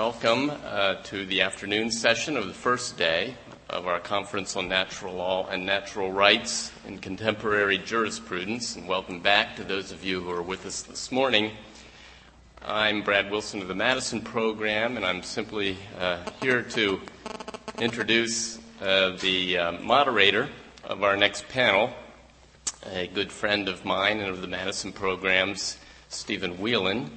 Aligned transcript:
Welcome 0.00 0.50
uh, 0.64 0.94
to 0.94 1.26
the 1.26 1.42
afternoon 1.42 1.90
session 1.90 2.38
of 2.38 2.46
the 2.46 2.54
first 2.54 2.96
day 2.96 3.36
of 3.68 3.86
our 3.86 4.00
Conference 4.00 4.56
on 4.56 4.66
Natural 4.66 5.12
Law 5.12 5.46
and 5.48 5.66
Natural 5.66 6.10
Rights 6.10 6.72
in 6.86 6.96
Contemporary 6.96 7.76
Jurisprudence, 7.76 8.76
and 8.76 8.88
welcome 8.88 9.20
back 9.20 9.56
to 9.56 9.62
those 9.62 9.92
of 9.92 10.02
you 10.02 10.22
who 10.22 10.30
are 10.30 10.40
with 10.40 10.64
us 10.64 10.80
this 10.80 11.12
morning. 11.12 11.50
I'm 12.64 13.02
Brad 13.02 13.30
Wilson 13.30 13.60
of 13.60 13.68
the 13.68 13.74
Madison 13.74 14.22
Program, 14.22 14.96
and 14.96 15.04
I'm 15.04 15.22
simply 15.22 15.76
uh, 15.98 16.24
here 16.40 16.62
to 16.62 16.98
introduce 17.78 18.58
uh, 18.80 19.18
the 19.20 19.58
uh, 19.58 19.72
moderator 19.72 20.48
of 20.82 21.04
our 21.04 21.18
next 21.18 21.46
panel, 21.50 21.90
a 22.90 23.06
good 23.08 23.30
friend 23.30 23.68
of 23.68 23.84
mine 23.84 24.20
and 24.20 24.30
of 24.30 24.40
the 24.40 24.48
Madison 24.48 24.94
Program's, 24.94 25.76
Stephen 26.08 26.56
Whelan. 26.56 27.10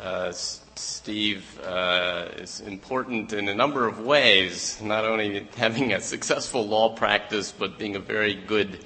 Uh, 0.00 0.32
Steve 0.78 1.60
uh, 1.64 2.28
is 2.36 2.60
important 2.60 3.32
in 3.32 3.48
a 3.48 3.54
number 3.54 3.86
of 3.86 4.00
ways, 4.00 4.80
not 4.82 5.04
only 5.04 5.46
having 5.56 5.92
a 5.92 6.00
successful 6.00 6.66
law 6.66 6.94
practice, 6.94 7.52
but 7.52 7.78
being 7.78 7.96
a 7.96 8.00
very 8.00 8.34
good 8.34 8.84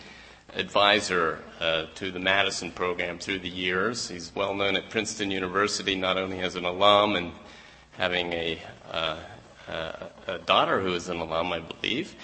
advisor 0.54 1.40
uh, 1.60 1.86
to 1.94 2.10
the 2.10 2.18
Madison 2.18 2.70
program 2.70 3.18
through 3.18 3.38
the 3.40 3.48
years. 3.48 4.08
He's 4.08 4.32
well 4.34 4.54
known 4.54 4.76
at 4.76 4.90
Princeton 4.90 5.30
University, 5.30 5.94
not 5.96 6.16
only 6.16 6.40
as 6.40 6.56
an 6.56 6.64
alum 6.64 7.16
and 7.16 7.32
having 7.92 8.32
a, 8.32 8.58
uh, 8.90 9.16
a 10.26 10.38
daughter 10.46 10.80
who 10.80 10.94
is 10.94 11.08
an 11.08 11.18
alum, 11.18 11.52
I 11.52 11.60
believe, 11.60 12.14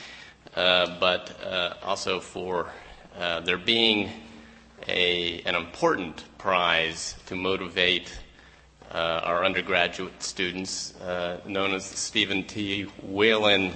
uh, 0.54 0.98
but 0.98 1.38
uh, 1.44 1.74
also 1.82 2.20
for 2.20 2.70
uh, 3.18 3.40
there 3.40 3.58
being 3.58 4.10
a, 4.88 5.40
an 5.42 5.54
important 5.54 6.24
prize 6.38 7.16
to 7.26 7.34
motivate 7.34 8.12
uh, 8.92 9.20
our 9.24 9.44
undergraduate 9.44 10.22
students, 10.22 10.98
uh, 11.00 11.40
known 11.46 11.74
as 11.74 11.90
the 11.90 11.96
Stephen 11.96 12.44
T. 12.44 12.82
Whelan 13.02 13.72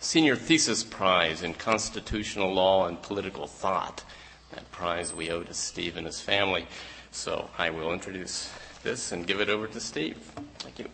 Senior 0.00 0.34
Thesis 0.34 0.82
Prize 0.82 1.42
in 1.42 1.52
Constitutional 1.54 2.52
Law 2.52 2.86
and 2.86 3.00
Political 3.02 3.46
Thought. 3.46 4.02
That 4.52 4.70
prize 4.72 5.14
we 5.14 5.30
owe 5.30 5.42
to 5.42 5.54
Steve 5.54 5.96
and 5.96 6.06
his 6.06 6.20
family. 6.20 6.66
So 7.10 7.50
I 7.58 7.70
will 7.70 7.92
introduce 7.92 8.50
this 8.82 9.12
and 9.12 9.26
give 9.26 9.40
it 9.40 9.50
over 9.50 9.66
to 9.66 9.80
Steve. 9.80 10.16
Thank 10.58 10.78
you. 10.78 10.86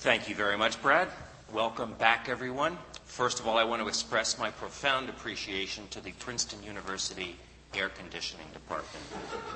Thank 0.00 0.28
you 0.28 0.34
very 0.34 0.58
much, 0.58 0.80
Brad. 0.82 1.08
Welcome 1.52 1.94
back, 1.94 2.28
everyone. 2.28 2.76
First 3.06 3.40
of 3.40 3.46
all, 3.46 3.56
I 3.56 3.64
want 3.64 3.82
to 3.82 3.88
express 3.88 4.38
my 4.38 4.50
profound 4.50 5.08
appreciation 5.08 5.84
to 5.90 6.00
the 6.00 6.12
Princeton 6.12 6.62
University 6.62 7.36
Air 7.74 7.88
Conditioning 7.88 8.46
Department. 8.52 9.04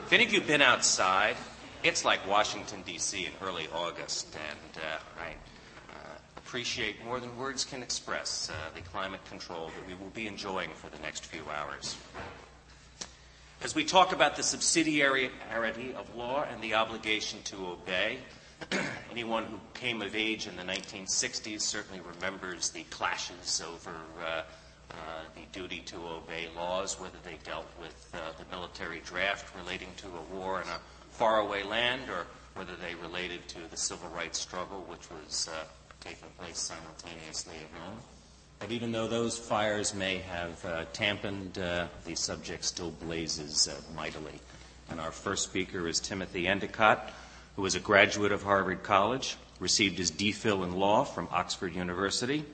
If 0.07 0.13
any 0.13 0.25
of 0.25 0.33
you 0.33 0.41
have 0.41 0.49
been 0.49 0.63
outside, 0.63 1.37
it's 1.87 2.05
like 2.05 2.27
Washington, 2.29 2.83
D.C. 2.85 3.27
in 3.27 3.33
early 3.47 3.69
August, 3.73 4.35
and 4.35 4.83
uh, 4.83 4.99
I 5.21 5.29
uh, 5.29 6.19
appreciate 6.37 7.05
more 7.05 7.21
than 7.21 7.37
words 7.37 7.65
can 7.65 7.81
express 7.81 8.51
uh, 8.51 8.55
the 8.75 8.81
climate 8.81 9.25
control 9.27 9.67
that 9.69 9.87
we 9.87 9.95
will 9.95 10.11
be 10.11 10.27
enjoying 10.27 10.71
for 10.71 10.91
the 10.91 10.99
next 10.99 11.27
few 11.27 11.43
hours. 11.49 11.97
As 13.63 13.77
we 13.77 13.85
talk 13.85 14.13
about 14.13 14.35
the 14.35 14.43
subsidiarity 14.43 15.31
of 15.95 16.15
law 16.17 16.45
and 16.51 16.61
the 16.61 16.75
obligation 16.75 17.39
to 17.45 17.57
obey, 17.69 18.19
anyone 19.13 19.45
who 19.45 19.61
came 19.75 20.03
of 20.03 20.17
age 20.17 20.49
in 20.49 20.57
the 20.57 20.63
1960s 20.63 21.61
certainly 21.61 22.01
remembers 22.17 22.71
the 22.71 22.83
clashes 22.85 23.63
over 23.65 23.95
uh, 24.25 24.43
uh, 24.91 24.95
the 25.35 25.43
duty 25.53 25.83
to 25.87 25.97
obey 25.97 26.49
laws, 26.57 26.99
whether 26.99 27.19
they 27.23 27.39
dealt 27.45 27.67
with 27.81 28.11
uh, 28.15 28.19
the 28.39 28.57
military 28.57 29.01
draft 29.05 29.55
relating 29.57 29.89
to 29.97 30.07
a 30.07 30.35
war 30.37 30.61
in 30.61 30.69
a 30.69 30.79
faraway 31.19 31.63
land 31.63 32.03
or 32.11 32.27
whether 32.55 32.75
they 32.77 32.95
related 32.97 33.47
to 33.49 33.59
the 33.71 33.77
civil 33.77 34.09
rights 34.11 34.39
struggle, 34.39 34.85
which 34.89 35.11
was 35.11 35.49
uh, 35.53 35.65
taking 36.01 36.29
place 36.39 36.59
simultaneously 36.59 37.55
at 37.57 37.81
home. 37.81 37.99
But 38.59 38.71
even 38.71 38.93
though 38.93 39.07
those 39.07 39.39
fires 39.39 39.95
may 39.95 40.19
have 40.19 40.65
uh, 40.65 40.85
uh, 41.61 41.87
the 42.05 42.15
subject 42.15 42.65
still 42.65 42.91
blazes 42.91 43.69
uh, 43.69 43.75
mightily. 43.95 44.41
And 44.91 45.01
our 45.01 45.11
first 45.11 45.45
speaker 45.45 45.87
is 45.89 46.01
Timothy 46.01 46.47
Endicott, 46.47 47.13
who 47.57 47.67
is 47.67 47.75
a 47.75 47.81
graduate 47.81 48.33
of 48.33 48.43
Harvard 48.43 48.83
College, 48.83 49.37
received 49.61 49.99
his 49.99 50.11
DPhil 50.11 50.65
in 50.65 50.77
law 50.77 51.05
from 51.05 51.29
Oxford 51.33 51.75
University, 51.75 52.45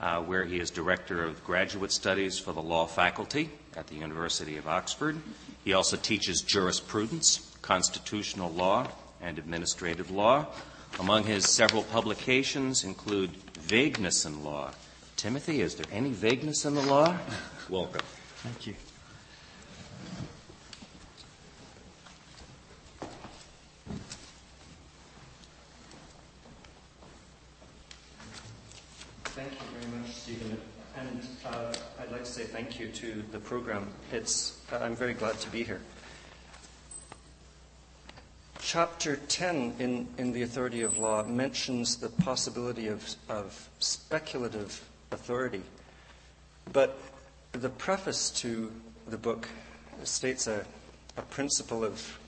uh, 0.00 0.20
where 0.20 0.44
he 0.44 0.58
is 0.58 0.70
director 0.70 1.24
of 1.24 1.42
graduate 1.44 1.92
studies 1.92 2.38
for 2.38 2.52
the 2.52 2.62
law 2.62 2.86
faculty 2.86 3.50
at 3.76 3.86
the 3.86 3.94
University 3.94 4.56
of 4.56 4.66
Oxford. 4.66 5.16
He 5.64 5.72
also 5.72 5.96
teaches 5.96 6.42
jurisprudence 6.42 7.45
constitutional 7.66 8.50
law 8.52 8.86
and 9.20 9.38
administrative 9.38 10.10
law. 10.10 10.46
Among 11.00 11.24
his 11.24 11.48
several 11.48 11.82
publications 11.82 12.84
include 12.84 13.30
Vagueness 13.58 14.24
in 14.24 14.44
Law. 14.44 14.70
Timothy, 15.16 15.60
is 15.60 15.74
there 15.74 15.86
any 15.90 16.10
vagueness 16.10 16.64
in 16.64 16.74
the 16.74 16.82
law? 16.82 17.16
Welcome. 17.68 18.02
Thank 18.36 18.68
you. 18.68 18.74
Thank 29.24 29.52
you 29.52 29.58
very 29.80 30.00
much, 30.00 30.10
Stephen. 30.12 30.60
And 30.96 31.26
uh, 31.44 31.74
I'd 32.00 32.12
like 32.12 32.24
to 32.24 32.30
say 32.30 32.44
thank 32.44 32.78
you 32.78 32.88
to 32.88 33.24
the 33.32 33.38
program. 33.38 33.88
It's, 34.12 34.60
uh, 34.72 34.76
I'm 34.76 34.94
very 34.94 35.14
glad 35.14 35.38
to 35.40 35.50
be 35.50 35.64
here 35.64 35.80
chapter 38.66 39.14
10 39.14 39.74
in, 39.78 40.08
in 40.18 40.32
the 40.32 40.42
authority 40.42 40.82
of 40.82 40.98
law 40.98 41.22
mentions 41.22 41.98
the 41.98 42.08
possibility 42.08 42.88
of, 42.88 43.14
of 43.28 43.70
speculative 43.78 44.84
authority. 45.12 45.62
But 46.72 46.98
the 47.52 47.68
preface 47.68 48.28
to 48.40 48.72
the 49.06 49.16
book 49.16 49.48
states 50.02 50.48
a, 50.48 50.66
a 51.16 51.22
principle 51.22 51.84
of, 51.84 52.18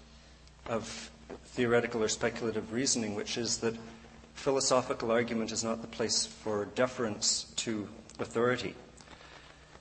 of 0.69 1.11
theoretical 1.47 2.05
or 2.05 2.09
speculative 2.09 2.73
reasoning, 2.73 3.17
which 3.17 3.37
is 3.37 3.59
that 3.59 3.75
philosophical 4.35 5.11
argument 5.11 5.51
is 5.51 5.65
not 5.65 5.83
the 5.83 5.89
place 5.89 6.25
for 6.25 6.67
deference 6.77 7.53
to 7.57 7.89
authority. 8.21 8.77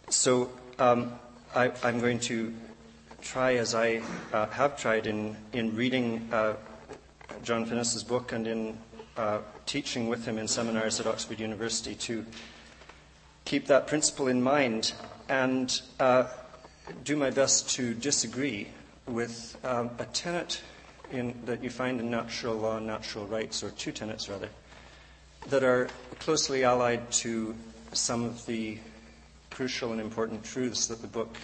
So 0.10 0.50
um, 0.80 1.20
I, 1.56 1.72
am 1.84 2.00
going 2.00 2.18
to 2.22 2.52
try, 3.22 3.56
as 3.56 3.76
I 3.76 4.02
uh, 4.34 4.48
have 4.48 4.78
tried 4.78 5.08
in, 5.08 5.36
in 5.54 5.76
reading 5.76 6.30
uh, 6.32 6.56
John 7.44 7.66
Finnis's 7.66 8.04
book 8.04 8.32
and 8.32 8.48
in 8.48 8.78
uh, 9.16 9.40
teaching 9.66 10.08
with 10.08 10.26
him 10.26 10.38
in 10.38 10.48
seminars 10.48 11.00
at 11.00 11.08
Oxford 11.08 11.40
University, 11.40 11.96
to 11.96 12.26
keep 13.46 13.68
that 13.68 13.88
principle 13.88 14.28
in 14.28 14.42
mind 14.42 14.94
and 15.30 15.82
uh, 16.00 16.26
do 17.04 17.16
my 17.16 17.30
best 17.30 17.70
to 17.72 17.94
disagree 17.94 18.68
with 19.08 19.58
um, 19.64 19.90
a 20.00 20.06
tenet 20.06 20.62
in, 21.12 21.34
that 21.46 21.64
you 21.64 21.70
find 21.70 22.00
in 22.00 22.12
natural 22.12 22.56
law 22.56 22.78
and 22.78 22.88
natural 22.88 23.26
rights, 23.26 23.64
or 23.64 23.72
two 23.72 23.92
tenets 23.92 24.30
rather, 24.30 24.50
that 25.48 25.64
are 25.64 25.88
closely 26.20 26.64
allied 26.64 27.10
to 27.12 27.56
some 27.94 28.24
of 28.24 28.46
the 28.46 28.78
crucial 29.50 29.92
and 29.92 30.02
important 30.02 30.44
truths 30.44 30.88
that 30.88 31.02
the 31.02 31.08
book 31.08 31.36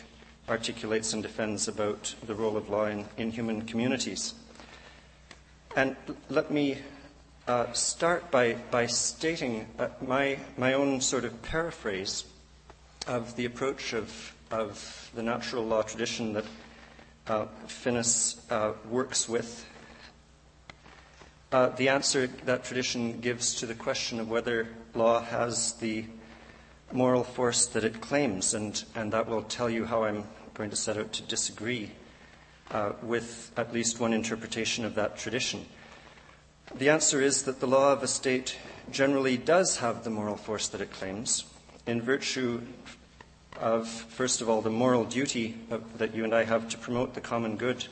articulates 0.50 1.14
and 1.14 1.24
defends 1.24 1.68
about 1.68 2.16
the 2.26 2.36
role 2.36 2.58
of 2.58 2.70
law 2.70 2.86
in, 2.86 3.06
in 3.18 3.32
human 3.32 3.62
communities. 3.62 4.34
And 5.76 5.96
let 6.30 6.52
me 6.52 6.78
uh, 7.48 7.72
start 7.74 8.30
by, 8.30 8.54
by 8.72 8.86
stating 8.86 9.68
uh, 9.80 9.88
my, 10.06 10.40
my 10.58 10.74
own 10.74 11.02
sort 11.02 11.26
of 11.26 11.42
paraphrase 11.42 12.26
of 13.08 13.36
the 13.36 13.46
approach 13.46 13.94
of, 13.94 14.36
of 14.52 15.12
the 15.16 15.24
natural 15.24 15.66
law 15.66 15.82
tradition 15.82 16.34
that 16.34 16.46
uh, 17.28 17.46
Finnis 17.68 18.40
uh, 18.52 18.74
works 18.90 19.28
with. 19.28 19.66
Uh, 21.52 21.70
the 21.70 21.90
answer 21.90 22.28
that 22.46 22.64
tradition 22.64 23.20
gives 23.20 23.56
to 23.56 23.66
the 23.66 23.76
question 23.76 24.20
of 24.20 24.30
whether 24.30 24.68
law 24.96 25.22
has 25.22 25.74
the 25.74 26.06
moral 26.94 27.24
force 27.24 27.66
that 27.68 27.84
it 27.84 28.02
claims, 28.02 28.54
and, 28.54 28.84
and 28.96 29.12
that 29.12 29.28
will 29.28 29.42
tell 29.44 29.70
you 29.70 29.86
how 29.86 30.04
I'm 30.04 30.24
going 30.54 30.70
to 30.70 30.76
set 30.76 30.98
out 30.98 31.12
to 31.14 31.24
disagree 31.24 31.92
uh, 32.72 32.94
with 33.02 33.52
at 33.58 33.74
least 33.74 34.00
one 34.00 34.14
interpretation 34.14 34.86
of 34.86 34.96
that 34.96 35.18
tradition. 35.18 35.66
The 36.76 36.90
answer 36.90 37.22
is 37.22 37.44
that 37.44 37.60
the 37.60 37.68
law 37.68 37.92
of 37.92 38.04
a 38.04 38.08
state 38.08 38.58
generally 38.92 39.38
does 39.38 39.78
have 39.78 40.04
the 40.04 40.10
moral 40.10 40.38
force 40.38 40.68
that 40.70 40.82
it 40.82 40.92
claims, 40.92 41.46
in 41.86 42.02
virtue 42.02 42.62
of, 43.60 43.88
first 43.88 44.42
of 44.42 44.50
all, 44.50 44.62
the 44.62 44.70
moral 44.70 45.06
duty 45.06 45.58
of, 45.70 45.98
that 45.98 46.16
you 46.16 46.24
and 46.24 46.34
I 46.34 46.44
have 46.44 46.70
to 46.70 46.78
promote 46.78 47.14
the 47.14 47.22
common 47.22 47.58
good 47.58 47.86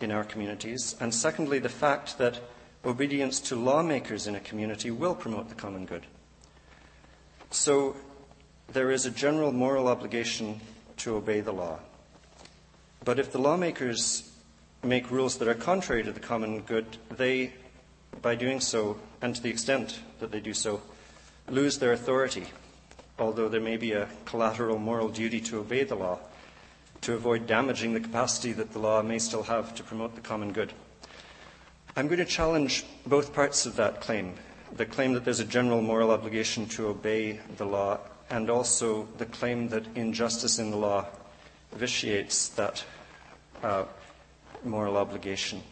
in 0.00 0.10
our 0.10 0.24
communities, 0.24 0.94
and 1.00 1.12
secondly, 1.12 1.58
the 1.58 1.68
fact 1.68 2.18
that 2.18 2.40
obedience 2.84 3.40
to 3.40 3.56
lawmakers 3.56 4.26
in 4.26 4.34
a 4.34 4.40
community 4.40 4.90
will 4.90 5.14
promote 5.14 5.48
the 5.48 5.54
common 5.54 5.84
good. 5.84 6.06
So 7.50 7.96
there 8.68 8.90
is 8.90 9.06
a 9.06 9.10
general 9.10 9.52
moral 9.52 9.88
obligation 9.88 10.60
to 10.98 11.16
obey 11.16 11.40
the 11.40 11.52
law. 11.52 11.78
But 13.04 13.18
if 13.18 13.32
the 13.32 13.38
lawmakers 13.38 14.30
make 14.82 15.10
rules 15.10 15.38
that 15.38 15.48
are 15.48 15.54
contrary 15.54 16.02
to 16.02 16.12
the 16.12 16.20
common 16.20 16.60
good, 16.60 16.86
they 17.10 17.52
by 18.22 18.34
doing 18.34 18.60
so, 18.60 18.98
and 19.22 19.34
to 19.34 19.42
the 19.42 19.50
extent 19.50 20.00
that 20.18 20.30
they 20.30 20.40
do 20.40 20.54
so, 20.54 20.80
lose 21.48 21.78
their 21.78 21.92
authority, 21.92 22.46
although 23.18 23.48
there 23.48 23.60
may 23.60 23.76
be 23.76 23.92
a 23.92 24.08
collateral 24.24 24.78
moral 24.78 25.08
duty 25.08 25.40
to 25.40 25.58
obey 25.58 25.84
the 25.84 25.94
law 25.94 26.18
to 27.02 27.14
avoid 27.14 27.46
damaging 27.46 27.94
the 27.94 28.00
capacity 28.00 28.52
that 28.52 28.72
the 28.72 28.78
law 28.78 29.02
may 29.02 29.18
still 29.18 29.44
have 29.44 29.74
to 29.76 29.82
promote 29.82 30.14
the 30.14 30.20
common 30.20 30.52
good. 30.52 30.72
I'm 31.96 32.06
going 32.06 32.18
to 32.18 32.24
challenge 32.24 32.84
both 33.06 33.32
parts 33.32 33.66
of 33.66 33.76
that 33.76 34.00
claim 34.00 34.34
the 34.76 34.86
claim 34.86 35.12
that 35.14 35.24
there's 35.24 35.40
a 35.40 35.44
general 35.44 35.82
moral 35.82 36.10
obligation 36.10 36.66
to 36.66 36.88
obey 36.88 37.40
the 37.56 37.64
law, 37.64 37.98
and 38.30 38.50
also 38.50 39.08
the 39.18 39.26
claim 39.26 39.68
that 39.68 39.84
injustice 39.94 40.58
in 40.58 40.70
the 40.70 40.76
law 40.76 41.06
vitiates 41.72 42.48
that 42.50 42.84
uh, 43.62 43.84
moral 44.64 44.96
obligation. 44.96 45.62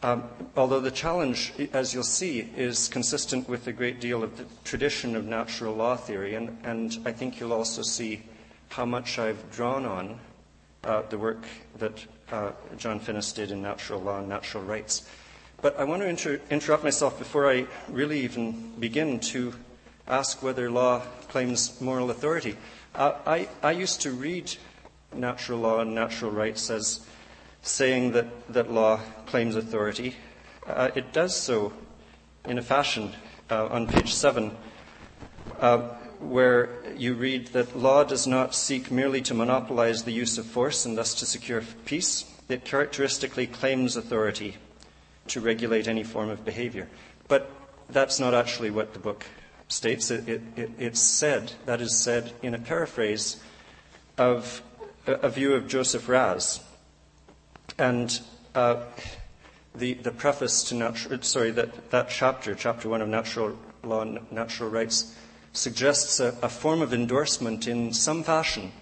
Um, 0.00 0.24
although 0.56 0.78
the 0.80 0.92
challenge, 0.92 1.52
as 1.72 1.92
you'll 1.92 2.04
see, 2.04 2.48
is 2.56 2.86
consistent 2.86 3.48
with 3.48 3.66
a 3.66 3.72
great 3.72 4.00
deal 4.00 4.22
of 4.22 4.36
the 4.36 4.44
tradition 4.62 5.16
of 5.16 5.24
natural 5.24 5.74
law 5.74 5.96
theory, 5.96 6.36
and, 6.36 6.56
and 6.62 6.96
I 7.04 7.10
think 7.10 7.40
you'll 7.40 7.52
also 7.52 7.82
see 7.82 8.22
how 8.68 8.84
much 8.84 9.18
I've 9.18 9.50
drawn 9.50 9.84
on 9.84 10.20
uh, 10.84 11.02
the 11.08 11.18
work 11.18 11.44
that 11.78 12.04
uh, 12.30 12.52
John 12.76 13.00
Finnis 13.00 13.34
did 13.34 13.50
in 13.50 13.60
natural 13.60 14.00
law 14.00 14.18
and 14.18 14.28
natural 14.28 14.62
rights. 14.62 15.08
But 15.60 15.78
I 15.78 15.84
want 15.84 16.02
to 16.02 16.08
inter- 16.08 16.40
interrupt 16.50 16.84
myself 16.84 17.18
before 17.18 17.50
I 17.50 17.66
really 17.88 18.20
even 18.20 18.74
begin 18.78 19.18
to 19.34 19.54
ask 20.06 20.40
whether 20.40 20.70
law 20.70 21.00
claims 21.28 21.80
moral 21.80 22.10
authority. 22.10 22.56
Uh, 22.94 23.14
I, 23.26 23.48
I 23.60 23.72
used 23.72 24.00
to 24.02 24.12
read 24.12 24.54
natural 25.12 25.58
law 25.58 25.80
and 25.80 25.96
natural 25.96 26.30
rights 26.30 26.70
as 26.70 27.04
saying 27.62 28.12
that, 28.12 28.52
that 28.52 28.70
law 28.70 29.00
claims 29.26 29.56
authority. 29.56 30.14
Uh, 30.64 30.90
it 30.94 31.12
does 31.12 31.34
so 31.34 31.72
in 32.44 32.56
a 32.56 32.62
fashion 32.62 33.12
uh, 33.50 33.66
on 33.66 33.88
page 33.88 34.14
7, 34.14 34.56
uh, 35.58 35.78
where 36.20 36.68
you 36.96 37.14
read 37.14 37.48
that 37.48 37.76
law 37.76 38.04
does 38.04 38.28
not 38.28 38.54
seek 38.54 38.92
merely 38.92 39.22
to 39.22 39.34
monopolize 39.34 40.04
the 40.04 40.12
use 40.12 40.38
of 40.38 40.46
force 40.46 40.86
and 40.86 40.96
thus 40.96 41.14
to 41.14 41.26
secure 41.26 41.62
peace. 41.84 42.32
It 42.48 42.64
characteristically 42.64 43.48
claims 43.48 43.96
authority 43.96 44.56
to 45.30 45.40
regulate 45.40 45.88
any 45.88 46.04
form 46.04 46.30
of 46.30 46.44
behavior. 46.44 46.88
But 47.28 47.50
that's 47.90 48.20
not 48.20 48.34
actually 48.34 48.70
what 48.70 48.92
the 48.92 48.98
book 48.98 49.24
states. 49.68 50.10
It, 50.10 50.28
it, 50.28 50.42
it, 50.56 50.70
it's 50.78 51.00
said, 51.00 51.52
that 51.66 51.80
is 51.80 51.96
said 51.96 52.32
in 52.42 52.54
a 52.54 52.58
paraphrase 52.58 53.40
of 54.16 54.62
a, 55.06 55.12
a 55.12 55.28
view 55.28 55.54
of 55.54 55.68
Joseph 55.68 56.08
Raz. 56.08 56.60
And 57.78 58.20
uh, 58.54 58.82
the, 59.74 59.94
the 59.94 60.10
preface 60.10 60.64
to 60.64 61.20
sorry, 61.22 61.50
that, 61.52 61.90
that 61.90 62.08
chapter, 62.10 62.54
chapter 62.54 62.88
one 62.88 63.02
of 63.02 63.08
natural 63.08 63.58
law 63.82 64.02
and 64.02 64.30
natural 64.32 64.70
rights, 64.70 65.14
suggests 65.52 66.20
a, 66.20 66.36
a 66.42 66.48
form 66.48 66.82
of 66.82 66.92
endorsement 66.92 67.66
in 67.66 67.92
some 67.92 68.22
fashion 68.22 68.72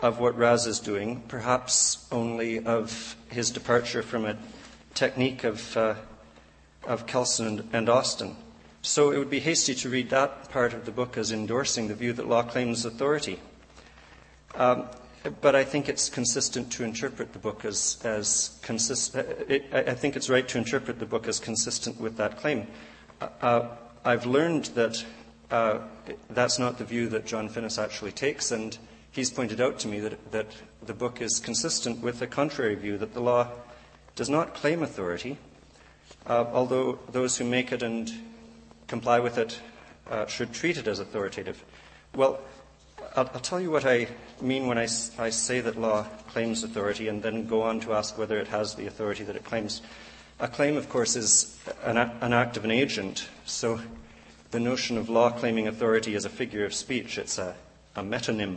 of 0.00 0.18
what 0.18 0.36
Raz 0.36 0.66
is 0.66 0.78
doing, 0.78 1.22
perhaps 1.28 2.06
only 2.12 2.64
of 2.64 3.16
his 3.30 3.50
departure 3.50 4.02
from 4.02 4.26
a 4.26 4.36
technique 4.96 5.44
of, 5.44 5.76
uh, 5.76 5.94
of 6.84 7.06
Kelsen 7.06 7.46
and, 7.46 7.68
and, 7.72 7.88
Austin. 7.88 8.36
So 8.82 9.12
it 9.12 9.18
would 9.18 9.30
be 9.30 9.40
hasty 9.40 9.74
to 9.76 9.88
read 9.88 10.10
that 10.10 10.48
part 10.50 10.72
of 10.72 10.84
the 10.84 10.90
book 10.90 11.16
as 11.16 11.30
endorsing 11.30 11.88
the 11.88 11.94
view 11.94 12.12
that 12.14 12.28
law 12.28 12.42
claims 12.42 12.84
authority. 12.84 13.38
Um, 14.54 14.88
but 15.40 15.54
I 15.54 15.64
think 15.64 15.88
it's 15.88 16.08
consistent 16.08 16.70
to 16.72 16.84
interpret 16.84 17.32
the 17.32 17.38
book 17.38 17.64
as, 17.64 17.98
as 18.04 18.58
consistent. 18.62 19.50
Uh, 19.50 19.78
I 19.78 19.94
think 19.94 20.16
it's 20.16 20.30
right 20.30 20.46
to 20.48 20.58
interpret 20.58 20.98
the 20.98 21.06
book 21.06 21.28
as 21.28 21.40
consistent 21.40 22.00
with 22.00 22.16
that 22.16 22.38
claim. 22.38 22.66
Uh, 23.20 23.28
uh, 23.42 23.68
I've 24.04 24.26
learned 24.26 24.66
that 24.76 25.04
uh, 25.50 25.80
that's 26.30 26.58
not 26.58 26.78
the 26.78 26.84
view 26.84 27.08
that 27.08 27.26
John 27.26 27.48
Finnis 27.48 27.82
actually 27.82 28.12
takes, 28.12 28.52
and 28.52 28.76
he's 29.10 29.30
pointed 29.30 29.60
out 29.60 29.78
to 29.80 29.88
me 29.88 30.00
that, 30.00 30.32
that 30.32 30.46
the 30.84 30.94
book 30.94 31.20
is 31.20 31.40
consistent 31.40 32.02
with 32.02 32.18
the 32.18 32.26
contrary 32.26 32.74
view 32.74 32.98
that 32.98 33.14
the 33.14 33.20
law 33.20 33.50
does 34.16 34.28
not 34.30 34.54
claim 34.54 34.82
authority, 34.82 35.38
uh, 36.26 36.46
although 36.52 36.98
those 37.12 37.36
who 37.36 37.44
make 37.44 37.70
it 37.70 37.82
and 37.82 38.10
comply 38.88 39.20
with 39.20 39.38
it 39.38 39.60
uh, 40.10 40.26
should 40.26 40.52
treat 40.52 40.78
it 40.78 40.88
as 40.88 40.98
authoritative. 40.98 41.62
Well, 42.14 42.40
I'll, 43.14 43.30
I'll, 43.34 43.40
tell 43.40 43.60
you 43.60 43.70
what 43.70 43.84
I 43.84 44.08
mean 44.40 44.66
when 44.66 44.78
I, 44.78 44.88
I 45.18 45.30
say 45.30 45.60
that 45.60 45.78
law 45.78 46.04
claims 46.28 46.64
authority 46.64 47.08
and 47.08 47.22
then 47.22 47.46
go 47.46 47.62
on 47.62 47.80
to 47.80 47.92
ask 47.92 48.16
whether 48.16 48.38
it 48.38 48.48
has 48.48 48.74
the 48.74 48.86
authority 48.86 49.22
that 49.24 49.36
it 49.36 49.44
claims. 49.44 49.82
A 50.40 50.48
claim, 50.48 50.76
of 50.76 50.88
course, 50.88 51.14
is 51.14 51.58
an, 51.84 51.96
an 51.96 52.32
act 52.32 52.56
of 52.56 52.64
an 52.64 52.70
agent, 52.70 53.28
so 53.44 53.80
the 54.50 54.60
notion 54.60 54.96
of 54.96 55.08
law 55.08 55.30
claiming 55.30 55.68
authority 55.68 56.14
is 56.14 56.24
a 56.24 56.30
figure 56.30 56.64
of 56.64 56.72
speech. 56.72 57.18
It's 57.18 57.38
a, 57.38 57.54
a 57.94 58.02
metonym 58.02 58.56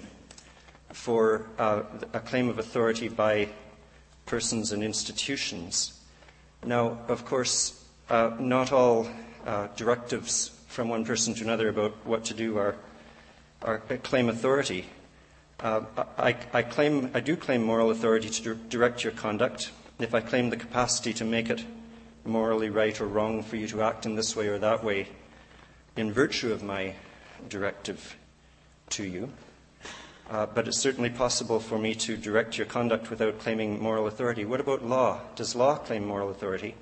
for 0.93 1.47
uh, 1.57 1.83
a 2.13 2.19
claim 2.19 2.49
of 2.49 2.59
authority 2.59 3.09
by 3.09 3.49
persons 4.29 4.71
and 4.71 4.83
institutions. 4.83 5.99
Now, 6.63 6.99
of 7.07 7.25
course, 7.25 7.83
uh, 8.09 8.37
not 8.39 8.71
all 8.71 9.09
uh, 9.45 9.67
directives 9.75 10.51
from 10.67 10.87
one 10.87 11.03
person 11.03 11.33
to 11.33 11.43
another 11.43 11.67
about 11.67 11.93
what 12.05 12.25
to 12.25 12.35
do 12.35 12.57
are, 12.57 12.75
are 13.63 13.81
uh, 13.89 13.97
claim 13.97 14.29
authority. 14.29 14.85
Uh, 15.59 15.81
I, 16.17 16.35
I, 16.53 16.61
claim, 16.61 17.09
I 17.15 17.19
do 17.21 17.35
claim 17.35 17.63
moral 17.63 17.89
authority 17.89 18.29
to 18.29 18.55
direct 18.55 19.03
your 19.03 19.13
conduct. 19.13 19.71
If 19.97 20.13
I 20.13 20.21
claim 20.21 20.51
the 20.51 20.57
capacity 20.57 21.11
to 21.13 21.25
make 21.25 21.49
it 21.49 21.65
morally 22.23 22.69
right 22.69 22.99
or 23.01 23.07
wrong 23.07 23.41
for 23.41 23.55
you 23.55 23.67
to 23.69 23.81
act 23.81 24.05
in 24.05 24.15
this 24.15 24.35
way 24.35 24.47
or 24.47 24.59
that 24.59 24.83
way, 24.83 25.07
in 25.97 26.13
virtue 26.13 26.53
of 26.53 26.61
my 26.61 26.93
directive 27.49 28.15
to 28.91 29.03
you, 29.03 29.31
uh, 30.29 30.45
but 30.45 30.67
it's 30.67 30.79
certainly 30.79 31.09
possible 31.09 31.59
for 31.59 31.79
me 31.79 31.95
to 31.95 32.15
direct 32.15 32.57
your 32.57 32.67
conduct 32.67 33.09
without 33.09 33.39
claiming 33.39 33.81
moral 33.81 34.07
authority. 34.07 34.45
What 34.45 34.59
about 34.59 34.85
law? 34.85 35.21
Does 35.35 35.55
law 35.55 35.75
claim 35.77 36.05
moral 36.05 36.29
authority? 36.29 36.75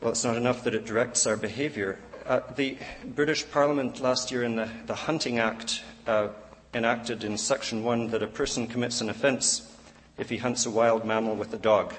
Well, 0.00 0.10
it's 0.10 0.24
not 0.24 0.36
enough 0.36 0.64
that 0.64 0.74
it 0.74 0.84
directs 0.84 1.26
our 1.26 1.36
behavior. 1.36 1.98
Uh, 2.26 2.40
the 2.56 2.76
British 3.04 3.50
Parliament 3.50 4.00
last 4.00 4.30
year 4.30 4.42
in 4.42 4.56
the, 4.56 4.68
the 4.86 4.94
Hunting 4.94 5.38
Act 5.38 5.82
uh, 6.06 6.28
enacted 6.74 7.24
in 7.24 7.38
Section 7.38 7.82
1 7.82 8.08
that 8.10 8.22
a 8.22 8.26
person 8.26 8.66
commits 8.66 9.00
an 9.00 9.08
offence 9.08 9.70
if 10.18 10.28
he 10.28 10.36
hunts 10.36 10.66
a 10.66 10.70
wild 10.70 11.04
mammal 11.04 11.34
with 11.34 11.54
a 11.54 11.58
dog, 11.58 11.94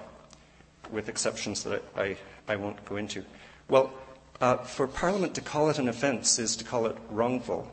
with 0.91 1.09
exceptions 1.09 1.63
that 1.63 1.83
I, 1.97 2.17
I 2.47 2.55
won't 2.55 2.83
go 2.85 2.97
into. 2.97 3.25
Well, 3.67 3.91
uh, 4.41 4.57
for 4.57 4.87
Parliament 4.87 5.33
to 5.35 5.41
call 5.41 5.69
it 5.69 5.79
an 5.79 5.87
offence 5.87 6.37
is 6.39 6.55
to 6.57 6.63
call 6.63 6.85
it 6.85 6.97
wrongful. 7.09 7.71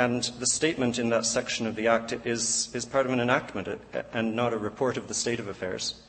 And 0.00 0.22
the 0.38 0.46
statement 0.46 0.98
in 0.98 1.10
that 1.10 1.26
section 1.26 1.66
of 1.66 1.76
the 1.76 1.88
Act 1.88 2.14
is, 2.24 2.70
is 2.72 2.86
part 2.86 3.04
of 3.04 3.12
an 3.12 3.20
enactment 3.20 3.68
uh, 3.68 4.00
and 4.14 4.34
not 4.34 4.54
a 4.54 4.56
report 4.56 4.96
of 4.96 5.08
the 5.08 5.12
state 5.12 5.38
of 5.38 5.46
affairs. 5.46 6.00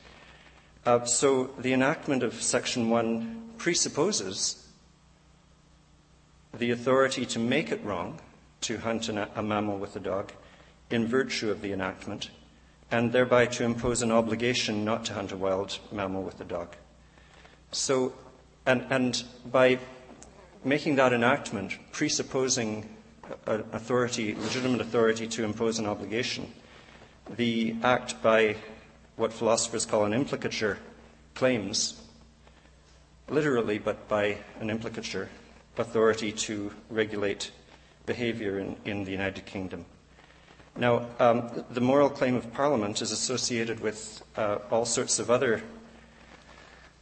Uh, 0.86 1.04
so 1.04 1.50
the 1.58 1.74
enactment 1.74 2.22
of 2.22 2.40
Section 2.40 2.88
1 2.88 3.50
presupposes 3.58 4.66
the 6.56 6.70
authority 6.70 7.26
to 7.26 7.38
make 7.38 7.70
it 7.70 7.84
wrong 7.84 8.18
to 8.62 8.78
hunt 8.78 9.10
an, 9.10 9.26
a 9.36 9.42
mammal 9.42 9.76
with 9.76 9.94
a 9.94 10.00
dog 10.00 10.32
in 10.88 11.06
virtue 11.06 11.50
of 11.50 11.60
the 11.60 11.74
enactment, 11.74 12.30
and 12.90 13.12
thereby 13.12 13.44
to 13.44 13.62
impose 13.62 14.00
an 14.00 14.10
obligation 14.10 14.86
not 14.86 15.04
to 15.04 15.12
hunt 15.12 15.32
a 15.32 15.36
wild 15.36 15.78
mammal 15.92 16.22
with 16.22 16.40
a 16.40 16.44
dog. 16.44 16.76
So, 17.72 18.14
and, 18.64 18.86
and 18.88 19.22
by 19.44 19.80
making 20.64 20.96
that 20.96 21.12
enactment 21.12 21.76
presupposing 21.92 22.88
authority, 23.46 24.34
legitimate 24.34 24.80
authority 24.80 25.26
to 25.28 25.44
impose 25.44 25.78
an 25.78 25.86
obligation. 25.86 26.52
The 27.36 27.76
act 27.82 28.22
by 28.22 28.56
what 29.16 29.32
philosophers 29.32 29.86
call 29.86 30.04
an 30.04 30.12
implicature 30.12 30.78
claims, 31.34 32.00
literally, 33.28 33.78
but 33.78 34.08
by 34.08 34.38
an 34.60 34.70
implicature, 34.70 35.28
authority 35.76 36.32
to 36.32 36.72
regulate 36.90 37.50
behavior 38.06 38.58
in, 38.58 38.76
in 38.84 39.04
the 39.04 39.10
United 39.10 39.46
Kingdom. 39.46 39.84
Now, 40.76 41.06
um, 41.18 41.64
the 41.70 41.80
moral 41.80 42.08
claim 42.08 42.34
of 42.34 42.52
Parliament 42.52 43.02
is 43.02 43.12
associated 43.12 43.80
with 43.80 44.22
uh, 44.36 44.58
all 44.70 44.84
sorts 44.84 45.18
of 45.18 45.30
other 45.30 45.62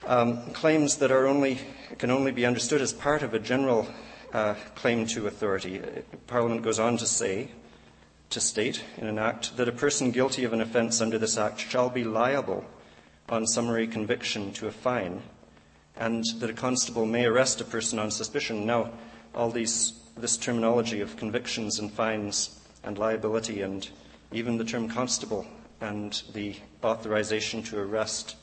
um, 0.07 0.51
claims 0.53 0.97
that 0.97 1.11
are 1.11 1.27
only, 1.27 1.59
can 1.99 2.11
only 2.11 2.33
be 2.33 2.45
understood 2.47 2.81
as 2.81 2.93
part 2.93 3.23
of 3.23 3.33
a 3.33 3.39
general 3.39 3.87
uh, 4.33 4.55
claim 4.75 5.07
to 5.07 5.27
authority. 5.27 5.81
Parliament 6.27 6.63
goes 6.63 6.79
on 6.79 6.97
to 6.99 7.07
say, 7.07 7.51
to 8.31 8.41
state 8.41 8.85
in 8.97 9.07
an 9.07 9.19
act, 9.19 9.57
that 9.57 9.69
a 9.69 9.73
person 9.73 10.11
guilty 10.11 10.45
of 10.45 10.53
an 10.53 10.61
offence 10.61 11.01
under 11.01 11.19
this 11.19 11.37
act 11.37 11.61
shall 11.61 11.91
be 11.91 12.05
liable 12.05 12.65
on 13.29 13.47
summary 13.47 13.87
conviction 13.87 14.53
to 14.53 14.69
a 14.69 14.73
fine, 14.73 15.23
and 15.97 16.25
that 16.39 16.51
a 16.51 16.55
constable 16.55 17.07
may 17.07 17.25
arrest 17.25 17.61
a 17.61 17.65
person 17.65 17.99
on 17.99 18.11
suspicion. 18.11 18.67
Now, 18.67 18.93
all 19.35 19.51
these, 19.51 20.01
this 20.17 20.37
terminology 20.37 21.01
of 21.01 21.17
convictions 21.17 21.79
and 21.79 21.93
fines 21.93 22.61
and 22.85 22.99
liability, 22.99 23.63
and 23.63 23.89
even 24.33 24.59
the 24.59 24.65
term 24.65 24.89
constable 24.89 25.47
and 25.81 26.23
the 26.33 26.55
authorization 26.85 27.63
to 27.65 27.79
arrest, 27.79 28.37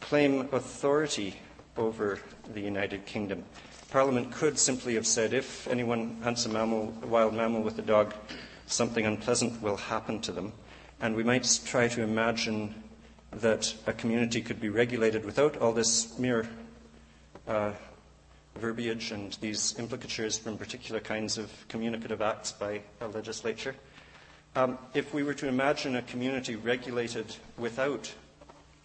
claim 0.00 0.48
authority 0.52 1.34
over 1.76 2.18
the 2.52 2.60
United 2.60 3.06
Kingdom. 3.06 3.44
Parliament 3.94 4.32
could 4.32 4.58
simply 4.58 4.96
have 4.96 5.06
said 5.06 5.32
if 5.32 5.68
anyone 5.68 6.20
hunts 6.20 6.46
a 6.46 6.48
mammal, 6.48 6.92
a 7.04 7.06
wild 7.06 7.32
mammal 7.32 7.62
with 7.62 7.78
a 7.78 7.82
dog, 7.82 8.12
something 8.66 9.06
unpleasant 9.06 9.62
will 9.62 9.76
happen 9.76 10.20
to 10.22 10.32
them. 10.32 10.52
And 11.00 11.14
we 11.14 11.22
might 11.22 11.60
try 11.64 11.86
to 11.86 12.02
imagine 12.02 12.74
that 13.30 13.72
a 13.86 13.92
community 13.92 14.42
could 14.42 14.60
be 14.60 14.68
regulated 14.68 15.24
without 15.24 15.58
all 15.58 15.70
this 15.72 16.18
mere 16.18 16.48
uh, 17.46 17.70
verbiage 18.56 19.12
and 19.12 19.34
these 19.40 19.78
implicatures 19.78 20.38
from 20.38 20.58
particular 20.58 20.98
kinds 20.98 21.38
of 21.38 21.52
communicative 21.68 22.20
acts 22.20 22.50
by 22.50 22.80
a 23.00 23.06
legislature. 23.06 23.76
Um, 24.56 24.76
if 24.94 25.14
we 25.14 25.22
were 25.22 25.34
to 25.34 25.46
imagine 25.46 25.94
a 25.94 26.02
community 26.02 26.56
regulated 26.56 27.36
without 27.56 28.12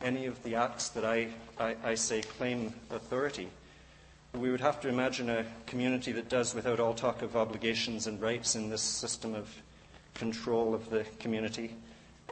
any 0.02 0.28
of 0.28 0.44
the 0.44 0.54
acts 0.54 0.90
that 0.90 1.04
I, 1.04 1.30
I, 1.60 1.76
I 1.84 1.96
say 1.96 2.22
claim 2.22 2.76
authority, 2.92 3.50
we 4.34 4.52
would 4.52 4.62
have 4.62 4.80
to 4.82 4.90
imagine 4.90 5.30
a 5.30 5.46
community 5.66 6.12
that 6.12 6.30
does 6.30 6.54
without 6.54 6.80
all 6.80 6.94
talk 6.94 7.22
of 7.22 7.36
obligations 7.36 8.08
and 8.08 8.22
rights 8.22 8.56
in 8.56 8.70
this 8.70 8.82
system 8.82 9.34
of 9.34 9.54
control 10.14 10.74
of 10.74 10.90
the 10.90 11.06
community. 11.20 11.76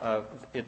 Uh, 0.01 0.21
it, 0.53 0.65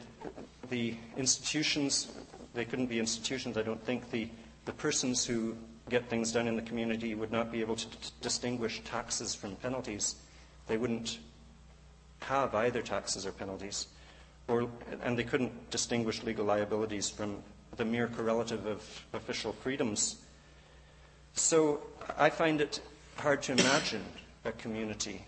the 0.70 0.96
institutions, 1.16 2.08
they 2.54 2.64
couldn't 2.64 2.86
be 2.86 2.98
institutions, 2.98 3.56
I 3.56 3.62
don't 3.62 3.82
think. 3.84 4.10
The, 4.10 4.28
the 4.64 4.72
persons 4.72 5.24
who 5.24 5.56
get 5.88 6.08
things 6.08 6.32
done 6.32 6.48
in 6.48 6.56
the 6.56 6.62
community 6.62 7.14
would 7.14 7.30
not 7.30 7.52
be 7.52 7.60
able 7.60 7.76
to 7.76 7.88
t- 7.88 7.96
distinguish 8.20 8.80
taxes 8.84 9.34
from 9.34 9.56
penalties. 9.56 10.16
They 10.66 10.76
wouldn't 10.76 11.18
have 12.22 12.54
either 12.54 12.82
taxes 12.82 13.24
or 13.24 13.32
penalties. 13.32 13.86
Or, 14.48 14.68
and 15.02 15.16
they 15.16 15.24
couldn't 15.24 15.70
distinguish 15.70 16.22
legal 16.22 16.44
liabilities 16.44 17.08
from 17.08 17.42
the 17.76 17.84
mere 17.84 18.08
correlative 18.08 18.66
of 18.66 19.04
official 19.12 19.52
freedoms. 19.52 20.16
So 21.34 21.80
I 22.18 22.30
find 22.30 22.60
it 22.60 22.80
hard 23.16 23.42
to 23.42 23.52
imagine 23.52 24.04
a 24.44 24.52
community 24.52 25.24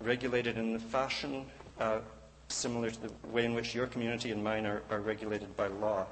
regulated 0.00 0.56
in 0.56 0.72
the 0.72 0.78
fashion 0.78 1.46
uh, 1.80 1.98
similar 2.48 2.90
to 2.90 3.00
the 3.00 3.12
way 3.28 3.44
in 3.44 3.54
which 3.54 3.74
your 3.74 3.86
community 3.86 4.30
and 4.30 4.42
mine 4.42 4.66
are, 4.66 4.82
are 4.90 5.00
regulated 5.00 5.56
by 5.56 5.66
law 5.66 6.06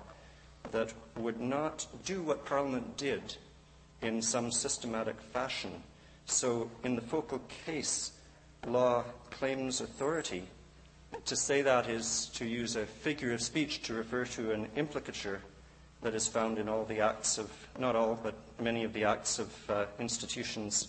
that 0.72 0.92
would 1.16 1.40
not 1.40 1.86
do 2.04 2.22
what 2.22 2.44
Parliament 2.44 2.96
did 2.96 3.36
in 4.02 4.20
some 4.20 4.50
systematic 4.50 5.20
fashion. 5.20 5.70
So, 6.26 6.70
in 6.82 6.94
the 6.96 7.02
focal 7.02 7.40
case, 7.66 8.12
law 8.66 9.04
claims 9.30 9.80
authority. 9.80 10.44
To 11.26 11.36
say 11.36 11.62
that 11.62 11.88
is 11.88 12.26
to 12.34 12.44
use 12.44 12.76
a 12.76 12.86
figure 12.86 13.32
of 13.32 13.40
speech 13.40 13.82
to 13.82 13.94
refer 13.94 14.24
to 14.26 14.52
an 14.52 14.68
implicature 14.74 15.40
that 16.04 16.14
is 16.14 16.28
found 16.28 16.58
in 16.58 16.68
all 16.68 16.84
the 16.84 17.00
acts 17.00 17.38
of, 17.38 17.50
not 17.78 17.96
all, 17.96 18.18
but 18.22 18.34
many 18.60 18.84
of 18.84 18.92
the 18.92 19.04
acts 19.04 19.38
of 19.38 19.70
uh, 19.70 19.86
institutions 19.98 20.88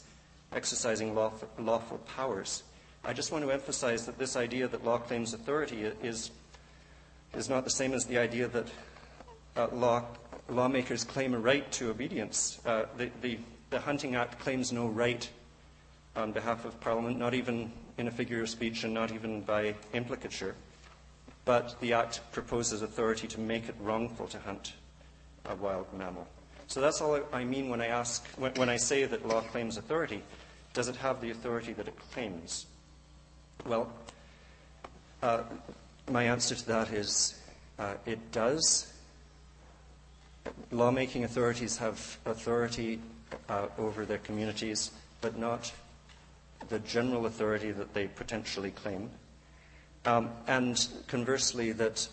exercising 0.52 1.16
lawful, 1.16 1.50
lawful 1.58 1.98
powers. 2.00 2.64
I 3.06 3.14
just 3.14 3.32
want 3.32 3.46
to 3.46 3.52
emphasize 3.52 4.06
that 4.08 4.18
this 4.18 4.36
idea 4.36 4.68
that 4.68 4.84
law 4.84 4.98
claims 4.98 5.34
authority 5.34 5.84
is, 6.04 6.32
is 7.34 7.50
not 7.50 7.64
the 7.64 7.70
same 7.70 7.94
as 7.94 8.06
the 8.06 8.18
idea 8.18 8.50
that 8.50 8.68
uh, 9.56 9.68
law, 9.72 10.04
lawmakers 10.50 11.06
claim 11.06 11.34
a 11.34 11.40
right 11.40 11.72
to 11.72 11.90
obedience. 11.90 12.60
Uh, 12.66 12.84
the, 12.98 13.10
the, 13.22 13.40
the 13.70 13.80
Hunting 13.80 14.16
Act 14.16 14.40
claims 14.40 14.74
no 14.74 14.88
right 14.88 15.30
on 16.18 16.34
behalf 16.34 16.66
of 16.66 16.78
Parliament, 16.82 17.18
not 17.18 17.34
even 17.34 17.72
in 17.98 18.10
a 18.10 18.12
figure 18.12 18.42
of 18.42 18.50
speech 18.50 18.84
and 18.84 18.94
not 18.94 19.14
even 19.14 19.42
by 19.42 19.76
implicature. 19.94 20.56
But 21.46 21.80
the 21.80 21.94
Act 21.94 22.20
proposes 22.34 22.82
authority 22.82 23.28
to 23.28 23.40
make 23.40 23.70
it 23.70 23.76
wrongful 23.80 24.28
to 24.28 24.40
hunt 24.40 24.74
a 25.50 25.56
wild 25.56 25.92
mammal. 25.94 26.28
So 26.68 26.82
that's 26.82 27.02
all 27.02 27.20
I 27.32 27.44
mean 27.44 27.70
when 27.70 27.82
I 27.82 27.88
ask, 27.88 28.25
when, 28.38 28.70
I 28.70 28.78
say 28.78 29.06
that 29.06 29.28
law 29.28 29.42
claims 29.42 29.78
authority. 29.78 30.24
Does 30.74 30.88
it 30.88 30.96
have 30.98 31.22
the 31.22 31.32
authority 31.32 31.74
that 31.74 31.88
it 31.88 31.96
claims? 32.12 32.66
Well, 33.66 33.92
uh, 35.22 35.44
my 36.12 36.24
answer 36.24 36.56
to 36.56 36.68
that 36.68 36.92
is 36.92 37.40
uh, 37.80 37.96
it 38.06 38.32
does. 38.32 38.92
Lawmaking 40.72 41.24
authorities 41.24 41.78
have 41.78 42.18
authority 42.25 43.00
uh, 43.50 43.68
over 43.78 44.06
their 44.06 44.20
communities, 44.20 44.92
but 45.22 45.38
not 45.38 45.72
the 46.70 46.80
general 46.80 47.25
authority 47.25 47.72
that 47.72 47.94
they 47.94 48.08
potentially 48.08 48.72
claim. 48.72 49.10
Um, 50.06 50.30
and 50.48 50.88
conversely, 51.08 51.72
that 51.74 52.08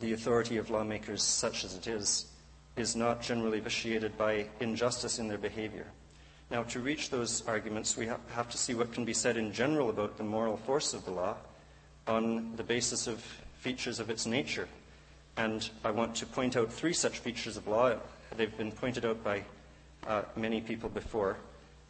the 0.00 0.12
authority 0.12 0.56
of 0.56 0.70
lawmakers, 0.70 1.22
such 1.22 1.64
as 1.64 1.74
it 1.76 1.86
is, 1.86 2.26
is 2.76 2.94
not 2.94 3.22
generally 3.22 3.60
vitiated 3.60 4.16
by 4.18 4.46
injustice 4.60 5.18
in 5.18 5.28
their 5.28 5.38
behavior. 5.38 5.86
Now, 6.50 6.62
to 6.64 6.80
reach 6.80 7.10
those 7.10 7.46
arguments, 7.48 7.96
we 7.96 8.06
have 8.06 8.48
to 8.50 8.58
see 8.58 8.74
what 8.74 8.92
can 8.92 9.04
be 9.04 9.14
said 9.14 9.36
in 9.36 9.52
general 9.52 9.90
about 9.90 10.16
the 10.16 10.24
moral 10.24 10.56
force 10.56 10.94
of 10.94 11.04
the 11.04 11.10
law 11.10 11.36
on 12.06 12.54
the 12.56 12.62
basis 12.62 13.06
of 13.06 13.20
features 13.58 13.98
of 13.98 14.10
its 14.10 14.26
nature. 14.26 14.68
And 15.36 15.68
I 15.84 15.90
want 15.90 16.14
to 16.16 16.26
point 16.26 16.56
out 16.56 16.72
three 16.72 16.92
such 16.92 17.18
features 17.18 17.56
of 17.56 17.66
law. 17.66 17.94
They've 18.36 18.56
been 18.56 18.70
pointed 18.70 19.04
out 19.04 19.24
by 19.24 19.42
uh, 20.06 20.22
many 20.36 20.60
people 20.60 20.88
before, 20.88 21.36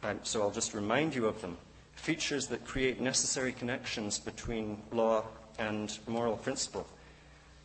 and 0.01 0.19
so 0.23 0.41
I'll 0.41 0.51
just 0.51 0.73
remind 0.73 1.13
you 1.13 1.27
of 1.27 1.39
them. 1.41 1.57
Features 1.95 2.47
that 2.47 2.65
create 2.65 2.99
necessary 2.99 3.51
connections 3.51 4.19
between 4.19 4.81
law 4.91 5.23
and 5.59 5.97
moral 6.07 6.37
principle. 6.37 6.87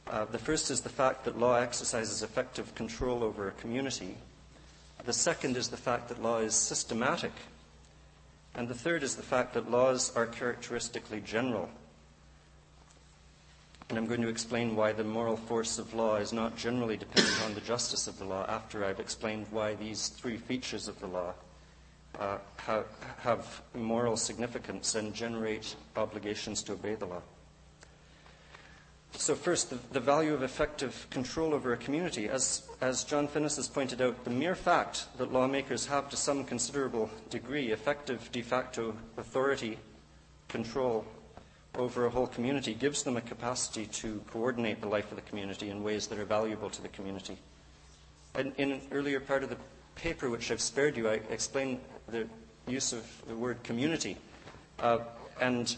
Uh, 0.08 0.24
the 0.26 0.38
first 0.38 0.70
is 0.70 0.80
the 0.80 0.88
fact 0.88 1.24
that 1.24 1.38
law 1.38 1.56
exercises 1.56 2.22
effective 2.22 2.74
control 2.74 3.22
over 3.22 3.48
a 3.48 3.52
community 3.52 4.16
the 5.04 5.12
second 5.12 5.56
is 5.56 5.68
the 5.68 5.76
fact 5.76 6.08
that 6.08 6.22
law 6.22 6.38
is 6.38 6.54
systematic. 6.54 7.32
And 8.54 8.68
the 8.68 8.74
third 8.74 9.02
is 9.02 9.16
the 9.16 9.22
fact 9.22 9.54
that 9.54 9.70
laws 9.70 10.14
are 10.14 10.26
characteristically 10.26 11.20
general. 11.20 11.68
And 13.88 13.98
I'm 13.98 14.06
going 14.06 14.22
to 14.22 14.28
explain 14.28 14.76
why 14.76 14.92
the 14.92 15.04
moral 15.04 15.36
force 15.36 15.78
of 15.78 15.92
law 15.92 16.16
is 16.16 16.32
not 16.32 16.56
generally 16.56 16.96
dependent 16.96 17.42
on 17.44 17.54
the 17.54 17.60
justice 17.60 18.06
of 18.06 18.18
the 18.18 18.24
law 18.24 18.46
after 18.48 18.84
I've 18.84 19.00
explained 19.00 19.46
why 19.50 19.74
these 19.74 20.08
three 20.08 20.36
features 20.36 20.86
of 20.86 20.98
the 21.00 21.08
law 21.08 21.34
uh, 22.18 22.38
have, 22.58 22.86
have 23.18 23.62
moral 23.74 24.16
significance 24.16 24.94
and 24.94 25.12
generate 25.12 25.74
obligations 25.96 26.62
to 26.64 26.72
obey 26.72 26.94
the 26.94 27.06
law. 27.06 27.22
So, 29.14 29.34
first, 29.34 29.70
the, 29.70 29.78
the, 29.92 30.00
value 30.00 30.34
of 30.34 30.42
effective 30.42 31.06
control 31.10 31.54
over 31.54 31.72
a 31.72 31.76
community. 31.76 32.28
As, 32.28 32.68
as 32.80 33.04
John 33.04 33.28
Finnis 33.28 33.56
has 33.56 33.68
pointed 33.68 34.00
out, 34.00 34.24
the 34.24 34.30
mere 34.30 34.54
fact 34.54 35.06
that 35.18 35.32
lawmakers 35.32 35.86
have 35.86 36.08
to 36.10 36.16
some 36.16 36.44
considerable 36.44 37.10
degree 37.30 37.70
effective 37.70 38.32
de 38.32 38.42
facto 38.42 38.94
authority 39.18 39.78
control 40.48 41.04
over 41.76 42.06
a 42.06 42.10
whole 42.10 42.26
community 42.26 42.74
gives 42.74 43.02
them 43.02 43.16
a 43.16 43.20
capacity 43.20 43.86
to 43.86 44.22
coordinate 44.30 44.80
the 44.80 44.88
life 44.88 45.10
of 45.10 45.16
the 45.16 45.22
community 45.22 45.70
in 45.70 45.82
ways 45.82 46.06
that 46.06 46.18
are 46.18 46.24
valuable 46.24 46.68
to 46.70 46.82
the 46.82 46.88
community. 46.88 47.38
And 48.34 48.52
in 48.58 48.72
an 48.72 48.80
earlier 48.90 49.20
part 49.20 49.42
of 49.42 49.50
the 49.50 49.56
paper, 49.94 50.30
which 50.30 50.50
I've 50.50 50.60
spared 50.60 50.96
you, 50.96 51.08
I 51.08 51.20
explained 51.30 51.80
the 52.08 52.26
use 52.66 52.92
of 52.92 53.06
the 53.26 53.34
word 53.34 53.62
community. 53.62 54.16
Uh, 54.78 54.98
and 55.40 55.76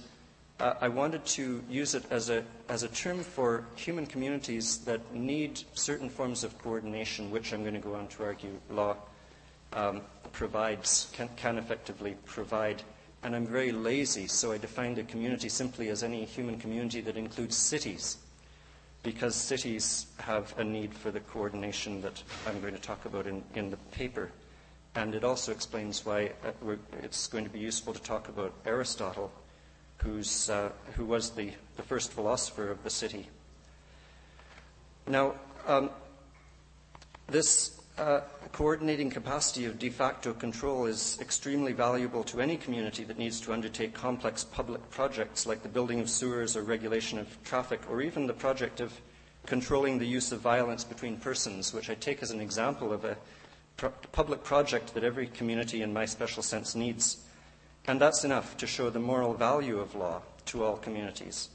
uh, 0.60 0.74
I 0.80 0.88
wanted 0.88 1.24
to 1.26 1.62
use 1.68 1.94
it 1.94 2.04
as 2.10 2.30
a, 2.30 2.44
as 2.68 2.82
a 2.82 2.88
term 2.88 3.20
for 3.22 3.66
human 3.74 4.06
communities 4.06 4.78
that 4.84 5.12
need 5.12 5.60
certain 5.74 6.08
forms 6.08 6.44
of 6.44 6.56
coordination, 6.58 7.30
which 7.30 7.52
I'm 7.52 7.62
going 7.62 7.74
to 7.74 7.80
go 7.80 7.94
on 7.94 8.06
to 8.08 8.24
argue 8.24 8.60
law 8.70 8.96
um, 9.72 10.02
provides, 10.32 11.10
can, 11.12 11.28
can 11.36 11.58
effectively 11.58 12.16
provide. 12.24 12.82
And 13.24 13.34
I'm 13.34 13.46
very 13.46 13.72
lazy, 13.72 14.26
so 14.26 14.52
I 14.52 14.58
defined 14.58 14.98
a 14.98 15.02
community 15.02 15.48
simply 15.48 15.88
as 15.88 16.02
any 16.02 16.24
human 16.24 16.58
community 16.58 17.00
that 17.00 17.16
includes 17.16 17.56
cities, 17.56 18.18
because 19.02 19.34
cities 19.34 20.06
have 20.18 20.54
a 20.58 20.64
need 20.64 20.94
for 20.94 21.10
the 21.10 21.20
coordination 21.20 22.00
that 22.02 22.22
I'm 22.46 22.60
going 22.60 22.74
to 22.74 22.80
talk 22.80 23.06
about 23.06 23.26
in, 23.26 23.42
in 23.54 23.70
the 23.70 23.76
paper. 23.90 24.30
And 24.94 25.16
it 25.16 25.24
also 25.24 25.50
explains 25.50 26.06
why 26.06 26.30
uh, 26.44 26.76
it's 27.02 27.26
going 27.26 27.42
to 27.42 27.50
be 27.50 27.58
useful 27.58 27.92
to 27.92 28.02
talk 28.02 28.28
about 28.28 28.54
Aristotle 28.64 29.32
who's, 30.04 30.50
uh, 30.50 30.70
who 30.96 31.04
was 31.04 31.30
the, 31.30 31.50
the 31.76 31.82
first 31.82 32.12
philosopher 32.12 32.70
of 32.70 32.82
the 32.84 32.90
city. 32.90 33.28
Now, 35.06 35.34
um, 35.66 35.90
this 37.26 37.80
uh, 37.98 38.20
coordinating 38.52 39.08
capacity 39.08 39.64
of 39.64 39.78
de 39.78 39.88
facto 39.88 40.32
control 40.32 40.86
is 40.86 41.18
extremely 41.20 41.72
valuable 41.72 42.22
to 42.24 42.40
any 42.40 42.56
community 42.56 43.04
that 43.04 43.18
needs 43.18 43.40
to 43.40 43.52
undertake 43.52 43.94
complex 43.94 44.44
public 44.44 44.88
projects 44.90 45.46
like 45.46 45.62
the 45.62 45.68
building 45.68 46.00
of 46.00 46.10
sewers 46.10 46.56
or 46.56 46.62
regulation 46.62 47.18
of 47.18 47.42
traffic, 47.44 47.80
or 47.90 48.02
even 48.02 48.26
the 48.26 48.32
project 48.32 48.80
of 48.80 48.92
controlling 49.46 49.98
the 49.98 50.06
use 50.06 50.32
of 50.32 50.40
violence 50.40 50.84
between 50.84 51.16
persons, 51.16 51.72
which 51.72 51.88
I 51.90 51.94
take 51.94 52.22
as 52.22 52.30
an 52.30 52.40
example 52.40 52.92
of 52.92 53.04
a 53.04 53.16
public 54.12 54.42
project 54.42 54.94
that 54.94 55.04
every 55.04 55.26
community, 55.26 55.82
in 55.82 55.92
my 55.92 56.04
special 56.04 56.42
sense, 56.42 56.74
needs. 56.74 57.18
And 57.86 58.00
that's 58.00 58.24
enough 58.24 58.56
to 58.56 58.66
show 58.66 58.88
the 58.88 58.98
moral 58.98 59.34
value 59.34 59.78
of 59.78 59.94
law 59.94 60.22
to 60.46 60.64
all 60.64 60.76
communities 60.76 61.50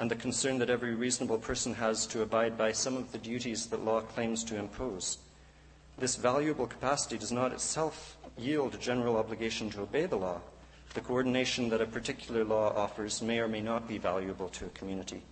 and 0.00 0.10
the 0.10 0.16
concern 0.16 0.58
that 0.58 0.70
every 0.70 0.94
reasonable 0.94 1.36
person 1.36 1.74
has 1.74 2.06
to 2.06 2.22
abide 2.22 2.56
by 2.56 2.72
some 2.72 2.96
of 2.96 3.12
the 3.12 3.18
duties 3.18 3.66
that 3.66 3.84
law 3.84 4.00
claims 4.00 4.42
to 4.44 4.56
impose. 4.56 5.18
this 5.98 6.16
valuable 6.16 6.66
capacity 6.66 7.18
does 7.18 7.30
not 7.30 7.52
itself 7.52 8.16
yield 8.38 8.74
a 8.74 8.78
general 8.78 9.18
obligation 9.18 9.68
to 9.68 9.82
obey 9.82 10.06
the 10.06 10.16
law. 10.16 10.40
The 10.94 11.02
coordination 11.02 11.68
that 11.68 11.82
a 11.82 11.86
particular 11.86 12.42
law 12.42 12.74
offers 12.74 13.20
may 13.20 13.38
or 13.38 13.48
may 13.48 13.60
not 13.60 13.86
be 13.86 13.98
valuable 13.98 14.48
to 14.48 14.64
a 14.64 14.70
community. 14.70 15.22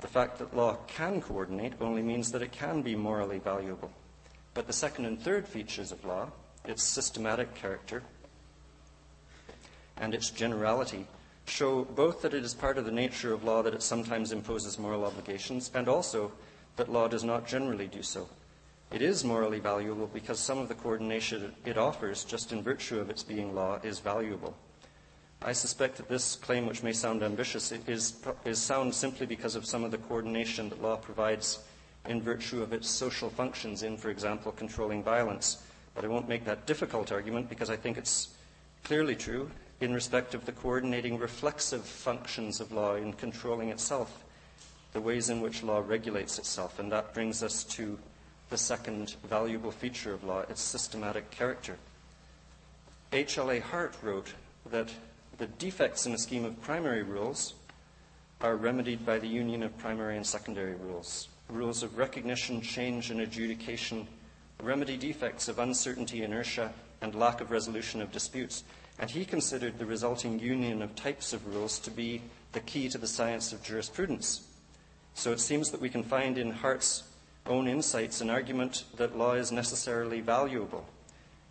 The 0.00 0.08
fact 0.08 0.38
that 0.38 0.56
law 0.56 0.78
can 0.88 1.20
coordinate 1.20 1.74
only 1.80 2.02
means 2.02 2.32
that 2.32 2.42
it 2.42 2.50
can 2.50 2.82
be 2.82 2.96
morally 2.96 3.38
valuable. 3.38 3.92
But 4.54 4.66
the 4.66 4.72
second 4.72 5.04
and 5.04 5.22
third 5.22 5.46
features 5.46 5.92
of 5.92 6.04
law, 6.04 6.30
its 6.64 6.82
systematic 6.82 7.54
character 7.54 8.02
and 10.00 10.14
its 10.14 10.30
generality, 10.30 11.06
show 11.46 11.84
both 11.84 12.22
that 12.22 12.34
it 12.34 12.44
is 12.44 12.54
part 12.54 12.78
of 12.78 12.84
the 12.84 12.90
nature 12.90 13.32
of 13.32 13.44
law 13.44 13.62
that 13.62 13.74
it 13.74 13.82
sometimes 13.82 14.32
imposes 14.32 14.78
moral 14.78 15.04
obligations 15.04 15.70
and 15.74 15.88
also 15.88 16.32
that 16.76 16.90
law 16.90 17.06
does 17.06 17.24
not 17.24 17.46
generally 17.46 17.86
do 17.86 18.02
so. 18.02 18.28
It 18.90 19.02
is 19.02 19.24
morally 19.24 19.60
valuable 19.60 20.08
because 20.08 20.40
some 20.40 20.58
of 20.58 20.68
the 20.68 20.74
coordination 20.74 21.54
it 21.64 21.78
offers, 21.78 22.24
just 22.24 22.52
in 22.52 22.62
virtue 22.62 22.98
of 22.98 23.10
its 23.10 23.22
being 23.22 23.54
law, 23.54 23.78
is 23.84 24.00
valuable. 24.00 24.56
I 25.42 25.52
suspect 25.52 25.96
that 25.96 26.08
this 26.08 26.36
claim, 26.36 26.66
which 26.66 26.82
may 26.82 26.92
sound 26.92 27.22
ambitious, 27.22 27.72
is, 27.86 28.14
is 28.44 28.58
sound 28.58 28.94
simply 28.94 29.26
because 29.26 29.54
of 29.54 29.64
some 29.64 29.84
of 29.84 29.90
the 29.90 29.98
coordination 29.98 30.68
that 30.68 30.82
law 30.82 30.96
provides 30.96 31.60
in 32.06 32.20
virtue 32.20 32.62
of 32.62 32.72
its 32.72 32.88
social 32.90 33.30
functions 33.30 33.82
in, 33.82 33.96
for 33.96 34.10
example, 34.10 34.52
controlling 34.52 35.02
violence. 35.02 35.62
But 35.94 36.04
I 36.04 36.08
won't 36.08 36.28
make 36.28 36.44
that 36.44 36.66
difficult 36.66 37.12
argument 37.12 37.48
because 37.48 37.70
I 37.70 37.76
think 37.76 37.96
it's 37.96 38.34
clearly 38.84 39.16
true 39.16 39.50
in 39.80 39.94
respect 39.94 40.34
of 40.34 40.44
the 40.44 40.52
coordinating 40.52 41.18
reflexive 41.18 41.84
functions 41.84 42.60
of 42.60 42.72
law 42.72 42.94
in 42.94 43.12
controlling 43.12 43.70
itself, 43.70 44.24
the 44.92 45.00
ways 45.00 45.30
in 45.30 45.40
which 45.40 45.62
law 45.62 45.82
regulates 45.84 46.38
itself. 46.38 46.78
And 46.78 46.92
that 46.92 47.14
brings 47.14 47.42
us 47.42 47.64
to 47.64 47.98
the 48.50 48.58
second 48.58 49.16
valuable 49.28 49.70
feature 49.70 50.12
of 50.12 50.24
law, 50.24 50.40
its 50.40 50.60
systematic 50.60 51.30
character. 51.30 51.76
H.L.A. 53.12 53.60
Hart 53.60 53.96
wrote 54.02 54.34
that 54.70 54.90
the 55.38 55.46
defects 55.46 56.06
in 56.06 56.12
a 56.12 56.18
scheme 56.18 56.44
of 56.44 56.60
primary 56.60 57.02
rules 57.02 57.54
are 58.40 58.56
remedied 58.56 59.04
by 59.06 59.18
the 59.18 59.28
union 59.28 59.62
of 59.62 59.76
primary 59.78 60.16
and 60.16 60.26
secondary 60.26 60.74
rules. 60.74 61.28
Rules 61.48 61.82
of 61.82 61.98
recognition, 61.98 62.60
change, 62.60 63.10
and 63.10 63.20
adjudication 63.20 64.06
remedy 64.62 64.96
defects 64.96 65.48
of 65.48 65.58
uncertainty, 65.58 66.22
inertia, 66.22 66.72
and 67.00 67.14
lack 67.14 67.40
of 67.40 67.50
resolution 67.50 68.02
of 68.02 68.12
disputes. 68.12 68.64
And 69.00 69.10
he 69.10 69.24
considered 69.24 69.78
the 69.78 69.86
resulting 69.86 70.38
union 70.38 70.82
of 70.82 70.94
types 70.94 71.32
of 71.32 71.44
rules 71.52 71.80
to 71.80 71.90
be 71.90 72.22
the 72.52 72.60
key 72.60 72.88
to 72.90 72.98
the 72.98 73.08
science 73.08 73.52
of 73.52 73.62
jurisprudence. 73.62 74.46
So 75.14 75.32
it 75.32 75.40
seems 75.40 75.70
that 75.72 75.80
we 75.80 75.88
can 75.88 76.04
find 76.04 76.38
in 76.38 76.52
Hart's 76.52 77.02
own 77.46 77.66
insights 77.66 78.20
an 78.20 78.30
argument 78.30 78.84
that 78.96 79.18
law 79.18 79.32
is 79.32 79.50
necessarily 79.50 80.20
valuable 80.20 80.86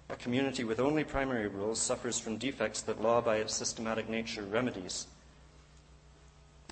a 0.10 0.16
community 0.16 0.64
with 0.64 0.80
only 0.80 1.04
primary 1.04 1.48
rules 1.48 1.80
suffers 1.80 2.20
from 2.20 2.38
defects 2.38 2.82
that 2.82 3.02
law, 3.02 3.22
by 3.22 3.38
its 3.38 3.54
systematic 3.54 4.10
nature, 4.10 4.42
remedies. 4.42 5.06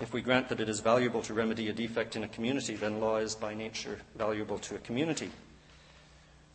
If 0.01 0.11
we 0.11 0.21
grant 0.21 0.49
that 0.49 0.59
it 0.59 0.69
is 0.69 0.79
valuable 0.79 1.21
to 1.23 1.33
remedy 1.33 1.69
a 1.69 1.73
defect 1.73 2.15
in 2.15 2.23
a 2.23 2.27
community, 2.27 2.75
then 2.75 2.99
law 2.99 3.17
is 3.17 3.35
by 3.35 3.53
nature 3.53 3.99
valuable 4.15 4.57
to 4.59 4.75
a 4.75 4.79
community. 4.79 5.29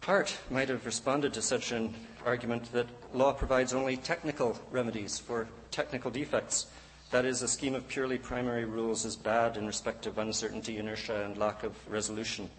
Hart 0.03 0.37
might 0.51 0.69
have 0.69 0.85
responded 0.85 1.33
to 1.35 1.43
such 1.43 1.71
an 1.71 1.95
argument 2.27 2.73
that 2.73 2.89
law 3.15 3.33
provides 3.33 3.73
only 3.73 3.97
technical 3.97 4.59
remedies 4.73 5.21
for 5.21 5.47
technical 5.71 6.11
defects. 6.11 6.67
That 7.13 7.25
is, 7.25 7.41
a 7.43 7.47
scheme 7.47 7.77
of 7.77 7.87
purely 7.87 8.19
primary 8.19 8.65
rules 8.65 9.05
is 9.05 9.15
bad 9.15 9.57
in 9.57 9.65
respect 9.65 10.07
of 10.07 10.19
uncertainty, 10.19 10.79
inertia, 10.79 11.25
and 11.25 11.39
lack 11.39 11.63
of 11.63 11.77
resolution 11.89 12.51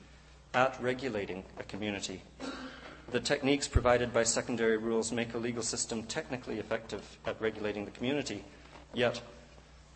at 0.54 0.82
regulating 0.82 1.44
a 1.60 1.64
community. 1.64 2.22
The 3.12 3.20
techniques 3.20 3.68
provided 3.68 4.14
by 4.14 4.24
secondary 4.24 4.78
rules 4.78 5.12
make 5.12 5.34
a 5.34 5.38
legal 5.38 5.64
system 5.64 6.04
technically 6.04 6.60
effective 6.60 7.18
at 7.26 7.42
regulating 7.42 7.84
the 7.84 7.92
community, 7.92 8.46
yet 8.94 9.22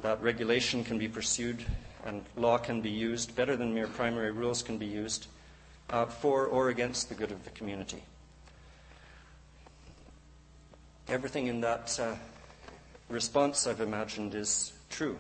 that 0.01 0.21
regulation 0.21 0.83
can 0.83 0.97
be 0.97 1.07
pursued 1.07 1.63
and 2.05 2.25
law 2.35 2.57
can 2.57 2.81
be 2.81 2.89
used 2.89 3.37
better 3.37 3.55
than 3.55 3.73
mere 3.73 3.87
primary 3.87 4.31
rules 4.31 4.61
can 4.61 4.77
be 4.77 4.85
used 4.85 5.27
uh, 5.89 6.05
for 6.05 6.45
or 6.45 6.69
against 6.69 7.09
the 7.09 7.15
good 7.15 7.31
of 7.31 7.43
the 7.43 7.49
community. 7.51 8.03
Everything 11.07 11.47
in 11.47 11.61
that 11.61 11.97
uh, 11.99 12.15
response 13.09 13.65
I've 13.65 13.79
imagined 13.79 14.35
is 14.35 14.73
true, 14.89 15.17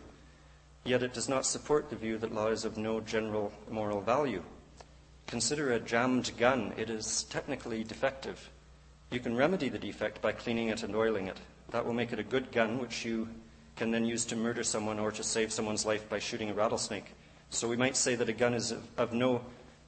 yet 0.83 1.03
it 1.03 1.13
does 1.13 1.29
not 1.29 1.45
support 1.45 1.89
the 1.89 1.95
view 1.95 2.17
that 2.17 2.33
law 2.33 2.47
is 2.47 2.65
of 2.65 2.77
no 2.77 2.99
general 2.99 3.53
moral 3.69 4.01
value. 4.01 4.43
Consider 5.27 5.71
a 5.71 5.79
jammed 5.79 6.31
gun. 6.37 6.73
It 6.77 6.89
is 6.89 7.23
technically 7.23 7.83
defective. 7.83 8.49
You 9.11 9.19
can 9.19 9.35
remedy 9.35 9.69
the 9.69 9.79
defect 9.79 10.21
by 10.21 10.33
cleaning 10.33 10.69
it 10.69 10.83
and 10.83 10.95
oiling 10.95 11.27
it. 11.27 11.37
That 11.71 11.85
will 11.85 11.93
make 11.93 12.11
it 12.11 12.19
a 12.19 12.23
good 12.23 12.51
gun, 12.51 12.79
which 12.79 13.05
you 13.05 13.29
can 13.75 13.91
then 13.91 14.05
use 14.05 14.25
to 14.25 14.35
murder 14.35 14.63
someone 14.63 14.99
or 14.99 15.11
to 15.11 15.23
save 15.23 15.51
someone's 15.51 15.85
life 15.85 16.09
by 16.09 16.19
shooting 16.19 16.49
a 16.49 16.53
rattlesnake. 16.53 17.13
So 17.49 17.67
we 17.67 17.77
might 17.77 17.95
say 17.95 18.15
that 18.15 18.27
a 18.27 18.33
gun 18.33 18.53
is 18.53 18.73
of 18.97 19.13
no 19.13 19.41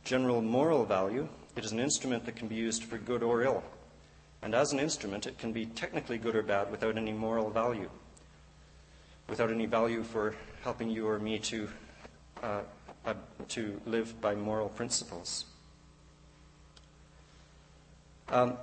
general 0.04 0.42
moral 0.42 0.86
value. 0.86 1.28
It 1.56 1.66
is 1.66 1.72
an 1.72 1.80
instrument 1.80 2.26
that 2.26 2.36
can 2.36 2.48
be 2.48 2.56
used 2.56 2.84
for 2.84 2.98
good 2.98 3.24
or 3.24 3.44
ill. 3.44 3.64
And 4.42 4.56
as 4.56 4.72
an 4.72 4.80
instrument, 4.80 5.28
it 5.28 5.38
can 5.38 5.52
be 5.52 5.66
technically 5.66 6.18
good 6.18 6.36
or 6.36 6.44
bad 6.44 6.72
without 6.72 6.98
any 6.98 7.12
moral 7.12 7.50
value, 7.50 7.90
without 9.28 9.52
any 9.52 9.66
value 9.66 10.04
for 10.04 10.36
helping 10.64 10.90
you 10.90 11.08
or 11.08 11.20
me 11.20 11.40
to 11.40 11.68
uh, 12.42 12.62
uh, 13.06 13.14
to 13.48 13.80
live 13.86 14.20
by 14.22 14.36
moral 14.36 14.70
principles. 14.70 15.46
Um, 18.30 18.58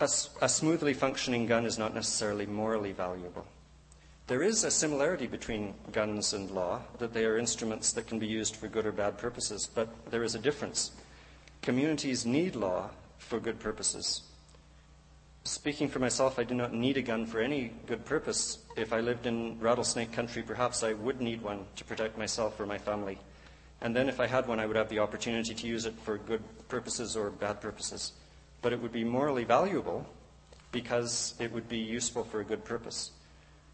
a, 0.00 0.08
a 0.40 0.48
smoothly 0.48 0.94
functioning 0.94 1.46
gun 1.46 1.66
is 1.66 1.78
not 1.78 1.94
necessarily 1.94 2.46
morally 2.46 2.92
valuable. 2.92 3.46
There 4.28 4.42
is 4.42 4.62
a 4.62 4.70
similarity 4.70 5.26
between 5.26 5.72
guns 5.90 6.34
and 6.34 6.50
law, 6.50 6.82
that 6.98 7.14
they 7.14 7.24
are 7.24 7.38
instruments 7.38 7.92
that 7.92 8.06
can 8.06 8.18
be 8.18 8.26
used 8.26 8.56
for 8.56 8.68
good 8.68 8.84
or 8.84 8.92
bad 8.92 9.16
purposes, 9.16 9.70
but 9.74 9.88
there 10.10 10.22
is 10.22 10.34
a 10.34 10.38
difference. 10.38 10.90
Communities 11.62 12.26
need 12.26 12.54
law 12.54 12.90
for 13.16 13.40
good 13.40 13.58
purposes. 13.58 14.20
Speaking 15.44 15.88
for 15.88 15.98
myself, 15.98 16.38
I 16.38 16.44
do 16.44 16.54
not 16.54 16.74
need 16.74 16.98
a 16.98 17.02
gun 17.02 17.24
for 17.24 17.40
any 17.40 17.72
good 17.86 18.04
purpose. 18.04 18.58
If 18.76 18.92
I 18.92 19.00
lived 19.00 19.24
in 19.24 19.58
rattlesnake 19.60 20.12
country, 20.12 20.42
perhaps 20.42 20.82
I 20.82 20.92
would 20.92 21.22
need 21.22 21.40
one 21.40 21.64
to 21.76 21.84
protect 21.84 22.18
myself 22.18 22.60
or 22.60 22.66
my 22.66 22.76
family. 22.76 23.18
And 23.80 23.96
then 23.96 24.10
if 24.10 24.20
I 24.20 24.26
had 24.26 24.46
one, 24.46 24.60
I 24.60 24.66
would 24.66 24.76
have 24.76 24.90
the 24.90 24.98
opportunity 24.98 25.54
to 25.54 25.66
use 25.66 25.86
it 25.86 25.94
for 26.02 26.18
good 26.18 26.42
purposes 26.68 27.16
or 27.16 27.30
bad 27.30 27.62
purposes. 27.62 28.12
But 28.60 28.74
it 28.74 28.82
would 28.82 28.92
be 28.92 29.04
morally 29.04 29.44
valuable 29.44 30.04
because 30.70 31.34
it 31.38 31.50
would 31.50 31.66
be 31.66 31.78
useful 31.78 32.24
for 32.24 32.40
a 32.40 32.44
good 32.44 32.62
purpose. 32.62 33.12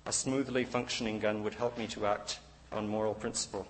A 0.07 0.13
smoothly 0.13 0.65
functioning 0.65 1.19
gun 1.19 1.43
would 1.45 1.55
help 1.55 1.79
me 1.79 1.87
to 1.89 2.07
act 2.07 2.39
on 2.71 2.89
moral 2.89 3.15
principle. 3.15 3.67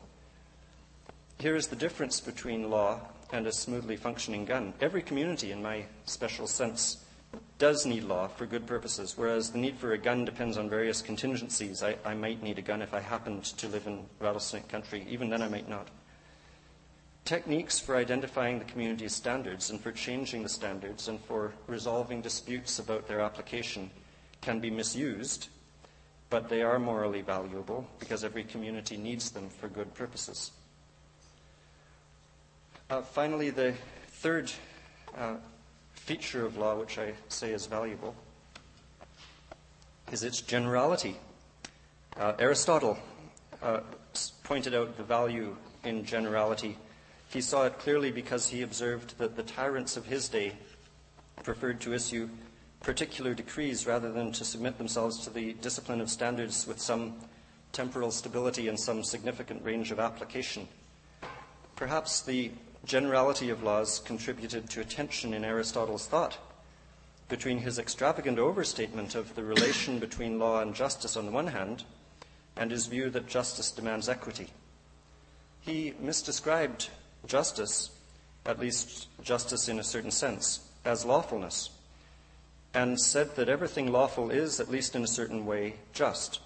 Here 1.38 1.54
is 1.54 1.68
the 1.68 1.76
difference 1.76 2.20
between 2.20 2.70
law 2.70 3.00
and 3.32 3.46
a 3.46 3.52
smoothly 3.52 3.96
functioning 3.96 4.44
gun. 4.44 4.74
Every 4.80 5.02
community, 5.02 5.52
in 5.52 5.62
my 5.62 5.84
special 6.06 6.46
sense, 6.46 7.04
does 7.58 7.86
need 7.86 8.04
law 8.04 8.28
for 8.28 8.46
good 8.46 8.66
purposes, 8.66 9.14
whereas 9.16 9.50
the 9.50 9.58
need 9.58 9.76
for 9.76 9.92
a 9.92 9.98
gun 9.98 10.24
depends 10.24 10.56
on 10.56 10.68
various 10.68 11.02
contingencies. 11.02 11.82
I, 11.82 11.96
I 12.04 12.14
might 12.14 12.42
need 12.42 12.58
a 12.58 12.62
gun 12.62 12.82
if 12.82 12.94
I 12.94 13.00
happened 13.00 13.44
to 13.44 13.68
live 13.68 13.86
in 13.86 14.04
rattlesnake 14.20 14.68
country. 14.68 15.06
Even 15.08 15.30
then, 15.30 15.42
I 15.42 15.48
might 15.48 15.68
not. 15.68 15.88
Techniques 17.24 17.78
for 17.78 17.96
identifying 17.96 18.58
the 18.58 18.64
community's 18.66 19.14
standards 19.14 19.70
and 19.70 19.80
for 19.80 19.92
changing 19.92 20.42
the 20.42 20.48
standards 20.48 21.08
and 21.08 21.18
for 21.20 21.52
resolving 21.66 22.20
disputes 22.20 22.78
about 22.78 23.08
their 23.08 23.20
application 23.20 23.90
can 24.40 24.60
be 24.60 24.70
misused, 24.70 25.48
but 26.30 26.48
they 26.48 26.62
are 26.62 26.78
morally 26.78 27.22
valuable 27.22 27.86
because 27.98 28.24
every 28.24 28.44
community 28.44 28.96
needs 28.96 29.30
them 29.30 29.48
for 29.48 29.68
good 29.68 29.94
purposes. 29.94 30.50
Uh, 32.90 33.02
finally, 33.02 33.50
the 33.50 33.74
third 34.08 34.50
uh, 35.16 35.34
feature 35.92 36.44
of 36.44 36.56
law, 36.56 36.78
which 36.78 36.98
I 36.98 37.12
say 37.28 37.52
is 37.52 37.66
valuable, 37.66 38.14
is 40.12 40.22
its 40.22 40.40
generality. 40.40 41.16
Uh, 42.16 42.34
Aristotle 42.38 42.98
uh, 43.62 43.80
pointed 44.42 44.74
out 44.74 44.96
the 44.96 45.02
value 45.02 45.56
in 45.84 46.04
generality 46.04 46.76
he 47.34 47.40
saw 47.40 47.64
it 47.64 47.80
clearly 47.80 48.12
because 48.12 48.46
he 48.46 48.62
observed 48.62 49.18
that 49.18 49.34
the 49.34 49.42
tyrants 49.42 49.96
of 49.96 50.06
his 50.06 50.28
day 50.28 50.52
preferred 51.42 51.80
to 51.80 51.92
issue 51.92 52.28
particular 52.84 53.32
decrees 53.32 53.86
rather 53.86 54.12
than 54.12 54.30
to 54.30 54.44
submit 54.44 54.76
themselves 54.76 55.18
to 55.24 55.30
the 55.30 55.54
discipline 55.54 56.02
of 56.02 56.10
standards 56.10 56.66
with 56.66 56.78
some 56.78 57.14
temporal 57.72 58.10
stability 58.10 58.68
and 58.68 58.78
some 58.78 59.02
significant 59.02 59.64
range 59.64 59.90
of 59.90 59.98
application. 59.98 60.68
Perhaps 61.76 62.20
the 62.22 62.52
generality 62.84 63.48
of 63.48 63.62
laws 63.62 64.00
contributed 64.00 64.68
to 64.68 64.82
a 64.82 64.84
tension 64.84 65.32
in 65.32 65.44
Aristotle's 65.44 66.06
thought 66.06 66.36
between 67.30 67.58
his 67.58 67.78
extravagant 67.78 68.38
overstatement 68.38 69.14
of 69.14 69.34
the 69.34 69.42
relation 69.42 69.98
between 69.98 70.38
law 70.38 70.60
and 70.60 70.74
justice 70.74 71.16
on 71.16 71.24
the 71.24 71.32
one 71.32 71.46
hand 71.46 71.84
and 72.54 72.70
his 72.70 72.86
view 72.86 73.08
that 73.08 73.26
justice 73.26 73.70
demands 73.70 74.10
equity. 74.10 74.48
He 75.62 75.94
misdescribed 76.02 76.88
justice, 77.26 77.90
at 78.44 78.60
least 78.60 79.08
justice 79.22 79.68
in 79.70 79.78
a 79.78 79.82
certain 79.82 80.10
sense, 80.10 80.68
as 80.84 81.06
lawfulness 81.06 81.70
and 82.74 83.00
said 83.00 83.36
that 83.36 83.48
everything 83.48 83.92
lawful 83.92 84.30
is, 84.30 84.58
at 84.58 84.70
least 84.70 84.96
in 84.96 85.04
a 85.04 85.08
certain 85.08 85.46
way, 85.46 85.74
just. 85.92 86.40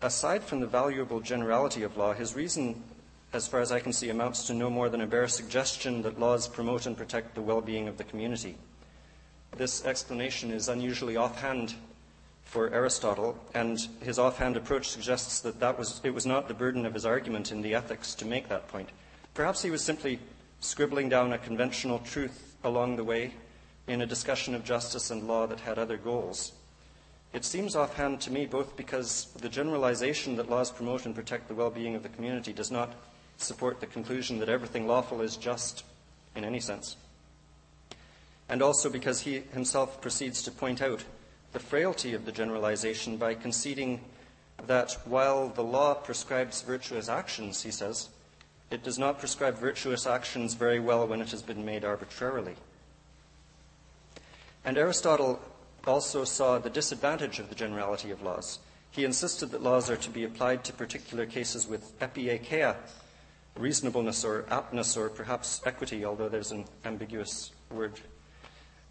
Aside 0.00 0.44
from 0.44 0.60
the 0.60 0.66
valuable 0.66 1.20
generality 1.20 1.82
of 1.82 1.96
law, 1.96 2.12
his 2.12 2.36
reason, 2.36 2.84
as 3.32 3.48
far 3.48 3.60
as 3.60 3.72
I 3.72 3.80
can 3.80 3.92
see, 3.92 4.10
amounts 4.10 4.46
to 4.46 4.54
no 4.54 4.70
more 4.70 4.88
than 4.88 5.00
a 5.00 5.06
bare 5.06 5.26
suggestion 5.26 6.02
that 6.02 6.20
laws 6.20 6.46
promote 6.46 6.86
and 6.86 6.96
protect 6.96 7.34
the 7.34 7.42
well 7.42 7.60
being 7.60 7.88
of 7.88 7.98
the 7.98 8.04
community. 8.04 8.56
This 9.56 9.84
explanation 9.84 10.52
is 10.52 10.68
unusually 10.68 11.16
offhand 11.16 11.74
for 12.44 12.72
Aristotle, 12.72 13.36
and 13.54 13.78
his 14.00 14.18
offhand 14.18 14.56
approach 14.56 14.88
suggests 14.88 15.40
that, 15.40 15.58
that 15.58 15.78
was, 15.78 16.00
it 16.04 16.14
was 16.14 16.26
not 16.26 16.46
the 16.46 16.54
burden 16.54 16.86
of 16.86 16.94
his 16.94 17.04
argument 17.04 17.50
in 17.50 17.60
the 17.60 17.74
Ethics 17.74 18.14
to 18.14 18.24
make 18.24 18.48
that 18.48 18.68
point. 18.68 18.88
Perhaps 19.34 19.62
he 19.62 19.70
was 19.70 19.82
simply 19.84 20.20
scribbling 20.60 21.08
down 21.08 21.32
a 21.32 21.38
conventional 21.38 21.98
truth 21.98 22.56
along 22.62 22.96
the 22.96 23.04
way 23.04 23.34
in 23.88 24.02
a 24.02 24.06
discussion 24.06 24.54
of 24.54 24.64
justice 24.64 25.10
and 25.10 25.26
law 25.26 25.46
that 25.46 25.60
had 25.60 25.78
other 25.78 25.96
goals. 25.96 26.52
It 27.32 27.44
seems 27.44 27.74
offhand 27.74 28.20
to 28.22 28.30
me 28.30 28.46
both 28.46 28.76
because 28.76 29.28
the 29.40 29.48
generalization 29.48 30.36
that 30.36 30.50
laws 30.50 30.70
promote 30.70 31.06
and 31.06 31.14
protect 31.14 31.48
the 31.48 31.54
well 31.54 31.70
being 31.70 31.94
of 31.94 32.02
the 32.02 32.08
community 32.08 32.52
does 32.52 32.70
not 32.70 32.94
support 33.38 33.80
the 33.80 33.86
conclusion 33.86 34.38
that 34.38 34.48
everything 34.48 34.86
lawful 34.86 35.20
is 35.20 35.36
just 35.36 35.84
in 36.36 36.44
any 36.44 36.60
sense, 36.60 36.96
and 38.48 38.62
also 38.62 38.90
because 38.90 39.20
he 39.20 39.42
himself 39.52 40.00
proceeds 40.00 40.42
to 40.42 40.50
point 40.50 40.80
out 40.82 41.04
the 41.52 41.58
frailty 41.58 42.14
of 42.14 42.24
the 42.24 42.32
generalization 42.32 43.16
by 43.16 43.34
conceding 43.34 44.00
that 44.66 44.92
while 45.04 45.48
the 45.48 45.62
law 45.62 45.94
prescribes 45.94 46.62
virtuous 46.62 47.08
actions, 47.08 47.62
he 47.62 47.70
says, 47.70 48.08
it 48.70 48.82
does 48.82 48.98
not 48.98 49.18
prescribe 49.18 49.56
virtuous 49.56 50.06
actions 50.06 50.54
very 50.54 50.78
well 50.78 51.06
when 51.06 51.22
it 51.22 51.30
has 51.30 51.42
been 51.42 51.64
made 51.64 51.84
arbitrarily. 51.84 52.54
And 54.64 54.76
Aristotle 54.76 55.40
also 55.86 56.24
saw 56.24 56.58
the 56.58 56.70
disadvantage 56.70 57.38
of 57.38 57.48
the 57.48 57.54
generality 57.54 58.10
of 58.10 58.22
laws. 58.22 58.58
He 58.90 59.04
insisted 59.04 59.50
that 59.50 59.62
laws 59.62 59.90
are 59.90 59.96
to 59.96 60.10
be 60.10 60.24
applied 60.24 60.64
to 60.64 60.72
particular 60.72 61.26
cases 61.26 61.66
with 61.66 61.98
epieikeia, 62.00 62.76
reasonableness 63.56 64.24
or 64.24 64.42
aptness 64.50 64.96
or 64.96 65.08
perhaps 65.08 65.60
equity, 65.66 66.04
although 66.04 66.28
there's 66.28 66.52
an 66.52 66.64
ambiguous 66.84 67.52
word. 67.70 68.00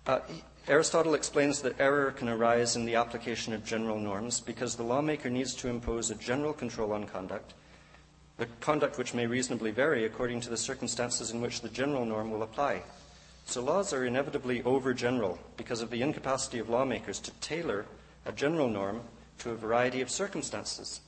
Uh, 0.05 0.19
Aristotle 0.67 1.15
explains 1.15 1.61
that 1.61 1.79
error 1.79 2.11
can 2.11 2.29
arise 2.29 2.75
in 2.75 2.85
the 2.85 2.95
application 2.95 3.53
of 3.53 3.65
general 3.65 3.99
norms 3.99 4.39
because 4.41 4.75
the 4.75 4.83
lawmaker 4.83 5.29
needs 5.29 5.53
to 5.55 5.69
impose 5.69 6.11
a 6.11 6.15
general 6.15 6.53
control 6.53 6.93
on 6.93 7.05
conduct, 7.05 7.53
the 8.37 8.47
conduct 8.59 8.97
which 8.97 9.13
may 9.13 9.25
reasonably 9.25 9.71
vary 9.71 10.05
according 10.05 10.41
to 10.41 10.49
the 10.49 10.57
circumstances 10.57 11.31
in 11.31 11.41
which 11.41 11.61
the 11.61 11.69
general 11.69 12.05
norm 12.05 12.31
will 12.31 12.43
apply. 12.43 12.83
So 13.47 13.63
laws 13.63 13.93
are 13.93 14.05
inevitably 14.05 14.61
overgeneral 14.63 15.37
because 15.55 15.81
of 15.81 15.89
the 15.89 16.01
incapacity 16.01 16.59
of 16.59 16.67
lawmakers 16.67 17.17
to 17.21 17.31
tailor 17.39 17.85
a 18.25 18.33
general 18.33 18.67
norm 18.67 19.03
to 19.39 19.51
a 19.51 19.55
variety 19.55 20.01
of 20.01 20.11
circumstances. 20.11 20.99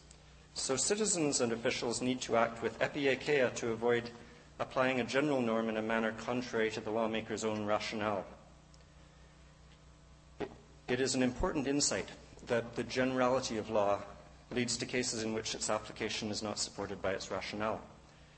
So 0.54 0.78
citizens 0.78 1.42
and 1.42 1.52
officials 1.52 2.02
need 2.02 2.22
to 2.22 2.38
act 2.38 2.64
with 2.64 2.80
epieikeia 2.80 3.54
to 3.56 3.74
avoid 3.74 4.10
applying 4.58 5.02
a 5.02 5.04
general 5.04 5.42
norm 5.42 5.68
in 5.68 5.76
a 5.76 5.82
manner 5.82 6.14
contrary 6.14 6.72
to 6.72 6.80
the 6.80 6.90
lawmaker's 6.90 7.44
own 7.44 7.66
rationale. 7.66 8.24
It 10.88 11.02
is 11.02 11.16
an 11.16 11.24
important 11.24 11.68
insight 11.68 12.08
that 12.48 12.78
the 12.78 12.84
generality 12.84 13.58
of 13.58 13.70
law 13.70 14.00
leads 14.50 14.78
to 14.78 14.86
cases 14.86 15.24
in 15.24 15.34
which 15.34 15.56
its 15.56 15.70
application 15.70 16.32
is 16.32 16.42
not 16.42 16.58
supported 16.58 17.02
by 17.02 17.12
its 17.12 17.32
rationale. 17.32 17.82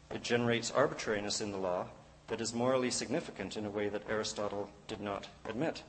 It 0.09 0.23
generates 0.23 0.71
arbitrariness 0.71 1.39
in 1.39 1.51
the 1.51 1.59
law 1.59 1.85
that 2.27 2.41
is 2.41 2.53
morally 2.53 2.91
significant 2.91 3.57
in 3.57 3.65
a 3.65 3.69
way 3.69 3.89
that 3.89 4.10
Aristotle 4.10 4.69
did 4.88 5.01
not 5.01 5.27
admit. 5.45 5.84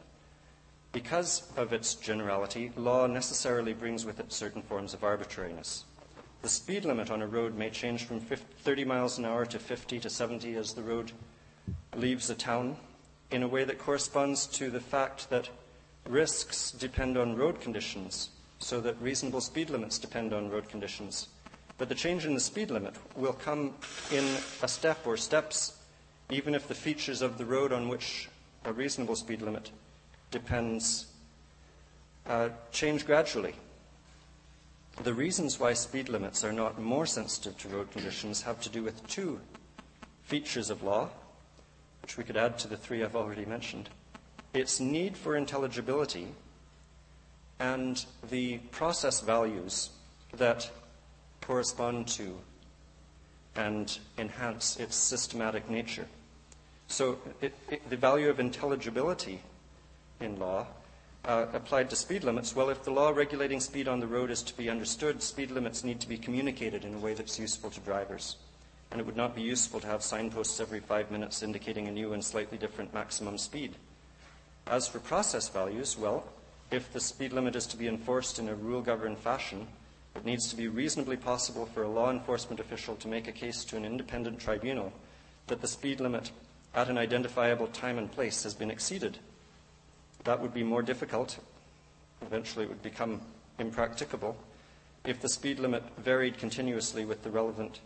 Because 0.93 1.51
of 1.57 1.73
its 1.73 1.95
generality, 1.95 2.71
law 2.77 3.07
necessarily 3.07 3.73
brings 3.73 4.05
with 4.05 4.21
it 4.21 4.33
certain 4.33 4.63
forms 4.63 4.93
of 4.93 5.05
arbitrariness. 5.05 5.85
The 6.43 6.49
speed 6.49 6.85
limit 6.85 7.11
on 7.11 7.23
a 7.23 7.27
road 7.27 7.55
may 7.57 7.71
change 7.71 8.05
from 8.05 8.21
50, 8.21 8.45
30 8.63 8.85
miles 8.85 9.17
an 9.17 9.25
hour 9.25 9.47
to 9.47 9.59
50 9.59 10.01
to 10.01 10.11
70 10.11 10.57
as 10.57 10.75
the 10.75 10.83
road 10.83 11.13
leaves 11.97 12.29
a 12.29 12.35
town 12.35 12.77
in 13.31 13.43
a 13.43 13.49
way 13.49 13.65
that 13.65 13.79
corresponds 13.79 14.47
to 14.47 14.69
the 14.69 14.81
fact 14.81 15.31
that 15.31 15.49
risks 16.07 16.73
depend 16.73 17.17
on 17.17 17.37
road 17.37 17.61
conditions, 17.61 18.31
so 18.59 18.81
that 18.81 19.01
reasonable 19.01 19.41
speed 19.41 19.71
limits 19.71 19.99
depend 19.99 20.33
on 20.33 20.51
road 20.51 20.69
conditions. 20.69 21.29
But 21.79 21.89
the 21.89 21.95
change 21.95 22.27
in 22.27 22.35
the 22.35 22.41
speed 22.41 22.71
limit 22.71 22.95
will 23.17 23.33
come 23.33 23.75
in 24.13 24.25
a 24.63 24.69
step 24.69 25.07
or 25.07 25.17
steps 25.17 25.79
even 26.33 26.55
if 26.55 26.69
the 26.69 26.75
features 26.75 27.23
of 27.23 27.39
the 27.39 27.45
road 27.45 27.73
on 27.73 27.89
which 27.89 28.29
a 28.65 28.73
reasonable 28.73 29.17
speed 29.17 29.43
limit 29.43 29.71
depends 30.31 31.07
uh, 32.27 32.49
change 32.71 33.05
gradually. 33.05 33.55
The 35.03 35.15
reasons 35.15 35.59
why 35.59 35.73
speed 35.73 36.09
limits 36.09 36.45
are 36.45 36.53
not 36.53 36.81
more 36.81 37.07
sensitive 37.07 37.59
to 37.59 37.69
road 37.69 37.91
conditions 37.91 38.43
have 38.43 38.61
to 38.63 38.69
do 38.69 38.83
with 38.83 39.07
two 39.09 39.41
features 40.23 40.71
of 40.71 40.83
law, 40.83 41.09
which 42.03 42.17
we 42.17 42.25
could 42.25 42.37
add 42.37 42.59
to 42.59 42.69
the 42.69 42.77
three 42.77 43.03
I've 43.03 43.17
already 43.17 43.45
mentioned 43.45 43.89
its 44.55 44.81
need 44.81 45.17
for 45.17 45.37
intelligibility 45.37 46.29
and 47.59 48.05
the 48.31 48.59
process 48.71 49.21
values 49.21 49.91
that 50.37 50.71
correspond 51.41 52.07
to 52.07 52.37
and 53.57 53.99
enhance 54.19 54.77
its 54.79 54.97
systematic 54.97 55.69
nature. 55.71 56.07
So 56.93 57.17
it, 57.41 57.55
it, 57.71 57.89
the 57.89 57.97
value 57.97 58.29
of 58.29 58.39
intelligibility 58.39 59.41
in 60.21 60.39
law 60.39 60.67
uh, 61.25 61.47
applied 61.55 61.89
to 61.89 61.97
speed 61.97 62.23
limits, 62.23 62.55
well, 62.55 62.69
if 62.69 62.85
the 62.85 62.91
law 62.91 63.09
regulating 63.09 63.61
speed 63.61 63.89
on 63.89 63.99
the 63.99 64.07
road 64.07 64.31
is 64.31 64.43
to 64.43 64.57
be 64.59 64.69
understood, 64.69 65.23
speed 65.23 65.51
limits 65.51 65.85
need 65.85 66.01
to 66.01 66.09
be 66.09 66.19
communicated 66.19 66.85
in 66.85 66.93
a 66.93 66.99
way 66.99 67.15
that's 67.15 67.39
useful 67.39 67.71
to 67.71 67.81
drivers. 67.81 68.37
And 68.91 69.01
it 69.01 69.07
would 69.07 69.17
not 69.17 69.35
be 69.35 69.41
useful 69.41 69.81
to 69.81 69.87
have 69.87 70.03
signposts 70.03 70.61
every 70.61 70.81
five 70.81 71.11
minutes 71.11 71.43
indicating 71.43 71.89
a 71.89 71.91
new 71.91 72.13
and 72.13 72.23
slightly 72.23 72.59
different 72.59 72.93
maximum 72.93 73.39
speed. 73.39 73.75
As 74.67 74.87
for 74.87 74.99
process 74.99 75.49
values, 75.49 75.97
well, 75.97 76.25
if 76.71 76.93
the 76.93 77.01
speed 77.01 77.33
limit 77.33 77.57
is 77.57 77.67
to 77.69 77.79
be 77.79 77.89
enforced 77.89 78.39
in 78.39 78.51
a 78.51 78.55
rule 78.55 78.83
governed 78.83 79.17
fashion, 79.17 79.67
it 80.15 80.27
needs 80.27 80.51
to 80.51 80.57
be 80.57 80.69
reasonably 80.69 81.17
possible 81.17 81.65
for 81.65 81.85
a 81.85 81.89
law 81.89 82.11
enforcement 82.11 82.61
official 82.61 82.97
to 82.97 83.09
make 83.09 83.29
a 83.29 83.33
case 83.33 83.65
to 83.65 83.79
an 83.79 83.87
independent 83.87 84.39
tribunal 84.39 84.93
that 85.47 85.63
the 85.63 85.67
speed 85.67 85.99
limit 85.99 86.31
at 86.75 86.89
an 86.89 86.99
identifiable 86.99 87.67
time 87.69 87.99
and 87.99 88.11
place 88.11 88.43
has 88.45 88.55
been 88.55 88.71
exceeded. 88.71 89.19
That 90.25 90.41
would 90.41 90.55
be 90.55 90.63
more 90.63 90.83
difficult. 90.83 91.39
Eventually, 92.23 92.65
it 92.65 92.69
would 92.69 92.83
become 92.83 93.21
impracticable 93.59 94.37
if 95.05 95.21
the 95.21 95.29
speed 95.29 95.59
limit 95.59 95.83
varied 95.99 96.39
continuously 96.39 97.05
with 97.05 97.23
the 97.23 97.31
relevant 97.31 97.81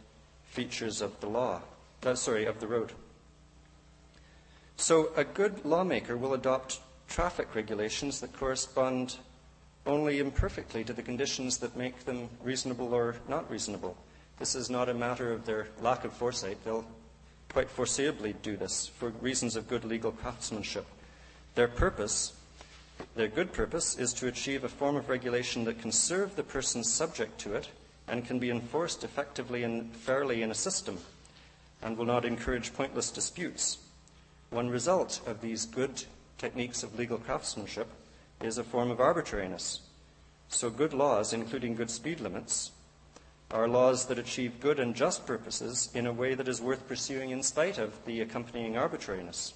features 0.45 1.01
of 1.01 1.19
the 1.21 1.29
law, 1.29 1.63
uh, 2.05 2.15
sorry, 2.15 2.45
of 2.45 2.61
the 2.61 2.67
road. 2.67 2.93
So, 4.77 5.11
a 5.17 5.25
good 5.25 5.65
lawmaker 5.65 6.17
will 6.17 6.35
adopt 6.35 6.81
traffic 7.09 7.55
regulations 7.55 8.21
that 8.21 8.37
correspond 8.37 9.17
only 9.87 10.19
imperfectly 10.19 10.85
to 10.85 10.93
the 10.93 11.03
conditions 11.03 11.59
that 11.59 11.77
make 11.77 12.05
them 12.05 12.29
reasonable 12.43 12.93
or 12.93 13.17
not 13.29 13.51
reasonable. 13.51 13.97
This 14.39 14.55
is 14.55 14.69
not 14.69 14.89
a 14.89 14.95
matter 14.95 15.33
of 15.33 15.47
their 15.47 15.69
lack 15.81 16.05
of 16.05 16.13
foresight. 16.13 16.59
They'll 16.65 16.85
quite 17.53 17.69
foreseeably 17.69 18.35
do 18.43 18.57
this 18.57 18.87
for 18.87 19.11
reasons 19.21 19.57
of 19.57 19.69
good 19.69 19.85
legal 19.85 20.13
craftsmanship. 20.13 20.87
Their 21.55 21.69
purpose, 21.69 22.35
their 23.15 23.29
good 23.29 23.53
purpose, 23.53 23.97
is 23.99 24.13
to 24.15 24.29
achieve 24.29 24.65
a 24.65 24.69
form 24.69 24.97
of 24.97 25.09
regulation 25.09 25.65
that 25.65 25.81
can 25.81 25.93
serve 25.93 26.37
the 26.37 26.43
persons 26.43 26.93
subject 26.93 27.39
to 27.41 27.55
it 27.55 27.69
and 28.09 28.27
can 28.27 28.39
be 28.39 28.51
enforced 28.51 29.05
effectively 29.05 29.63
and 29.63 29.95
fairly 29.97 30.43
in 30.43 30.51
a 30.51 30.55
system 30.55 30.99
and 31.83 31.97
will 31.97 32.05
not 32.05 32.25
encourage 32.25 32.75
pointless 32.75 33.11
disputes. 33.11 33.79
One 34.51 34.69
result 34.69 35.21
of 35.27 35.41
these 35.41 35.67
good 35.67 36.05
techniques 36.39 36.83
of 36.83 36.99
legal 36.99 37.19
craftsmanship 37.19 37.89
is 38.43 38.59
a 38.59 38.65
form 38.65 38.91
of 38.91 39.01
arbitrariness. 39.01 39.81
So, 40.49 40.71
good 40.71 40.93
laws, 40.93 41.33
including 41.33 41.75
good 41.75 41.91
speed 41.91 42.21
limits, 42.21 42.71
are 43.51 43.69
laws 43.69 44.07
that 44.07 44.19
achieve 44.19 44.61
good 44.61 44.79
and 44.79 44.95
just 44.95 45.27
purposes 45.27 45.91
in 45.95 46.07
a 46.07 46.13
way 46.13 46.35
that 46.35 46.49
is 46.49 46.61
worth 46.61 46.87
pursuing 46.89 47.31
in 47.31 47.43
spite 47.43 47.79
of 47.79 48.05
the 48.05 48.21
accompanying 48.21 48.77
arbitrariness. 48.77 49.55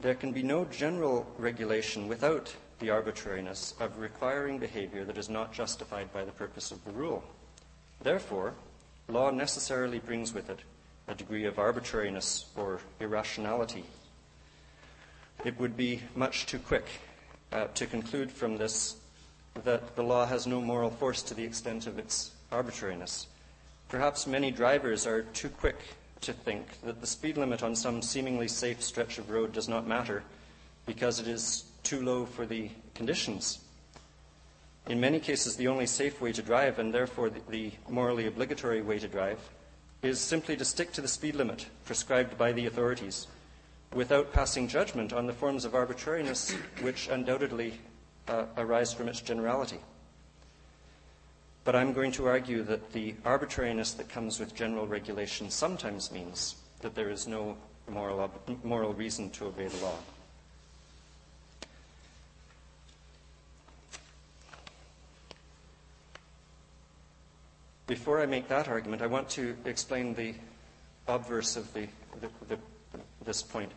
There 0.00 0.14
can 0.14 0.32
be 0.32 0.42
no 0.42 0.64
general 0.66 1.26
regulation 1.38 2.08
without 2.08 2.54
the 2.78 2.90
arbitrariness 2.90 3.74
of 3.80 3.98
requiring 3.98 4.58
behavior 4.58 5.04
that 5.04 5.18
is 5.18 5.28
not 5.28 5.52
justified 5.52 6.12
by 6.12 6.24
the 6.24 6.32
purpose 6.32 6.70
of 6.70 6.84
the 6.84 6.90
rule. 6.92 7.22
Therefore, 8.02 8.54
law 9.08 9.30
necessarily 9.30 9.98
brings 9.98 10.34
with 10.34 10.50
it 10.50 10.60
a 11.08 11.14
degree 11.14 11.44
of 11.44 11.58
arbitrariness 11.58 12.46
or 12.56 12.80
irrationality. 13.00 13.84
It 15.44 15.58
would 15.58 15.76
be 15.76 16.02
much 16.14 16.46
too 16.46 16.58
quick 16.58 16.86
uh, 17.52 17.66
to 17.74 17.86
conclude 17.86 18.30
from 18.30 18.56
this 18.56 18.96
that 19.62 19.94
the 19.94 20.02
law 20.02 20.26
has 20.26 20.46
no 20.46 20.60
moral 20.60 20.90
force 20.90 21.22
to 21.22 21.34
the 21.34 21.44
extent 21.44 21.86
of 21.86 21.98
its 21.98 22.32
arbitrariness. 22.50 23.28
Perhaps 23.88 24.26
many 24.26 24.50
drivers 24.50 25.06
are 25.06 25.22
too 25.22 25.48
quick 25.48 25.78
to 26.22 26.32
think 26.32 26.80
that 26.82 27.00
the 27.00 27.06
speed 27.06 27.36
limit 27.36 27.62
on 27.62 27.76
some 27.76 28.02
seemingly 28.02 28.48
safe 28.48 28.82
stretch 28.82 29.18
of 29.18 29.30
road 29.30 29.52
does 29.52 29.68
not 29.68 29.86
matter 29.86 30.24
because 30.86 31.20
it 31.20 31.28
is 31.28 31.64
too 31.82 32.02
low 32.02 32.24
for 32.26 32.46
the 32.46 32.70
conditions. 32.94 33.60
In 34.86 35.00
many 35.00 35.20
cases, 35.20 35.56
the 35.56 35.68
only 35.68 35.86
safe 35.86 36.20
way 36.20 36.32
to 36.32 36.42
drive, 36.42 36.78
and 36.78 36.92
therefore 36.92 37.30
the 37.30 37.72
morally 37.88 38.26
obligatory 38.26 38.82
way 38.82 38.98
to 38.98 39.08
drive, 39.08 39.38
is 40.02 40.20
simply 40.20 40.56
to 40.56 40.64
stick 40.64 40.92
to 40.92 41.00
the 41.00 41.08
speed 41.08 41.34
limit 41.34 41.66
prescribed 41.86 42.36
by 42.36 42.52
the 42.52 42.66
authorities 42.66 43.26
without 43.94 44.32
passing 44.32 44.68
judgment 44.68 45.12
on 45.12 45.26
the 45.26 45.32
forms 45.32 45.64
of 45.64 45.74
arbitrariness 45.74 46.52
which 46.82 47.08
undoubtedly 47.08 47.78
uh, 48.28 48.46
arise 48.56 48.92
from 48.92 49.08
its 49.08 49.20
generality. 49.20 49.78
But 51.64 51.74
I'm 51.74 51.92
going 51.92 52.12
to 52.12 52.26
argue 52.26 52.62
that 52.64 52.92
the 52.92 53.14
arbitrariness 53.24 53.92
that 53.94 54.08
comes 54.08 54.38
with 54.38 54.54
general 54.54 54.86
regulation 54.86 55.50
sometimes 55.50 56.12
means 56.12 56.56
that 56.80 56.94
there 56.94 57.10
is 57.10 57.26
no 57.26 57.56
moral, 57.88 58.30
moral 58.62 58.92
reason 58.92 59.30
to 59.30 59.46
obey 59.46 59.68
the 59.68 59.84
law. 59.84 59.96
Before 67.86 68.20
I 68.20 68.26
make 68.26 68.48
that 68.48 68.68
argument, 68.68 69.02
I 69.02 69.06
want 69.06 69.28
to 69.30 69.56
explain 69.66 70.14
the 70.14 70.34
obverse 71.06 71.56
of 71.56 71.72
the, 71.74 71.86
the, 72.20 72.28
the, 72.48 72.58
this 73.24 73.42
point. 73.42 73.70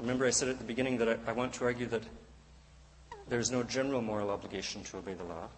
Remember, 0.00 0.26
I 0.26 0.30
said 0.30 0.48
at 0.48 0.58
the 0.58 0.64
beginning 0.64 0.98
that 0.98 1.08
I, 1.08 1.16
I 1.28 1.32
want 1.32 1.52
to 1.54 1.64
argue 1.64 1.86
that 1.86 2.02
there 3.28 3.40
is 3.40 3.50
no 3.50 3.62
general 3.62 4.02
moral 4.02 4.30
obligation 4.30 4.82
to 4.84 4.98
obey 4.98 5.14
the 5.14 5.24
law, 5.24 5.48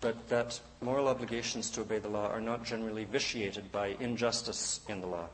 but 0.00 0.28
that 0.28 0.58
moral 0.80 1.08
obligations 1.08 1.70
to 1.70 1.82
obey 1.82 1.98
the 1.98 2.08
law 2.08 2.28
are 2.28 2.40
not 2.40 2.64
generally 2.64 3.04
vitiated 3.04 3.70
by 3.70 3.96
injustice 4.00 4.80
in 4.88 5.00
the 5.00 5.06
law. 5.06 5.26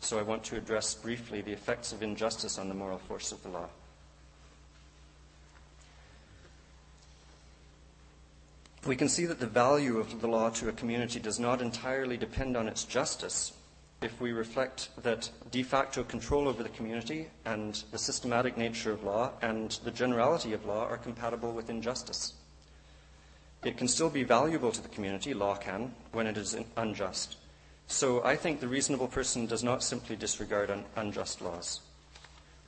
So 0.00 0.18
I 0.18 0.22
want 0.22 0.44
to 0.44 0.56
address 0.56 0.94
briefly 0.94 1.40
the 1.42 1.52
effects 1.52 1.92
of 1.92 2.02
injustice 2.02 2.58
on 2.58 2.68
the 2.68 2.74
moral 2.74 2.98
force 2.98 3.32
of 3.32 3.42
the 3.42 3.50
law. 3.50 3.68
we 8.86 8.96
can 8.96 9.08
see 9.08 9.26
that 9.26 9.40
the 9.40 9.46
value 9.46 9.98
of 9.98 10.20
the 10.20 10.26
law 10.26 10.48
to 10.50 10.68
a 10.68 10.72
community 10.72 11.20
does 11.20 11.38
not 11.38 11.60
entirely 11.60 12.16
depend 12.16 12.56
on 12.56 12.66
its 12.66 12.84
justice 12.84 13.52
if 14.02 14.20
we 14.20 14.32
reflect 14.32 14.88
that 15.02 15.30
de 15.50 15.62
facto 15.62 16.02
control 16.02 16.48
over 16.48 16.62
the 16.62 16.68
community 16.70 17.28
and 17.44 17.84
the 17.90 17.98
systematic 17.98 18.56
nature 18.56 18.92
of 18.92 19.04
law 19.04 19.30
and 19.42 19.72
the 19.84 19.90
generality 19.90 20.52
of 20.52 20.64
law 20.64 20.86
are 20.86 20.96
compatible 20.96 21.52
with 21.52 21.68
injustice. 21.68 22.32
It 23.62 23.76
can 23.76 23.88
still 23.88 24.08
be 24.08 24.22
valuable 24.22 24.72
to 24.72 24.80
the 24.80 24.88
community, 24.88 25.34
law 25.34 25.54
can, 25.54 25.94
when 26.12 26.26
it 26.26 26.38
is 26.38 26.56
unjust. 26.78 27.36
So 27.88 28.24
I 28.24 28.36
think 28.36 28.60
the 28.60 28.68
reasonable 28.68 29.08
person 29.08 29.46
does 29.46 29.62
not 29.62 29.82
simply 29.82 30.16
disregard 30.16 30.70
un- 30.70 30.84
unjust 30.96 31.42
laws. 31.42 31.80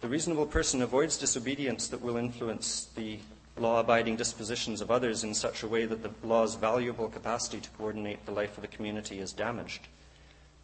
The 0.03 0.09
reasonable 0.09 0.47
person 0.47 0.83
avoids 0.83 1.17
disobedience 1.17 1.89
that 1.89 2.03
will 2.03 2.17
influence 2.17 2.89
the 2.95 3.21
law 3.57 3.81
abiding 3.81 4.17
dispositions 4.17 4.81
of 4.81 4.91
others 4.91 5.25
in 5.25 5.33
such 5.33 5.63
a 5.63 5.69
way 5.69 5.87
that 5.87 6.03
the 6.03 6.11
law's 6.27 6.57
valuable 6.57 7.09
capacity 7.09 7.61
to 7.61 7.71
coordinate 7.71 8.27
the 8.27 8.33
life 8.33 8.59
of 8.59 8.63
the 8.63 8.69
community 8.69 9.19
is 9.19 9.33
damaged. 9.33 9.89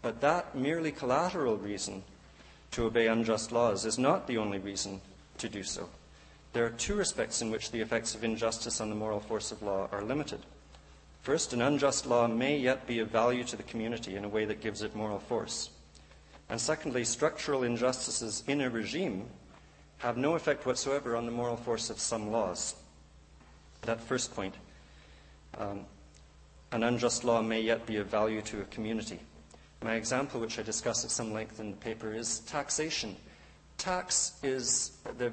But 0.03 0.21
that 0.21 0.55
merely 0.55 0.93
collateral 0.93 1.57
reason 1.57 2.03
to 2.73 2.87
obey 2.87 3.09
unjust 3.09 3.53
laws 3.53 3.85
is 3.85 3.99
not 3.99 4.27
the 4.27 4.39
only 4.39 4.59
reason 4.59 5.01
to 5.39 5.49
do 5.49 5.63
so. 5.63 5.89
There 6.53 6.65
are 6.65 6.71
two 6.71 6.95
respects 6.95 7.43
in 7.43 7.51
which 7.51 7.71
the 7.71 7.81
effects 7.81 8.15
of 8.15 8.25
injustice 8.25 8.81
on 8.81 8.91
the 8.91 8.97
moral 8.97 9.21
force 9.21 9.53
of 9.53 9.63
law 9.63 9.89
are 9.93 10.03
limited. 10.03 10.41
First, 11.23 11.53
an 11.53 11.61
unjust 11.61 12.07
law 12.07 12.27
may 12.27 12.57
yet 12.57 12.87
be 12.87 13.01
of 13.01 13.09
value 13.09 13.45
to 13.45 13.57
the 13.57 13.63
community 13.63 14.17
in 14.17 14.25
a 14.25 14.29
way 14.29 14.45
that 14.45 14.61
gives 14.61 14.83
it 14.83 14.97
moral 14.97 15.19
force. 15.19 15.71
And 16.49 16.61
secondly, 16.61 17.05
structural 17.05 17.65
injustices 17.65 18.43
in 18.47 18.61
a 18.61 18.71
regime 18.71 19.27
have 19.99 20.17
no 20.17 20.37
effect 20.37 20.65
whatsoever 20.65 21.17
on 21.17 21.27
the 21.27 21.33
moral 21.33 21.57
force 21.57 21.91
of 21.91 21.99
some 21.99 22.31
laws. 22.31 22.75
That 23.83 24.01
first 24.01 24.35
point. 24.35 24.55
Um, 25.59 25.85
an 26.73 26.83
unjust 26.83 27.25
law 27.25 27.43
may 27.43 27.61
yet 27.61 27.85
be 27.87 27.97
of 27.97 28.07
value 28.07 28.43
to 28.43 28.61
a 28.61 28.65
community. 28.65 29.21
My 29.83 29.95
example, 29.95 30.41
which 30.41 30.59
I 30.59 30.63
discuss 30.63 31.05
at 31.05 31.11
some 31.11 31.33
length 31.33 31.61
in 31.61 31.71
the 31.71 31.77
paper, 31.77 32.13
is 32.13 32.41
taxation. 32.41 33.17
Tax 33.77 34.33
is 34.43 34.99
the 35.19 35.33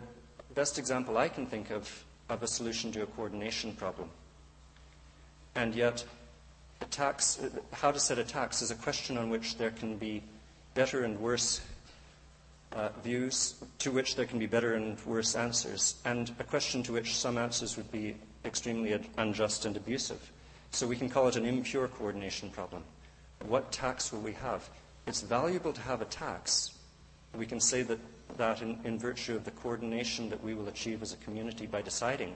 best 0.54 0.78
example 0.78 1.18
I 1.18 1.28
can 1.30 1.46
think 1.46 1.72
of 1.72 2.06
of 2.30 2.44
a 2.44 2.48
solution 2.48 2.92
to 2.92 3.04
a 3.04 3.06
coordination 3.06 3.74
problem. 3.74 4.10
And 5.56 5.76
yet, 5.76 6.04
tax, 6.92 7.40
how 7.72 7.92
to 7.92 8.00
set 8.00 8.18
a 8.18 8.24
tax 8.24 8.62
is 8.62 8.72
a 8.72 8.76
question 8.76 9.18
on 9.18 9.30
which 9.30 9.58
there 9.58 9.72
can 9.72 9.98
be 9.98 10.24
better 10.74 11.04
and 11.04 11.20
worse 11.20 11.62
uh, 12.74 12.90
views 13.04 13.56
to 13.80 13.92
which 13.92 14.16
there 14.16 14.26
can 14.26 14.40
be 14.40 14.48
better 14.48 14.74
and 14.74 15.00
worse 15.06 15.36
answers, 15.36 15.96
and 16.04 16.32
a 16.40 16.44
question 16.44 16.84
to 16.84 16.94
which 16.94 17.16
some 17.16 17.38
answers 17.38 17.78
would 17.78 17.90
be 17.92 18.16
extremely 18.44 19.00
unjust 19.18 19.66
and 19.66 19.78
abusive. 19.78 20.32
So 20.72 20.86
we 20.86 20.98
can 20.98 21.10
call 21.10 21.28
it 21.28 21.38
an 21.38 21.46
impure 21.46 21.88
coordination 21.88 22.50
problem. 22.50 22.84
What 23.48 23.72
tax 23.72 24.12
will 24.12 24.22
we 24.22 24.34
have? 24.34 24.70
It's 25.08 25.22
valuable 25.22 25.74
to 25.74 25.82
have 25.82 26.02
a 26.02 26.06
tax. 26.06 26.72
We 27.36 27.46
can 27.46 27.60
say 27.60 27.84
that, 27.84 28.00
that 28.38 28.62
in, 28.62 28.80
in 28.84 28.98
virtue 28.98 29.36
of 29.36 29.44
the 29.44 29.52
coordination 29.52 30.30
that 30.30 30.44
we 30.44 30.54
will 30.54 30.68
achieve 30.68 31.02
as 31.02 31.14
a 31.14 31.18
community 31.18 31.68
by 31.68 31.82
deciding 31.82 32.36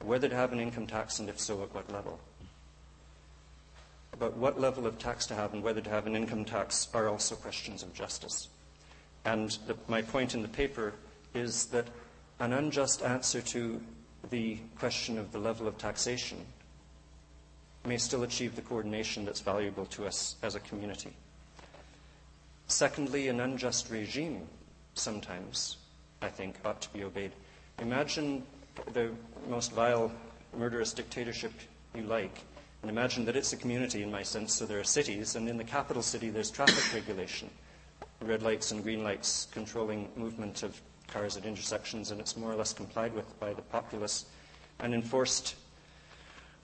whether 0.00 0.28
to 0.28 0.34
have 0.34 0.52
an 0.52 0.60
income 0.60 0.86
tax 0.86 1.18
and 1.18 1.28
if 1.28 1.38
so, 1.38 1.62
at 1.62 1.74
what 1.74 1.90
level. 1.92 2.18
But 4.18 4.36
what 4.36 4.60
level 4.60 4.86
of 4.86 4.98
tax 4.98 5.26
to 5.26 5.34
have 5.34 5.52
and 5.54 5.62
whether 5.62 5.80
to 5.80 5.90
have 5.90 6.06
an 6.06 6.16
income 6.16 6.44
tax 6.44 6.88
are 6.94 7.08
also 7.08 7.34
questions 7.36 7.82
of 7.82 7.94
justice. 7.94 8.48
And 9.24 9.50
the, 9.66 9.76
my 9.88 10.02
point 10.02 10.34
in 10.34 10.42
the 10.42 10.48
paper 10.48 10.94
is 11.34 11.66
that 11.66 11.86
an 12.40 12.52
unjust 12.52 13.02
answer 13.02 13.40
to 13.40 13.80
the 14.30 14.58
question 14.78 15.18
of 15.18 15.32
the 15.32 15.38
level 15.38 15.66
of 15.66 15.78
taxation 15.78 16.38
may 17.84 17.96
still 17.96 18.22
achieve 18.22 18.54
the 18.54 18.62
coordination 18.62 19.24
that's 19.24 19.40
valuable 19.40 19.86
to 19.86 20.06
us 20.06 20.36
as 20.42 20.54
a 20.54 20.60
community. 20.60 21.12
Secondly, 22.66 23.28
an 23.28 23.40
unjust 23.40 23.90
regime 23.90 24.46
sometimes, 24.94 25.76
I 26.20 26.28
think, 26.28 26.56
ought 26.64 26.80
to 26.82 26.92
be 26.92 27.04
obeyed. 27.04 27.32
Imagine 27.80 28.44
the 28.92 29.10
most 29.48 29.72
vile, 29.72 30.12
murderous 30.56 30.92
dictatorship 30.92 31.52
you 31.94 32.02
like, 32.02 32.44
and 32.82 32.90
imagine 32.90 33.24
that 33.24 33.36
it's 33.36 33.52
a 33.52 33.56
community 33.56 34.02
in 34.02 34.10
my 34.10 34.22
sense, 34.22 34.54
so 34.54 34.66
there 34.66 34.80
are 34.80 34.84
cities, 34.84 35.36
and 35.36 35.48
in 35.48 35.56
the 35.56 35.64
capital 35.64 36.02
city 36.02 36.30
there's 36.30 36.50
traffic 36.50 36.94
regulation 36.94 37.50
red 38.24 38.42
lights 38.42 38.70
and 38.70 38.82
green 38.82 39.02
lights 39.02 39.48
controlling 39.52 40.08
movement 40.16 40.62
of 40.62 40.80
cars 41.08 41.36
at 41.36 41.44
intersections, 41.44 42.10
and 42.10 42.20
it's 42.20 42.36
more 42.36 42.52
or 42.52 42.54
less 42.54 42.72
complied 42.72 43.12
with 43.14 43.38
by 43.40 43.52
the 43.52 43.62
populace 43.62 44.26
and 44.80 44.94
enforced 44.94 45.56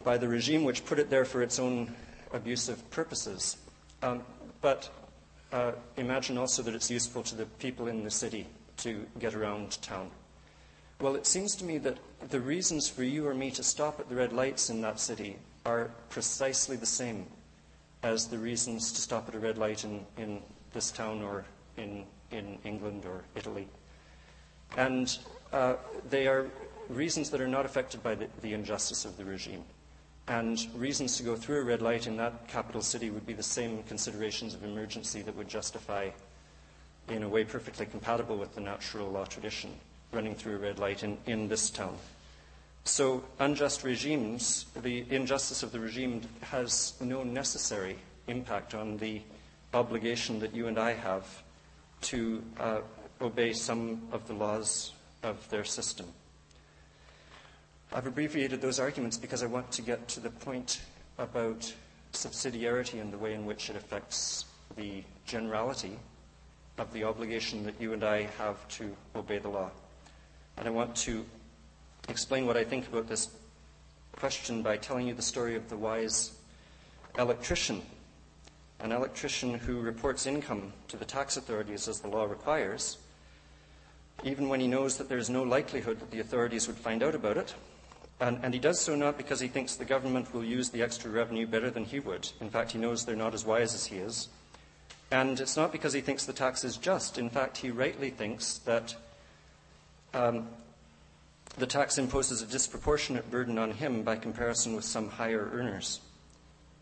by 0.05 0.17
the 0.17 0.29
regime, 0.29 0.65
which 0.65 0.85
put 0.85 0.99
it 0.99 1.11
there 1.11 1.25
for 1.25 1.43
its 1.43 1.59
own 1.59 1.95
abusive 2.33 2.89
purposes. 2.91 3.57
Um, 4.03 4.23
but 4.61 4.89
uh, 5.53 5.73
imagine 5.97 6.39
also 6.39 6.63
that 6.63 6.75
it's 6.75 6.91
useful 6.91 7.23
to 7.25 7.35
the 7.35 7.47
people 7.47 7.89
in 7.89 8.05
the 8.05 8.11
city 8.11 8.47
to 8.79 9.07
get 9.19 9.35
around 9.35 9.81
town. 9.83 10.11
Well, 11.01 11.15
it 11.15 11.27
seems 11.27 11.55
to 11.57 11.65
me 11.65 11.79
that 11.79 11.99
the 12.31 12.41
reasons 12.41 12.89
for 12.89 13.05
you 13.05 13.27
or 13.27 13.35
me 13.35 13.51
to 13.53 13.63
stop 13.63 14.01
at 14.01 14.09
the 14.09 14.17
red 14.17 14.33
lights 14.33 14.69
in 14.69 14.81
that 14.83 14.99
city 14.99 15.37
are 15.65 15.91
precisely 16.11 16.77
the 16.77 16.87
same 16.87 17.27
as 18.03 18.27
the 18.27 18.39
reasons 18.39 18.93
to 18.93 19.01
stop 19.01 19.29
at 19.29 19.35
a 19.35 19.39
red 19.39 19.59
light 19.59 19.85
in, 19.85 20.05
in 20.17 20.41
this 20.73 20.91
town 20.91 21.23
or 21.23 21.45
in, 21.77 22.05
in 22.31 22.59
England 22.65 23.05
or 23.05 23.23
Italy. 23.35 23.69
And 24.77 25.17
uh, 25.53 25.75
they 26.11 26.27
are 26.27 26.47
reasons 26.89 27.31
that 27.31 27.41
are 27.41 27.49
not 27.49 27.65
affected 27.65 28.03
by 28.03 28.15
the, 28.15 28.29
the, 28.43 28.53
injustice 28.53 29.05
of 29.05 29.17
the 29.17 29.25
regime. 29.25 29.65
And 30.29 30.67
reasons 30.75 31.17
to 31.17 31.23
go 31.23 31.37
through 31.37 31.61
a 31.61 31.64
red 31.64 31.81
light 31.81 32.07
in 32.07 32.19
that 32.19 32.49
capital 32.49 32.83
city 32.83 33.09
would 33.09 33.27
be 33.27 33.33
the 33.33 33.43
same 33.43 33.83
considerations 33.85 34.55
of 34.55 34.62
emergency 34.62 35.23
that 35.23 35.35
would 35.35 35.49
justify, 35.49 36.11
in 37.09 37.23
a 37.23 37.29
way 37.29 37.45
perfectly 37.45 37.87
compatible 37.87 38.37
with 38.37 38.55
the 38.55 38.61
natural 38.61 39.09
law 39.09 39.25
tradition, 39.25 39.71
running 40.12 40.35
through 40.35 40.57
a 40.57 40.59
red 40.59 40.79
light 40.79 41.03
in, 41.03 41.17
in 41.27 41.49
this 41.49 41.71
town. 41.71 41.97
So, 42.85 43.25
unjust 43.38 43.85
regimes, 43.85 44.67
the 44.83 45.05
injustice 45.11 45.62
of 45.62 45.73
the 45.73 45.81
regime 45.81 46.23
has 46.43 46.95
no 47.01 47.23
necessary 47.23 47.97
impact 48.27 48.75
on 48.75 48.99
the 48.99 49.23
obligation 49.73 50.41
that 50.41 50.55
you 50.55 50.67
and 50.67 50.79
I 50.79 50.93
have 50.93 51.43
to 52.03 52.43
uh, 52.61 52.81
obey 53.21 53.53
some 53.53 54.09
of 54.12 54.27
the 54.29 54.35
laws 54.35 54.93
of 55.23 55.49
their 55.51 55.64
system. 55.64 56.07
I've 57.92 58.07
abbreviated 58.07 58.61
those 58.61 58.79
arguments 58.79 59.16
because 59.16 59.42
I 59.42 59.46
want 59.46 59.70
to 59.72 59.83
get 59.83 60.07
to 60.09 60.20
the 60.20 60.31
point 60.31 60.81
about 61.18 61.72
subsidiarity 62.12 63.01
and 63.01 63.12
the 63.12 63.18
way 63.18 63.35
in 63.35 63.46
which 63.46 63.70
it 63.70 63.77
affects 63.77 64.44
the 64.77 65.03
generality 65.27 65.98
of 66.79 66.92
the 66.92 67.05
obligation 67.05 67.64
that 67.64 67.81
you 67.81 67.92
and 67.92 68.05
I 68.05 68.22
have 68.38 68.66
to 68.68 68.94
obey 69.16 69.38
the 69.38 69.48
law. 69.48 69.70
And 70.57 70.66
I 70.68 70.70
want 70.70 70.94
to 70.96 71.24
explain 72.09 72.46
what 72.46 72.57
I 72.57 72.64
think 72.64 72.87
about 72.88 73.09
this 73.09 73.31
question 74.12 74.62
by 74.62 74.77
telling 74.77 75.09
you 75.09 75.14
the 75.14 75.22
story 75.22 75.55
of 75.55 75.68
the 75.68 75.77
wise 75.77 76.33
electrician 77.18 77.83
an 78.81 78.92
electrician 78.92 79.55
who 79.55 79.81
reports 79.81 80.27
income 80.27 80.72
to 80.88 80.96
the 80.96 81.05
tax 81.05 81.37
authorities 81.37 81.88
as 81.88 82.01
the 82.01 82.09
law 82.09 82.24
requires, 82.24 82.98
even 84.22 84.48
when 84.48 84.61
he 84.61 84.68
knows 84.68 84.96
that 84.96 85.09
there 85.09 85.18
is 85.18 85.29
no 85.29 85.42
likelihood 85.42 85.98
that 85.98 86.11
the 86.11 86.20
authorities 86.20 86.68
would 86.68 86.77
find 86.77 87.03
out 87.03 87.14
about 87.14 87.37
it. 87.37 87.55
And, 88.20 88.40
and, 88.42 88.52
he 88.52 88.59
does 88.59 88.81
so 88.81 88.96
not 88.96 89.16
because 89.16 89.38
he 89.38 89.46
thinks 89.46 89.76
the 89.76 89.85
government 89.85 90.35
will 90.35 90.42
use 90.42 90.70
the 90.70 90.83
extra 90.83 91.09
revenue 91.09 91.46
better 91.46 91.70
than 91.70 91.85
he 91.85 92.00
would. 92.00 92.28
In 92.40 92.50
fact, 92.50 92.72
he 92.72 92.78
knows 92.78 93.04
they're 93.04 93.14
not 93.14 93.33
as 93.33 93.44
wise 93.44 93.74
as 93.74 93.87
he 93.87 93.96
is. 93.96 94.28
And 95.11 95.38
it's 95.38 95.57
not 95.57 95.70
because 95.70 95.92
he 95.92 96.00
thinks 96.00 96.26
the 96.26 96.33
tax 96.33 96.64
is 96.64 96.76
just. 96.76 97.16
In 97.16 97.31
fact, 97.31 97.59
he 97.59 97.70
rightly 97.70 98.11
thinks 98.11 98.59
that 98.59 98.96
um, 100.12 100.48
the 101.57 101.66
tax 101.66 101.96
imposes 101.96 102.42
a 102.42 102.46
disproportionate 102.46 103.31
burden 103.31 103.57
on 103.57 103.70
him 103.70 104.02
by 104.02 104.16
comparison 104.16 104.74
with 104.74 104.85
some 104.85 105.09
higher 105.09 105.48
earners. 105.52 106.00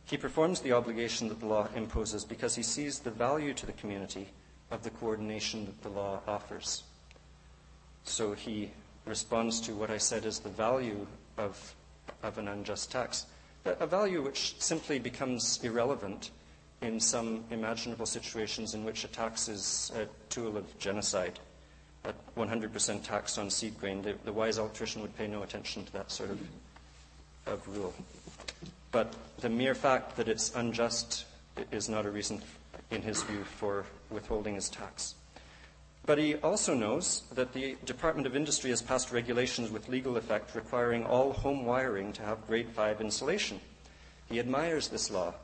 He 0.07 0.17
performs 0.17 0.61
the 0.61 0.73
obligation 0.73 1.29
that 1.29 1.41
the 1.41 1.47
law 1.47 1.69
imposes 1.75 2.25
because 2.25 2.55
he 2.55 2.63
sees 2.63 2.99
the 2.99 3.11
value 3.11 3.53
to 3.55 3.67
the 3.67 3.73
community 3.73 4.29
of 4.71 4.83
the 4.83 4.91
coordination 4.91 5.67
that 5.67 5.83
the 5.83 5.89
law 5.89 6.21
offers. 6.27 6.83
So 8.05 8.33
he 8.33 8.71
responds 9.05 9.61
to 9.63 9.73
what 9.73 9.91
I 9.91 9.99
said 9.99 10.25
is 10.25 10.39
the 10.39 10.49
value 10.49 11.07
of, 11.39 11.75
of 12.23 12.39
an 12.39 12.49
unjust 12.49 12.91
tax, 12.91 13.27
a 13.65 13.87
value 13.87 14.23
which 14.23 14.61
simply 14.61 14.99
becomes 14.99 15.61
irrelevant 15.63 16.31
in 16.83 17.01
some 17.01 17.45
imaginable 17.51 18.07
situations 18.07 18.75
in 18.75 18.85
which 18.85 19.05
a 19.05 19.09
tax 19.09 19.49
is 19.49 19.91
a 19.97 20.07
tool 20.29 20.57
of 20.57 20.79
genocide. 20.79 21.39
A 22.05 22.13
100% 22.39 23.03
tax 23.03 23.39
on 23.39 23.51
seed 23.51 23.79
grain, 23.81 24.03
the, 24.03 24.15
the 24.25 24.33
wise 24.33 24.59
electrician 24.59 25.03
would 25.03 25.17
pay 25.17 25.27
no 25.27 25.43
attention 25.43 25.85
to 25.85 25.93
that 25.95 26.11
sort 26.11 26.31
of, 26.31 26.41
of 27.47 27.77
rule. 27.77 27.95
But 28.93 29.15
the 29.39 29.49
mere 29.49 29.75
fact 29.75 30.17
that 30.17 30.29
it's 30.29 30.55
unjust 30.55 31.25
is 31.73 31.89
not 31.89 32.07
a 32.07 32.11
reason, 32.11 32.41
in 32.91 33.03
his 33.03 33.23
view, 33.25 33.43
for 33.43 33.85
withholding 34.11 34.55
his 34.55 34.69
tax. 34.69 35.15
But 36.07 36.19
he 36.19 36.37
also 36.37 36.73
knows 36.73 37.25
that 37.33 37.53
the 37.53 37.77
Department 37.85 38.29
of 38.29 38.37
Industry 38.37 38.71
has 38.71 38.81
passed 38.81 39.11
regulations 39.11 39.73
with 39.73 39.89
legal 39.89 40.17
effect 40.17 40.55
requiring 40.55 41.05
all 41.05 41.33
home 41.33 41.67
wiring 41.67 42.13
to 42.13 42.23
have 42.23 42.47
grade 42.47 42.69
5 42.69 43.01
insulation. 43.01 43.61
He 44.29 44.39
admires 44.39 44.87
this 44.87 45.11
law. 45.11 45.35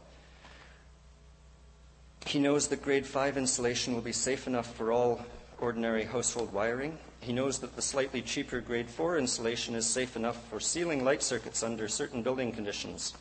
He 2.26 2.38
knows 2.38 2.68
that 2.68 2.82
grade 2.82 3.04
5 3.04 3.36
insulation 3.36 3.92
will 3.92 4.02
be 4.02 4.12
safe 4.12 4.46
enough 4.46 4.72
for 4.76 4.92
all 4.92 5.26
ordinary 5.60 6.04
household 6.04 6.52
wiring. 6.52 6.96
He 7.18 7.32
knows 7.32 7.58
that 7.58 7.74
the 7.74 7.82
slightly 7.82 8.22
cheaper 8.22 8.60
grade 8.60 8.88
4 8.88 9.18
insulation 9.18 9.74
is 9.74 9.84
safe 9.84 10.14
enough 10.14 10.48
for 10.48 10.60
ceiling 10.60 11.04
light 11.04 11.24
circuits 11.24 11.64
under 11.64 11.88
certain 11.88 12.22
building 12.22 12.52
conditions. 12.52 13.14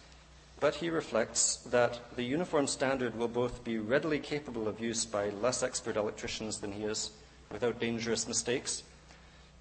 But 0.59 0.75
he 0.75 0.91
reflects 0.91 1.55
that 1.71 1.99
the 2.15 2.23
uniform 2.23 2.67
standard 2.67 3.17
will 3.17 3.27
both 3.27 3.63
be 3.63 3.79
readily 3.79 4.19
capable 4.19 4.67
of 4.67 4.79
use 4.79 5.05
by 5.05 5.29
less 5.29 5.63
expert 5.63 5.97
electricians 5.97 6.59
than 6.59 6.71
he 6.71 6.83
is 6.83 7.09
without 7.51 7.79
dangerous 7.79 8.27
mistakes. 8.27 8.83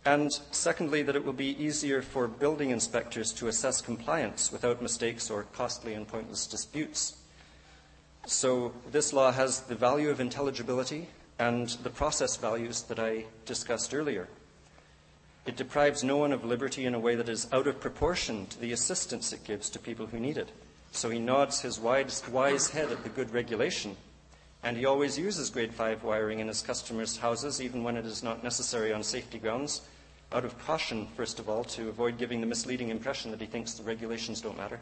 And 0.05 0.31
secondly, 0.51 1.03
that 1.03 1.17
it 1.17 1.25
will 1.25 1.35
be 1.35 1.63
easier 1.63 2.01
for 2.01 2.27
building 2.27 2.71
inspectors 2.71 3.33
to 3.33 3.49
assess 3.49 3.83
compliance 3.83 4.51
without 4.51 4.81
mistakes 4.81 5.31
or 5.31 5.43
costly 5.53 5.95
and 5.95 6.09
pointless 6.09 6.47
disputes. 6.47 7.17
So 8.27 8.73
this 8.91 9.13
law 9.13 9.33
has 9.33 9.61
the 9.61 9.75
value 9.75 10.09
of 10.11 10.21
intelligibility 10.21 11.09
and 11.39 11.69
the 11.83 11.91
process 11.91 12.37
values 12.37 12.83
that 12.83 12.99
I 12.99 13.25
discussed 13.45 13.95
earlier. 13.95 14.29
It 15.47 15.57
deprives 15.57 16.05
no 16.05 16.19
one 16.19 16.33
of 16.33 16.45
liberty 16.45 16.85
in 16.85 16.95
a 16.95 17.01
way 17.01 17.15
that 17.15 17.29
is 17.29 17.49
out 17.53 17.67
of 17.67 17.81
proportion 17.81 18.47
to 18.47 18.61
the 18.61 18.73
assistance 18.73 19.33
it 19.33 19.45
gives 19.45 19.71
to 19.71 19.79
people 19.79 20.07
who 20.07 20.21
need 20.21 20.37
it. 20.37 20.51
So 20.93 21.09
he 21.09 21.19
nods 21.19 21.61
his 21.61 21.79
wise, 21.79 22.71
head 22.71 22.91
at 22.93 23.03
the 23.03 23.09
good 23.09 23.33
regulation 23.33 23.97
and 24.63 24.77
he 24.77 24.85
always 24.85 25.19
uses 25.19 25.51
grade 25.51 25.73
5 25.73 26.05
wiring 26.05 26.41
in 26.41 26.49
his 26.49 26.63
customers' 26.63 27.17
houses, 27.17 27.61
even 27.61 27.83
when 27.83 27.97
it 27.97 28.05
is 28.05 28.23
not 28.23 28.45
necessary 28.45 28.93
on 28.93 29.03
safety 29.03 29.39
grounds, 29.39 29.81
out 30.33 30.45
of 30.45 30.59
caution, 30.67 31.09
first 31.17 31.39
of 31.39 31.49
all, 31.49 31.65
to 31.65 31.89
avoid 31.89 32.19
giving 32.19 32.41
the 32.41 32.47
misleading 32.47 32.91
impression 32.91 33.31
that 33.31 33.41
he 33.41 33.47
thinks 33.47 33.75
the 33.75 33.83
regulations 33.83 34.41
don't 34.41 34.57
matter. 34.57 34.79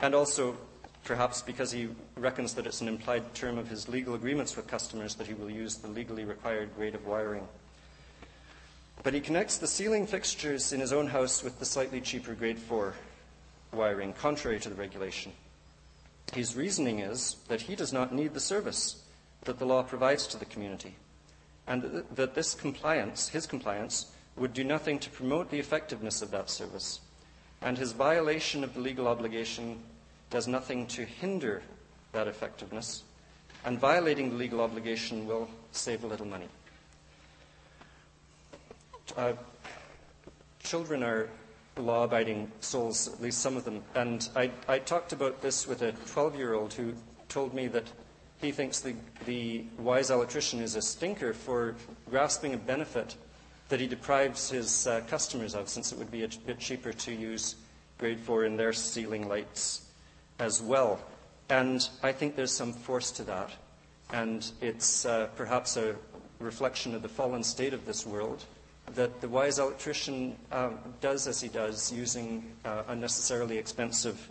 And 0.00 0.14
also, 0.14 0.56
perhaps 1.04 1.42
because 1.42 1.70
he 1.70 1.88
reckons 2.16 2.54
that 2.54 2.66
it's 2.66 2.80
an 2.80 2.88
implied 2.88 3.34
term 3.34 3.58
of 3.58 3.68
his 3.68 3.88
legal 3.88 4.14
agreements 4.14 4.56
with 4.56 4.66
customers 4.66 5.14
that 5.16 5.26
he 5.26 5.34
will 5.34 5.50
use 5.50 5.76
the 5.76 5.88
legally 5.88 6.24
required 6.24 6.74
grade 6.74 6.94
of 6.94 7.06
wiring. 7.06 7.46
But 9.02 9.14
he 9.14 9.20
connects 9.20 9.58
the 9.58 9.66
ceiling 9.66 10.06
fixtures 10.06 10.72
in 10.72 10.80
his 10.80 10.92
own 10.92 11.06
house 11.06 11.42
with 11.42 11.58
the 11.58 11.64
slightly 11.64 12.00
cheaper 12.00 12.34
grade 12.34 12.58
4 12.58 12.94
wiring, 13.72 14.12
contrary 14.14 14.58
to 14.60 14.68
the 14.68 14.74
regulation. 14.74 15.32
His 16.32 16.54
reasoning 16.54 17.00
is 17.00 17.36
that 17.48 17.62
he 17.62 17.74
does 17.74 17.92
not 17.92 18.14
need 18.14 18.34
the 18.34 18.40
service 18.40 19.02
that 19.44 19.58
the 19.58 19.66
law 19.66 19.82
provides 19.82 20.26
to 20.28 20.38
the 20.38 20.44
community, 20.44 20.94
and 21.66 22.04
that 22.14 22.34
this 22.34 22.54
compliance, 22.54 23.28
his 23.28 23.46
compliance, 23.46 24.12
would 24.36 24.52
do 24.52 24.62
nothing 24.62 24.98
to 25.00 25.10
promote 25.10 25.50
the 25.50 25.58
effectiveness 25.58 26.22
of 26.22 26.30
that 26.30 26.48
service, 26.48 27.00
and 27.62 27.76
his 27.76 27.92
violation 27.92 28.62
of 28.62 28.74
the 28.74 28.80
legal 28.80 29.08
obligation 29.08 29.80
does 30.30 30.46
nothing 30.46 30.86
to 30.86 31.04
hinder 31.04 31.62
that 32.12 32.28
effectiveness, 32.28 33.02
and 33.64 33.78
violating 33.78 34.30
the 34.30 34.36
legal 34.36 34.60
obligation 34.60 35.26
will 35.26 35.48
save 35.72 36.04
a 36.04 36.06
little 36.06 36.26
money. 36.26 36.48
Uh, 39.16 39.32
children 40.62 41.02
are 41.02 41.28
law 41.76 42.04
abiding 42.04 42.50
souls, 42.60 43.08
at 43.08 43.20
least 43.20 43.40
some 43.40 43.56
of 43.56 43.64
them. 43.64 43.82
And 43.94 44.28
I, 44.36 44.50
I 44.68 44.78
talked 44.78 45.12
about 45.12 45.40
this 45.40 45.66
with 45.66 45.82
a 45.82 45.92
12 45.92 46.36
year 46.36 46.54
old 46.54 46.72
who 46.74 46.94
told 47.28 47.54
me 47.54 47.68
that 47.68 47.86
he 48.40 48.50
thinks 48.50 48.80
the, 48.80 48.94
the 49.26 49.64
wise 49.78 50.10
electrician 50.10 50.60
is 50.60 50.74
a 50.74 50.82
stinker 50.82 51.32
for 51.32 51.76
grasping 52.08 52.54
a 52.54 52.56
benefit 52.56 53.16
that 53.68 53.80
he 53.80 53.86
deprives 53.86 54.50
his 54.50 54.86
uh, 54.86 55.00
customers 55.08 55.54
of, 55.54 55.68
since 55.68 55.92
it 55.92 55.98
would 55.98 56.10
be 56.10 56.24
a 56.24 56.28
bit 56.46 56.58
cheaper 56.58 56.92
to 56.92 57.12
use 57.12 57.56
grade 57.98 58.18
4 58.18 58.44
in 58.46 58.56
their 58.56 58.72
ceiling 58.72 59.28
lights 59.28 59.86
as 60.38 60.60
well. 60.60 60.98
And 61.50 61.86
I 62.02 62.12
think 62.12 62.34
there's 62.34 62.52
some 62.52 62.72
force 62.72 63.10
to 63.12 63.24
that. 63.24 63.50
And 64.12 64.50
it's 64.60 65.04
uh, 65.04 65.28
perhaps 65.36 65.76
a 65.76 65.94
reflection 66.40 66.94
of 66.94 67.02
the 67.02 67.08
fallen 67.08 67.44
state 67.44 67.74
of 67.74 67.84
this 67.86 68.06
world 68.06 68.44
that 68.94 69.20
the 69.20 69.28
wise 69.28 69.58
electrician 69.58 70.36
uh, 70.50 70.70
does 71.00 71.26
as 71.26 71.40
he 71.40 71.48
does, 71.48 71.92
using 71.92 72.52
uh, 72.64 72.82
unnecessarily 72.88 73.58
expensive 73.58 74.28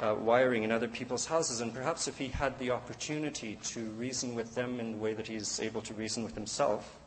uh, 0.00 0.14
wiring 0.18 0.62
in 0.62 0.72
other 0.72 0.88
people's 0.88 1.26
houses. 1.26 1.60
And 1.60 1.74
perhaps 1.74 2.08
if 2.08 2.18
he 2.18 2.28
had 2.28 2.58
the 2.58 2.70
opportunity 2.70 3.58
to 3.64 3.80
reason 3.90 4.34
with 4.34 4.54
them 4.54 4.80
in 4.80 4.92
the 4.92 4.98
way 4.98 5.14
that 5.14 5.26
he's 5.26 5.60
able 5.60 5.82
to 5.82 5.94
reason 5.94 6.24
with 6.24 6.34
himself, 6.34 6.98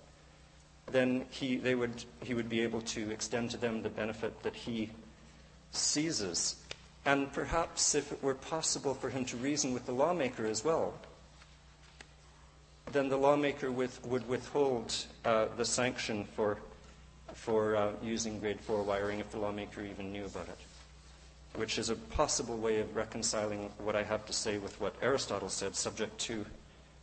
then 0.92 1.26
he, 1.32 1.58
they 1.58 1.76
would, 1.76 2.04
he 2.22 2.34
would 2.34 2.50
be 2.50 2.62
able 2.62 2.82
to 2.82 3.10
extend 3.12 3.52
to 3.52 3.58
them 3.58 3.82
the 3.82 3.90
benefit 3.90 4.44
that 4.44 4.56
he 4.56 4.92
seizes. 5.72 6.56
And 7.06 7.32
perhaps 7.34 7.96
if 7.96 8.12
it 8.12 8.24
were 8.24 8.36
possible 8.36 8.94
for 8.94 9.10
him 9.10 9.26
to 9.26 9.38
reason 9.38 9.74
with 9.74 9.86
the 9.86 9.92
lawmaker 9.92 10.46
as 10.46 10.64
well, 10.64 10.94
then 12.92 13.10
the 13.10 13.18
lawmaker 13.18 13.72
with, 13.72 14.04
would 14.06 14.28
withhold 14.28 14.94
uh, 15.24 15.48
the 15.58 15.66
sanction 15.66 16.26
for, 16.36 16.58
for 17.34 17.76
uh, 17.76 17.92
using 18.04 18.40
grade 18.40 18.60
4 18.62 18.84
wiring 18.84 19.20
if 19.20 19.32
the 19.32 19.38
lawmaker 19.38 19.82
even 19.82 20.12
knew 20.12 20.26
about 20.26 20.48
it, 20.48 20.58
which 21.56 21.78
is 21.78 21.90
a 21.90 21.96
possible 21.96 22.58
way 22.58 22.80
of 22.80 22.96
reconciling 22.96 23.72
what 23.80 23.96
I 23.96 24.04
have 24.04 24.26
to 24.28 24.34
say 24.34 24.58
with 24.58 24.80
what 24.80 24.96
Aristotle 25.02 25.50
said, 25.50 25.76
subject 25.76 26.18
to 26.22 26.46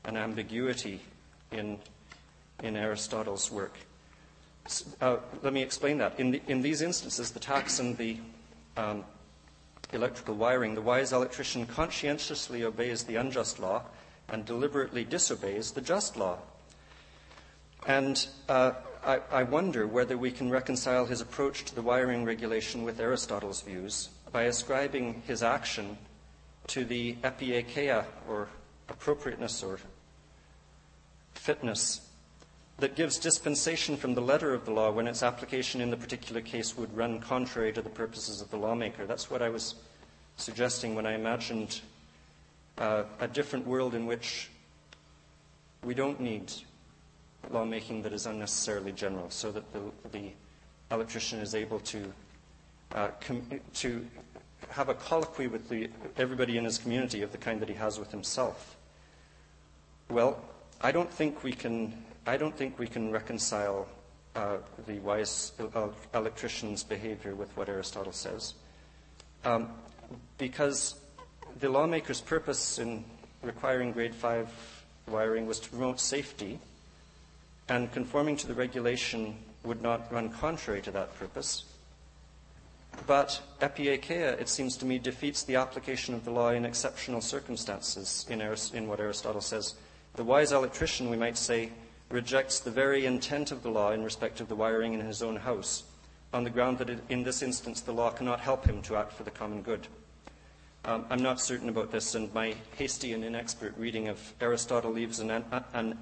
an 0.04 0.16
ambiguity 0.16 1.00
in, 1.50 1.78
in 2.62 2.76
Aristotle's 2.76 3.50
work. 3.50 3.74
Uh, 5.00 5.16
let 5.42 5.52
me 5.52 5.62
explain 5.62 5.98
that. 5.98 6.18
In, 6.18 6.30
the, 6.30 6.42
in, 6.46 6.62
these 6.62 6.82
instances, 6.82 7.30
the 7.30 7.40
tax 7.40 7.80
and 7.80 7.96
the 7.98 8.16
um, 8.76 9.04
electrical 9.92 10.36
wiring, 10.36 10.74
the 10.74 10.80
wise 10.80 11.12
electrician 11.12 11.66
conscientiously 11.66 12.64
obeys 12.64 13.02
the 13.02 13.16
unjust 13.16 13.58
law 13.58 13.82
and 14.28 14.44
deliberately 14.44 15.04
disobeys 15.04 15.72
the 15.72 15.80
just 15.80 16.16
law. 16.16 16.38
And 17.86 18.26
uh, 18.48 18.72
I, 19.04 19.20
I, 19.30 19.42
wonder 19.42 19.86
whether 19.86 20.16
we 20.16 20.30
can 20.30 20.50
reconcile 20.50 21.06
his 21.06 21.20
approach 21.20 21.64
to 21.64 21.74
the 21.74 21.82
wiring 21.82 22.24
regulation 22.24 22.84
with 22.84 23.00
Aristotle's 23.00 23.62
views 23.62 24.10
by 24.30 24.44
ascribing 24.44 25.22
his 25.26 25.42
action 25.42 25.98
to 26.68 26.84
the 26.84 27.16
epieikeia, 27.24 28.04
or 28.28 28.48
appropriateness 28.88 29.64
or 29.64 29.80
fitness, 31.34 32.08
that 32.78 32.94
gives 32.94 33.18
dispensation 33.18 33.96
from 33.96 34.14
the 34.14 34.20
letter 34.20 34.54
of 34.54 34.64
the 34.64 34.70
law 34.70 34.90
when 34.90 35.06
its 35.06 35.22
application 35.22 35.80
in 35.80 35.90
the 35.90 35.96
particular 35.96 36.40
case 36.40 36.76
would 36.76 36.96
run 36.96 37.20
contrary 37.20 37.72
to 37.72 37.82
the 37.82 37.90
purposes 37.90 38.40
of 38.40 38.50
the 38.50 38.56
lawmaker. 38.56 39.06
That's 39.06 39.30
what 39.30 39.42
I 39.42 39.48
was 39.48 39.74
suggesting 40.36 40.94
when 40.94 41.06
I 41.06 41.14
imagined 41.14 41.80
uh, 42.78 43.04
a 43.20 43.28
different 43.28 43.66
world 43.66 43.94
in 43.94 44.06
which 44.06 44.50
we 45.84 45.94
don't 45.94 46.20
need 46.20 46.52
lawmaking 47.50 48.02
that 48.02 48.12
is 48.12 48.26
unnecessarily 48.26 48.92
general, 48.92 49.28
so 49.30 49.50
that 49.50 49.64
the, 49.72 49.80
the 50.12 50.30
electrician 50.90 51.40
is 51.40 51.54
able 51.54 51.80
to, 51.80 52.12
uh, 52.94 53.08
com- 53.20 53.60
to 53.74 54.06
have 54.70 54.88
a 54.88 54.94
colloquy 54.94 55.48
with 55.48 55.68
the, 55.68 55.88
everybody 56.16 56.56
in 56.56 56.64
his 56.64 56.78
community 56.78 57.22
of 57.22 57.32
the 57.32 57.38
kind 57.38 57.60
that 57.60 57.68
he 57.68 57.74
has 57.74 57.98
with 57.98 58.10
himself. 58.10 58.76
Well, 60.08 60.40
I 60.80 60.92
don't 60.92 61.10
think 61.10 61.42
we 61.42 61.52
can, 61.52 62.04
I 62.26 62.36
don't 62.36 62.56
think 62.56 62.78
we 62.78 62.86
can 62.86 63.10
reconcile 63.10 63.88
uh, 64.36 64.58
the 64.86 64.98
wise 65.00 65.52
electrician's 66.14 66.84
behavior 66.84 67.34
with 67.34 67.54
what 67.56 67.68
Aristotle 67.68 68.12
says. 68.12 68.54
Um, 69.44 69.70
because 70.38 70.94
the 71.62 71.68
lawmaker's 71.68 72.20
purpose 72.20 72.80
in 72.80 73.04
requiring 73.40 73.92
grade 73.92 74.16
5 74.16 74.84
wiring 75.06 75.46
was 75.46 75.60
to 75.60 75.70
promote 75.70 76.00
safety, 76.00 76.58
and 77.68 77.92
conforming 77.92 78.36
to 78.36 78.48
the 78.48 78.54
regulation 78.54 79.36
would 79.62 79.80
not 79.80 80.12
run 80.12 80.28
contrary 80.28 80.82
to 80.82 80.90
that 80.90 81.16
purpose. 81.20 81.64
But 83.06 83.40
epieikeia, 83.60 84.40
it 84.40 84.48
seems 84.48 84.76
to 84.78 84.84
me, 84.84 84.98
defeats 84.98 85.44
the 85.44 85.54
application 85.54 86.14
of 86.14 86.24
the 86.24 86.32
law 86.32 86.50
in 86.50 86.64
exceptional 86.64 87.20
circumstances, 87.20 88.26
in, 88.28 88.42
Arist- 88.42 88.74
in 88.74 88.88
what 88.88 88.98
Aristotle 88.98 89.40
says. 89.40 89.76
The 90.16 90.24
wise 90.24 90.50
electrician, 90.50 91.10
we 91.10 91.16
might 91.16 91.38
say, 91.38 91.70
rejects 92.10 92.58
the 92.58 92.72
very 92.72 93.06
intent 93.06 93.52
of 93.52 93.62
the 93.62 93.70
law 93.70 93.92
in 93.92 94.02
respect 94.02 94.40
of 94.40 94.48
the 94.48 94.56
wiring 94.56 94.94
in 94.94 95.00
his 95.00 95.22
own 95.22 95.36
house, 95.36 95.84
on 96.34 96.42
the 96.42 96.50
ground 96.50 96.78
that 96.78 96.90
it, 96.90 96.98
in 97.08 97.22
this 97.22 97.40
instance 97.40 97.82
the 97.82 97.92
law 97.92 98.10
cannot 98.10 98.40
help 98.40 98.64
him 98.64 98.82
to 98.82 98.96
act 98.96 99.12
for 99.12 99.22
the 99.22 99.30
common 99.30 99.62
good. 99.62 99.86
Um, 100.84 101.06
I'm 101.10 101.22
not 101.22 101.40
certain 101.40 101.68
about 101.68 101.92
this, 101.92 102.16
and 102.16 102.32
my 102.34 102.56
hasty 102.76 103.12
and 103.12 103.22
inexpert 103.22 103.74
reading 103.78 104.08
of 104.08 104.18
Aristotle 104.40 104.90
leaves 104.90 105.20
an, 105.20 105.30
an 105.72 105.96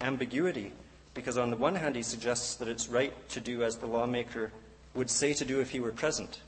ambiguity, 0.00 0.72
because 1.14 1.38
on 1.38 1.50
the 1.50 1.56
one 1.56 1.76
hand 1.76 1.94
he 1.94 2.02
suggests 2.02 2.56
that 2.56 2.66
it's 2.66 2.88
right 2.88 3.12
to 3.28 3.40
do 3.40 3.62
as 3.62 3.76
the 3.76 3.86
lawmaker 3.86 4.50
would 4.94 5.08
say 5.08 5.34
to 5.34 5.44
do 5.44 5.60
if 5.60 5.70
he 5.70 5.78
were 5.78 5.92
present. 5.92 6.40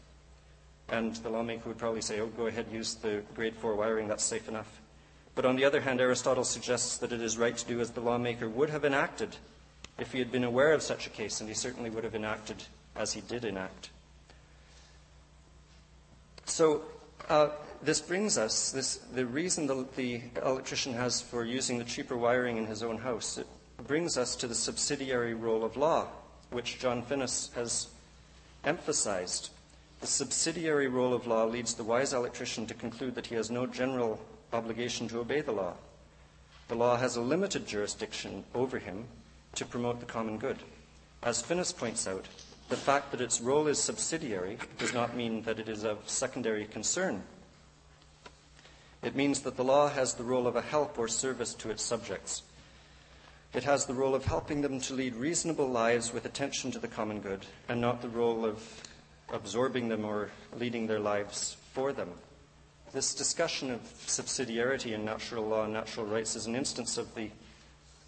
And 0.89 1.15
the 1.17 1.31
lawmaker 1.31 1.69
would 1.69 1.79
probably 1.79 2.01
say, 2.01 2.19
oh, 2.19 2.27
go 2.27 2.49
ahead, 2.49 2.67
use 2.73 2.95
the 2.95 3.23
grade 3.35 3.55
4 3.55 3.77
wiring, 3.77 4.09
that's 4.09 4.25
safe 4.25 4.49
enough. 4.49 4.81
But 5.37 5.45
on 5.45 5.55
the 5.55 5.65
other 5.65 5.81
hand, 5.81 6.01
Aristotle 6.01 6.45
suggests 6.45 6.97
that 6.99 7.13
it 7.13 7.21
is 7.21 7.39
right 7.39 7.57
to 7.57 7.67
do 7.67 7.81
as 7.81 7.91
the 7.91 8.01
lawmaker 8.01 8.49
would 8.49 8.71
have 8.71 8.85
enacted 8.85 9.37
if 9.99 10.13
he 10.13 10.19
had 10.19 10.33
been 10.33 10.45
aware 10.45 10.73
of 10.73 10.83
such 10.83 11.07
a 11.07 11.11
case, 11.11 11.41
and 11.41 11.49
he 11.49 11.55
certainly 11.55 11.91
would 11.91 12.05
have 12.05 12.15
enacted 12.17 12.65
as 12.97 13.13
he 13.13 13.21
did 13.21 13.45
enact. 13.45 13.91
So, 16.47 16.83
uh, 17.29 17.51
this 17.83 18.01
brings 18.01 18.39
us, 18.39 18.71
this, 18.73 18.97
the 19.15 19.27
reason 19.27 19.67
the, 19.67 19.87
the 19.97 20.21
electrician 20.45 20.93
has 20.95 21.21
for 21.21 21.45
using 21.45 21.79
the 21.79 21.85
cheaper 21.85 22.17
wiring 22.17 22.57
in 22.57 22.67
his 22.67 22.83
own 22.83 22.99
house, 22.99 23.39
it 23.39 23.47
brings 23.87 24.17
us 24.17 24.37
to 24.37 24.47
the 24.47 24.55
subsidiary 24.55 25.35
role 25.35 25.65
of 25.65 25.77
law, 25.77 26.07
which 26.51 26.79
John 26.79 27.03
Finnis 27.03 27.53
has 27.55 27.89
emphasized. 28.65 29.51
The 30.01 30.07
subsidiary 30.07 30.89
role 30.89 31.15
of 31.15 31.27
law 31.27 31.45
leads 31.45 31.75
the 31.75 31.85
wise 31.85 32.13
electrician 32.13 32.67
to 32.67 32.75
conclude 32.75 33.15
that 33.15 33.27
he 33.27 33.35
has 33.35 33.51
no 33.51 33.67
general 33.67 34.21
obligation 34.53 35.09
to 35.09 35.21
obey 35.21 35.41
the 35.41 35.53
law. 35.53 35.75
The 36.69 36.75
law 36.75 36.97
has 36.97 37.17
a 37.17 37.21
limited 37.21 37.67
jurisdiction 37.67 38.45
over 38.55 38.79
him 38.79 39.05
to 39.55 39.65
promote 39.65 40.01
the 40.01 40.07
common 40.07 40.39
good. 40.39 40.59
As 41.23 41.43
Finnis 41.43 41.77
points 41.77 42.07
out, 42.07 42.27
the 42.69 42.77
fact 42.77 43.13
that 43.13 43.21
its 43.21 43.41
role 43.41 43.69
is 43.69 43.79
subsidiary 43.79 44.59
does 44.79 44.93
not 44.93 45.17
mean 45.17 45.43
that 45.43 45.59
it 45.59 45.69
is 45.69 45.85
of 45.85 46.09
secondary 46.09 46.65
concern 46.65 47.23
it 49.03 49.15
means 49.15 49.41
that 49.41 49.57
the 49.57 49.65
law 49.65 49.89
has 49.89 50.15
the 50.15 50.25
role 50.25 50.47
of 50.47 50.57
a 50.57 50.63
help 50.63 50.99
or 50.99 51.09
service 51.09 51.55
to 51.55 51.71
its 51.71 51.83
subjects. 51.83 52.43
It 53.55 53.65
has 53.65 53.87
the 53.87 53.95
role 53.95 54.15
of 54.15 54.25
helping 54.25 54.61
them 54.61 54.81
to 54.81 54.95
lead 54.95 55.15
reasonable 55.15 55.69
lives 55.69 56.13
with 56.13 56.27
attention 56.27 56.71
to 56.73 56.79
the 56.79 56.89
common 56.89 57.21
good, 57.21 57.47
and 57.69 57.81
not 57.81 58.03
the 58.03 58.09
role 58.09 58.45
of 58.45 58.63
absorbing 59.33 59.89
them 59.89 60.05
or 60.05 60.31
leading 60.59 60.87
their 60.87 61.01
lives 61.01 61.57
for 61.73 61.93
them. 61.93 62.11
This 62.93 63.15
discussion 63.15 63.71
of 63.71 63.81
subsidiarity 64.07 64.93
in 64.93 65.05
natural 65.05 65.47
law 65.47 65.65
and 65.65 65.73
natural 65.73 66.07
rights 66.07 66.37
is 66.37 66.47
an 66.47 66.55
instance 66.55 66.99
of 66.99 67.15
the 67.15 67.31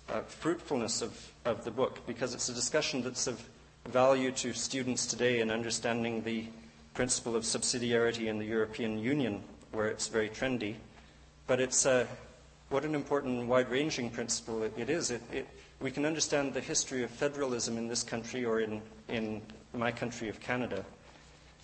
uh, 0.09 0.21
fruitfulness 0.23 1.03
of, 1.03 1.33
of 1.45 1.65
the 1.65 1.71
book, 1.71 2.07
because 2.07 2.35
it's 2.35 2.49
a 2.49 2.55
discussion 2.55 3.03
that's 3.03 3.27
of 3.27 3.43
value 3.87 4.31
to 4.33 4.53
students 4.53 5.07
today 5.07 5.41
in 5.41 5.51
understanding 5.51 6.23
the 6.23 6.45
principle 6.95 7.37
of 7.37 7.45
subsidiarity 7.45 8.27
in 8.27 8.39
the 8.39 8.45
European 8.45 8.99
Union, 8.99 9.43
where 9.73 9.87
it's 9.87 10.09
very 10.09 10.29
trendy. 10.29 10.75
But 11.47 11.61
it's 11.61 11.87
uh, 11.87 12.07
what 12.69 12.85
an 12.85 12.95
important 12.95 13.47
wide 13.47 13.71
ranging 13.71 14.11
principle 14.11 14.63
it, 14.63 14.73
it 14.77 14.91
is. 14.91 15.11
It, 15.11 15.23
it, 15.33 15.49
we 15.81 15.91
can 15.91 16.05
understand 16.05 16.55
the 16.55 16.61
history 16.61 17.03
of 17.03 17.11
federalism 17.11 17.79
in 17.79 17.89
this 17.89 18.03
country 18.03 18.45
or 18.45 18.61
in, 18.61 18.83
in 19.09 19.43
my 19.73 19.93
country 19.93 20.29
of 20.29 20.41
Canada 20.41 20.85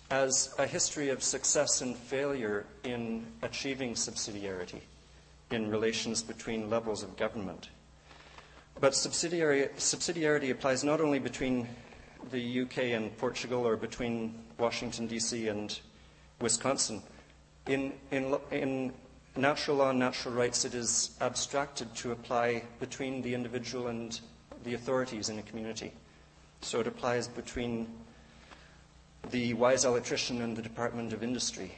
as 0.09 0.53
a 0.59 0.67
history 0.67 1.09
of 1.09 1.23
success 1.23 1.81
and 1.81 1.95
failure 1.95 2.65
in 2.83 3.25
achieving 3.41 3.93
subsidiarity 3.93 4.81
in 5.51 5.69
relations 5.69 6.21
between 6.21 6.69
levels 6.69 7.03
of 7.03 7.17
government. 7.17 7.69
But 8.79 8.93
subsidiarity 8.93 10.51
applies 10.51 10.83
not 10.83 11.01
only 11.01 11.19
between 11.19 11.67
the 12.31 12.61
UK 12.61 12.77
and 12.93 13.15
Portugal 13.17 13.65
or 13.65 13.77
between 13.77 14.35
Washington, 14.57 15.07
D.C. 15.07 15.47
and 15.47 15.77
Wisconsin. 16.41 17.01
In, 17.67 17.93
in, 18.11 18.37
in 18.51 18.93
natural 19.35 19.77
law 19.77 19.89
and 19.89 19.99
natural 19.99 20.33
rights, 20.33 20.65
it 20.65 20.75
is 20.75 21.11
abstracted 21.19 21.93
to 21.95 22.11
apply 22.11 22.63
between 22.79 23.21
the 23.21 23.33
individual 23.33 23.87
and 23.87 24.19
the 24.63 24.75
authorities 24.75 25.29
in 25.29 25.39
a 25.39 25.43
community. 25.43 25.91
So 26.61 26.79
it 26.79 26.87
applies 26.87 27.27
between 27.27 27.87
the 29.31 29.53
wise 29.55 29.85
electrician 29.85 30.41
and 30.41 30.55
the 30.55 30.61
Department 30.61 31.13
of 31.13 31.23
Industry. 31.23 31.71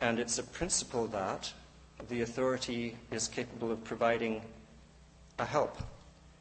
And 0.00 0.18
it's 0.18 0.38
a 0.38 0.42
principle 0.42 1.06
that 1.08 1.52
the 2.08 2.22
authority 2.22 2.96
is 3.10 3.28
capable 3.28 3.70
of 3.70 3.84
providing 3.84 4.42
a 5.38 5.44
help. 5.44 5.78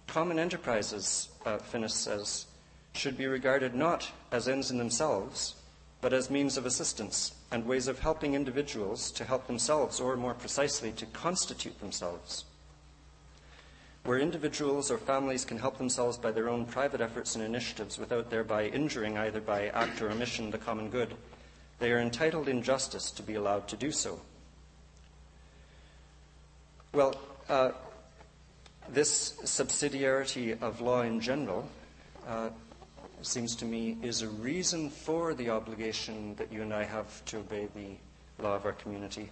Common 0.08 0.40
enterprises, 0.40 1.30
uh, 1.46 1.58
Finnis 1.58 1.92
says, 1.92 2.48
should 2.94 3.18
be 3.18 3.28
regarded 3.28 3.74
not 3.74 4.12
as 4.32 4.48
ends 4.48 4.72
in 4.72 4.78
themselves, 4.78 5.56
but 6.04 6.12
as 6.12 6.30
means 6.30 6.58
of 6.58 6.66
assistance 6.66 7.34
and 7.50 7.66
ways 7.66 7.88
of 7.88 7.98
helping 7.98 8.34
individuals 8.34 9.10
to 9.10 9.24
help 9.24 9.48
themselves, 9.48 10.02
or 10.02 10.18
more 10.18 10.34
precisely, 10.34 10.92
to 10.92 11.06
constitute 11.08 11.80
themselves. 11.80 12.44
Where 14.04 14.20
individuals 14.20 14.92
or 14.92 14.98
families 14.98 15.46
can 15.46 15.58
help 15.58 15.78
themselves 15.78 16.18
by 16.18 16.32
their 16.32 16.50
own 16.50 16.66
private 16.66 17.00
efforts 17.00 17.36
and 17.36 17.44
initiatives 17.44 17.98
without 17.98 18.30
thereby 18.30 18.66
injuring, 18.66 19.18
either 19.18 19.40
by 19.40 19.70
act 19.70 20.02
or 20.02 20.12
omission, 20.12 20.52
the 20.52 20.58
common 20.58 20.90
good, 20.90 21.16
they 21.80 21.94
are 21.94 22.02
entitled 22.02 22.50
in 22.50 22.62
justice 22.62 23.10
to 23.12 23.24
be 23.24 23.36
allowed 23.36 23.70
to 23.70 23.78
do 23.78 23.90
so. 23.94 24.20
Well, 26.92 27.16
uh, 27.48 27.72
this 28.90 29.38
subsidiarity 29.44 30.62
of 30.62 30.82
law 30.82 31.04
in 31.04 31.22
general 31.22 31.70
uh, 32.28 32.50
seems 33.26 33.56
to 33.58 33.66
me, 33.66 33.98
is 34.02 34.22
a 34.22 34.28
reason 34.28 34.90
for 34.90 35.34
the 35.34 35.50
obligation 35.50 36.36
that 36.36 36.52
you 36.52 36.62
and 36.62 36.74
I 36.74 36.84
have 36.84 37.24
to 37.26 37.38
obey 37.38 37.68
the 37.74 38.44
law 38.44 38.56
of 38.56 38.66
our 38.66 38.74
community, 38.74 39.30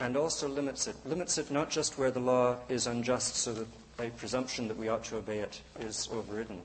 and 0.00 0.16
also 0.16 0.48
limits 0.48 0.86
it. 0.86 0.96
Limits 1.04 1.38
it 1.38 1.50
not 1.50 1.70
just 1.70 1.98
where 1.98 2.10
the 2.10 2.20
law 2.20 2.56
is 2.68 2.86
unjust, 2.86 3.36
so 3.36 3.52
that 3.52 3.66
a 3.98 4.10
presumption 4.10 4.68
that 4.68 4.76
we 4.76 4.88
ought 4.88 5.04
to 5.04 5.16
obey 5.16 5.38
it 5.38 5.60
is 5.80 6.08
overridden, 6.12 6.60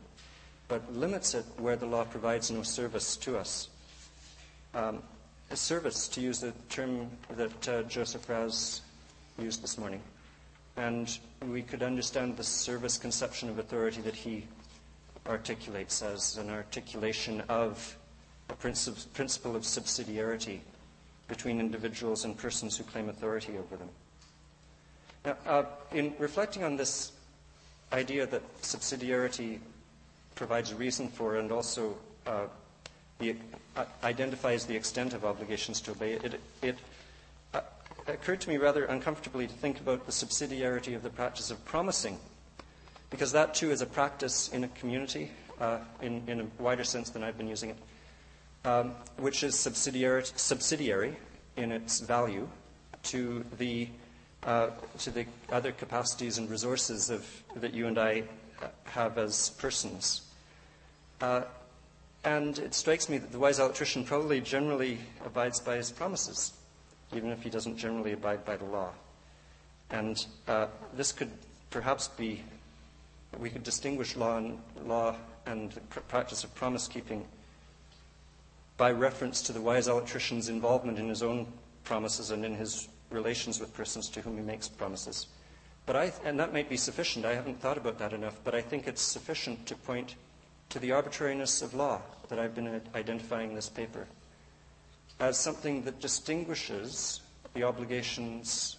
but 0.68 0.94
limits 0.94 1.34
it 1.34 1.46
where 1.58 1.76
the 1.76 1.86
law 1.86 2.04
provides 2.04 2.52
no 2.52 2.64
service 2.64 3.18
to 3.18 3.38
us. 3.38 3.70
Um, 4.74 5.02
a 5.52 5.56
service, 5.56 6.08
to 6.10 6.22
use 6.22 6.40
the 6.40 6.52
term 6.70 7.10
that 7.36 7.68
uh, 7.70 7.84
Joseph 7.84 8.28
Raz 8.28 8.82
used 9.38 9.62
this 9.62 9.78
morning. 9.78 10.02
And 10.78 11.16
we 11.48 11.62
could 11.62 11.84
understand 11.84 12.38
the 12.38 12.44
service 12.44 12.98
conception 12.98 13.50
of 13.50 13.60
authority 13.60 14.02
that 14.02 14.16
he 14.16 14.46
articulates 15.28 16.02
as 16.02 16.38
an 16.38 16.50
articulation 16.50 17.42
of 17.50 17.98
a 18.50 18.54
principle 18.54 19.56
of 19.56 19.64
subsidiarity 19.64 20.60
between 21.28 21.60
individuals 21.60 22.26
and 22.26 22.38
persons 22.38 22.78
who 22.78 22.84
claim 22.84 23.10
authority 23.10 23.58
over 23.58 23.78
them. 23.78 23.90
Now, 25.26 25.38
uh, 25.48 25.64
in 25.94 26.14
reflecting 26.20 26.64
on 26.64 26.76
this 26.76 27.14
idea 27.94 28.26
that 28.28 28.62
subsidiarity 28.62 29.60
provides 30.36 30.72
a 30.72 30.76
reason 30.76 31.08
for 31.08 31.38
and 31.38 31.52
also 31.52 31.96
uh, 32.28 32.48
the, 33.20 33.36
uh, 33.78 33.86
identifies 34.04 34.66
the 34.66 34.76
extent 34.76 35.14
of 35.14 35.24
obligations 35.24 35.80
to 35.82 35.92
obey, 35.92 36.14
it, 36.14 36.42
it 36.62 36.78
uh, 37.54 37.62
occurred 38.08 38.42
to 38.42 38.50
me 38.50 38.58
rather 38.58 38.86
uncomfortably 38.86 39.48
to 39.48 39.54
think 39.54 39.80
about 39.80 40.06
the 40.06 40.12
subsidiarity 40.12 40.96
of 40.96 41.04
the 41.04 41.10
practice 41.10 41.52
of 41.52 41.64
promising 41.64 42.18
because 43.14 43.32
that 43.32 43.54
too 43.54 43.70
is 43.70 43.82
a 43.82 43.86
practice 43.86 44.50
in 44.50 44.64
a 44.64 44.68
community 44.70 45.30
uh, 45.62 45.78
in, 46.02 46.24
in, 46.28 46.42
a 46.42 46.46
wider 46.58 46.84
sense 46.84 47.12
than 47.12 47.24
I've 47.24 47.38
been 47.38 47.48
using 47.48 47.70
it, 47.70 47.78
um, 48.68 48.96
which 49.18 49.44
is 49.44 49.54
subsidiary, 49.58 50.24
subsidiary 50.26 51.16
in 51.56 51.72
its 51.72 52.00
value 52.00 52.50
to 53.04 53.46
the, 53.60 53.88
uh, 54.44 54.72
to 54.98 55.12
the 55.12 55.28
other 55.52 55.72
capacities 55.72 56.40
and 56.40 56.50
resources 56.50 57.12
of, 57.12 57.24
that 57.58 57.74
you 57.74 57.86
and 57.86 58.00
I 58.00 58.24
have 58.86 59.20
as 59.20 59.52
persons. 59.52 60.24
Uh, 61.22 61.44
And 62.24 62.58
it 62.58 62.74
strikes 62.74 63.10
me 63.10 63.18
that 63.18 63.32
the 63.32 63.40
wise 63.40 63.60
electrician 63.60 64.06
probably 64.06 64.40
generally 64.40 64.98
abides 65.26 65.60
by 65.60 65.76
his 65.76 65.92
promises, 65.92 66.54
even 67.14 67.30
if 67.32 67.44
he 67.44 67.50
doesn't 67.50 67.78
generally 67.78 68.14
abide 68.14 68.46
by 68.46 68.56
the 68.56 68.66
law. 68.66 68.92
And 69.90 70.26
uh, 70.48 70.68
this 70.96 71.12
could 71.12 71.32
perhaps 71.70 72.08
be, 72.08 72.42
we 73.40 73.50
could 73.50 73.64
distinguish 73.64 74.16
law 74.16 74.38
and, 74.38 74.60
law 74.86 75.16
and 75.46 75.72
the 75.72 75.80
pr- 75.82 76.00
practice 76.02 76.44
of 76.44 76.54
promise 76.56 76.88
keeping 76.88 77.26
by 78.78 78.92
reference 78.92 79.42
to 79.44 79.54
the 79.54 79.62
wise 79.62 79.88
electrician's 79.88 80.50
involvement 80.50 80.98
in 80.98 81.08
his 81.10 81.22
own 81.24 81.48
promises 81.84 82.32
and 82.32 82.44
in 82.46 82.56
his 82.56 82.88
relations 83.10 83.60
with 83.60 83.74
persons 83.74 84.10
to 84.10 84.22
whom 84.22 84.36
he 84.38 84.44
makes 84.44 84.68
promises. 84.68 85.28
But 85.86 85.96
I, 85.96 86.14
and 86.26 86.40
that 86.40 86.54
might 86.54 86.70
be 86.70 86.78
sufficient. 86.78 87.26
I 87.26 87.36
haven't 87.36 87.60
thought 87.60 87.78
about 87.78 88.00
that 88.00 88.14
enough, 88.14 88.40
but 88.44 88.56
I 88.56 88.62
think 88.62 88.88
it's 88.88 89.02
sufficient 89.02 89.66
to 89.68 89.76
point 89.76 90.16
to 90.70 90.80
the 90.80 90.92
arbitrariness 90.92 91.62
of 91.62 91.74
law 91.74 92.02
that 92.30 92.40
I've 92.40 92.56
been 92.56 92.82
identifying 92.96 93.50
in 93.50 93.56
this 93.56 93.70
paper 93.70 94.08
as 95.20 95.38
something 95.38 95.84
that 95.84 96.00
distinguishes 96.00 97.22
the 97.54 97.64
obligations 97.64 98.78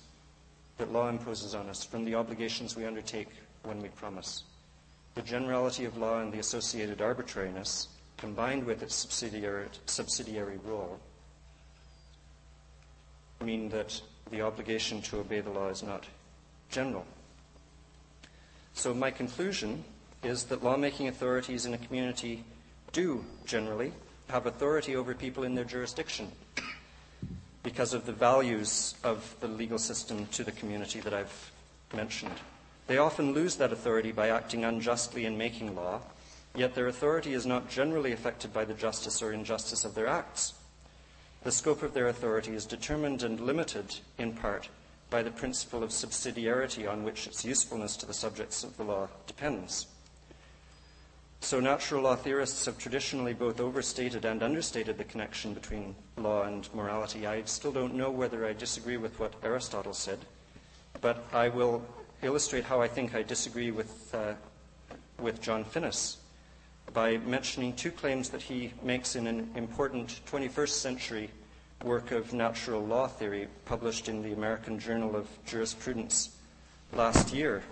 that 0.78 0.92
law 0.92 1.08
imposes 1.08 1.54
on 1.54 1.68
us 1.68 1.84
from 1.84 2.04
the 2.04 2.14
obligations 2.14 2.76
we 2.76 2.84
undertake 2.84 3.28
when 3.62 3.80
we 3.80 3.88
promise. 3.88 4.42
The 5.14 5.22
generality 5.22 5.84
of 5.84 5.96
law 5.96 6.20
and 6.20 6.32
the 6.32 6.40
associated 6.40 7.00
arbitrariness, 7.00 7.88
combined 8.16 8.64
with 8.64 8.82
its 8.82 8.94
subsidiary, 8.94 9.66
subsidiary 9.86 10.58
role, 10.64 10.98
mean 13.40 13.68
that 13.68 14.00
the 14.30 14.42
obligation 14.42 15.02
to 15.02 15.18
obey 15.18 15.40
the 15.40 15.50
law 15.50 15.68
is 15.68 15.82
not 15.82 16.04
general. 16.70 17.06
So, 18.72 18.92
my 18.92 19.10
conclusion 19.10 19.84
is 20.22 20.44
that 20.44 20.64
lawmaking 20.64 21.08
authorities 21.08 21.66
in 21.66 21.74
a 21.74 21.78
community 21.78 22.42
do 22.92 23.24
generally 23.44 23.92
have 24.30 24.46
authority 24.46 24.96
over 24.96 25.14
people 25.14 25.44
in 25.44 25.54
their 25.54 25.64
jurisdiction 25.64 26.32
because 27.64 27.94
of 27.94 28.06
the 28.06 28.12
values 28.12 28.94
of 29.02 29.34
the 29.40 29.48
legal 29.48 29.78
system 29.78 30.26
to 30.26 30.44
the 30.44 30.52
community 30.52 31.00
that 31.00 31.14
I've 31.14 31.50
mentioned. 31.92 32.38
They 32.86 32.98
often 32.98 33.32
lose 33.32 33.56
that 33.56 33.72
authority 33.72 34.12
by 34.12 34.28
acting 34.28 34.64
unjustly 34.64 35.24
in 35.24 35.38
making 35.38 35.74
law, 35.74 36.02
yet 36.54 36.74
their 36.74 36.86
authority 36.86 37.32
is 37.32 37.46
not 37.46 37.70
generally 37.70 38.12
affected 38.12 38.52
by 38.52 38.66
the 38.66 38.74
justice 38.74 39.22
or 39.22 39.32
injustice 39.32 39.84
of 39.84 39.94
their 39.94 40.06
acts. 40.06 40.52
The 41.42 41.52
scope 41.52 41.82
of 41.82 41.94
their 41.94 42.08
authority 42.08 42.54
is 42.54 42.66
determined 42.66 43.22
and 43.22 43.40
limited, 43.40 43.96
in 44.18 44.34
part, 44.34 44.68
by 45.08 45.22
the 45.22 45.30
principle 45.30 45.82
of 45.82 45.90
subsidiarity 45.90 46.90
on 46.90 47.02
which 47.02 47.26
its 47.26 47.44
usefulness 47.44 47.96
to 47.96 48.06
the 48.06 48.14
subjects 48.14 48.62
of 48.62 48.76
the 48.76 48.84
law 48.84 49.08
depends. 49.26 49.86
So, 51.44 51.60
natural 51.60 52.04
law 52.04 52.16
theorists 52.16 52.64
have 52.64 52.78
traditionally 52.78 53.34
both 53.34 53.60
overstated 53.60 54.24
and 54.24 54.42
understated 54.42 54.96
the 54.96 55.04
connection 55.04 55.52
between 55.52 55.94
law 56.16 56.44
and 56.44 56.66
morality. 56.74 57.26
I 57.26 57.42
still 57.44 57.70
don't 57.70 57.96
know 57.96 58.10
whether 58.10 58.46
I 58.46 58.54
disagree 58.54 58.96
with 58.96 59.20
what 59.20 59.34
Aristotle 59.42 59.92
said, 59.92 60.20
but 61.02 61.22
I 61.34 61.50
will 61.50 61.84
illustrate 62.22 62.64
how 62.64 62.80
I 62.80 62.88
think 62.88 63.14
I 63.14 63.22
disagree 63.22 63.70
with, 63.72 64.14
uh, 64.14 64.32
with 65.20 65.42
John 65.42 65.66
Finnis 65.66 66.16
by 66.94 67.18
mentioning 67.18 67.74
two 67.74 67.90
claims 67.90 68.30
that 68.30 68.40
he 68.40 68.72
makes 68.82 69.14
in 69.14 69.26
an 69.26 69.50
important 69.54 70.20
21st 70.24 70.80
century 70.80 71.30
work 71.84 72.10
of 72.10 72.32
natural 72.32 72.82
law 72.82 73.06
theory 73.06 73.48
published 73.66 74.08
in 74.08 74.22
the 74.22 74.32
American 74.32 74.78
Journal 74.78 75.14
of 75.14 75.28
Jurisprudence 75.44 76.38
last 76.94 77.34
year. 77.34 77.62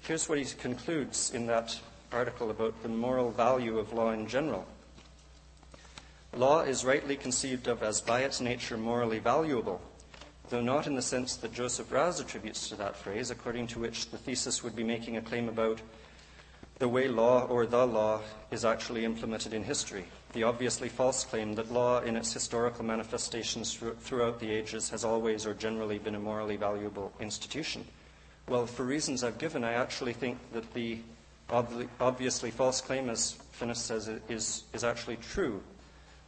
Here's 0.00 0.28
what 0.28 0.38
he 0.38 0.44
concludes 0.44 1.32
in 1.32 1.46
that 1.46 1.78
article 2.12 2.50
about 2.50 2.82
the 2.82 2.88
moral 2.88 3.30
value 3.30 3.78
of 3.78 3.92
law 3.92 4.10
in 4.10 4.26
general. 4.26 4.66
Law 6.34 6.60
is 6.60 6.84
rightly 6.84 7.16
conceived 7.16 7.66
of 7.68 7.82
as 7.82 8.00
by 8.00 8.20
its 8.20 8.40
nature 8.40 8.76
morally 8.76 9.18
valuable, 9.18 9.80
though 10.50 10.60
not 10.60 10.86
in 10.86 10.94
the 10.94 11.02
sense 11.02 11.36
that 11.36 11.52
Joseph 11.52 11.90
Raz 11.90 12.20
attributes 12.20 12.68
to 12.68 12.74
that 12.76 12.96
phrase, 12.96 13.30
according 13.30 13.66
to 13.68 13.78
which 13.78 14.10
the 14.10 14.18
thesis 14.18 14.62
would 14.62 14.76
be 14.76 14.84
making 14.84 15.16
a 15.16 15.22
claim 15.22 15.48
about 15.48 15.80
the 16.78 16.88
way 16.88 17.08
law 17.08 17.44
or 17.46 17.66
the 17.66 17.86
law 17.86 18.20
is 18.50 18.64
actually 18.64 19.04
implemented 19.04 19.52
in 19.52 19.64
history. 19.64 20.04
The 20.32 20.44
obviously 20.44 20.88
false 20.88 21.24
claim 21.24 21.54
that 21.54 21.72
law, 21.72 22.00
in 22.00 22.16
its 22.16 22.32
historical 22.32 22.84
manifestations 22.84 23.74
throughout 24.00 24.38
the 24.38 24.50
ages, 24.50 24.88
has 24.90 25.04
always 25.04 25.44
or 25.44 25.54
generally 25.54 25.98
been 25.98 26.14
a 26.14 26.20
morally 26.20 26.56
valuable 26.56 27.12
institution. 27.18 27.84
Well, 28.46 28.66
for 28.66 28.84
reasons 28.84 29.24
I've 29.24 29.38
given, 29.38 29.64
I 29.64 29.72
actually 29.72 30.12
think 30.12 30.38
that 30.52 30.72
the 30.72 30.98
obviously 31.50 32.50
false 32.50 32.80
claim, 32.80 33.08
as 33.08 33.38
Finnis 33.58 33.76
says, 33.76 34.08
is, 34.28 34.64
is 34.72 34.84
actually 34.84 35.16
true. 35.16 35.62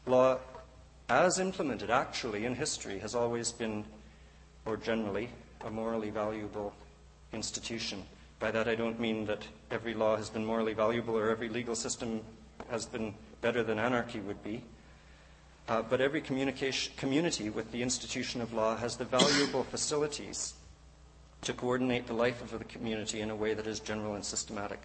Law, 0.06 0.38
as 1.08 1.38
implemented 1.38 1.90
actually 1.90 2.46
in 2.46 2.54
history, 2.54 2.98
has 2.98 3.14
always 3.14 3.52
been, 3.52 3.84
or 4.64 4.76
generally, 4.76 5.28
a 5.64 5.70
morally 5.70 6.10
valuable 6.10 6.72
institution. 7.32 8.02
By 8.38 8.50
that 8.50 8.68
I 8.68 8.74
don't 8.74 8.98
mean 8.98 9.26
that 9.26 9.46
every 9.70 9.94
law 9.94 10.16
has 10.16 10.30
been 10.30 10.44
morally 10.44 10.72
valuable 10.72 11.16
or 11.16 11.28
every 11.28 11.48
legal 11.48 11.74
system 11.74 12.22
has 12.70 12.86
been 12.86 13.14
better 13.42 13.62
than 13.62 13.78
anarchy 13.78 14.20
would 14.20 14.42
be. 14.42 14.62
Uh, 15.68 15.82
but 15.82 16.00
every 16.00 16.20
community 16.20 17.50
with 17.50 17.70
the 17.70 17.82
institution 17.82 18.40
of 18.40 18.52
law 18.52 18.76
has 18.76 18.96
the 18.96 19.04
valuable 19.04 19.64
facilities 19.70 20.54
to 21.42 21.52
coordinate 21.52 22.06
the 22.06 22.12
life 22.12 22.42
of 22.42 22.58
the 22.58 22.64
community 22.64 23.20
in 23.20 23.30
a 23.30 23.36
way 23.36 23.54
that 23.54 23.66
is 23.66 23.78
general 23.80 24.14
and 24.14 24.24
systematic. 24.24 24.80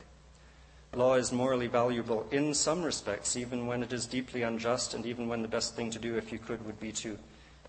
Law 0.95 1.15
is 1.15 1.33
morally 1.33 1.67
valuable 1.67 2.25
in 2.31 2.53
some 2.53 2.81
respects, 2.81 3.35
even 3.35 3.67
when 3.67 3.83
it 3.83 3.91
is 3.91 4.05
deeply 4.05 4.43
unjust, 4.43 4.93
and 4.93 5.05
even 5.05 5.27
when 5.27 5.41
the 5.41 5.47
best 5.47 5.75
thing 5.75 5.91
to 5.91 5.99
do, 5.99 6.15
if 6.15 6.31
you 6.31 6.39
could, 6.39 6.65
would 6.65 6.79
be 6.79 6.93
to 6.93 7.17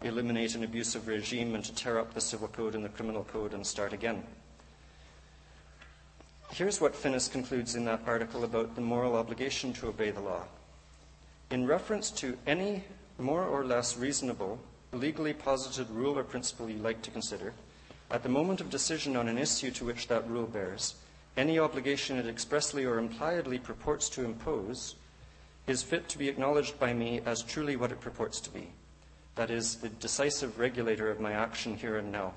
eliminate 0.03 0.55
an 0.55 0.63
abusive 0.63 1.09
regime 1.09 1.57
and 1.57 1.65
to 1.65 1.75
tear 1.75 1.99
up 1.99 2.15
the 2.15 2.21
civil 2.21 2.47
code 2.47 2.77
and 2.77 2.85
the 2.85 2.89
criminal 2.89 3.25
code 3.25 3.53
and 3.53 3.67
start 3.67 3.93
again. 3.93 4.23
Here's 6.53 6.81
what 6.81 6.95
Finnis 6.95 7.29
concludes 7.31 7.75
in 7.75 7.85
that 7.87 8.03
article 8.07 8.45
about 8.45 8.77
the 8.77 8.81
moral 8.81 9.17
obligation 9.17 9.73
to 9.75 9.89
obey 9.89 10.13
the 10.13 10.21
law. 10.21 10.45
In 11.51 11.67
reference 11.67 12.13
to 12.13 12.39
any 12.47 12.85
more 13.19 13.45
or 13.45 13.65
less 13.65 13.97
reasonable, 13.97 14.61
legally 14.93 15.33
posited 15.33 15.91
rule 15.91 16.17
or 16.17 16.23
principle 16.23 16.71
you 16.71 16.79
like 16.79 17.03
to 17.03 17.11
consider, 17.11 17.53
at 18.09 18.23
the 18.23 18.29
moment 18.29 18.61
of 18.61 18.71
decision 18.71 19.17
on 19.17 19.27
an 19.27 19.37
issue 19.37 19.73
to 19.73 19.85
which 19.85 20.07
that 20.07 20.29
rule 20.31 20.47
bears, 20.47 20.95
any 21.37 21.59
obligation 21.59 22.17
it 22.17 22.27
expressly 22.27 22.85
or 22.85 22.99
impliedly 22.99 23.59
purports 23.59 24.09
to 24.11 24.25
impose 24.25 24.95
is 25.67 25.83
fit 25.83 26.09
to 26.09 26.19
be 26.19 26.29
acknowledged 26.29 26.79
by 26.79 26.93
me 26.93 27.21
as 27.27 27.43
truly 27.43 27.77
what 27.77 27.93
it 27.93 28.01
purports 28.01 28.41
to 28.41 28.51
be. 28.51 28.69
That 29.35 29.51
is, 29.51 29.77
the 29.77 29.89
decisive 29.89 30.59
regulator 30.59 31.11
of 31.11 31.21
my 31.21 31.33
action 31.33 31.77
here 31.77 31.99
and 31.99 32.11
now, 32.11 32.33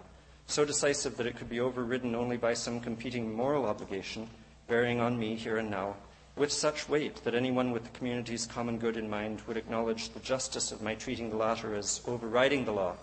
so 0.47 0.65
decisive 0.65 1.15
that 1.17 1.27
it 1.27 1.37
could 1.37 1.49
be 1.49 1.59
overridden 1.59 2.15
only 2.15 2.35
by 2.35 2.53
some 2.55 2.79
competing 2.79 3.33
moral 3.33 3.65
obligation 3.65 4.27
bearing 4.67 4.99
on 4.99 5.17
me 5.17 5.35
here 5.35 5.57
and 5.57 5.69
now, 5.69 5.95
with 6.35 6.51
such 6.51 6.89
weight 6.89 7.23
that 7.23 7.35
anyone 7.35 7.71
with 7.71 7.83
the 7.83 7.97
community's 7.97 8.45
common 8.45 8.77
good 8.77 8.97
in 8.97 9.09
mind 9.09 9.41
would 9.47 9.57
acknowledge 9.57 10.09
the 10.09 10.19
justice 10.19 10.71
of 10.71 10.81
my 10.81 10.95
treating 10.95 11.29
the 11.29 11.35
latter 11.35 11.75
as 11.75 12.01
overriding 12.05 12.65
the 12.65 12.71
law 12.71 12.95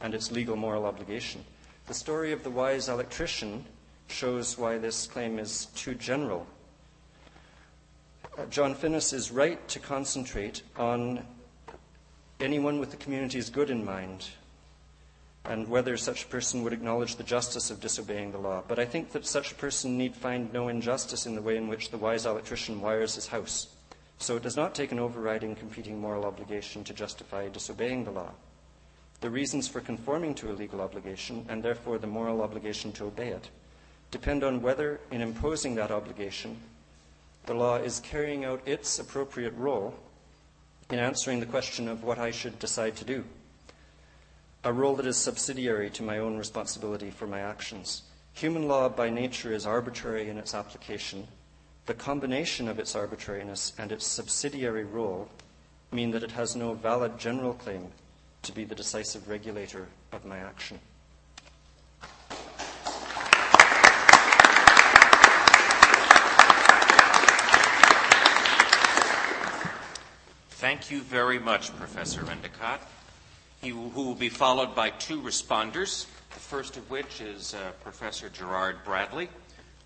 and 0.00 0.14
its 0.14 0.30
legal 0.30 0.56
moral 0.56 0.86
obligation. 0.86 1.44
The 1.86 1.94
story 1.94 2.32
of 2.32 2.42
the 2.42 2.50
wise 2.50 2.88
electrician 2.88 3.64
shows 4.10 4.58
why 4.58 4.78
this 4.78 5.06
claim 5.06 5.38
is 5.38 5.66
too 5.76 5.94
general. 5.94 6.46
John 8.48 8.74
Finnis 8.74 9.12
is 9.12 9.30
right 9.30 9.66
to 9.68 9.78
concentrate 9.78 10.62
on 10.76 11.24
anyone 12.40 12.78
with 12.78 12.90
the 12.90 12.96
community's 12.96 13.50
good 13.50 13.70
in 13.70 13.84
mind 13.84 14.28
and 15.44 15.68
whether 15.68 15.96
such 15.96 16.24
a 16.24 16.28
person 16.28 16.62
would 16.62 16.72
acknowledge 16.72 17.16
the 17.16 17.22
justice 17.22 17.70
of 17.70 17.80
disobeying 17.80 18.30
the 18.30 18.38
law. 18.38 18.62
But 18.66 18.78
I 18.78 18.84
think 18.84 19.12
that 19.12 19.26
such 19.26 19.52
a 19.52 19.54
person 19.54 19.96
need 19.96 20.14
find 20.14 20.52
no 20.52 20.68
injustice 20.68 21.26
in 21.26 21.34
the 21.34 21.42
way 21.42 21.56
in 21.56 21.68
which 21.68 21.90
the 21.90 21.98
wise 21.98 22.26
electrician 22.26 22.80
wires 22.80 23.14
his 23.14 23.28
house. 23.28 23.68
So 24.18 24.36
it 24.36 24.42
does 24.42 24.56
not 24.56 24.74
take 24.74 24.92
an 24.92 24.98
overriding 24.98 25.56
competing 25.56 25.98
moral 25.98 26.26
obligation 26.26 26.84
to 26.84 26.92
justify 26.92 27.48
disobeying 27.48 28.04
the 28.04 28.10
law. 28.10 28.32
The 29.22 29.30
reasons 29.30 29.66
for 29.66 29.80
conforming 29.80 30.34
to 30.36 30.50
a 30.50 30.52
legal 30.52 30.80
obligation, 30.80 31.46
and 31.48 31.62
therefore 31.62 31.98
the 31.98 32.06
moral 32.06 32.42
obligation 32.42 32.92
to 32.92 33.06
obey 33.06 33.28
it, 33.28 33.48
depend 34.10 34.42
on 34.42 34.62
whether, 34.62 35.00
in 35.10 35.20
imposing 35.20 35.74
that 35.76 35.90
obligation, 35.90 36.58
the 37.46 37.54
law 37.54 37.76
is 37.76 38.00
carrying 38.00 38.44
out 38.44 38.60
its 38.66 38.98
appropriate 38.98 39.54
role 39.56 39.94
in 40.90 40.98
answering 40.98 41.40
the 41.40 41.46
question 41.46 41.88
of 41.88 42.02
what 42.02 42.18
I 42.18 42.30
should 42.30 42.58
decide 42.58 42.96
to 42.96 43.04
do, 43.04 43.24
a 44.64 44.72
role 44.72 44.96
that 44.96 45.06
is 45.06 45.16
subsidiary 45.16 45.90
to 45.90 46.02
my 46.02 46.18
own 46.18 46.36
responsibility 46.36 47.10
for 47.10 47.26
my 47.26 47.40
actions. 47.40 48.02
Human 48.34 48.68
law 48.68 48.88
by 48.88 49.10
nature 49.10 49.52
is 49.52 49.66
arbitrary 49.66 50.28
in 50.28 50.38
its 50.38 50.54
application. 50.54 51.26
The 51.86 51.94
combination 51.94 52.68
of 52.68 52.78
its 52.78 52.94
arbitrariness 52.94 53.72
and 53.78 53.92
its 53.92 54.06
subsidiary 54.06 54.84
role 54.84 55.28
mean 55.92 56.10
that 56.12 56.22
it 56.22 56.32
has 56.32 56.54
no 56.54 56.74
valid 56.74 57.18
general 57.18 57.54
claim 57.54 57.88
to 58.42 58.52
be 58.52 58.64
the 58.64 58.74
decisive 58.74 59.28
regulator 59.28 59.88
of 60.12 60.24
my 60.24 60.38
action. 60.38 60.78
Thank 70.60 70.90
you 70.90 71.00
very 71.00 71.38
much, 71.38 71.74
Professor 71.76 72.20
Endicott. 72.30 72.82
He 73.62 73.70
who 73.70 73.88
will 73.94 74.14
be 74.14 74.28
followed 74.28 74.74
by 74.74 74.90
two 74.90 75.22
responders, 75.22 76.04
the 76.34 76.38
first 76.38 76.76
of 76.76 76.90
which 76.90 77.22
is 77.22 77.54
uh, 77.54 77.70
Professor 77.82 78.28
Gerard 78.28 78.76
Bradley, 78.84 79.30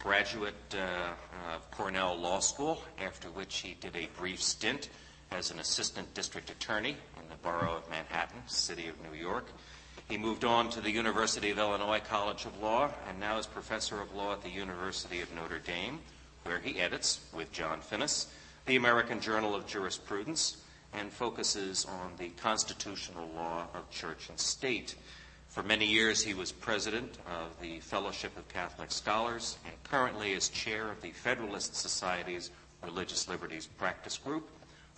graduate 0.00 0.56
uh, 0.74 1.54
of 1.54 1.70
Cornell 1.70 2.16
Law 2.16 2.40
School, 2.40 2.82
after 3.00 3.28
which 3.28 3.58
he 3.58 3.76
did 3.80 3.94
a 3.94 4.08
brief 4.18 4.42
stint 4.42 4.88
as 5.30 5.52
an 5.52 5.60
assistant 5.60 6.12
district 6.12 6.50
attorney 6.50 6.96
in 7.22 7.28
the 7.30 7.36
borough 7.36 7.76
of 7.76 7.88
Manhattan, 7.88 8.42
city 8.48 8.88
of 8.88 8.96
New 9.08 9.16
York. 9.16 9.46
He 10.08 10.18
moved 10.18 10.44
on 10.44 10.70
to 10.70 10.80
the 10.80 10.90
University 10.90 11.52
of 11.52 11.58
Illinois 11.60 12.00
College 12.00 12.46
of 12.46 12.60
Law 12.60 12.90
and 13.08 13.20
now 13.20 13.38
is 13.38 13.46
professor 13.46 14.00
of 14.00 14.12
law 14.12 14.32
at 14.32 14.42
the 14.42 14.50
University 14.50 15.20
of 15.20 15.32
Notre 15.36 15.60
Dame, 15.60 16.00
where 16.42 16.58
he 16.58 16.80
edits, 16.80 17.20
with 17.32 17.52
John 17.52 17.80
Finnis, 17.80 18.26
the 18.66 18.74
American 18.74 19.20
Journal 19.20 19.54
of 19.54 19.68
Jurisprudence 19.68 20.56
and 20.94 21.12
focuses 21.12 21.84
on 21.84 22.12
the 22.18 22.28
constitutional 22.30 23.28
law 23.34 23.66
of 23.74 23.90
church 23.90 24.28
and 24.28 24.38
state. 24.38 24.94
For 25.48 25.62
many 25.62 25.86
years, 25.86 26.22
he 26.24 26.34
was 26.34 26.52
president 26.52 27.18
of 27.26 27.60
the 27.60 27.80
Fellowship 27.80 28.36
of 28.36 28.48
Catholic 28.48 28.90
Scholars 28.90 29.58
and 29.64 29.74
currently 29.84 30.32
is 30.32 30.48
chair 30.48 30.90
of 30.90 31.00
the 31.00 31.10
Federalist 31.10 31.76
Society's 31.76 32.50
Religious 32.82 33.28
Liberties 33.28 33.66
Practice 33.66 34.18
Group, 34.18 34.48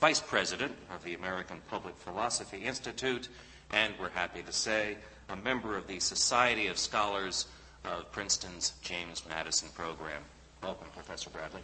vice 0.00 0.20
president 0.20 0.72
of 0.94 1.02
the 1.04 1.14
American 1.14 1.60
Public 1.68 1.96
Philosophy 1.96 2.58
Institute, 2.58 3.28
and 3.72 3.94
we're 4.00 4.08
happy 4.10 4.42
to 4.42 4.52
say, 4.52 4.96
a 5.28 5.36
member 5.36 5.76
of 5.76 5.86
the 5.86 6.00
Society 6.00 6.68
of 6.68 6.78
Scholars 6.78 7.46
of 7.84 8.10
Princeton's 8.12 8.74
James 8.82 9.22
Madison 9.28 9.68
program. 9.74 10.22
Welcome, 10.62 10.88
Professor 10.94 11.30
Bradley. 11.30 11.62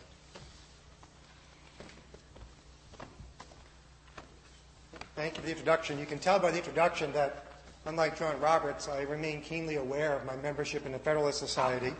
Thank 5.14 5.36
you 5.36 5.40
for 5.40 5.46
the 5.46 5.52
introduction. 5.52 5.98
You 5.98 6.06
can 6.06 6.18
tell 6.18 6.38
by 6.38 6.50
the 6.50 6.56
introduction 6.56 7.12
that, 7.12 7.44
unlike 7.84 8.18
John 8.18 8.40
Roberts, 8.40 8.88
I 8.88 9.02
remain 9.02 9.42
keenly 9.42 9.76
aware 9.76 10.14
of 10.14 10.24
my 10.24 10.36
membership 10.36 10.86
in 10.86 10.92
the 10.92 10.98
Federalist 10.98 11.38
Society. 11.38 11.92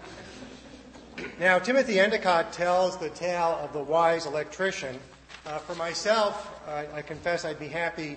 Now, 1.39 1.59
Timothy 1.59 2.01
Endicott 2.01 2.55
tells 2.55 2.97
the 2.97 3.11
tale 3.11 3.59
of 3.63 3.75
the 3.75 3.83
wise 3.83 4.25
electrician. 4.25 4.99
Uh, 5.45 5.59
for 5.59 5.75
myself, 5.75 6.59
I, 6.67 6.87
I 6.95 7.03
confess 7.03 7.45
I'd 7.45 7.59
be 7.59 7.69
happy 7.69 8.17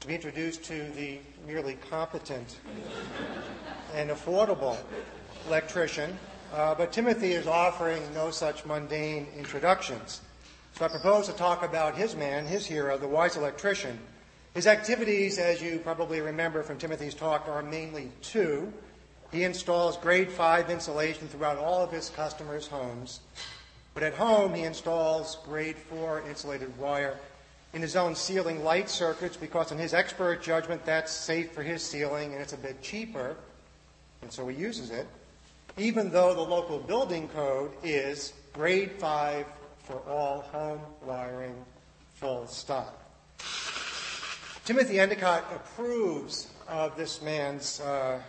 to 0.00 0.06
be 0.06 0.14
introduced 0.14 0.64
to 0.64 0.88
the 0.96 1.18
merely 1.46 1.74
competent 1.90 2.58
and 3.94 4.08
affordable 4.08 4.78
electrician, 5.46 6.18
uh, 6.54 6.74
but 6.74 6.90
Timothy 6.90 7.32
is 7.32 7.46
offering 7.46 8.02
no 8.14 8.30
such 8.30 8.64
mundane 8.64 9.26
introductions. 9.36 10.22
So 10.74 10.86
I 10.86 10.88
propose 10.88 11.26
to 11.26 11.34
talk 11.34 11.62
about 11.62 11.96
his 11.96 12.16
man, 12.16 12.46
his 12.46 12.64
hero, 12.64 12.96
the 12.96 13.06
wise 13.06 13.36
electrician, 13.36 13.98
his 14.54 14.66
activities, 14.66 15.38
as 15.38 15.62
you 15.62 15.78
probably 15.78 16.20
remember 16.20 16.62
from 16.62 16.76
Timothy's 16.78 17.14
talk, 17.14 17.48
are 17.48 17.62
mainly 17.62 18.10
two. 18.20 18.72
He 19.30 19.44
installs 19.44 19.96
grade 19.96 20.30
5 20.30 20.68
insulation 20.68 21.26
throughout 21.28 21.56
all 21.56 21.82
of 21.82 21.90
his 21.90 22.10
customers' 22.10 22.66
homes. 22.66 23.20
But 23.94 24.02
at 24.02 24.14
home, 24.14 24.52
he 24.52 24.64
installs 24.64 25.38
grade 25.44 25.76
4 25.76 26.24
insulated 26.28 26.76
wire 26.78 27.18
in 27.72 27.80
his 27.80 27.96
own 27.96 28.14
ceiling 28.14 28.62
light 28.62 28.90
circuits 28.90 29.36
because, 29.38 29.72
in 29.72 29.78
his 29.78 29.94
expert 29.94 30.42
judgment, 30.42 30.84
that's 30.84 31.12
safe 31.12 31.52
for 31.52 31.62
his 31.62 31.82
ceiling 31.82 32.32
and 32.32 32.42
it's 32.42 32.52
a 32.52 32.58
bit 32.58 32.82
cheaper. 32.82 33.36
And 34.20 34.30
so 34.30 34.46
he 34.48 34.56
uses 34.56 34.90
it, 34.90 35.06
even 35.78 36.10
though 36.10 36.34
the 36.34 36.42
local 36.42 36.78
building 36.78 37.28
code 37.28 37.72
is 37.82 38.34
grade 38.52 38.92
5 38.98 39.46
for 39.84 40.00
all 40.06 40.42
home 40.42 40.80
wiring, 41.04 41.54
full 42.14 42.46
stop. 42.46 43.01
Timothy 44.64 45.00
Endicott 45.00 45.44
approves 45.52 46.48
of 46.68 46.96
this 46.96 47.20
man's 47.20 47.80
uh, 47.80 48.20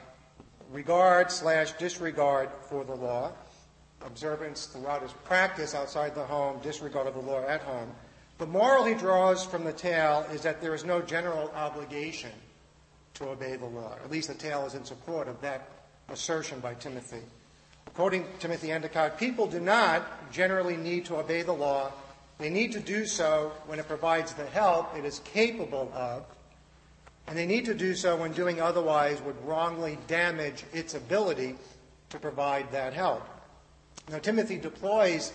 regard 0.71 1.31
slash 1.31 1.73
disregard 1.73 2.49
for 2.67 2.83
the 2.83 2.95
law, 2.95 3.31
observance 4.03 4.65
throughout 4.65 5.03
his 5.03 5.11
practice 5.25 5.75
outside 5.75 6.15
the 6.15 6.23
home, 6.23 6.59
disregard 6.63 7.05
of 7.05 7.13
the 7.13 7.19
law 7.19 7.45
at 7.45 7.61
home. 7.61 7.91
The 8.39 8.47
moral 8.47 8.83
he 8.83 8.95
draws 8.95 9.45
from 9.45 9.63
the 9.63 9.73
tale 9.73 10.25
is 10.33 10.41
that 10.41 10.59
there 10.59 10.73
is 10.73 10.83
no 10.83 11.03
general 11.03 11.51
obligation 11.51 12.31
to 13.13 13.29
obey 13.29 13.55
the 13.55 13.67
law. 13.67 13.95
At 14.03 14.09
least 14.09 14.27
the 14.27 14.33
tale 14.33 14.65
is 14.65 14.73
in 14.73 14.83
support 14.85 15.27
of 15.27 15.39
that 15.41 15.69
assertion 16.09 16.59
by 16.61 16.73
Timothy. 16.73 17.21
Quoting 17.93 18.25
Timothy 18.39 18.71
Endicott, 18.71 19.19
people 19.19 19.45
do 19.45 19.59
not 19.59 20.31
generally 20.31 20.77
need 20.77 21.05
to 21.05 21.17
obey 21.17 21.43
the 21.43 21.53
law 21.53 21.91
they 22.37 22.49
need 22.49 22.71
to 22.73 22.79
do 22.79 23.05
so 23.05 23.51
when 23.67 23.79
it 23.79 23.87
provides 23.87 24.33
the 24.33 24.45
help 24.45 24.95
it 24.97 25.05
is 25.05 25.19
capable 25.19 25.91
of, 25.93 26.25
and 27.27 27.37
they 27.37 27.45
need 27.45 27.65
to 27.65 27.73
do 27.73 27.95
so 27.95 28.17
when 28.17 28.33
doing 28.33 28.59
otherwise 28.59 29.21
would 29.21 29.41
wrongly 29.45 29.97
damage 30.07 30.63
its 30.73 30.93
ability 30.93 31.55
to 32.09 32.19
provide 32.19 32.71
that 32.71 32.93
help. 32.93 33.27
Now, 34.09 34.19
Timothy 34.19 34.57
deploys 34.57 35.31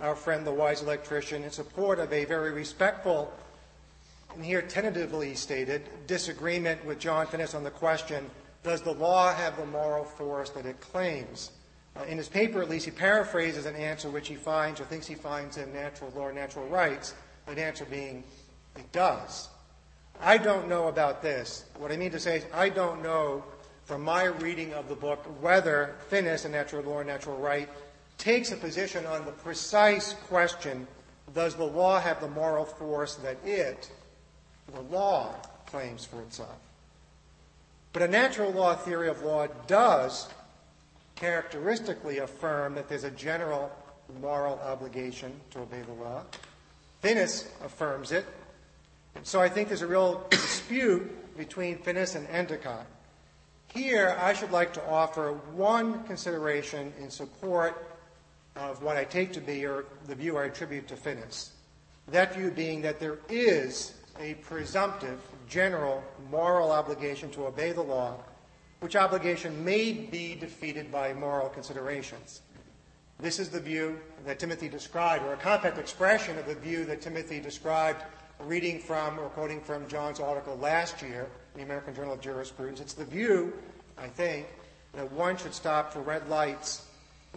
our 0.00 0.14
friend 0.14 0.46
the 0.46 0.52
wise 0.52 0.82
electrician 0.82 1.42
in 1.42 1.50
support 1.50 1.98
of 1.98 2.12
a 2.12 2.24
very 2.24 2.52
respectful, 2.52 3.32
and 4.34 4.44
here 4.44 4.62
tentatively 4.62 5.34
stated, 5.34 5.88
disagreement 6.06 6.84
with 6.84 6.98
John 6.98 7.26
Finnis 7.26 7.54
on 7.54 7.64
the 7.64 7.70
question 7.70 8.30
Does 8.62 8.82
the 8.82 8.92
law 8.92 9.34
have 9.34 9.56
the 9.56 9.66
moral 9.66 10.04
force 10.04 10.50
that 10.50 10.66
it 10.66 10.80
claims? 10.80 11.50
Uh, 11.96 12.02
in 12.04 12.18
his 12.18 12.28
paper, 12.28 12.60
at 12.60 12.68
least, 12.68 12.84
he 12.84 12.90
paraphrases 12.90 13.66
an 13.66 13.76
answer 13.76 14.10
which 14.10 14.28
he 14.28 14.34
finds 14.34 14.80
or 14.80 14.84
thinks 14.84 15.06
he 15.06 15.14
finds 15.14 15.56
in 15.56 15.72
natural 15.72 16.12
law 16.16 16.30
natural 16.30 16.66
rights, 16.66 17.14
that 17.46 17.58
answer 17.58 17.84
being, 17.84 18.24
it 18.76 18.90
does. 18.92 19.48
I 20.20 20.38
don't 20.38 20.68
know 20.68 20.88
about 20.88 21.22
this. 21.22 21.64
What 21.78 21.92
I 21.92 21.96
mean 21.96 22.10
to 22.12 22.20
say 22.20 22.38
is, 22.38 22.46
I 22.52 22.68
don't 22.68 23.02
know 23.02 23.44
from 23.84 24.02
my 24.02 24.24
reading 24.24 24.72
of 24.72 24.88
the 24.88 24.94
book 24.94 25.24
whether 25.42 25.94
Finnis 26.10 26.44
in 26.44 26.52
Natural 26.52 26.82
Law 26.82 26.98
and 27.00 27.08
Natural 27.08 27.36
Right 27.36 27.68
takes 28.18 28.50
a 28.52 28.56
position 28.56 29.04
on 29.06 29.24
the 29.24 29.32
precise 29.32 30.14
question 30.28 30.86
does 31.34 31.54
the 31.54 31.64
law 31.64 32.00
have 32.00 32.20
the 32.20 32.28
moral 32.28 32.64
force 32.64 33.16
that 33.16 33.36
it, 33.44 33.90
the 34.72 34.80
law, 34.82 35.34
claims 35.66 36.04
for 36.04 36.20
itself? 36.22 36.56
But 37.92 38.02
a 38.02 38.08
natural 38.08 38.52
law 38.52 38.74
theory 38.74 39.08
of 39.08 39.22
law 39.22 39.46
does 39.66 40.28
characteristically 41.16 42.18
affirm 42.18 42.74
that 42.74 42.88
there's 42.88 43.04
a 43.04 43.10
general 43.10 43.70
moral 44.20 44.58
obligation 44.60 45.32
to 45.50 45.60
obey 45.60 45.80
the 45.82 45.92
law. 45.92 46.22
Finnis 47.02 47.46
affirms 47.64 48.12
it. 48.12 48.26
So 49.22 49.40
I 49.40 49.48
think 49.48 49.68
there's 49.68 49.82
a 49.82 49.86
real 49.86 50.26
dispute 50.30 51.36
between 51.36 51.78
Finnis 51.78 52.16
and 52.16 52.26
Endicott. 52.28 52.86
Here, 53.72 54.16
I 54.20 54.32
should 54.34 54.50
like 54.50 54.72
to 54.74 54.88
offer 54.88 55.32
one 55.54 56.04
consideration 56.04 56.92
in 57.00 57.10
support 57.10 57.96
of 58.56 58.82
what 58.82 58.96
I 58.96 59.04
take 59.04 59.32
to 59.32 59.40
be, 59.40 59.66
or 59.66 59.84
the 60.06 60.14
view 60.14 60.36
I 60.38 60.44
attribute 60.44 60.86
to 60.88 60.94
Finnis. 60.94 61.50
That 62.08 62.34
view 62.34 62.50
being 62.50 62.82
that 62.82 63.00
there 63.00 63.18
is 63.28 63.94
a 64.20 64.34
presumptive, 64.34 65.20
general 65.48 66.04
moral 66.30 66.70
obligation 66.70 67.30
to 67.30 67.46
obey 67.46 67.72
the 67.72 67.82
law 67.82 68.16
which 68.84 68.96
obligation 68.96 69.64
may 69.64 69.94
be 69.94 70.34
defeated 70.34 70.92
by 70.92 71.14
moral 71.14 71.48
considerations. 71.48 72.42
This 73.18 73.38
is 73.38 73.48
the 73.48 73.58
view 73.58 73.98
that 74.26 74.38
Timothy 74.38 74.68
described, 74.68 75.24
or 75.24 75.32
a 75.32 75.38
compact 75.38 75.78
expression 75.78 76.38
of 76.38 76.44
the 76.44 76.54
view 76.54 76.84
that 76.84 77.00
Timothy 77.00 77.40
described 77.40 78.04
reading 78.40 78.78
from 78.78 79.18
or 79.18 79.30
quoting 79.30 79.62
from 79.62 79.88
John's 79.88 80.20
article 80.20 80.58
last 80.58 81.00
year 81.00 81.30
in 81.54 81.60
the 81.60 81.64
American 81.64 81.94
Journal 81.94 82.12
of 82.12 82.20
Jurisprudence. 82.20 82.78
It's 82.78 82.92
the 82.92 83.06
view, 83.06 83.54
I 83.96 84.06
think, 84.06 84.48
that 84.92 85.10
one 85.12 85.38
should 85.38 85.54
stop 85.54 85.90
for 85.90 86.02
red 86.02 86.28
lights 86.28 86.84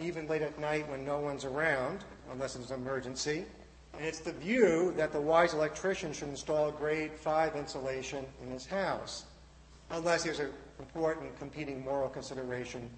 even 0.01 0.27
late 0.27 0.41
at 0.41 0.59
night 0.59 0.89
when 0.89 1.05
no 1.05 1.21
one's 1.21 1.45
around, 1.45 2.03
unless 2.29 2.57
it's 2.57 2.71
an 2.71 2.81
emergency. 2.81 3.45
And 3.93 4.05
it's 4.05 4.19
the 4.19 4.33
view 4.33 4.93
that 4.97 5.13
the 5.13 5.21
wise 5.21 5.53
electrician 5.53 6.11
should 6.11 6.27
install 6.27 6.71
grade 6.71 7.13
5 7.13 7.55
insulation 7.55 8.25
in 8.43 8.51
his 8.51 8.65
house, 8.65 9.23
unless 9.91 10.25
there's 10.25 10.41
a 10.41 10.49
important 10.80 11.38
competing 11.39 11.84
moral 11.84 12.09
consideration 12.09 12.89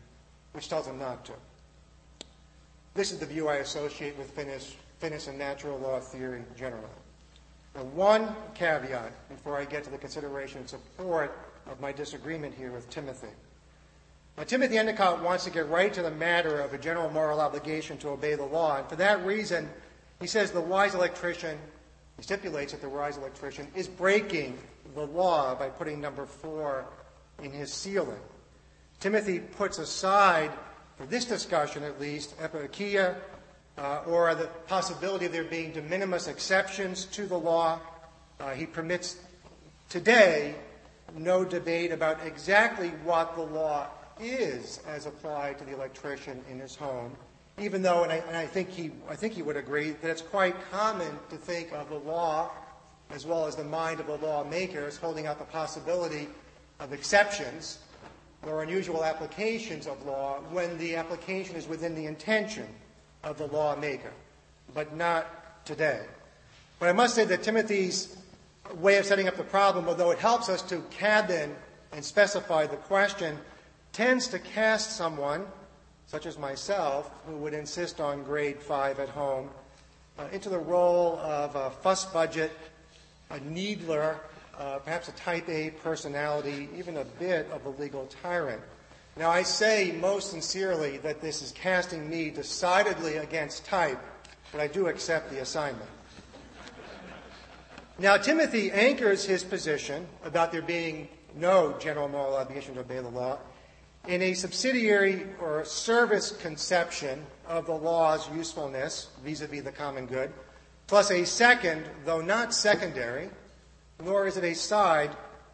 which 0.53 0.69
tells 0.69 0.87
him 0.87 0.99
not 0.99 1.25
to. 1.25 1.33
This 2.95 3.11
is 3.11 3.19
the 3.19 3.25
view 3.25 3.47
I 3.47 3.55
associate 3.57 4.17
with 4.17 4.35
Finnis, 4.35 4.73
Finnis 5.01 5.27
and 5.27 5.37
natural 5.37 5.77
law 5.77 5.99
theory 5.99 6.43
generally. 6.57 6.83
Now, 7.75 7.83
one 7.83 8.35
caveat 8.55 9.11
before 9.29 9.57
I 9.57 9.65
get 9.65 9.83
to 9.83 9.89
the 9.89 9.97
consideration 9.97 10.59
and 10.59 10.69
support 10.69 11.37
of 11.69 11.79
my 11.79 11.91
disagreement 11.91 12.55
here 12.55 12.71
with 12.71 12.89
Timothy. 12.89 13.27
Now, 14.37 14.43
Timothy 14.43 14.77
Endicott 14.77 15.21
wants 15.21 15.43
to 15.43 15.51
get 15.51 15.69
right 15.69 15.93
to 15.93 16.01
the 16.01 16.11
matter 16.11 16.61
of 16.61 16.73
a 16.73 16.77
general 16.77 17.09
moral 17.09 17.41
obligation 17.41 17.97
to 17.99 18.09
obey 18.09 18.35
the 18.35 18.43
law, 18.43 18.77
and 18.77 18.87
for 18.87 18.95
that 18.95 19.23
reason, 19.25 19.69
he 20.19 20.27
says 20.27 20.51
the 20.51 20.61
wise 20.61 20.95
electrician, 20.95 21.57
he 22.17 22.23
stipulates 22.23 22.71
that 22.71 22.81
the 22.81 22.89
wise 22.89 23.17
electrician 23.17 23.67
is 23.75 23.87
breaking 23.87 24.57
the 24.95 25.05
law 25.05 25.55
by 25.55 25.69
putting 25.69 26.01
number 26.01 26.25
four 26.25 26.85
in 27.43 27.51
his 27.51 27.71
ceiling. 27.71 28.19
Timothy 28.99 29.39
puts 29.39 29.77
aside, 29.77 30.51
for 30.97 31.05
this 31.05 31.25
discussion 31.25 31.83
at 31.83 31.99
least, 31.99 32.37
epikeia, 32.39 33.15
uh, 33.77 34.03
or 34.05 34.33
the 34.35 34.47
possibility 34.67 35.25
of 35.25 35.31
there 35.31 35.45
being 35.45 35.71
de 35.71 35.81
minimis 35.81 36.27
exceptions 36.27 37.05
to 37.05 37.25
the 37.25 37.37
law. 37.37 37.79
Uh, 38.39 38.51
he 38.51 38.65
permits 38.65 39.17
today 39.89 40.55
no 41.15 41.45
debate 41.45 41.91
about 41.91 42.17
exactly 42.25 42.89
what 43.03 43.35
the 43.35 43.41
law 43.41 43.87
is 44.19 44.81
as 44.87 45.05
applied 45.05 45.57
to 45.57 45.65
the 45.65 45.73
electrician 45.73 46.43
in 46.49 46.59
his 46.59 46.75
home, 46.75 47.15
even 47.57 47.81
though, 47.81 48.03
and 48.03 48.11
I, 48.11 48.17
and 48.17 48.35
I, 48.35 48.45
think, 48.45 48.69
he, 48.69 48.91
I 49.09 49.15
think 49.15 49.33
he 49.33 49.41
would 49.41 49.57
agree, 49.57 49.91
that 49.91 50.09
it's 50.11 50.21
quite 50.21 50.55
common 50.71 51.17
to 51.29 51.37
think 51.37 51.71
of 51.71 51.89
the 51.89 51.99
law 51.99 52.51
as 53.11 53.25
well 53.25 53.45
as 53.45 53.55
the 53.55 53.63
mind 53.63 53.99
of 53.99 54.07
the 54.07 54.17
lawmaker 54.17 54.85
as 54.85 54.97
holding 54.97 55.25
out 55.25 55.39
the 55.39 55.45
possibility 55.45 56.27
of 56.79 56.93
exceptions 56.93 57.79
or 58.45 58.63
unusual 58.63 59.03
applications 59.03 59.87
of 59.87 60.05
law 60.05 60.39
when 60.51 60.77
the 60.77 60.95
application 60.95 61.55
is 61.55 61.67
within 61.67 61.95
the 61.95 62.05
intention 62.05 62.67
of 63.23 63.37
the 63.37 63.47
lawmaker, 63.47 64.11
but 64.73 64.95
not 64.95 65.65
today. 65.65 66.01
But 66.79 66.89
I 66.89 66.93
must 66.93 67.15
say 67.15 67.25
that 67.25 67.43
Timothy's 67.43 68.15
way 68.75 68.97
of 68.97 69.05
setting 69.05 69.27
up 69.27 69.35
the 69.35 69.43
problem, 69.43 69.87
although 69.87 70.11
it 70.11 70.19
helps 70.19 70.47
us 70.47 70.61
to 70.63 70.81
cabin 70.89 71.55
and 71.91 72.03
specify 72.03 72.65
the 72.65 72.77
question, 72.77 73.37
tends 73.91 74.27
to 74.27 74.39
cast 74.39 74.95
someone, 74.95 75.45
such 76.07 76.25
as 76.25 76.37
myself, 76.37 77.11
who 77.27 77.35
would 77.37 77.53
insist 77.53 77.99
on 77.99 78.23
grade 78.23 78.61
5 78.61 78.99
at 78.99 79.09
home, 79.09 79.49
uh, 80.17 80.27
into 80.31 80.49
the 80.49 80.57
role 80.57 81.17
of 81.19 81.55
a 81.55 81.71
fuss 81.71 82.05
budget, 82.05 82.51
a 83.29 83.39
needler, 83.41 84.19
uh, 84.59 84.79
perhaps 84.79 85.07
a 85.07 85.13
type 85.13 85.47
A 85.49 85.71
personality, 85.71 86.69
even 86.77 86.97
a 86.97 87.05
bit 87.05 87.49
of 87.51 87.65
a 87.65 87.69
legal 87.69 88.05
tyrant. 88.21 88.61
Now, 89.17 89.29
I 89.29 89.43
say 89.43 89.93
most 89.99 90.29
sincerely 90.29 90.97
that 90.97 91.21
this 91.21 91.41
is 91.41 91.51
casting 91.51 92.09
me 92.09 92.29
decidedly 92.29 93.17
against 93.17 93.65
type, 93.65 93.99
but 94.51 94.61
I 94.61 94.67
do 94.67 94.87
accept 94.87 95.31
the 95.31 95.41
assignment. 95.41 95.89
Now, 97.97 98.17
Timothy 98.17 98.71
anchors 98.71 99.25
his 99.25 99.43
position 99.43 100.07
about 100.23 100.51
there 100.51 100.61
being 100.61 101.09
no 101.35 101.75
general 101.79 102.07
moral 102.07 102.35
obligation 102.35 102.75
to 102.75 102.81
obey 102.81 102.99
the 102.99 103.09
law 103.09 103.39
in 104.07 104.21
a 104.21 104.33
subsidiary 104.33 105.27
or 105.41 105.65
service 105.65 106.31
conception 106.31 107.25
of 107.47 107.65
the 107.65 107.73
law's 107.73 108.29
usefulness 108.31 109.09
vis 109.23 109.41
a 109.41 109.47
vis 109.47 109.63
the 109.63 109.71
common 109.71 110.05
good, 110.05 110.31
plus 110.87 111.11
a 111.11 111.25
second, 111.25 111.83
though 112.05 112.21
not 112.21 112.53
secondary, 112.53 113.29
nor 114.03 114.27
is 114.27 114.37
it 114.37 114.43
a 114.43 114.55
side 114.55 115.11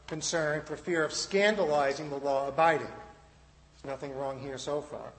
concern 0.07 0.61
for 0.65 0.75
fear 0.75 1.03
of 1.03 1.13
scandalizing 1.13 2.09
the 2.09 2.17
law 2.17 2.47
abiding. 2.47 2.87
There's 2.87 3.85
nothing 3.85 4.15
wrong 4.15 4.39
here 4.39 4.57
so 4.57 4.81
far. 4.81 5.13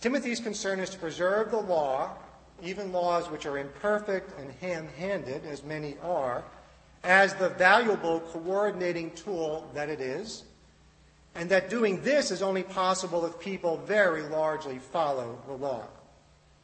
Timothy's 0.00 0.40
concern 0.40 0.80
is 0.80 0.90
to 0.90 0.98
preserve 0.98 1.50
the 1.50 1.58
law, 1.58 2.10
even 2.62 2.92
laws 2.92 3.30
which 3.30 3.46
are 3.46 3.58
imperfect 3.58 4.38
and 4.38 4.50
ham 4.60 4.88
handed, 4.98 5.44
as 5.46 5.62
many 5.62 5.96
are, 6.02 6.44
as 7.02 7.34
the 7.34 7.48
valuable 7.50 8.20
coordinating 8.20 9.10
tool 9.12 9.70
that 9.74 9.88
it 9.88 10.00
is, 10.00 10.44
and 11.34 11.48
that 11.50 11.70
doing 11.70 12.02
this 12.02 12.30
is 12.30 12.42
only 12.42 12.62
possible 12.62 13.24
if 13.24 13.38
people 13.38 13.78
very 13.86 14.22
largely 14.22 14.78
follow 14.78 15.38
the 15.46 15.54
law. 15.54 15.84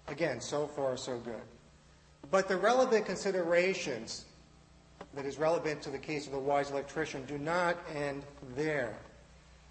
Again, 0.08 0.40
so 0.40 0.66
far, 0.66 0.96
so 0.96 1.18
good. 1.18 1.34
But 2.30 2.48
the 2.48 2.56
relevant 2.56 3.06
considerations 3.06 4.24
that 5.16 5.24
is 5.24 5.38
relevant 5.38 5.80
to 5.82 5.90
the 5.90 5.98
case 5.98 6.26
of 6.26 6.32
the 6.32 6.38
wise 6.38 6.70
electrician 6.70 7.24
do 7.24 7.38
not 7.38 7.76
end 7.94 8.22
there. 8.54 8.94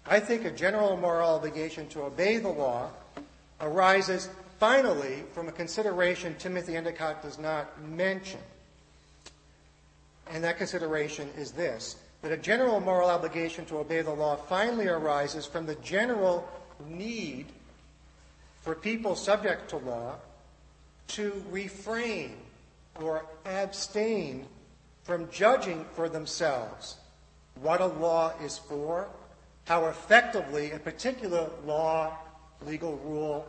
I 0.04 0.20
think 0.20 0.44
a 0.44 0.50
general 0.50 0.96
moral 0.96 1.36
obligation 1.36 1.88
to 1.90 2.02
obey 2.02 2.38
the 2.38 2.48
law 2.48 2.90
arises 3.60 4.28
finally 4.58 5.22
from 5.32 5.48
a 5.48 5.52
consideration 5.52 6.34
Timothy 6.38 6.76
Endicott 6.76 7.22
does 7.22 7.38
not 7.38 7.80
mention. 7.82 8.40
And 10.30 10.42
that 10.42 10.58
consideration 10.58 11.30
is 11.38 11.52
this 11.52 11.96
that 12.22 12.32
a 12.32 12.36
general 12.36 12.80
moral 12.80 13.08
obligation 13.08 13.64
to 13.66 13.78
obey 13.78 14.02
the 14.02 14.10
law 14.10 14.34
finally 14.34 14.88
arises 14.88 15.46
from 15.46 15.64
the 15.64 15.76
general 15.76 16.48
need 16.88 17.46
for 18.62 18.74
people 18.74 19.14
subject 19.14 19.70
to 19.70 19.76
law 19.76 20.16
to 21.08 21.40
refrain 21.52 22.34
or 23.00 23.24
abstain 23.44 24.44
from 25.06 25.30
judging 25.30 25.84
for 25.94 26.08
themselves 26.08 26.96
what 27.62 27.80
a 27.80 27.86
law 27.86 28.32
is 28.42 28.58
for, 28.58 29.08
how 29.64 29.86
effectively 29.86 30.72
a 30.72 30.78
particular 30.80 31.48
law, 31.64 32.18
legal 32.66 32.96
rule, 32.96 33.46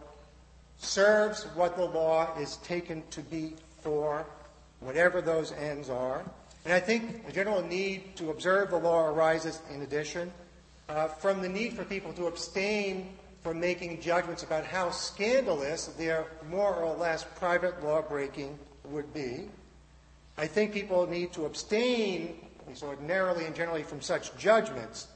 serves 0.78 1.45
what 1.55 1.76
the 1.76 1.84
law 1.84 2.38
is 2.38 2.58
taken 2.58 3.03
to 3.10 3.22
be 3.22 3.53
for, 3.82 4.24
whatever 4.82 5.20
those 5.20 5.51
ends 5.53 5.89
are. 5.89 6.24
And 6.64 6.74
I 6.74 6.80
think 6.80 7.26
the 7.26 7.34
general 7.34 7.64
need 7.64 8.16
to 8.18 8.30
observe 8.30 8.70
the 8.70 8.78
law 8.78 9.08
arises, 9.08 9.60
in 9.74 9.82
addition, 9.82 10.32
uh, 10.89 11.08
from 11.08 11.41
the 11.41 11.49
need 11.49 11.74
for 11.74 11.84
people 11.84 12.14
to 12.14 12.28
abstain 12.28 13.18
from 13.41 13.60
making 13.60 13.99
judgments 13.99 14.43
about 14.43 14.64
how 14.64 14.91
scandalous 14.91 15.88
their 15.97 16.28
more 16.51 16.76
or 16.76 16.95
less 16.95 17.24
private 17.36 17.84
law 17.84 18.01
breaking 18.01 18.60
would 18.86 19.12
be. 19.12 19.49
I 20.38 20.47
think 20.47 20.71
people 20.71 21.07
need 21.07 21.33
to 21.33 21.45
abstain, 21.45 22.35
at 22.59 22.67
least 22.67 22.83
ordinarily 22.83 23.45
and 23.45 23.55
generally, 23.55 23.83
from 23.83 24.01
such 24.01 24.35
judgments. 24.38 25.07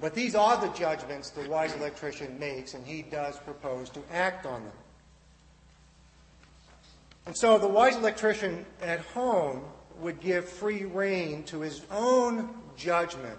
But 0.00 0.14
these 0.14 0.34
are 0.34 0.60
the 0.60 0.72
judgments 0.76 1.30
the 1.30 1.48
wise 1.48 1.74
electrician 1.74 2.38
makes, 2.38 2.74
and 2.74 2.86
he 2.86 3.02
does 3.02 3.38
propose 3.38 3.90
to 3.90 4.00
act 4.10 4.46
on 4.46 4.64
them. 4.64 4.72
And 7.26 7.36
so 7.36 7.58
the 7.58 7.68
wise 7.68 7.96
electrician 7.96 8.66
at 8.82 9.00
home 9.00 9.62
would 10.00 10.20
give 10.20 10.48
free 10.48 10.84
rein 10.84 11.42
to 11.44 11.60
his 11.60 11.82
own 11.90 12.50
judgment 12.76 13.38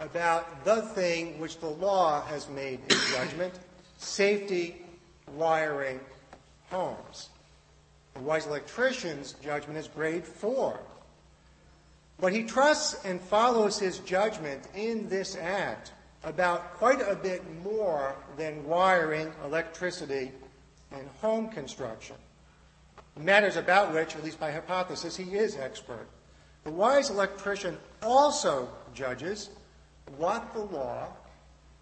about 0.00 0.64
the 0.64 0.82
thing 0.82 1.38
which 1.38 1.58
the 1.58 1.68
law 1.68 2.22
has 2.26 2.48
made 2.48 2.80
a 2.90 3.16
judgment 3.16 3.54
safety 3.98 4.84
wiring 5.34 6.00
homes. 6.70 7.30
The 8.18 8.24
wise 8.24 8.46
electrician's 8.46 9.34
judgment 9.34 9.78
is 9.78 9.86
grade 9.86 10.24
four. 10.24 10.80
But 12.18 12.32
he 12.32 12.42
trusts 12.42 13.04
and 13.04 13.20
follows 13.20 13.78
his 13.78 14.00
judgment 14.00 14.66
in 14.74 15.08
this 15.08 15.36
act 15.36 15.92
about 16.24 16.74
quite 16.74 17.00
a 17.00 17.14
bit 17.14 17.44
more 17.62 18.16
than 18.36 18.64
wiring, 18.64 19.32
electricity, 19.44 20.32
and 20.90 21.08
home 21.20 21.48
construction. 21.48 22.16
Matters 23.16 23.54
about 23.54 23.94
which, 23.94 24.16
at 24.16 24.24
least 24.24 24.40
by 24.40 24.50
hypothesis, 24.50 25.16
he 25.16 25.36
is 25.36 25.56
expert. 25.56 26.08
The 26.64 26.72
wise 26.72 27.10
electrician 27.10 27.78
also 28.02 28.68
judges 28.94 29.50
what 30.16 30.52
the 30.54 30.64
law 30.64 31.06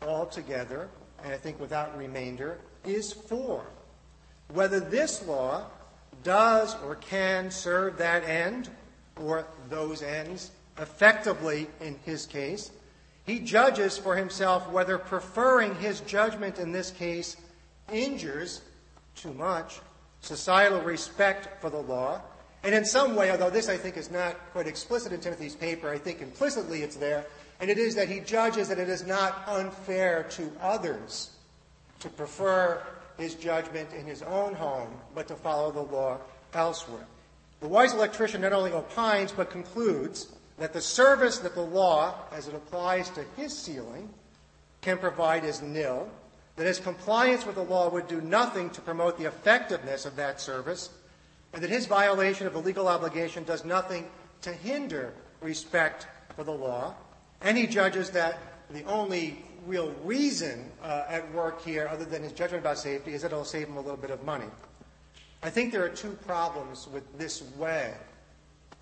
altogether, 0.02 0.90
and 1.24 1.32
I 1.32 1.38
think 1.38 1.58
without 1.58 1.96
remainder, 1.96 2.58
is 2.84 3.10
for. 3.10 3.64
Whether 4.52 4.80
this 4.80 5.26
law 5.26 5.70
does 6.26 6.74
or 6.82 6.96
can 6.96 7.52
serve 7.52 7.96
that 7.98 8.24
end 8.24 8.68
or 9.22 9.46
those 9.70 10.02
ends 10.02 10.50
effectively 10.76 11.68
in 11.80 11.96
his 12.04 12.26
case. 12.26 12.72
He 13.24 13.38
judges 13.38 13.96
for 13.96 14.16
himself 14.16 14.68
whether 14.70 14.98
preferring 14.98 15.76
his 15.76 16.00
judgment 16.00 16.58
in 16.58 16.72
this 16.72 16.90
case 16.90 17.36
injures 17.92 18.62
too 19.14 19.32
much 19.34 19.80
societal 20.20 20.80
respect 20.80 21.60
for 21.60 21.70
the 21.70 21.78
law. 21.78 22.20
And 22.64 22.74
in 22.74 22.84
some 22.84 23.14
way, 23.14 23.30
although 23.30 23.50
this 23.50 23.68
I 23.68 23.76
think 23.76 23.96
is 23.96 24.10
not 24.10 24.34
quite 24.50 24.66
explicit 24.66 25.12
in 25.12 25.20
Timothy's 25.20 25.54
paper, 25.54 25.88
I 25.88 25.98
think 25.98 26.20
implicitly 26.20 26.82
it's 26.82 26.96
there, 26.96 27.24
and 27.60 27.70
it 27.70 27.78
is 27.78 27.94
that 27.94 28.08
he 28.08 28.18
judges 28.18 28.68
that 28.68 28.80
it 28.80 28.88
is 28.88 29.06
not 29.06 29.44
unfair 29.46 30.24
to 30.30 30.50
others 30.60 31.30
to 32.00 32.08
prefer 32.08 32.82
his 33.18 33.34
judgment 33.34 33.92
in 33.92 34.06
his 34.06 34.22
own 34.22 34.54
home, 34.54 34.90
but 35.14 35.28
to 35.28 35.34
follow 35.34 35.70
the 35.70 35.80
law 35.80 36.18
elsewhere. 36.52 37.06
The 37.60 37.68
wise 37.68 37.94
electrician 37.94 38.42
not 38.42 38.52
only 38.52 38.72
opines, 38.72 39.32
but 39.32 39.50
concludes 39.50 40.32
that 40.58 40.72
the 40.72 40.80
service 40.80 41.38
that 41.38 41.54
the 41.54 41.62
law, 41.62 42.14
as 42.32 42.48
it 42.48 42.54
applies 42.54 43.10
to 43.10 43.24
his 43.36 43.56
ceiling, 43.56 44.08
can 44.80 44.98
provide 44.98 45.44
is 45.44 45.62
nil, 45.62 46.08
that 46.56 46.66
his 46.66 46.78
compliance 46.78 47.44
with 47.44 47.56
the 47.56 47.62
law 47.62 47.90
would 47.90 48.08
do 48.08 48.20
nothing 48.20 48.70
to 48.70 48.80
promote 48.80 49.18
the 49.18 49.26
effectiveness 49.26 50.06
of 50.06 50.16
that 50.16 50.40
service, 50.40 50.90
and 51.52 51.62
that 51.62 51.70
his 51.70 51.86
violation 51.86 52.46
of 52.46 52.52
the 52.52 52.60
legal 52.60 52.88
obligation 52.88 53.44
does 53.44 53.64
nothing 53.64 54.06
to 54.42 54.52
hinder 54.52 55.12
respect 55.40 56.06
for 56.34 56.44
the 56.44 56.52
law. 56.52 56.94
And 57.40 57.56
he 57.56 57.66
judges 57.66 58.10
that 58.10 58.38
the 58.70 58.84
only 58.84 59.44
real 59.66 59.92
reason 60.04 60.70
uh, 60.82 61.04
at 61.08 61.30
work 61.32 61.62
here, 61.62 61.88
other 61.90 62.04
than 62.04 62.22
his 62.22 62.32
judgment 62.32 62.62
about 62.62 62.78
safety, 62.78 63.14
is 63.14 63.22
that 63.22 63.32
it'll 63.32 63.44
save 63.44 63.68
him 63.68 63.76
a 63.76 63.80
little 63.80 63.96
bit 63.96 64.10
of 64.10 64.24
money. 64.24 64.46
I 65.42 65.50
think 65.50 65.72
there 65.72 65.84
are 65.84 65.90
two 65.90 66.12
problems 66.26 66.88
with 66.88 67.18
this 67.18 67.42
way, 67.56 67.94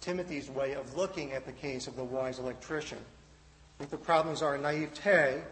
Timothy's 0.00 0.50
way 0.50 0.74
of 0.74 0.96
looking 0.96 1.32
at 1.32 1.46
the 1.46 1.52
case 1.52 1.86
of 1.86 1.96
the 1.96 2.04
wise 2.04 2.38
electrician. 2.38 2.98
I 2.98 3.78
think 3.78 3.90
the 3.90 3.96
problems 3.96 4.42
are 4.42 4.56
naivete, 4.56 5.42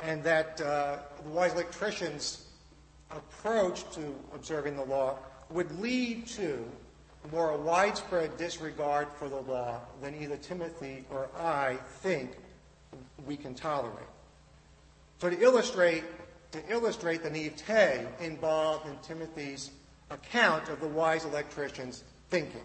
and 0.00 0.22
that 0.24 0.60
uh, 0.60 0.98
the 1.24 1.30
wise 1.30 1.52
electrician's 1.52 2.46
approach 3.10 3.84
to 3.94 4.14
observing 4.34 4.76
the 4.76 4.84
law 4.84 5.16
would 5.50 5.78
lead 5.80 6.26
to 6.26 6.64
more 7.32 7.56
widespread 7.56 8.36
disregard 8.36 9.08
for 9.18 9.28
the 9.28 9.40
law 9.40 9.80
than 10.00 10.14
either 10.14 10.36
Timothy 10.36 11.04
or 11.10 11.28
I 11.38 11.76
think 12.00 12.30
we 13.26 13.36
can 13.36 13.54
tolerate. 13.54 14.06
So 15.18 15.28
to 15.28 15.40
illustrate, 15.40 16.04
to 16.52 16.60
illustrate 16.68 17.22
the 17.22 17.30
naivete 17.30 18.06
involved 18.20 18.86
in 18.86 18.96
Timothy's 18.98 19.70
account 20.10 20.68
of 20.68 20.80
the 20.80 20.88
wise 20.88 21.24
electrician's 21.24 22.04
thinking. 22.30 22.64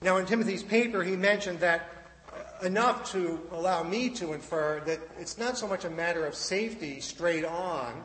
Now, 0.00 0.18
in 0.18 0.26
Timothy's 0.26 0.62
paper, 0.62 1.02
he 1.02 1.16
mentioned 1.16 1.60
that 1.60 1.90
enough 2.62 3.10
to 3.12 3.40
allow 3.50 3.82
me 3.82 4.10
to 4.10 4.32
infer 4.32 4.80
that 4.86 5.00
it's 5.18 5.38
not 5.38 5.58
so 5.58 5.66
much 5.66 5.84
a 5.84 5.90
matter 5.90 6.24
of 6.24 6.34
safety 6.34 7.00
straight 7.00 7.44
on, 7.44 8.04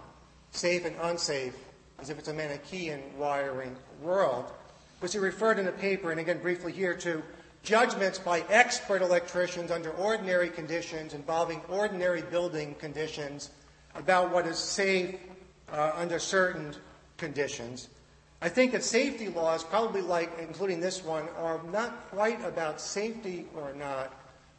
safe 0.52 0.86
and 0.86 0.96
unsafe, 1.02 1.56
as 2.00 2.10
if 2.10 2.18
it's 2.18 2.28
a 2.28 2.34
Manichaean 2.34 3.02
wiring 3.18 3.76
world, 4.02 4.52
but 5.00 5.12
he 5.12 5.20
referred 5.20 5.60
in 5.60 5.66
the 5.66 5.72
paper, 5.72 6.12
and 6.12 6.20
again 6.20 6.40
briefly 6.40 6.72
here, 6.72 6.96
to 6.96 7.22
judgments 7.64 8.20
by 8.20 8.42
expert 8.50 9.02
electricians 9.02 9.72
under 9.72 9.92
ordinary 9.92 10.50
conditions 10.50 11.14
involving 11.14 11.62
ordinary 11.70 12.22
building 12.22 12.76
conditions 12.76 13.52
about 13.96 14.32
what 14.32 14.46
is 14.46 14.58
safe 14.58 15.16
uh, 15.72 15.94
under 15.96 16.20
certain 16.20 16.76
conditions. 17.18 17.88
I 18.42 18.50
think 18.50 18.74
that 18.74 18.84
safety 18.84 19.30
laws, 19.30 19.64
probably 19.64 20.02
like, 20.02 20.30
including 20.40 20.82
this 20.82 21.04
one, 21.06 21.30
are 21.38 21.62
not 21.72 22.10
quite 22.10 22.44
about 22.44 22.82
safety 22.82 23.46
or 23.56 23.74
not, 23.74 24.14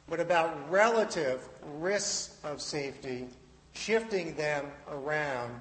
but 0.08 0.20
about 0.20 0.70
relative 0.70 1.46
risks 1.76 2.38
of 2.42 2.62
safety, 2.62 3.26
shifting 3.74 4.34
them 4.36 4.66
around, 4.90 5.60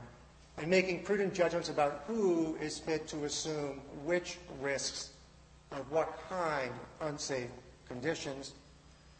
and 0.57 0.67
making 0.67 1.03
prudent 1.03 1.33
judgments 1.33 1.67
about 1.67 2.03
who 2.07 2.55
is 2.61 2.79
fit 2.79 3.07
to 3.09 3.25
assume 3.25 3.81
which 4.05 4.37
risks 4.61 5.12
of 5.73 5.91
what 5.91 6.17
kind 6.29 6.71
unsafe 7.01 7.49
conditions. 7.87 8.53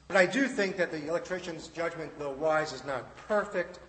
But 0.08 0.18
I 0.18 0.26
do 0.26 0.48
think 0.48 0.78
that 0.78 0.92
the 0.92 1.08
electrician's 1.08 1.68
judgment, 1.68 2.12
though 2.20 2.32
wise, 2.32 2.74
is 2.74 2.84
not 2.86 3.16
perfect. 3.28 3.80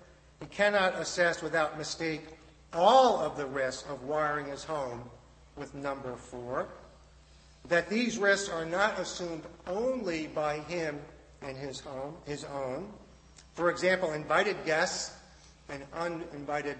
He 0.40 0.46
cannot 0.46 0.94
assess 0.94 1.42
without 1.42 1.78
mistake 1.78 2.22
all 2.72 3.18
of 3.18 3.36
the 3.36 3.46
risks 3.46 3.88
of 3.88 4.02
wiring 4.04 4.46
his 4.46 4.64
home 4.64 5.02
with 5.56 5.74
number 5.74 6.16
four. 6.16 6.68
That 7.68 7.88
these 7.88 8.18
risks 8.18 8.48
are 8.48 8.66
not 8.66 8.98
assumed 8.98 9.42
only 9.66 10.26
by 10.28 10.58
him 10.60 11.00
and 11.42 11.56
his 11.56 11.80
home, 11.80 12.14
his 12.26 12.44
own. 12.44 12.92
For 13.54 13.70
example, 13.70 14.12
invited 14.12 14.56
guests 14.64 15.16
and 15.68 15.82
uninvited 15.94 16.76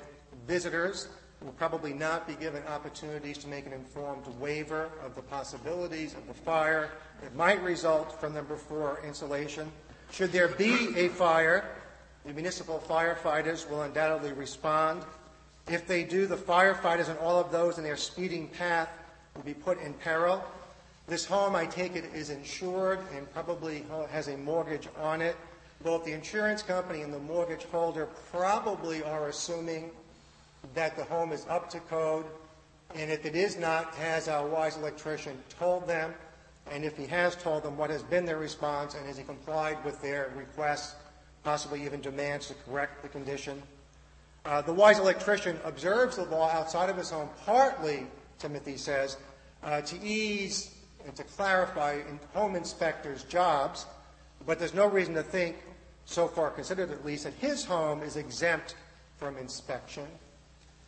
visitors 0.47 1.09
will 1.45 1.53
probably 1.53 1.93
not 1.93 2.27
be 2.27 2.35
given 2.35 2.63
opportunities 2.67 3.37
to 3.39 3.49
make 3.49 3.67
an 3.67 3.73
informed 3.73 4.27
waiver 4.41 4.91
of 5.05 5.15
the 5.15 5.23
possibilities 5.23 6.15
of 6.15 6.27
the 6.27 6.35
fire 6.35 6.91
that 7.23 7.35
might 7.37 7.63
result 7.63 8.19
from 8.19 8.33
number 8.33 8.57
four 8.57 9.01
insulation. 9.07 9.71
Should 10.11 10.33
there 10.33 10.49
be 10.49 10.97
a 10.97 11.09
fire, 11.09 11.65
the 12.25 12.33
municipal 12.33 12.83
firefighters 12.89 13.69
will 13.69 13.83
undoubtedly 13.83 14.33
respond. 14.33 15.03
If 15.69 15.87
they 15.87 16.05
do, 16.05 16.27
the 16.27 16.37
firefighters 16.37 17.09
and 17.09 17.19
all 17.19 17.39
of 17.39 17.53
those 17.53 17.77
in 17.77 17.85
their 17.85 17.97
speeding 17.97 18.49
path 18.49 18.89
will 19.35 19.43
be 19.43 19.55
put 19.55 19.81
in 19.81 19.93
peril. 19.95 20.43
This 21.07 21.27
home, 21.27 21.55
I 21.55 21.67
take 21.67 21.97
it, 21.97 22.05
is 22.15 22.31
insured 22.31 23.01
and 23.15 23.31
probably 23.35 23.85
has 24.11 24.29
a 24.29 24.37
mortgage 24.39 24.89
on 24.99 25.21
it. 25.21 25.37
Both 25.83 26.07
the 26.07 26.13
insurance 26.13 26.63
company 26.63 27.03
and 27.03 27.13
the 27.13 27.19
mortgage 27.19 27.65
holder 27.65 28.09
probably 28.31 29.03
are 29.03 29.29
assuming 29.29 29.91
that 30.75 30.97
the 30.97 31.05
home 31.05 31.33
is 31.33 31.47
up 31.49 31.69
to 31.71 31.81
code, 31.81 32.25
and 32.95 33.11
if 33.11 33.27
it 33.27 33.35
is 33.35 33.57
not, 33.57 33.95
has 33.95 34.29
our 34.29 34.47
wise 34.47 34.77
electrician 34.77 35.37
told 35.59 35.87
them? 35.87 36.15
And 36.71 36.85
if 36.85 36.97
he 36.97 37.07
has 37.07 37.37
told 37.37 37.63
them, 37.63 37.77
what 37.77 37.91
has 37.91 38.03
been 38.03 38.25
their 38.25 38.39
response, 38.39 38.95
and 38.95 39.07
has 39.07 39.19
he 39.19 39.25
complied 39.25 39.85
with 39.85 40.01
their 40.01 40.33
requests, 40.35 40.95
possibly 41.43 41.85
even 41.85 42.01
demands 42.01 42.49
to 42.49 42.55
correct 42.67 43.03
the 43.03 43.09
condition? 43.09 43.63
Uh, 44.47 44.63
the 44.63 44.73
wise 44.73 44.99
electrician 44.99 45.59
observes 45.65 46.17
the 46.17 46.25
law 46.25 46.51
outside 46.51 46.89
of 46.89 46.97
his 46.97 47.11
home, 47.11 47.29
partly, 47.45 48.07
Timothy 48.39 48.77
says, 48.77 49.17
uh, 49.63 49.81
to 49.83 50.01
ease 50.03 50.75
and 51.07 51.15
to 51.17 51.25
clarify 51.25 51.95
in 52.09 52.19
home 52.33 52.57
inspectors' 52.57 53.25
jobs, 53.25 53.87
but 54.47 54.59
there's 54.59 54.75
no 54.75 54.87
reason 54.87 55.15
to 55.15 55.23
think, 55.23 55.57
so 56.05 56.29
far 56.29 56.51
considered 56.51 56.91
at 56.91 57.05
least, 57.05 57.25
that 57.25 57.33
his 57.35 57.65
home 57.65 58.03
is 58.03 58.17
exempt 58.17 58.75
from 59.17 59.37
inspection. 59.39 60.07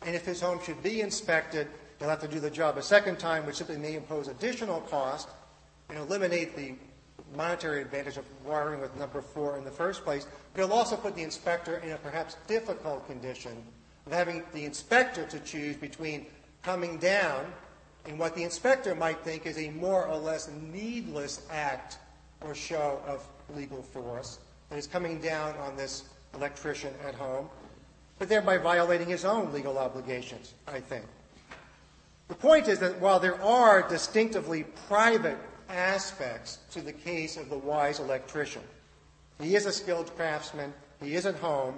And 0.03 0.15
if 0.15 0.25
his 0.25 0.41
home 0.41 0.59
should 0.63 0.81
be 0.83 1.01
inspected, 1.01 1.67
he'll 1.99 2.09
have 2.09 2.21
to 2.21 2.27
do 2.27 2.39
the 2.39 2.49
job 2.49 2.77
a 2.77 2.81
second 2.81 3.19
time, 3.19 3.45
which 3.45 3.55
simply 3.57 3.77
may 3.77 3.95
impose 3.95 4.27
additional 4.27 4.81
cost 4.81 5.29
and 5.89 5.97
eliminate 5.97 6.55
the 6.55 6.75
monetary 7.35 7.81
advantage 7.81 8.17
of 8.17 8.25
wiring 8.45 8.79
with 8.79 8.95
number 8.97 9.21
four 9.21 9.57
in 9.57 9.63
the 9.63 9.71
first 9.71 10.03
place. 10.03 10.27
But 10.53 10.63
it'll 10.63 10.77
also 10.77 10.95
put 10.95 11.15
the 11.15 11.23
inspector 11.23 11.77
in 11.77 11.91
a 11.91 11.97
perhaps 11.97 12.37
difficult 12.47 13.07
condition 13.07 13.63
of 14.05 14.13
having 14.13 14.43
the 14.53 14.63
inspector 14.65 15.25
to 15.25 15.39
choose 15.39 15.75
between 15.75 16.25
coming 16.63 16.97
down 16.97 17.45
and 18.05 18.17
what 18.17 18.35
the 18.35 18.43
inspector 18.43 18.95
might 18.95 19.19
think 19.19 19.45
is 19.45 19.57
a 19.57 19.69
more 19.71 20.05
or 20.05 20.17
less 20.17 20.49
needless 20.71 21.45
act 21.51 21.97
or 22.41 22.55
show 22.55 23.01
of 23.05 23.27
legal 23.55 23.81
force 23.81 24.39
that 24.69 24.77
is 24.77 24.87
coming 24.87 25.19
down 25.19 25.55
on 25.57 25.75
this 25.75 26.03
electrician 26.33 26.93
at 27.05 27.15
home 27.15 27.49
but 28.19 28.29
thereby 28.29 28.57
violating 28.57 29.07
his 29.07 29.25
own 29.25 29.51
legal 29.53 29.77
obligations, 29.77 30.53
I 30.67 30.79
think. 30.79 31.05
The 32.27 32.35
point 32.35 32.67
is 32.67 32.79
that 32.79 32.99
while 32.99 33.19
there 33.19 33.41
are 33.41 33.87
distinctively 33.87 34.63
private 34.87 35.37
aspects 35.69 36.59
to 36.71 36.81
the 36.81 36.93
case 36.93 37.37
of 37.37 37.49
the 37.49 37.57
wise 37.57 37.99
electrician, 37.99 38.63
he 39.39 39.55
is 39.55 39.65
a 39.65 39.71
skilled 39.71 40.15
craftsman, 40.15 40.73
he 41.01 41.15
is 41.15 41.25
at 41.25 41.35
home, 41.35 41.75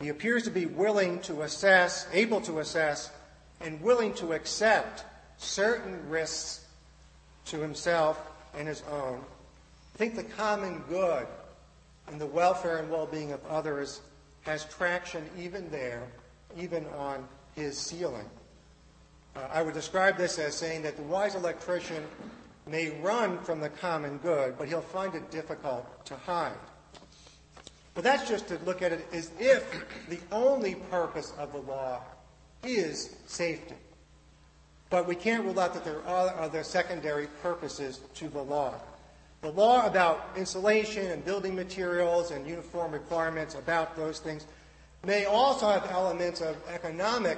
he 0.00 0.08
appears 0.08 0.42
to 0.44 0.50
be 0.50 0.66
willing 0.66 1.20
to 1.20 1.42
assess, 1.42 2.06
able 2.12 2.40
to 2.42 2.58
assess, 2.58 3.10
and 3.60 3.80
willing 3.80 4.12
to 4.14 4.32
accept 4.32 5.04
certain 5.38 6.08
risks 6.08 6.64
to 7.46 7.60
himself 7.60 8.20
and 8.56 8.66
his 8.66 8.82
own. 8.90 9.20
I 9.94 9.98
think 9.98 10.16
the 10.16 10.24
common 10.24 10.82
good 10.88 11.26
and 12.08 12.20
the 12.20 12.26
welfare 12.26 12.78
and 12.78 12.90
well 12.90 13.06
being 13.06 13.32
of 13.32 13.44
others 13.46 14.00
has 14.44 14.64
traction 14.66 15.28
even 15.38 15.70
there, 15.70 16.06
even 16.56 16.86
on 16.96 17.26
his 17.54 17.78
ceiling. 17.78 18.28
Uh, 19.36 19.40
I 19.52 19.62
would 19.62 19.74
describe 19.74 20.16
this 20.16 20.38
as 20.38 20.54
saying 20.54 20.82
that 20.82 20.96
the 20.96 21.02
wise 21.02 21.34
electrician 21.34 22.04
may 22.66 22.90
run 23.00 23.38
from 23.40 23.60
the 23.60 23.68
common 23.68 24.18
good, 24.18 24.56
but 24.56 24.68
he'll 24.68 24.80
find 24.80 25.14
it 25.14 25.30
difficult 25.30 26.06
to 26.06 26.16
hide. 26.16 26.52
But 27.94 28.04
that's 28.04 28.28
just 28.28 28.48
to 28.48 28.58
look 28.64 28.82
at 28.82 28.92
it 28.92 29.06
as 29.12 29.30
if 29.38 29.84
the 30.08 30.18
only 30.32 30.74
purpose 30.74 31.32
of 31.38 31.52
the 31.52 31.58
law 31.58 32.00
is 32.62 33.16
safety. 33.26 33.76
But 34.90 35.06
we 35.06 35.14
can't 35.14 35.44
rule 35.44 35.58
out 35.58 35.74
that 35.74 35.84
there 35.84 36.02
are 36.06 36.36
other 36.38 36.62
secondary 36.62 37.26
purposes 37.42 38.00
to 38.14 38.28
the 38.28 38.42
law. 38.42 38.74
The 39.44 39.50
law 39.52 39.86
about 39.86 40.30
insulation 40.38 41.10
and 41.10 41.22
building 41.22 41.54
materials 41.54 42.30
and 42.30 42.46
uniform 42.46 42.92
requirements 42.92 43.54
about 43.56 43.94
those 43.94 44.18
things 44.18 44.46
may 45.04 45.26
also 45.26 45.68
have 45.68 45.86
elements 45.90 46.40
of 46.40 46.56
economic 46.66 47.36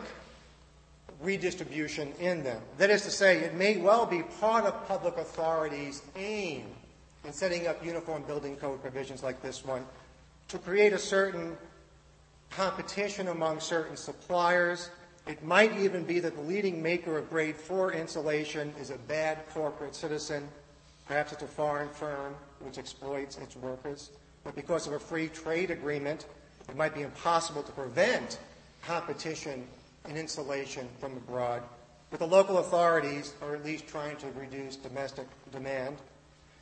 redistribution 1.21 2.13
in 2.21 2.45
them. 2.45 2.63
That 2.79 2.91
is 2.91 3.03
to 3.03 3.11
say, 3.11 3.39
it 3.39 3.55
may 3.55 3.79
well 3.79 4.07
be 4.07 4.23
part 4.23 4.67
of 4.67 4.87
public 4.87 5.17
authority's 5.17 6.03
aim 6.15 6.67
in 7.25 7.33
setting 7.33 7.67
up 7.67 7.85
uniform 7.85 8.23
building 8.23 8.55
code 8.55 8.81
provisions 8.83 9.25
like 9.25 9.43
this 9.43 9.65
one 9.65 9.85
to 10.47 10.59
create 10.59 10.93
a 10.93 10.99
certain 11.01 11.57
competition 12.51 13.27
among 13.27 13.59
certain 13.59 13.97
suppliers. 13.97 14.91
It 15.27 15.43
might 15.43 15.77
even 15.77 16.05
be 16.05 16.21
that 16.21 16.37
the 16.37 16.43
leading 16.43 16.81
maker 16.81 17.19
of 17.19 17.29
grade 17.29 17.57
4 17.57 17.95
insulation 17.95 18.73
is 18.81 18.91
a 18.91 18.99
bad 19.09 19.39
corporate 19.53 19.97
citizen 19.97 20.49
Perhaps 21.07 21.33
it's 21.33 21.43
a 21.43 21.47
foreign 21.47 21.89
firm 21.89 22.35
which 22.61 22.79
exploits 22.79 23.39
its 23.39 23.57
workers. 23.57 24.11
But 24.45 24.55
because 24.55 24.87
of 24.87 24.93
a 24.93 24.99
free 24.99 25.29
trade 25.29 25.71
agreement, 25.71 26.27
it 26.69 26.77
might 26.77 26.95
be 26.95 27.03
impossible 27.03 27.63
to 27.63 27.73
prevent 27.73 28.39
competition 28.83 29.67
and 30.05 30.17
insulation 30.17 30.89
from 31.01 31.17
abroad. 31.17 31.63
But 32.11 32.21
the 32.21 32.27
local 32.27 32.59
authorities 32.59 33.35
are 33.43 33.55
at 33.55 33.65
least 33.65 33.87
trying 33.87 34.17
to 34.19 34.27
reduce 34.39 34.77
domestic 34.77 35.27
demand. 35.53 35.97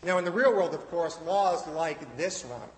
Now, 0.02 0.18
in 0.18 0.24
the 0.24 0.30
real 0.30 0.52
world, 0.52 0.74
of 0.74 0.86
course, 0.90 1.18
laws 1.24 1.66
like 1.68 2.16
this 2.16 2.44
one, 2.44 2.68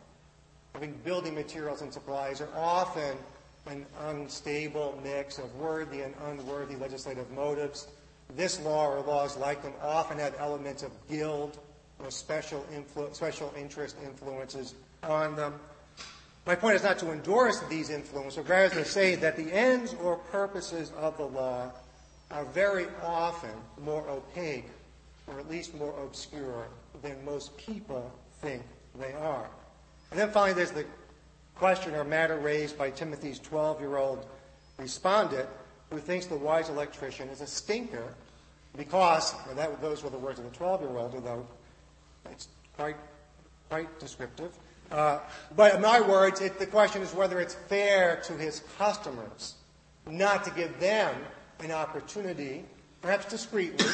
having 0.72 0.92
building 1.04 1.34
materials 1.34 1.82
and 1.82 1.92
supplies, 1.92 2.40
are 2.40 2.48
often 2.56 3.16
an 3.66 3.84
unstable 4.02 5.00
mix 5.02 5.38
of 5.38 5.52
worthy 5.56 6.02
and 6.02 6.14
unworthy 6.26 6.76
legislative 6.76 7.30
motives 7.32 7.88
this 8.34 8.60
law 8.60 8.88
or 8.88 9.00
laws 9.00 9.36
like 9.36 9.62
them 9.62 9.72
often 9.82 10.18
have 10.18 10.34
elements 10.38 10.82
of 10.82 10.90
guild 11.08 11.58
or 11.98 12.10
special, 12.10 12.64
influ- 12.74 13.14
special 13.14 13.52
interest 13.56 13.96
influences 14.04 14.74
on 15.02 15.36
them. 15.36 15.54
My 16.46 16.54
point 16.54 16.76
is 16.76 16.82
not 16.82 16.98
to 17.00 17.10
endorse 17.10 17.60
these 17.68 17.90
influences, 17.90 18.36
but 18.36 18.48
rather 18.48 18.74
to 18.76 18.84
say 18.84 19.14
that 19.16 19.36
the 19.36 19.52
ends 19.52 19.94
or 20.02 20.16
purposes 20.16 20.92
of 20.96 21.16
the 21.16 21.26
law 21.26 21.70
are 22.30 22.44
very 22.46 22.86
often 23.02 23.50
more 23.82 24.08
opaque, 24.08 24.66
or 25.26 25.38
at 25.40 25.48
least 25.48 25.74
more 25.74 25.94
obscure, 26.02 26.68
than 27.02 27.24
most 27.24 27.56
people 27.56 28.12
think 28.40 28.62
they 28.98 29.12
are. 29.12 29.48
And 30.10 30.20
then 30.20 30.30
finally, 30.30 30.54
there's 30.54 30.70
the 30.70 30.86
question 31.56 31.94
or 31.94 32.04
matter 32.04 32.38
raised 32.38 32.78
by 32.78 32.90
Timothy's 32.90 33.38
12 33.38 33.80
year 33.80 33.96
old 33.96 34.24
respondent 34.78 35.48
who 35.90 35.98
thinks 35.98 36.26
the 36.26 36.36
wise 36.36 36.68
electrician 36.68 37.28
is 37.28 37.40
a 37.40 37.46
stinker 37.46 38.14
because, 38.76 39.34
and 39.48 39.58
that, 39.58 39.80
those 39.80 40.02
were 40.02 40.10
the 40.10 40.18
words 40.18 40.38
of 40.38 40.44
the 40.44 40.56
12 40.56 40.82
year 40.82 40.96
old, 40.96 41.14
although 41.14 41.46
it's 42.30 42.48
quite, 42.76 42.96
quite 43.68 43.98
descriptive. 43.98 44.52
Uh, 44.90 45.18
but 45.56 45.76
in 45.76 45.80
my 45.82 46.00
words, 46.00 46.40
it, 46.40 46.58
the 46.58 46.66
question 46.66 47.02
is 47.02 47.12
whether 47.14 47.40
it's 47.40 47.54
fair 47.54 48.20
to 48.24 48.34
his 48.34 48.62
customers 48.78 49.54
not 50.06 50.44
to 50.44 50.50
give 50.50 50.78
them 50.78 51.14
an 51.60 51.72
opportunity, 51.72 52.64
perhaps 53.02 53.26
discreetly 53.26 53.86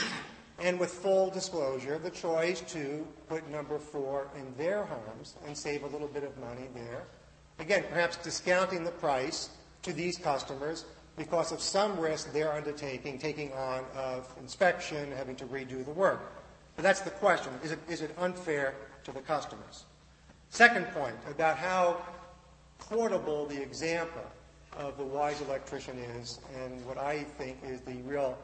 and 0.63 0.79
with 0.79 0.91
full 0.91 1.31
disclosure, 1.31 1.99
the 1.99 2.11
choice 2.11 2.61
to 2.61 3.07
put 3.29 3.49
number 3.51 3.79
four 3.79 4.29
in 4.37 4.55
their 4.57 4.85
homes 4.85 5.35
and 5.47 5.57
save 5.57 5.83
a 5.83 5.87
little 5.87 6.09
bit 6.09 6.23
of 6.23 6.37
money 6.39 6.69
there. 6.75 7.05
Again, 7.59 7.85
perhaps 7.91 8.17
discounting 8.19 8.85
the 8.85 8.91
price 8.91 9.51
to 9.83 9.93
these 9.93 10.17
customers 10.17 10.85
because 11.17 11.53
of 11.53 11.61
some 11.61 11.99
risk 11.99 12.33
they're 12.33 12.53
undertaking, 12.53 13.19
taking 13.19 13.53
on 13.53 13.85
of 13.95 14.33
inspection, 14.41 15.13
having 15.13 15.37
to 15.37 15.45
redo 15.47 15.85
the 15.85 15.91
work. 15.91 16.33
But 16.77 16.83
that's 16.83 17.01
the 17.01 17.11
question. 17.11 17.53
Is 17.63 17.73
it, 17.73 17.79
is 17.89 18.01
it 18.01 18.15
unfair 18.19 18.75
to 19.05 19.13
the 19.13 19.21
customers? 19.21 19.85
Second 20.49 20.87
point 20.89 21.17
about 21.31 21.57
how 21.57 22.01
portable 22.79 23.47
the 23.47 23.61
example 23.61 24.25
of 24.77 24.97
the 24.97 25.05
wise 25.05 25.41
electrician 25.43 25.99
is, 25.99 26.41
and 26.59 26.85
what 26.87 26.99
I 26.99 27.25
think 27.25 27.59
is 27.63 27.81
the 27.83 27.97
real 28.03 28.37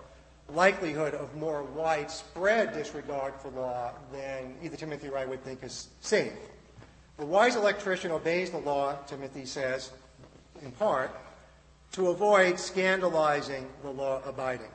likelihood 0.50 1.14
of 1.14 1.34
more 1.36 1.62
widespread 1.62 2.72
disregard 2.72 3.34
for 3.40 3.50
law 3.50 3.92
than 4.12 4.54
either 4.62 4.76
Timothy 4.76 5.08
or 5.08 5.18
I 5.18 5.24
would 5.24 5.42
think 5.42 5.62
is 5.62 5.88
safe. 6.00 6.32
The 7.18 7.26
wise 7.26 7.56
electrician 7.56 8.12
obeys 8.12 8.50
the 8.50 8.58
law, 8.58 8.94
Timothy 9.06 9.44
says, 9.44 9.90
in 10.62 10.70
part, 10.72 11.10
to 11.92 12.08
avoid 12.08 12.58
scandalizing 12.58 13.66
the 13.82 13.90
law 13.90 14.22
abiding. 14.26 14.70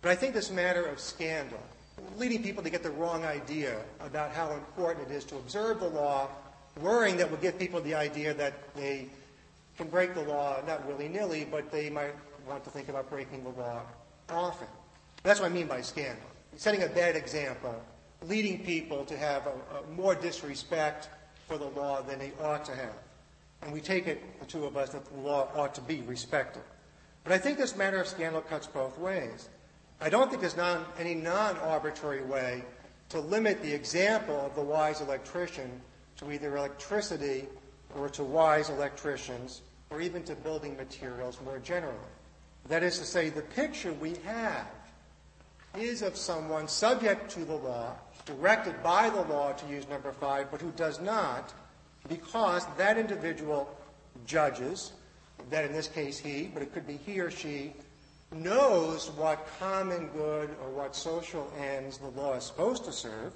But 0.00 0.10
I 0.10 0.14
think 0.16 0.34
this 0.34 0.50
matter 0.50 0.84
of 0.84 0.98
scandal, 1.00 1.62
leading 2.18 2.42
people 2.42 2.62
to 2.62 2.70
get 2.70 2.82
the 2.82 2.90
wrong 2.90 3.24
idea 3.24 3.80
about 4.00 4.32
how 4.32 4.52
important 4.52 5.10
it 5.10 5.14
is 5.14 5.24
to 5.24 5.36
observe 5.36 5.80
the 5.80 5.88
law, 5.88 6.28
worrying 6.80 7.16
that 7.18 7.30
will 7.30 7.38
give 7.38 7.58
people 7.58 7.80
the 7.80 7.94
idea 7.94 8.34
that 8.34 8.74
they 8.74 9.08
can 9.76 9.88
break 9.88 10.14
the 10.14 10.22
law 10.22 10.60
not 10.66 10.84
willy 10.86 11.08
nilly, 11.08 11.46
but 11.50 11.70
they 11.70 11.88
might 11.88 12.14
want 12.46 12.64
to 12.64 12.70
think 12.70 12.88
about 12.88 13.08
breaking 13.08 13.44
the 13.44 13.50
law 13.50 13.82
often. 14.28 14.66
That's 15.22 15.40
what 15.40 15.50
I 15.50 15.54
mean 15.54 15.66
by 15.66 15.80
scandal. 15.80 16.24
Setting 16.56 16.82
a 16.82 16.88
bad 16.88 17.16
example, 17.16 17.80
leading 18.26 18.64
people 18.64 19.04
to 19.04 19.16
have 19.16 19.46
a, 19.46 19.78
a 19.78 19.90
more 19.94 20.14
disrespect 20.14 21.08
for 21.46 21.58
the 21.58 21.66
law 21.66 22.02
than 22.02 22.18
they 22.18 22.32
ought 22.42 22.64
to 22.64 22.74
have. 22.74 22.94
And 23.62 23.72
we 23.72 23.80
take 23.80 24.06
it, 24.06 24.40
the 24.40 24.46
two 24.46 24.64
of 24.64 24.76
us, 24.76 24.90
that 24.90 25.04
the 25.04 25.20
law 25.20 25.48
ought 25.54 25.74
to 25.76 25.80
be 25.80 26.02
respected. 26.02 26.62
But 27.24 27.32
I 27.32 27.38
think 27.38 27.58
this 27.58 27.76
matter 27.76 28.00
of 28.00 28.08
scandal 28.08 28.40
cuts 28.40 28.66
both 28.66 28.98
ways. 28.98 29.48
I 30.00 30.08
don't 30.08 30.28
think 30.28 30.40
there's 30.40 30.56
non, 30.56 30.84
any 30.98 31.14
non 31.14 31.56
arbitrary 31.58 32.22
way 32.22 32.64
to 33.10 33.20
limit 33.20 33.62
the 33.62 33.72
example 33.72 34.40
of 34.44 34.54
the 34.56 34.62
wise 34.62 35.00
electrician 35.00 35.80
to 36.16 36.32
either 36.32 36.56
electricity 36.56 37.46
or 37.94 38.08
to 38.08 38.24
wise 38.24 38.70
electricians 38.70 39.62
or 39.90 40.00
even 40.00 40.24
to 40.24 40.34
building 40.34 40.76
materials 40.76 41.38
more 41.44 41.58
generally. 41.58 41.96
That 42.68 42.82
is 42.82 42.98
to 42.98 43.04
say, 43.04 43.28
the 43.28 43.42
picture 43.42 43.92
we 43.92 44.14
have 44.24 44.66
is 45.78 46.02
of 46.02 46.16
someone 46.16 46.68
subject 46.68 47.30
to 47.32 47.44
the 47.44 47.54
law, 47.54 47.94
directed 48.24 48.82
by 48.82 49.10
the 49.10 49.22
law 49.22 49.52
to 49.52 49.66
use 49.66 49.88
number 49.88 50.12
five, 50.12 50.50
but 50.50 50.60
who 50.60 50.70
does 50.72 51.00
not 51.00 51.52
because 52.08 52.66
that 52.76 52.98
individual 52.98 53.68
judges, 54.26 54.92
that 55.50 55.64
in 55.64 55.72
this 55.72 55.88
case 55.88 56.18
he, 56.18 56.50
but 56.52 56.62
it 56.62 56.72
could 56.72 56.86
be 56.86 56.96
he 56.96 57.20
or 57.20 57.30
she, 57.30 57.72
knows 58.32 59.10
what 59.10 59.46
common 59.58 60.08
good 60.08 60.50
or 60.62 60.70
what 60.70 60.96
social 60.96 61.52
ends 61.58 61.98
the 61.98 62.08
law 62.08 62.34
is 62.34 62.44
supposed 62.44 62.84
to 62.84 62.92
serve. 62.92 63.32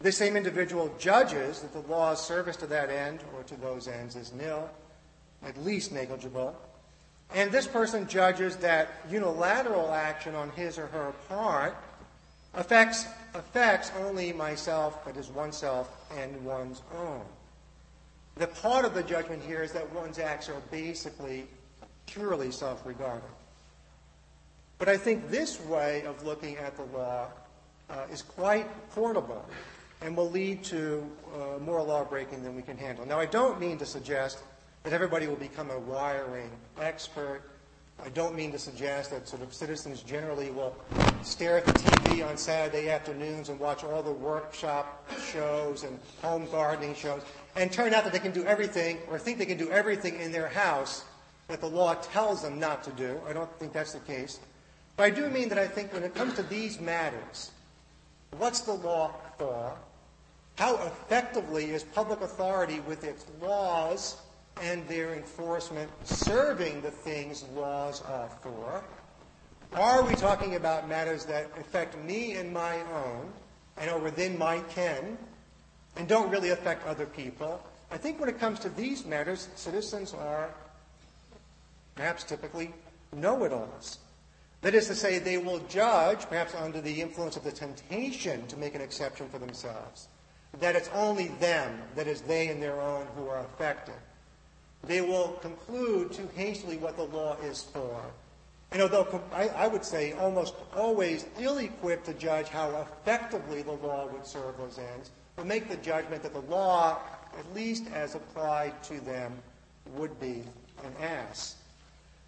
This 0.00 0.16
same 0.16 0.36
individual 0.36 0.92
judges 0.98 1.60
that 1.60 1.72
the 1.72 1.92
law's 1.92 2.24
service 2.24 2.56
to 2.56 2.66
that 2.66 2.90
end 2.90 3.20
or 3.34 3.42
to 3.44 3.54
those 3.56 3.88
ends 3.88 4.16
is 4.16 4.32
nil, 4.32 4.68
at 5.42 5.56
least 5.64 5.92
negligible. 5.92 6.56
And 7.32 7.50
this 7.50 7.66
person 7.66 8.06
judges 8.06 8.56
that 8.56 8.88
unilateral 9.10 9.90
action 9.92 10.34
on 10.34 10.50
his 10.50 10.78
or 10.78 10.86
her 10.88 11.12
part 11.28 11.76
affects, 12.54 13.06
affects 13.34 13.90
only 14.00 14.32
myself, 14.32 15.04
but 15.04 15.16
is 15.16 15.30
oneself 15.30 15.90
and 16.16 16.44
one's 16.44 16.82
own. 16.96 17.22
The 18.36 18.48
part 18.48 18.84
of 18.84 18.94
the 18.94 19.02
judgment 19.02 19.42
here 19.42 19.62
is 19.62 19.72
that 19.72 19.92
one's 19.94 20.18
acts 20.18 20.48
are 20.48 20.60
basically 20.70 21.46
purely 22.06 22.50
self 22.50 22.84
regarding. 22.84 23.28
But 24.78 24.88
I 24.88 24.96
think 24.96 25.30
this 25.30 25.60
way 25.60 26.04
of 26.04 26.24
looking 26.24 26.56
at 26.56 26.76
the 26.76 26.84
law 26.84 27.28
uh, 27.88 28.06
is 28.12 28.22
quite 28.22 28.66
portable 28.90 29.44
and 30.00 30.16
will 30.16 30.30
lead 30.30 30.64
to 30.64 31.08
uh, 31.34 31.58
more 31.60 31.82
law 31.82 32.04
breaking 32.04 32.42
than 32.42 32.56
we 32.56 32.62
can 32.62 32.76
handle. 32.76 33.06
Now, 33.06 33.18
I 33.18 33.26
don't 33.26 33.60
mean 33.60 33.78
to 33.78 33.86
suggest 33.86 34.40
that 34.82 34.92
everybody 34.92 35.26
will 35.26 35.36
become 35.36 35.70
a 35.70 35.78
wiring 35.78 36.50
expert. 36.80 37.42
I 38.02 38.08
don't 38.10 38.34
mean 38.34 38.52
to 38.52 38.58
suggest 38.58 39.10
that 39.12 39.28
sort 39.28 39.42
of 39.42 39.54
citizens 39.54 40.02
generally 40.02 40.50
will 40.50 40.74
stare 41.22 41.58
at 41.58 41.64
the 41.64 41.72
TV 41.72 42.28
on 42.28 42.36
Saturday 42.36 42.90
afternoons 42.90 43.48
and 43.48 43.58
watch 43.58 43.82
all 43.82 44.02
the 44.02 44.12
workshop 44.12 45.10
shows 45.32 45.84
and 45.84 45.98
home 46.20 46.46
gardening 46.50 46.94
shows 46.94 47.22
and 47.56 47.72
turn 47.72 47.94
out 47.94 48.04
that 48.04 48.12
they 48.12 48.18
can 48.18 48.32
do 48.32 48.44
everything 48.44 48.98
or 49.08 49.18
think 49.18 49.38
they 49.38 49.46
can 49.46 49.56
do 49.56 49.70
everything 49.70 50.20
in 50.20 50.32
their 50.32 50.48
house 50.48 51.04
that 51.48 51.60
the 51.60 51.66
law 51.66 51.94
tells 51.94 52.42
them 52.42 52.58
not 52.58 52.82
to 52.84 52.90
do. 52.92 53.18
I 53.28 53.32
don't 53.32 53.50
think 53.58 53.72
that's 53.72 53.92
the 53.92 54.00
case. 54.00 54.40
But 54.96 55.04
I 55.04 55.10
do 55.10 55.28
mean 55.30 55.48
that 55.48 55.58
I 55.58 55.66
think 55.66 55.92
when 55.92 56.02
it 56.02 56.14
comes 56.14 56.34
to 56.34 56.42
these 56.42 56.80
matters, 56.80 57.52
what's 58.36 58.60
the 58.60 58.74
law 58.74 59.14
for? 59.38 59.76
How 60.56 60.76
effectively 60.86 61.70
is 61.70 61.82
public 61.82 62.20
authority 62.20 62.80
with 62.80 63.02
its 63.02 63.26
laws 63.40 64.20
and 64.62 64.86
their 64.88 65.14
enforcement 65.14 65.90
serving 66.04 66.80
the 66.80 66.90
things 66.90 67.44
laws 67.54 68.02
are 68.02 68.28
for? 68.42 68.84
Are 69.72 70.02
we 70.02 70.14
talking 70.14 70.54
about 70.54 70.88
matters 70.88 71.24
that 71.26 71.50
affect 71.58 71.98
me 71.98 72.34
and 72.34 72.52
my 72.52 72.80
own 72.82 73.32
and 73.76 73.90
are 73.90 73.98
within 73.98 74.38
my 74.38 74.60
ken 74.70 75.18
and 75.96 76.08
don't 76.08 76.30
really 76.30 76.50
affect 76.50 76.86
other 76.86 77.06
people. 77.06 77.64
I 77.90 77.96
think 77.96 78.18
when 78.18 78.28
it 78.28 78.38
comes 78.38 78.58
to 78.60 78.68
these 78.68 79.04
matters, 79.04 79.48
citizens 79.54 80.14
are 80.14 80.50
perhaps 81.94 82.24
typically 82.24 82.72
know 83.12 83.44
it 83.44 83.52
alls. 83.52 83.98
That 84.62 84.74
is 84.74 84.86
to 84.86 84.94
say, 84.94 85.18
they 85.18 85.38
will 85.38 85.60
judge, 85.68 86.26
perhaps 86.26 86.54
under 86.54 86.80
the 86.80 87.00
influence 87.00 87.36
of 87.36 87.44
the 87.44 87.52
temptation 87.52 88.46
to 88.46 88.56
make 88.56 88.74
an 88.74 88.80
exception 88.80 89.28
for 89.28 89.38
themselves, 89.38 90.08
that 90.58 90.74
it's 90.74 90.88
only 90.94 91.28
them, 91.38 91.82
that 91.96 92.06
is, 92.06 92.22
they 92.22 92.48
and 92.48 92.62
their 92.62 92.80
own, 92.80 93.06
who 93.14 93.28
are 93.28 93.40
affected. 93.40 93.94
They 94.86 95.00
will 95.00 95.38
conclude 95.40 96.12
too 96.12 96.28
hastily 96.34 96.76
what 96.76 96.96
the 96.96 97.04
law 97.04 97.36
is 97.42 97.62
for. 97.62 98.00
And 98.72 98.82
although 98.82 99.20
I, 99.32 99.48
I 99.48 99.66
would 99.68 99.84
say 99.84 100.12
almost 100.12 100.54
always 100.74 101.26
ill 101.38 101.58
equipped 101.58 102.06
to 102.06 102.14
judge 102.14 102.48
how 102.48 102.70
effectively 102.80 103.62
the 103.62 103.72
law 103.72 104.06
would 104.06 104.26
serve 104.26 104.56
those 104.58 104.78
ends, 104.78 105.10
will 105.36 105.44
make 105.44 105.68
the 105.68 105.76
judgment 105.76 106.22
that 106.22 106.32
the 106.32 106.40
law, 106.40 106.98
at 107.38 107.54
least 107.54 107.84
as 107.94 108.14
applied 108.14 108.82
to 108.84 109.00
them, 109.00 109.32
would 109.94 110.18
be 110.20 110.42
an 110.82 110.92
ass. 111.00 111.56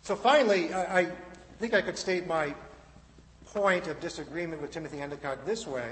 So 0.03 0.15
finally, 0.15 0.73
I, 0.73 1.01
I 1.01 1.09
think 1.59 1.75
I 1.75 1.83
could 1.83 1.99
state 1.99 2.27
my 2.27 2.55
point 3.47 3.89
of 3.89 3.99
disagreement 4.01 4.63
with 4.63 4.71
Timothy 4.71 5.01
Endicott 5.01 5.45
this 5.47 5.67
way. 5.67 5.91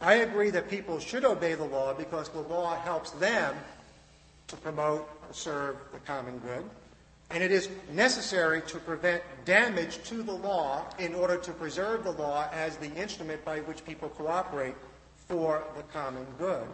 I 0.00 0.14
agree 0.14 0.50
that 0.50 0.68
people 0.68 0.98
should 0.98 1.24
obey 1.24 1.54
the 1.54 1.64
law 1.64 1.94
because 1.94 2.28
the 2.28 2.40
law 2.40 2.76
helps 2.76 3.10
them 3.12 3.54
to 4.48 4.56
promote 4.56 5.08
or 5.28 5.32
serve 5.32 5.76
the 5.92 5.98
common 6.00 6.38
good. 6.38 6.64
And 7.30 7.42
it 7.42 7.52
is 7.52 7.68
necessary 7.92 8.62
to 8.62 8.78
prevent 8.78 9.22
damage 9.44 10.02
to 10.04 10.22
the 10.22 10.32
law 10.32 10.86
in 10.98 11.14
order 11.14 11.36
to 11.36 11.52
preserve 11.52 12.04
the 12.04 12.12
law 12.12 12.48
as 12.52 12.76
the 12.76 12.92
instrument 12.94 13.44
by 13.44 13.60
which 13.60 13.84
people 13.84 14.08
cooperate 14.08 14.74
for 15.28 15.62
the 15.76 15.82
common 15.84 16.26
good. 16.38 16.66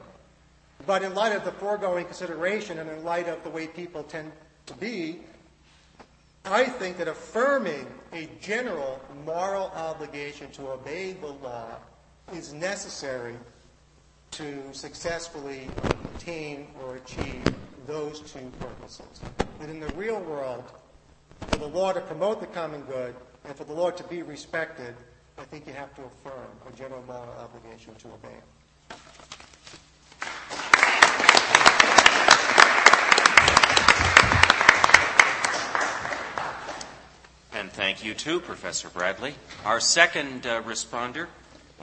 But 0.86 1.02
in 1.02 1.14
light 1.14 1.34
of 1.34 1.44
the 1.44 1.52
foregoing 1.52 2.04
consideration 2.04 2.78
and 2.78 2.88
in 2.88 3.04
light 3.04 3.28
of 3.28 3.42
the 3.42 3.50
way 3.50 3.66
people 3.66 4.04
tend 4.04 4.30
to 4.66 4.74
be, 4.74 5.20
I 6.44 6.64
think 6.64 6.98
that 6.98 7.08
affirming 7.08 7.86
a 8.12 8.28
general 8.40 9.00
moral 9.24 9.72
obligation 9.74 10.50
to 10.52 10.70
obey 10.70 11.14
the 11.14 11.28
law 11.28 11.68
is 12.32 12.52
necessary 12.52 13.36
to 14.34 14.62
successfully 14.72 15.68
attain 16.16 16.68
or 16.82 16.96
achieve 16.96 17.42
those 17.86 18.20
two 18.20 18.50
purposes. 18.60 19.20
But 19.58 19.68
in 19.68 19.80
the 19.80 19.88
real 19.94 20.20
world, 20.20 20.64
for 21.48 21.56
the 21.56 21.66
law 21.68 21.92
to 21.92 22.00
promote 22.00 22.40
the 22.40 22.46
common 22.46 22.82
good, 22.82 23.14
And 23.46 23.54
for 23.54 23.64
the 23.64 23.74
law 23.74 23.90
to 23.90 24.04
be 24.04 24.22
respected, 24.22 24.94
I 25.36 25.44
think 25.44 25.66
you 25.66 25.74
have 25.74 25.94
to 25.96 26.02
affirm 26.02 26.48
a 26.66 26.76
general 26.76 27.02
moral 27.06 27.28
obligation 27.38 27.94
to 27.96 28.08
obey 28.08 28.28
it. 28.28 28.96
And 37.52 37.70
thank 37.70 38.02
you 38.02 38.14
too, 38.14 38.40
Professor 38.40 38.88
Bradley. 38.88 39.34
Our 39.66 39.78
second 39.78 40.46
uh, 40.46 40.62
responder 40.62 41.26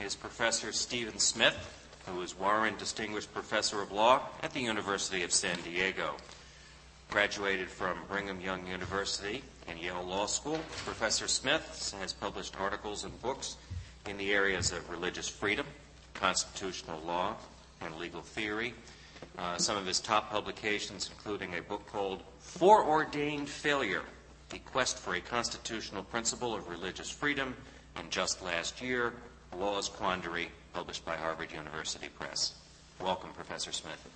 is 0.00 0.16
Professor 0.16 0.72
Steven 0.72 1.18
Smith, 1.18 1.56
who 2.06 2.22
is 2.22 2.38
Warren 2.38 2.74
Distinguished 2.78 3.32
Professor 3.32 3.80
of 3.80 3.92
Law 3.92 4.22
at 4.42 4.52
the 4.52 4.60
University 4.60 5.22
of 5.22 5.32
San 5.32 5.56
Diego. 5.62 6.16
Graduated 7.10 7.68
from 7.68 7.98
Brigham 8.08 8.40
Young 8.40 8.66
University 8.66 9.42
and 9.68 9.78
Yale 9.78 10.02
Law 10.02 10.26
School, 10.26 10.58
Professor 10.84 11.28
Smith 11.28 11.94
has 12.00 12.12
published 12.12 12.58
articles 12.58 13.04
and 13.04 13.22
books 13.22 13.56
in 14.08 14.16
the 14.16 14.32
areas 14.32 14.72
of 14.72 14.88
religious 14.90 15.28
freedom, 15.28 15.66
constitutional 16.14 17.00
law, 17.06 17.34
and 17.80 17.94
legal 17.96 18.22
theory. 18.22 18.74
Uh, 19.38 19.56
some 19.56 19.76
of 19.76 19.86
his 19.86 20.00
top 20.00 20.30
publications, 20.30 21.10
including 21.12 21.54
a 21.54 21.62
book 21.62 21.86
called 21.86 22.22
Foreordained 22.40 23.48
Failure 23.48 24.02
The 24.50 24.58
Quest 24.58 24.98
for 24.98 25.14
a 25.14 25.20
Constitutional 25.20 26.02
Principle 26.02 26.54
of 26.54 26.68
Religious 26.68 27.10
Freedom, 27.10 27.54
and 27.96 28.10
just 28.10 28.42
last 28.42 28.82
year, 28.82 29.12
Law's 29.56 29.88
Quandary, 29.88 30.48
published 30.72 31.04
by 31.04 31.16
Harvard 31.16 31.52
University 31.52 32.08
Press. 32.08 32.54
Welcome, 33.00 33.30
Professor 33.30 33.72
Smith. 33.72 34.08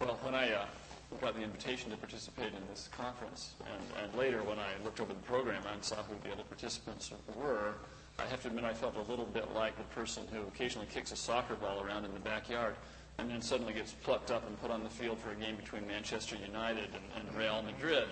Well, 0.00 0.18
when 0.22 0.34
I 0.34 0.52
uh, 0.52 0.66
got 1.20 1.34
the 1.34 1.42
invitation 1.42 1.90
to 1.90 1.96
participate 1.96 2.48
in 2.48 2.62
this 2.70 2.88
conference, 2.96 3.54
and, 3.66 4.04
and 4.04 4.18
later 4.18 4.42
when 4.42 4.58
I 4.58 4.68
looked 4.84 5.00
over 5.00 5.12
the 5.12 5.20
program 5.20 5.62
and 5.72 5.84
saw 5.84 5.96
who 5.96 6.14
the 6.24 6.32
other 6.32 6.44
participants 6.44 7.12
were, 7.36 7.74
I 8.18 8.26
have 8.26 8.42
to 8.42 8.48
admit 8.48 8.64
I 8.64 8.74
felt 8.74 8.96
a 8.96 9.10
little 9.10 9.26
bit 9.26 9.54
like 9.54 9.76
the 9.76 9.84
person 9.94 10.24
who 10.32 10.42
occasionally 10.42 10.88
kicks 10.92 11.12
a 11.12 11.16
soccer 11.16 11.54
ball 11.54 11.82
around 11.82 12.04
in 12.04 12.12
the 12.12 12.20
backyard 12.20 12.74
and 13.18 13.30
then 13.30 13.42
suddenly 13.42 13.72
gets 13.72 13.92
plucked 13.92 14.30
up 14.30 14.46
and 14.46 14.60
put 14.60 14.70
on 14.70 14.82
the 14.82 14.90
field 14.90 15.18
for 15.18 15.30
a 15.30 15.34
game 15.34 15.56
between 15.56 15.86
Manchester 15.86 16.36
United 16.36 16.88
and, 16.94 17.28
and 17.28 17.36
Real 17.36 17.62
Madrid. 17.62 18.08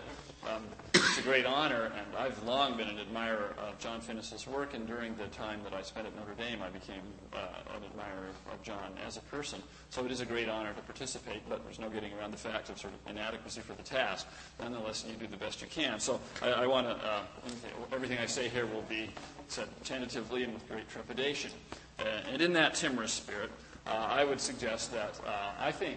Um, 0.46 0.62
it's 0.94 1.18
a 1.18 1.22
great 1.22 1.46
honor, 1.46 1.90
and 1.96 2.16
I've 2.16 2.42
long 2.44 2.76
been 2.76 2.88
an 2.88 2.98
admirer 2.98 3.54
of 3.58 3.78
John 3.78 4.00
Finnis's 4.00 4.46
work, 4.46 4.74
and 4.74 4.86
during 4.86 5.16
the 5.16 5.26
time 5.26 5.60
that 5.64 5.74
I 5.74 5.82
spent 5.82 6.06
at 6.06 6.14
Notre 6.14 6.34
Dame, 6.34 6.62
I 6.62 6.68
became 6.68 7.00
uh, 7.34 7.38
an 7.74 7.82
admirer 7.84 8.28
of 8.52 8.62
John 8.62 8.92
as 9.06 9.16
a 9.16 9.20
person. 9.22 9.60
So 9.90 10.04
it 10.04 10.12
is 10.12 10.20
a 10.20 10.26
great 10.26 10.48
honor 10.48 10.72
to 10.72 10.80
participate, 10.82 11.42
but 11.48 11.64
there's 11.64 11.80
no 11.80 11.88
getting 11.88 12.12
around 12.14 12.30
the 12.30 12.38
fact 12.38 12.70
of 12.70 12.78
sort 12.78 12.92
of 12.94 13.10
inadequacy 13.10 13.62
for 13.62 13.72
the 13.74 13.82
task. 13.82 14.26
Nonetheless, 14.60 15.04
you 15.08 15.16
do 15.16 15.26
the 15.26 15.36
best 15.36 15.60
you 15.60 15.66
can. 15.68 15.98
So 15.98 16.20
I, 16.42 16.50
I 16.50 16.66
want 16.66 16.86
to, 16.86 16.94
uh, 16.94 17.22
everything 17.92 18.18
I 18.18 18.26
say 18.26 18.48
here 18.48 18.66
will 18.66 18.82
be 18.82 19.10
said 19.48 19.68
tentatively 19.84 20.44
and 20.44 20.54
with 20.54 20.68
great 20.68 20.88
trepidation. 20.88 21.50
Uh, 21.98 22.04
and 22.32 22.40
in 22.40 22.52
that 22.52 22.74
timorous 22.74 23.12
spirit, 23.12 23.50
I 23.88 24.24
would 24.24 24.40
suggest 24.40 24.92
that 24.92 25.18
uh, 25.26 25.52
I 25.58 25.72
think 25.72 25.96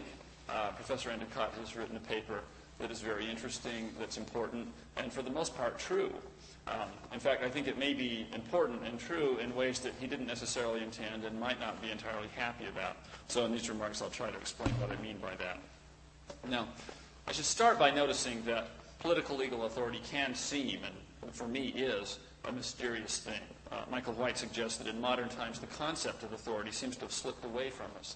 uh, 0.50 0.70
Professor 0.72 1.10
Endicott 1.10 1.54
has 1.60 1.76
written 1.76 1.96
a 1.98 2.00
paper 2.02 2.40
that 2.80 2.92
is 2.92 3.02
very 3.02 3.30
interesting, 3.30 3.90
that's 4.00 4.18
important, 4.18 4.68
and 4.98 5.12
for 5.12 5.22
the 5.22 5.30
most 5.30 5.56
part 5.56 5.78
true. 5.78 6.12
Um, 6.68 6.90
in 7.14 7.20
fact, 7.20 7.44
I 7.44 7.50
think 7.50 7.68
it 7.68 7.78
may 7.78 7.94
be 7.94 8.28
important 8.34 8.84
and 8.86 9.00
true 9.00 9.38
in 9.38 9.56
ways 9.56 9.80
that 9.80 9.94
he 10.00 10.08
didn't 10.08 10.28
necessarily 10.28 10.84
intend 10.84 11.26
and 11.26 11.40
might 11.40 11.60
not 11.60 11.82
be 11.82 11.92
entirely 11.92 12.28
happy 12.36 12.66
about. 12.68 12.98
So, 13.28 13.46
in 13.46 13.52
these 13.52 13.70
remarks, 13.70 14.02
I'll 14.02 14.10
try 14.10 14.30
to 14.30 14.38
explain 14.38 14.74
what 14.76 14.92
I 14.92 15.02
mean 15.02 15.18
by 15.18 15.36
that. 15.36 15.60
Now, 16.50 16.68
I 17.28 17.32
should 17.32 17.46
start 17.46 17.80
by 17.80 17.92
noticing 17.92 18.44
that 18.46 18.68
political 19.00 19.38
legal 19.38 19.66
authority 19.66 20.02
can 20.10 20.36
seem, 20.36 20.80
and 20.84 21.34
for 21.34 21.48
me 21.48 21.70
is, 21.70 22.20
a 22.46 22.52
mysterious 22.52 23.20
thing. 23.20 23.42
Uh, 23.72 23.84
Michael 23.90 24.14
White 24.14 24.38
suggests 24.38 24.78
that 24.78 24.88
in 24.88 25.00
modern 25.00 25.30
times 25.30 25.60
the 25.60 25.68
concept 25.68 26.24
of 26.24 26.34
authority 26.34 26.72
seems 26.72 26.96
to 26.98 27.04
have 27.04 27.12
slipped 27.12 27.46
away 27.46 27.70
from 27.70 27.88
us. 28.00 28.16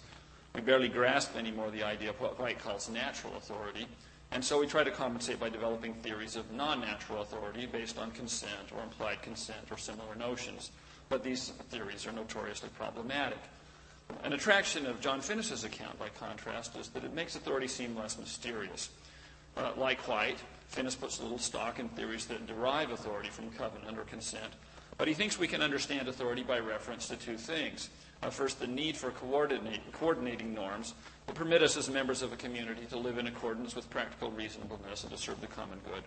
We 0.54 0.62
barely 0.62 0.90
grasp 0.90 1.36
anymore 1.36 1.72
the 1.72 1.84
idea 1.84 2.10
of 2.10 2.20
what 2.20 2.40
White 2.40 2.60
calls 2.60 2.90
natural 2.90 3.36
authority, 3.38 3.88
and 4.32 4.44
so 4.44 4.60
we 4.60 4.68
try 4.68 4.84
to 4.84 4.92
compensate 4.92 5.40
by 5.40 5.50
developing 5.50 5.94
theories 5.96 6.36
of 6.36 6.52
non 6.52 6.82
natural 6.82 7.22
authority 7.22 7.66
based 7.66 7.98
on 7.98 8.12
consent 8.12 8.72
or 8.76 8.84
implied 8.84 9.22
consent 9.22 9.72
or 9.72 9.78
similar 9.78 10.16
notions. 10.16 10.72
But 11.10 11.24
these 11.24 11.50
theories 11.70 12.08
are 12.08 12.12
notoriously 12.12 12.70
problematic. 12.78 13.38
An 14.24 14.34
attraction 14.34 14.86
of 14.86 15.02
John 15.02 15.20
Finnis's 15.20 15.64
account, 15.64 15.98
by 15.98 16.10
contrast, 16.10 16.76
is 16.78 16.90
that 16.90 17.04
it 17.04 17.14
makes 17.14 17.36
authority 17.36 17.68
seem 17.68 17.96
less 17.96 18.18
mysterious. 18.18 18.90
Uh, 19.58 19.72
like 19.78 20.08
White, 20.08 20.38
Finnis 20.74 21.00
puts 21.00 21.22
little 21.22 21.38
stock 21.38 21.80
in 21.80 21.90
theories 21.90 22.26
that 22.26 22.46
derive 22.46 22.92
authority 22.92 23.30
from 23.30 23.50
covenant 23.52 23.98
or 23.98 24.04
consent, 24.04 24.54
but 24.98 25.08
he 25.08 25.14
thinks 25.14 25.38
we 25.38 25.48
can 25.48 25.62
understand 25.62 26.08
authority 26.08 26.44
by 26.44 26.60
reference 26.60 27.08
to 27.08 27.16
two 27.16 27.38
things. 27.38 27.90
Uh, 28.24 28.30
first, 28.30 28.60
the 28.60 28.68
need 28.68 28.96
for 28.96 29.12
coordinating 29.12 30.54
norms 30.54 30.94
that 31.28 31.36
permit 31.36 31.62
us 31.62 31.76
as 31.78 31.90
members 31.90 32.22
of 32.22 32.32
a 32.32 32.38
community 32.38 32.86
to 32.86 32.98
live 32.98 33.18
in 33.18 33.28
accordance 33.28 33.76
with 33.76 33.90
practical 33.90 34.32
reasonableness 34.32 35.04
and 35.04 35.12
to 35.12 35.18
serve 35.18 35.40
the 35.42 35.48
common 35.48 35.80
good. 35.86 36.04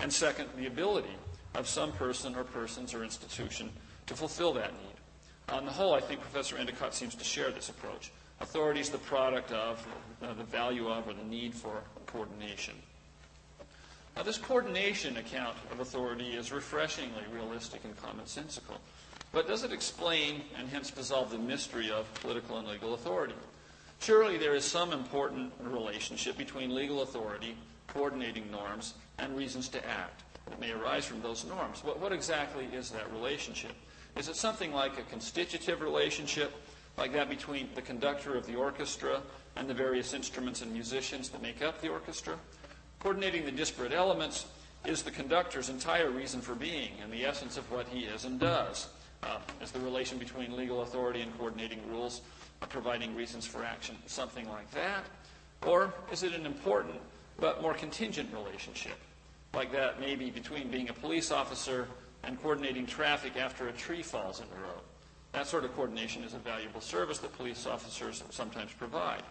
And 0.00 0.12
second, 0.12 0.48
the 0.56 0.66
ability 0.66 1.14
of 1.54 1.68
some 1.68 1.92
person 1.92 2.34
or 2.34 2.44
persons 2.44 2.94
or 2.94 3.04
institution 3.04 3.70
to 4.06 4.14
fulfill 4.14 4.52
that 4.54 4.72
need. 4.72 5.54
On 5.54 5.64
the 5.64 5.70
whole, 5.70 5.94
I 5.94 6.00
think 6.00 6.20
Professor 6.20 6.56
Endicott 6.56 6.94
seems 6.94 7.14
to 7.16 7.24
share 7.24 7.50
this 7.50 7.68
approach. 7.68 8.10
Authority 8.40 8.80
is 8.80 8.88
the 8.88 8.98
product 8.98 9.52
of, 9.52 9.86
uh, 10.22 10.32
the 10.34 10.44
value 10.44 10.88
of, 10.88 11.06
or 11.06 11.12
the 11.12 11.24
need 11.24 11.54
for 11.54 11.82
coordination. 12.06 12.74
Now, 14.16 14.22
this 14.22 14.38
coordination 14.38 15.16
account 15.16 15.56
of 15.70 15.80
authority 15.80 16.32
is 16.32 16.52
refreshingly 16.52 17.22
realistic 17.32 17.84
and 17.84 17.96
commonsensical. 17.96 18.78
But 19.32 19.46
does 19.46 19.62
it 19.62 19.72
explain 19.72 20.42
and 20.58 20.68
hence 20.68 20.90
dissolve 20.90 21.30
the 21.30 21.38
mystery 21.38 21.90
of 21.90 22.12
political 22.14 22.58
and 22.58 22.66
legal 22.66 22.94
authority? 22.94 23.34
Surely 24.00 24.38
there 24.38 24.54
is 24.54 24.64
some 24.64 24.92
important 24.92 25.52
relationship 25.60 26.36
between 26.36 26.74
legal 26.74 27.02
authority, 27.02 27.56
coordinating 27.86 28.50
norms, 28.50 28.94
and 29.18 29.36
reasons 29.36 29.68
to 29.68 29.88
act 29.88 30.22
that 30.48 30.58
may 30.58 30.72
arise 30.72 31.04
from 31.04 31.22
those 31.22 31.44
norms. 31.44 31.84
What, 31.84 32.00
what 32.00 32.12
exactly 32.12 32.64
is 32.72 32.90
that 32.90 33.10
relationship? 33.12 33.72
Is 34.16 34.28
it 34.28 34.36
something 34.36 34.72
like 34.72 34.98
a 34.98 35.02
constitutive 35.02 35.80
relationship, 35.80 36.52
like 36.98 37.12
that 37.12 37.28
between 37.28 37.68
the 37.74 37.82
conductor 37.82 38.36
of 38.36 38.46
the 38.46 38.56
orchestra 38.56 39.22
and 39.54 39.68
the 39.68 39.74
various 39.74 40.12
instruments 40.12 40.62
and 40.62 40.72
musicians 40.72 41.28
that 41.28 41.42
make 41.42 41.62
up 41.62 41.80
the 41.80 41.88
orchestra? 41.88 42.34
Coordinating 43.00 43.46
the 43.46 43.50
disparate 43.50 43.92
elements 43.92 44.44
is 44.84 45.02
the 45.02 45.10
conductor's 45.10 45.70
entire 45.70 46.10
reason 46.10 46.42
for 46.42 46.54
being 46.54 46.92
and 47.02 47.10
the 47.10 47.24
essence 47.24 47.56
of 47.56 47.70
what 47.72 47.88
he 47.88 48.00
is 48.00 48.26
and 48.26 48.38
does. 48.38 48.88
Uh, 49.22 49.38
is 49.62 49.70
the 49.70 49.80
relation 49.80 50.18
between 50.18 50.54
legal 50.54 50.82
authority 50.82 51.22
and 51.22 51.36
coordinating 51.38 51.80
rules 51.90 52.20
uh, 52.60 52.66
providing 52.66 53.14
reasons 53.14 53.46
for 53.46 53.64
action 53.64 53.96
something 54.06 54.46
like 54.50 54.70
that? 54.72 55.04
Or 55.66 55.94
is 56.12 56.22
it 56.22 56.34
an 56.34 56.44
important 56.44 56.96
but 57.38 57.62
more 57.62 57.72
contingent 57.72 58.28
relationship, 58.34 58.98
like 59.54 59.72
that 59.72 59.98
maybe 59.98 60.30
between 60.30 60.70
being 60.70 60.90
a 60.90 60.94
police 60.94 61.30
officer 61.30 61.88
and 62.22 62.40
coordinating 62.42 62.84
traffic 62.84 63.36
after 63.38 63.68
a 63.68 63.72
tree 63.72 64.02
falls 64.02 64.40
in 64.40 64.46
the 64.50 64.60
road? 64.60 64.80
That 65.32 65.46
sort 65.46 65.64
of 65.64 65.74
coordination 65.74 66.22
is 66.22 66.34
a 66.34 66.38
valuable 66.38 66.82
service 66.82 67.18
that 67.18 67.32
police 67.32 67.66
officers 67.66 68.22
sometimes 68.28 68.72
provide. 68.72 69.22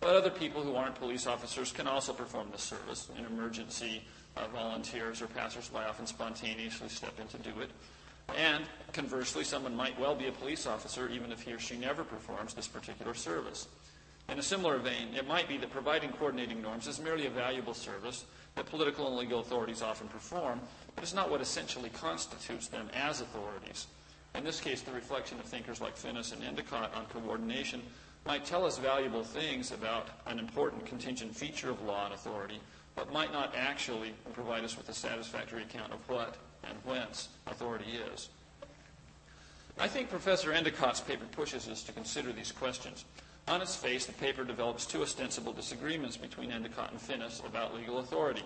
But 0.00 0.16
other 0.16 0.30
people 0.30 0.62
who 0.62 0.74
aren't 0.74 0.94
police 0.94 1.26
officers 1.26 1.72
can 1.72 1.86
also 1.86 2.14
perform 2.14 2.48
this 2.50 2.62
service. 2.62 3.10
In 3.18 3.24
emergency, 3.26 4.02
uh, 4.36 4.46
volunteers 4.48 5.20
or 5.20 5.26
passersby 5.26 5.78
often 5.78 6.06
spontaneously 6.06 6.88
step 6.88 7.18
in 7.20 7.28
to 7.28 7.38
do 7.38 7.60
it. 7.60 7.70
And 8.36 8.64
conversely, 8.92 9.44
someone 9.44 9.74
might 9.74 9.98
well 10.00 10.14
be 10.14 10.28
a 10.28 10.32
police 10.32 10.66
officer 10.66 11.08
even 11.08 11.32
if 11.32 11.42
he 11.42 11.52
or 11.52 11.58
she 11.58 11.76
never 11.76 12.02
performs 12.02 12.54
this 12.54 12.68
particular 12.68 13.12
service. 13.12 13.68
In 14.30 14.38
a 14.38 14.42
similar 14.42 14.78
vein, 14.78 15.14
it 15.16 15.26
might 15.26 15.48
be 15.48 15.56
that 15.58 15.70
providing 15.70 16.10
coordinating 16.12 16.62
norms 16.62 16.86
is 16.86 17.00
merely 17.00 17.26
a 17.26 17.30
valuable 17.30 17.74
service 17.74 18.24
that 18.54 18.66
political 18.66 19.06
and 19.08 19.16
legal 19.16 19.40
authorities 19.40 19.82
often 19.82 20.08
perform, 20.08 20.60
but 20.94 21.02
it's 21.02 21.14
not 21.14 21.30
what 21.30 21.40
essentially 21.40 21.90
constitutes 21.90 22.68
them 22.68 22.88
as 22.94 23.20
authorities. 23.20 23.88
In 24.34 24.44
this 24.44 24.60
case, 24.60 24.82
the 24.82 24.92
reflection 24.92 25.40
of 25.40 25.46
thinkers 25.46 25.80
like 25.80 25.96
Finnis 25.96 26.32
and 26.32 26.44
Endicott 26.44 26.94
on 26.94 27.06
coordination 27.06 27.82
might 28.26 28.44
tell 28.44 28.64
us 28.64 28.78
valuable 28.78 29.24
things 29.24 29.72
about 29.72 30.08
an 30.26 30.38
important 30.38 30.86
contingent 30.86 31.34
feature 31.34 31.70
of 31.70 31.82
law 31.82 32.04
and 32.04 32.14
authority, 32.14 32.60
but 32.94 33.12
might 33.12 33.32
not 33.32 33.54
actually 33.56 34.14
provide 34.34 34.64
us 34.64 34.76
with 34.76 34.88
a 34.88 34.94
satisfactory 34.94 35.62
account 35.62 35.92
of 35.92 36.08
what 36.08 36.36
and 36.64 36.76
whence 36.84 37.28
authority 37.46 37.98
is. 38.12 38.28
I 39.78 39.88
think 39.88 40.10
Professor 40.10 40.52
Endicott's 40.52 41.00
paper 41.00 41.24
pushes 41.32 41.68
us 41.68 41.82
to 41.84 41.92
consider 41.92 42.32
these 42.32 42.52
questions. 42.52 43.04
On 43.48 43.62
its 43.62 43.74
face, 43.74 44.04
the 44.04 44.12
paper 44.12 44.44
develops 44.44 44.84
two 44.84 45.02
ostensible 45.02 45.52
disagreements 45.52 46.16
between 46.16 46.52
Endicott 46.52 46.92
and 46.92 47.00
Finnis 47.00 47.44
about 47.46 47.74
legal 47.74 47.98
authority. 47.98 48.44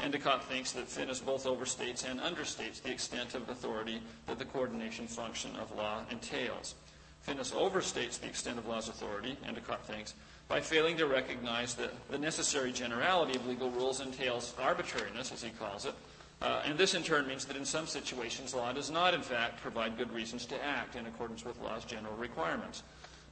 Endicott 0.00 0.44
thinks 0.44 0.72
that 0.72 0.88
Finnis 0.88 1.24
both 1.24 1.44
overstates 1.44 2.10
and 2.10 2.20
understates 2.20 2.82
the 2.82 2.90
extent 2.90 3.34
of 3.34 3.48
authority 3.48 4.02
that 4.26 4.38
the 4.38 4.44
coordination 4.44 5.06
function 5.06 5.54
of 5.56 5.74
law 5.76 6.00
entails. 6.10 6.74
Finnis 7.26 7.52
overstates 7.52 8.18
the 8.18 8.26
extent 8.26 8.58
of 8.58 8.66
law's 8.66 8.88
authority, 8.88 9.36
Endicott 9.46 9.86
thinks, 9.86 10.14
by 10.48 10.60
failing 10.60 10.96
to 10.96 11.06
recognize 11.06 11.74
that 11.74 11.90
the 12.10 12.18
necessary 12.18 12.72
generality 12.72 13.36
of 13.36 13.46
legal 13.46 13.70
rules 13.70 14.00
entails 14.00 14.54
arbitrariness, 14.58 15.32
as 15.32 15.42
he 15.42 15.50
calls 15.50 15.86
it, 15.86 15.94
uh, 16.42 16.62
and 16.64 16.76
this 16.76 16.94
in 16.94 17.04
turn 17.04 17.28
means 17.28 17.44
that 17.44 17.56
in 17.56 17.64
some 17.64 17.86
situations 17.86 18.52
law 18.52 18.72
does 18.72 18.90
not, 18.90 19.14
in 19.14 19.22
fact, 19.22 19.60
provide 19.62 19.96
good 19.96 20.12
reasons 20.12 20.44
to 20.44 20.64
act 20.64 20.96
in 20.96 21.06
accordance 21.06 21.44
with 21.44 21.60
law's 21.60 21.84
general 21.84 22.16
requirements. 22.16 22.82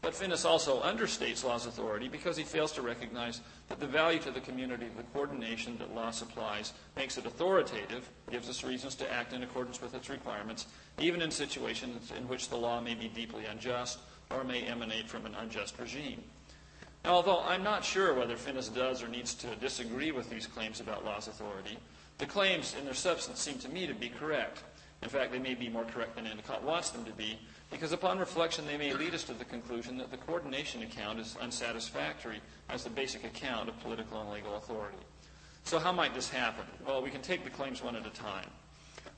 But 0.02 0.14
Finnis 0.14 0.46
also 0.46 0.82
understates 0.82 1.44
law's 1.44 1.66
authority 1.66 2.08
because 2.08 2.36
he 2.36 2.42
fails 2.42 2.72
to 2.72 2.82
recognize 2.82 3.42
that 3.68 3.80
the 3.80 3.86
value 3.86 4.18
to 4.20 4.30
the 4.30 4.40
community 4.40 4.86
of 4.86 4.96
the 4.96 5.02
coordination 5.12 5.76
that 5.78 5.94
law 5.94 6.10
supplies 6.10 6.72
makes 6.96 7.18
it 7.18 7.26
authoritative, 7.26 8.08
gives 8.30 8.48
us 8.48 8.64
reasons 8.64 8.94
to 8.96 9.12
act 9.12 9.34
in 9.34 9.42
accordance 9.42 9.82
with 9.82 9.94
its 9.94 10.08
requirements, 10.08 10.66
even 10.98 11.20
in 11.20 11.30
situations 11.30 12.12
in 12.16 12.26
which 12.28 12.48
the 12.48 12.56
law 12.56 12.80
may 12.80 12.94
be 12.94 13.08
deeply 13.08 13.44
unjust 13.44 13.98
or 14.30 14.42
may 14.42 14.62
emanate 14.62 15.08
from 15.08 15.26
an 15.26 15.34
unjust 15.34 15.78
regime. 15.78 16.22
Now, 17.04 17.12
although 17.12 17.40
I'm 17.40 17.62
not 17.62 17.84
sure 17.84 18.14
whether 18.14 18.36
Finnis 18.36 18.74
does 18.74 19.02
or 19.02 19.08
needs 19.08 19.34
to 19.34 19.54
disagree 19.56 20.12
with 20.12 20.30
these 20.30 20.46
claims 20.46 20.80
about 20.80 21.04
law's 21.04 21.28
authority, 21.28 21.78
the 22.18 22.26
claims 22.26 22.74
in 22.78 22.84
their 22.84 22.94
substance 22.94 23.40
seem 23.40 23.58
to 23.58 23.68
me 23.68 23.86
to 23.86 23.94
be 23.94 24.08
correct. 24.08 24.62
In 25.02 25.08
fact, 25.08 25.32
they 25.32 25.38
may 25.38 25.54
be 25.54 25.68
more 25.68 25.84
correct 25.84 26.16
than 26.16 26.26
Endicott 26.26 26.62
wants 26.62 26.90
them 26.90 27.04
to 27.04 27.12
be, 27.12 27.38
because 27.70 27.92
upon 27.92 28.18
reflection 28.18 28.66
they 28.66 28.76
may 28.76 28.92
lead 28.92 29.14
us 29.14 29.24
to 29.24 29.32
the 29.32 29.44
conclusion 29.44 29.96
that 29.98 30.10
the 30.10 30.16
coordination 30.16 30.82
account 30.82 31.18
is 31.18 31.36
unsatisfactory 31.40 32.40
as 32.68 32.84
the 32.84 32.90
basic 32.90 33.24
account 33.24 33.68
of 33.68 33.80
political 33.80 34.20
and 34.20 34.30
legal 34.30 34.56
authority. 34.56 34.98
So, 35.64 35.78
how 35.78 35.92
might 35.92 36.14
this 36.14 36.28
happen? 36.28 36.64
Well, 36.86 37.02
we 37.02 37.10
can 37.10 37.22
take 37.22 37.44
the 37.44 37.50
claims 37.50 37.82
one 37.82 37.96
at 37.96 38.06
a 38.06 38.10
time. 38.10 38.48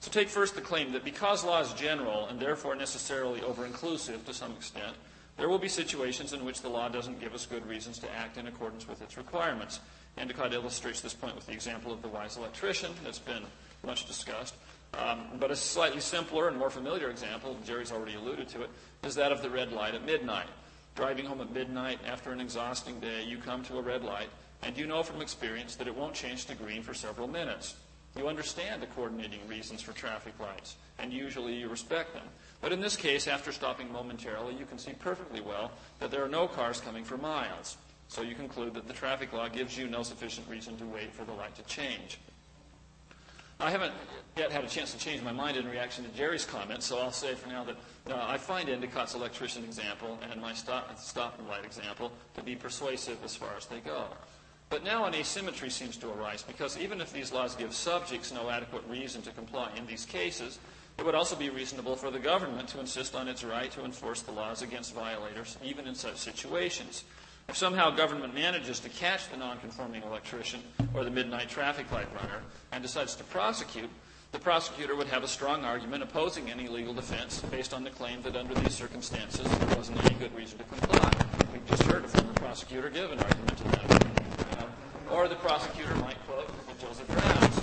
So, 0.01 0.11
take 0.11 0.29
first 0.29 0.55
the 0.55 0.61
claim 0.61 0.93
that 0.93 1.05
because 1.05 1.45
law 1.45 1.61
is 1.61 1.73
general 1.75 2.27
and 2.27 2.39
therefore 2.39 2.75
necessarily 2.75 3.43
over 3.43 3.65
inclusive 3.65 4.27
to 4.27 4.35
some 4.35 4.53
extent, 4.53 4.97
there 5.39 5.49
will 5.49 5.59
be 5.59 5.69
situations 5.69 6.33
in 6.33 6.45
which 6.45 6.61
the 6.61 6.69
law 6.69 6.89
doesn't 6.89 7.21
give 7.21 7.35
us 7.35 7.47
good 7.47 7.67
reasons 7.67 7.99
to 8.01 8.13
act 8.13 8.37
in 8.37 8.47
accordance 8.49 8.87
with 8.87 9.01
its 9.01 9.17
requirements. 9.17 9.81
Endicott 10.19 10.53
illustrates 10.53 11.01
this 11.01 11.15
point 11.15 11.35
with 11.35 11.47
the 11.47 11.53
example 11.53 11.91
of 11.91 12.03
the 12.03 12.09
wise 12.09 12.37
electrician 12.37 12.93
that's 13.03 13.19
been 13.19 13.45
much 13.85 14.07
discussed. 14.07 14.55
Um, 14.99 15.25
but 15.41 15.51
a 15.51 15.57
slightly 15.57 16.01
simpler 16.01 16.49
and 16.49 16.57
more 16.57 16.71
familiar 16.71 17.09
example, 17.09 17.57
Jerry's 17.65 17.93
already 17.93 18.15
alluded 18.15 18.49
to 18.49 18.63
it, 18.63 18.71
is 19.05 19.15
that 19.15 19.33
of 19.33 19.43
the 19.43 19.51
red 19.51 19.73
light 19.73 19.95
at 19.95 20.05
midnight. 20.05 20.49
Driving 20.95 21.25
home 21.25 21.41
at 21.41 21.53
midnight 21.53 21.99
after 22.07 22.33
an 22.33 22.41
exhausting 22.41 23.01
day, 23.01 23.25
you 23.25 23.39
come 23.39 23.63
to 23.65 23.79
a 23.79 23.83
red 23.83 24.05
light, 24.05 24.29
and 24.63 24.77
you 24.77 24.87
know 24.87 25.03
from 25.03 25.23
experience 25.23 25.77
that 25.77 25.87
it 25.87 25.97
won't 25.97 26.15
change 26.15 26.45
to 26.47 26.55
green 26.55 26.83
for 26.83 26.93
several 26.93 27.27
minutes. 27.27 27.77
You 28.17 28.29
understand 28.29 28.83
the 28.83 28.87
coordinating 28.89 29.41
reasons 29.49 29.81
for 29.81 29.93
traffic 29.93 30.35
lights, 30.39 30.77
and 30.99 31.11
usually 31.11 31.55
you 31.55 31.69
respect 31.69 32.13
them. 32.13 32.27
But 32.61 32.73
in 32.73 32.81
this 32.81 32.95
case, 32.95 33.27
after 33.27 33.53
stopping 33.53 33.91
momentarily, 33.91 34.55
you 34.55 34.67
can 34.67 34.79
see 34.79 34.93
perfectly 34.93 35.41
well 35.41 35.73
that 35.99 36.11
there 36.11 36.23
are 36.23 36.29
no 36.29 36.47
cars 36.47 36.81
coming 36.81 37.05
for 37.05 37.17
miles. 37.17 37.79
So 38.09 38.21
you 38.21 38.35
conclude 38.35 38.75
that 38.75 38.87
the 38.87 38.93
traffic 38.93 39.33
law 39.33 39.49
gives 39.49 39.79
you 39.79 39.89
no 39.89 40.03
sufficient 40.03 40.47
reason 40.47 40.77
to 40.77 40.85
wait 40.85 41.15
for 41.15 41.25
the 41.25 41.33
light 41.33 41.55
to 41.57 41.63
change. 41.63 42.19
I 43.63 43.71
haven't 43.71 43.95
yet 44.37 44.51
had 44.51 44.65
a 44.65 44.67
chance 44.67 44.93
to 44.93 44.99
change 44.99 45.23
my 45.23 45.31
mind 45.31 45.57
in 45.57 45.69
reaction 45.69 46.03
to 46.03 46.11
Jerry's 46.11 46.45
comments, 46.45 46.85
so 46.85 46.99
I'll 46.99 47.13
say 47.13 47.37
for 47.37 47.49
now 47.49 47.63
that 47.63 47.77
uh, 48.11 48.27
I 48.27 48.37
find 48.37 48.69
Endicott's 48.69 49.15
electrician 49.15 49.63
example 49.63 50.19
and 50.29 50.41
my 50.41 50.53
stop, 50.53 50.99
stop 50.99 51.39
and 51.39 51.47
light 51.47 51.65
example 51.65 52.11
to 52.35 52.43
be 52.43 52.57
persuasive 52.57 53.19
as 53.25 53.37
far 53.37 53.51
as 53.57 53.67
they 53.67 53.79
go. 53.79 54.07
But 54.69 54.83
now 54.83 55.05
an 55.05 55.15
asymmetry 55.15 55.71
seems 55.71 55.97
to 55.99 56.11
arise 56.11 56.43
because 56.43 56.77
even 56.77 57.01
if 57.01 57.13
these 57.13 57.31
laws 57.31 57.55
give 57.55 57.73
subjects 57.73 58.33
no 58.33 58.51
adequate 58.51 58.83
reason 58.89 59.23
to 59.23 59.31
comply 59.31 59.71
in 59.77 59.87
these 59.87 60.07
cases, 60.07 60.59
it 60.99 61.05
would 61.05 61.15
also 61.15 61.37
be 61.37 61.49
reasonable 61.49 61.95
for 61.95 62.11
the 62.11 62.19
government 62.19 62.69
to 62.71 62.81
insist 62.81 63.15
on 63.15 63.29
its 63.29 63.45
right 63.45 63.71
to 63.71 63.85
enforce 63.85 64.23
the 64.23 64.33
laws 64.33 64.63
against 64.63 64.93
violators, 64.93 65.57
even 65.63 65.87
in 65.87 65.95
such 65.95 66.17
situations. 66.17 67.05
If 67.49 67.57
somehow 67.57 67.91
government 67.91 68.35
manages 68.35 68.81
to 68.81 68.89
catch 68.89 69.29
the 69.29 69.37
nonconforming 69.37 70.03
electrician 70.03 70.61
or 70.95 71.05
the 71.05 71.11
midnight 71.11 71.49
traffic 71.49 71.91
light 71.93 72.09
runner 72.15 72.41
and 72.73 72.83
decides 72.83 73.15
to 73.17 73.25
prosecute, 73.25 73.91
the 74.33 74.39
prosecutor 74.39 74.97
would 74.97 75.09
have 75.09 75.23
a 75.23 75.29
strong 75.29 75.65
argument 75.65 76.03
opposing 76.03 76.51
any 76.51 76.67
legal 76.67 76.95
defense 76.95 77.41
based 77.51 77.75
on 77.75 77.85
the 77.85 77.91
claim 77.91 78.23
that 78.23 78.35
under 78.37 78.55
these 78.55 78.75
circumstances 78.75 79.47
there 79.47 79.77
wasn't 79.77 80.03
any 80.07 80.15
good 80.15 80.35
reason 80.35 80.59
to 80.59 80.65
comply. 80.65 81.11
We've 81.53 81.67
just 81.67 81.83
heard 81.83 82.05
a 82.05 82.09
former 82.09 82.33
prosecutor 82.35 82.89
give 82.89 83.13
an 83.13 83.19
argument 83.19 83.59
to 83.59 83.65
that. 83.65 84.03
Or 85.11 85.29
the 85.29 85.35
prosecutor 85.37 85.95
might 85.97 86.17
quote 86.27 86.49
Joseph 86.81 87.07
Brown's. 87.09 87.57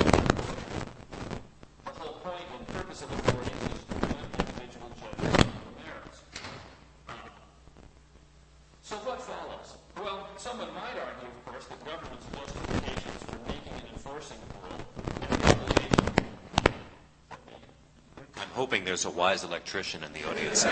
The 1.85 1.91
whole 1.97 2.13
point 2.21 2.43
and 2.55 2.67
purpose 2.67 3.01
of 3.01 3.11
authority 3.11 3.51
is 3.73 3.79
to 3.79 3.85
prevent 3.95 4.19
individual 4.37 4.91
judges 5.01 5.35
from 5.41 5.73
merits. 5.81 6.21
So 8.83 8.95
what 8.97 9.21
follows? 9.23 9.75
Well, 9.97 10.29
someone 10.37 10.71
might 10.75 10.95
argue, 10.95 11.27
of 11.27 11.45
course, 11.45 11.65
that 11.65 11.83
government's 11.83 12.25
justifications 12.37 13.23
for 13.25 13.37
making 13.49 13.73
and 13.73 13.89
enforcing 13.91 14.37
the 14.37 14.69
rule 14.69 14.85
I'm 18.37 18.48
hoping 18.59 18.83
there's 18.83 19.05
a 19.05 19.09
wise 19.09 19.45
electrician 19.45 20.03
in 20.03 20.11
the 20.11 20.29
audience. 20.29 20.65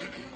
Thank 0.00 0.18
you. 0.18 0.29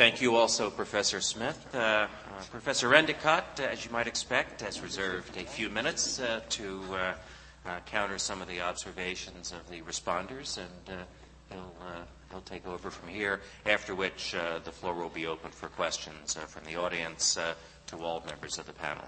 Thank 0.00 0.22
you 0.22 0.36
also, 0.36 0.70
Professor 0.70 1.20
Smith. 1.20 1.74
Uh, 1.74 1.78
uh, 1.78 2.06
Professor 2.50 2.94
Endicott, 2.94 3.60
uh, 3.60 3.64
as 3.64 3.84
you 3.84 3.90
might 3.90 4.06
expect, 4.06 4.62
has 4.62 4.80
reserved 4.80 5.36
a 5.36 5.44
few 5.44 5.68
minutes 5.68 6.18
uh, 6.18 6.40
to 6.48 6.82
uh, 6.90 7.12
uh, 7.66 7.80
counter 7.84 8.16
some 8.16 8.40
of 8.40 8.48
the 8.48 8.62
observations 8.62 9.52
of 9.52 9.68
the 9.68 9.82
responders, 9.82 10.56
and 10.56 10.88
uh, 10.88 11.02
he'll, 11.52 11.74
uh, 11.82 12.00
he'll 12.30 12.40
take 12.40 12.66
over 12.66 12.90
from 12.90 13.10
here, 13.10 13.42
after 13.66 13.94
which 13.94 14.34
uh, 14.34 14.58
the 14.64 14.72
floor 14.72 14.94
will 14.94 15.10
be 15.10 15.26
open 15.26 15.50
for 15.50 15.68
questions 15.68 16.34
uh, 16.34 16.46
from 16.46 16.64
the 16.64 16.76
audience 16.76 17.36
to 17.86 17.98
all 17.98 18.24
members 18.26 18.56
of 18.56 18.64
the 18.64 18.72
panel. 18.72 19.04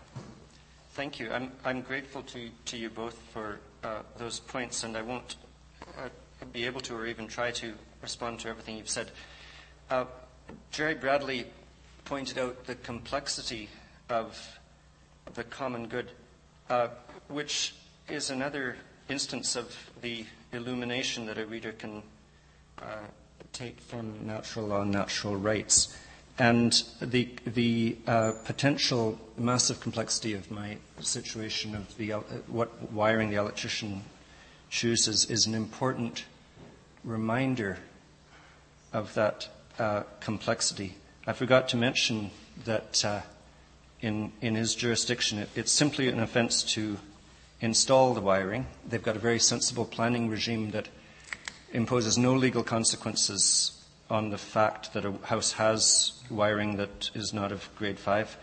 Thank 0.90 1.18
you. 1.18 1.32
I'm, 1.32 1.52
I'm 1.64 1.80
grateful 1.80 2.20
to, 2.24 2.50
to 2.66 2.76
you 2.76 2.90
both 2.90 3.18
for 3.32 3.60
those 4.18 4.40
points, 4.40 4.84
and 4.84 4.94
I 4.94 5.00
won't 5.00 5.36
be 6.52 6.66
able 6.66 6.82
to 6.82 6.94
or 6.94 7.06
even 7.06 7.28
try 7.28 7.50
to 7.50 7.72
respond 8.02 8.40
to 8.40 8.50
everything 8.50 8.76
you've 8.76 8.90
said. 8.90 9.10
Jerry 10.70 10.94
Bradley 10.94 11.46
pointed 12.04 12.38
out 12.38 12.66
the 12.66 12.74
complexity 12.74 13.68
of 14.08 14.58
the 15.34 15.44
common 15.44 15.86
good, 15.88 16.10
uh, 16.68 16.88
which 17.28 17.74
is 18.08 18.30
another 18.30 18.76
instance 19.08 19.56
of 19.56 19.74
the 20.00 20.24
illumination 20.52 21.26
that 21.26 21.38
a 21.38 21.46
reader 21.46 21.72
can 21.72 22.02
uh, 22.80 22.84
take 23.52 23.80
from 23.80 24.26
natural 24.26 24.66
law 24.66 24.82
and 24.82 24.90
natural 24.90 25.36
rights. 25.36 25.96
And 26.38 26.72
the, 27.00 27.28
the 27.46 27.96
uh, 28.06 28.32
potential 28.44 29.18
massive 29.36 29.80
complexity 29.80 30.34
of 30.34 30.50
my 30.50 30.78
situation 31.00 31.74
of 31.74 31.96
the, 31.96 32.14
uh, 32.14 32.20
what 32.46 32.90
wiring 32.92 33.30
the 33.30 33.36
electrician 33.36 34.02
chooses 34.70 35.28
is 35.30 35.46
an 35.46 35.54
important 35.54 36.24
reminder 37.04 37.78
of 38.92 39.12
that 39.14 39.48
uh, 39.78 40.02
complexity. 40.20 40.94
I 41.26 41.32
forgot 41.32 41.68
to 41.70 41.76
mention 41.76 42.30
that 42.64 43.04
uh, 43.04 43.20
in, 44.00 44.32
in 44.40 44.54
his 44.54 44.74
jurisdiction, 44.74 45.38
it, 45.38 45.48
it's 45.54 45.72
simply 45.72 46.08
an 46.08 46.20
offence 46.20 46.62
to 46.74 46.98
install 47.60 48.14
the 48.14 48.20
wiring. 48.20 48.66
They've 48.88 49.02
got 49.02 49.16
a 49.16 49.20
very 49.20 49.38
sensible 49.38 49.84
planning 49.84 50.28
regime 50.28 50.72
that 50.72 50.88
imposes 51.72 52.18
no 52.18 52.34
legal 52.34 52.62
consequences 52.62 53.82
on 54.10 54.30
the 54.30 54.38
fact 54.38 54.92
that 54.92 55.04
a 55.04 55.12
house 55.22 55.52
has 55.52 56.12
wiring 56.28 56.76
that 56.76 57.10
is 57.14 57.32
not 57.32 57.52
of 57.52 57.68
grade 57.76 57.98
5, 57.98 58.36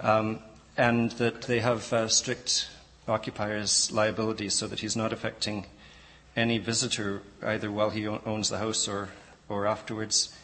um, 0.00 0.40
and 0.76 1.12
that 1.12 1.42
they 1.42 1.60
have 1.60 1.90
uh, 1.92 2.08
strict 2.08 2.68
occupier's 3.08 3.90
liability 3.90 4.48
so 4.48 4.66
that 4.66 4.80
he's 4.80 4.96
not 4.96 5.12
affecting 5.12 5.66
any 6.36 6.58
visitor 6.58 7.22
either 7.42 7.70
while 7.70 7.90
he 7.90 8.06
owns 8.06 8.48
the 8.48 8.58
house 8.58 8.88
or, 8.88 9.08
or 9.48 9.66
afterwards. 9.66 10.34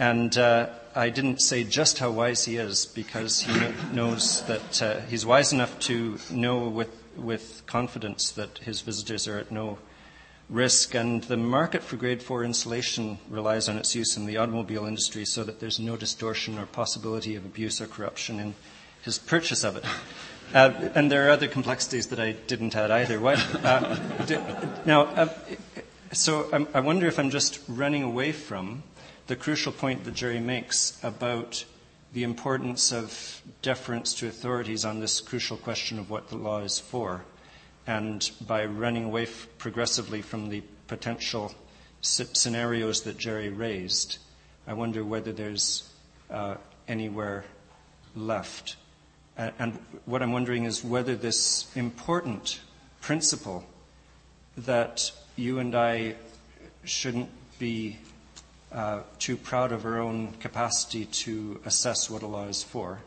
And 0.00 0.38
uh, 0.38 0.70
I 0.94 1.10
didn't 1.10 1.42
say 1.42 1.62
just 1.62 1.98
how 1.98 2.10
wise 2.10 2.46
he 2.46 2.56
is 2.56 2.86
because 2.86 3.42
he 3.42 3.52
knows 3.92 4.42
that 4.46 4.82
uh, 4.82 5.00
he's 5.00 5.26
wise 5.26 5.52
enough 5.52 5.78
to 5.80 6.16
know 6.30 6.68
with, 6.68 6.88
with 7.18 7.62
confidence 7.66 8.30
that 8.30 8.56
his 8.58 8.80
visitors 8.80 9.28
are 9.28 9.36
at 9.36 9.52
no 9.52 9.78
risk. 10.48 10.94
And 10.94 11.22
the 11.24 11.36
market 11.36 11.82
for 11.82 11.96
grade 11.96 12.22
4 12.22 12.44
insulation 12.44 13.18
relies 13.28 13.68
on 13.68 13.76
its 13.76 13.94
use 13.94 14.16
in 14.16 14.24
the 14.24 14.38
automobile 14.38 14.86
industry 14.86 15.26
so 15.26 15.44
that 15.44 15.60
there's 15.60 15.78
no 15.78 15.98
distortion 15.98 16.58
or 16.58 16.64
possibility 16.64 17.36
of 17.36 17.44
abuse 17.44 17.78
or 17.78 17.86
corruption 17.86 18.40
in 18.40 18.54
his 19.02 19.18
purchase 19.18 19.64
of 19.64 19.76
it. 19.76 19.84
Uh, 20.54 20.72
and 20.94 21.12
there 21.12 21.28
are 21.28 21.30
other 21.30 21.46
complexities 21.46 22.06
that 22.06 22.18
I 22.18 22.32
didn't 22.32 22.74
add 22.74 22.90
either. 22.90 23.24
Uh, 23.24 23.98
now, 24.86 25.02
uh, 25.02 25.28
so 26.12 26.48
I'm, 26.52 26.66
I 26.74 26.80
wonder 26.80 27.06
if 27.06 27.18
I'm 27.18 27.30
just 27.30 27.60
running 27.68 28.02
away 28.02 28.32
from 28.32 28.82
the 29.30 29.36
crucial 29.36 29.70
point 29.70 30.02
that 30.02 30.14
Jerry 30.14 30.40
makes 30.40 30.98
about 31.04 31.64
the 32.12 32.24
importance 32.24 32.90
of 32.92 33.40
deference 33.62 34.12
to 34.14 34.26
authorities 34.26 34.84
on 34.84 34.98
this 34.98 35.20
crucial 35.20 35.56
question 35.56 36.00
of 36.00 36.10
what 36.10 36.30
the 36.30 36.36
law 36.36 36.58
is 36.62 36.80
for. 36.80 37.22
And 37.86 38.28
by 38.44 38.64
running 38.64 39.04
away 39.04 39.22
f- 39.22 39.46
progressively 39.56 40.20
from 40.20 40.48
the 40.48 40.64
potential 40.88 41.54
scenarios 42.00 43.02
that 43.02 43.18
Jerry 43.18 43.50
raised, 43.50 44.18
I 44.66 44.72
wonder 44.72 45.04
whether 45.04 45.30
there's 45.30 45.88
uh, 46.28 46.56
anywhere 46.88 47.44
left. 48.16 48.74
Uh, 49.38 49.52
and 49.60 49.78
what 50.06 50.22
I'm 50.22 50.32
wondering 50.32 50.64
is 50.64 50.82
whether 50.82 51.14
this 51.14 51.70
important 51.76 52.58
principle 53.00 53.64
that 54.56 55.12
you 55.36 55.60
and 55.60 55.76
I 55.76 56.16
shouldn't 56.82 57.30
be 57.60 57.96
uh, 58.72 59.00
too 59.18 59.36
proud 59.36 59.72
of 59.72 59.84
our 59.84 59.98
own 59.98 60.32
capacity 60.40 61.04
to 61.06 61.60
assess 61.64 62.08
what 62.08 62.22
a 62.22 62.26
law 62.26 62.46
is 62.46 62.62
for, 62.62 63.00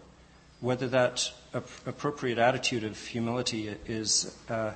whether 0.59 0.87
that 0.87 1.31
ap- 1.53 1.67
appropriate 1.85 2.37
attitude 2.37 2.83
of 2.83 2.97
humility 2.99 3.73
is, 3.85 4.35
uh, 4.49 4.71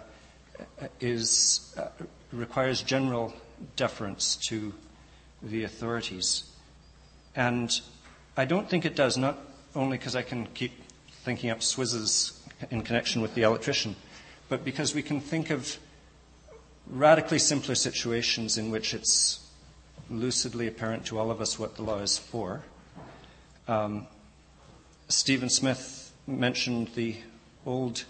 is 0.99 1.76
uh, 1.77 1.88
requires 2.31 2.81
general 2.81 3.34
deference 3.76 4.35
to 4.35 4.73
the 5.41 5.64
authorities. 5.64 6.49
And 7.35 7.69
I 8.35 8.45
don't 8.45 8.69
think 8.69 8.85
it 8.85 8.95
does, 8.95 9.18
not 9.18 9.38
only 9.76 9.97
because 9.97 10.15
I 10.15 10.22
can 10.22 10.47
keep 10.47 10.72
thinking 11.23 11.49
up 11.49 11.59
swizzes 11.59 12.39
in 12.72 12.81
connection 12.81 13.22
with 13.22 13.35
the 13.35 13.43
electrician, 13.43 13.95
but 14.49 14.64
because 14.64 14.95
we 14.95 15.01
can 15.01 15.19
think 15.19 15.49
of 15.49 15.77
radically 16.89 17.39
simpler 17.39 17.76
situations 17.76 18.57
in 18.57 18.72
which 18.72 18.93
it's 18.93 19.47
lucidly 20.09 20.67
apparent 20.67 21.05
to 21.05 21.19
all 21.19 21.31
of 21.31 21.41
us 21.41 21.59
what 21.59 21.75
the 21.75 21.84
law 21.84 21.99
is 21.99 22.17
for. 22.17 22.63
Um, 23.67 24.07
Steven 25.09 25.49
Smith 25.49 26.11
mentioned 26.25 26.89
the 26.95 27.15
old 27.65 28.03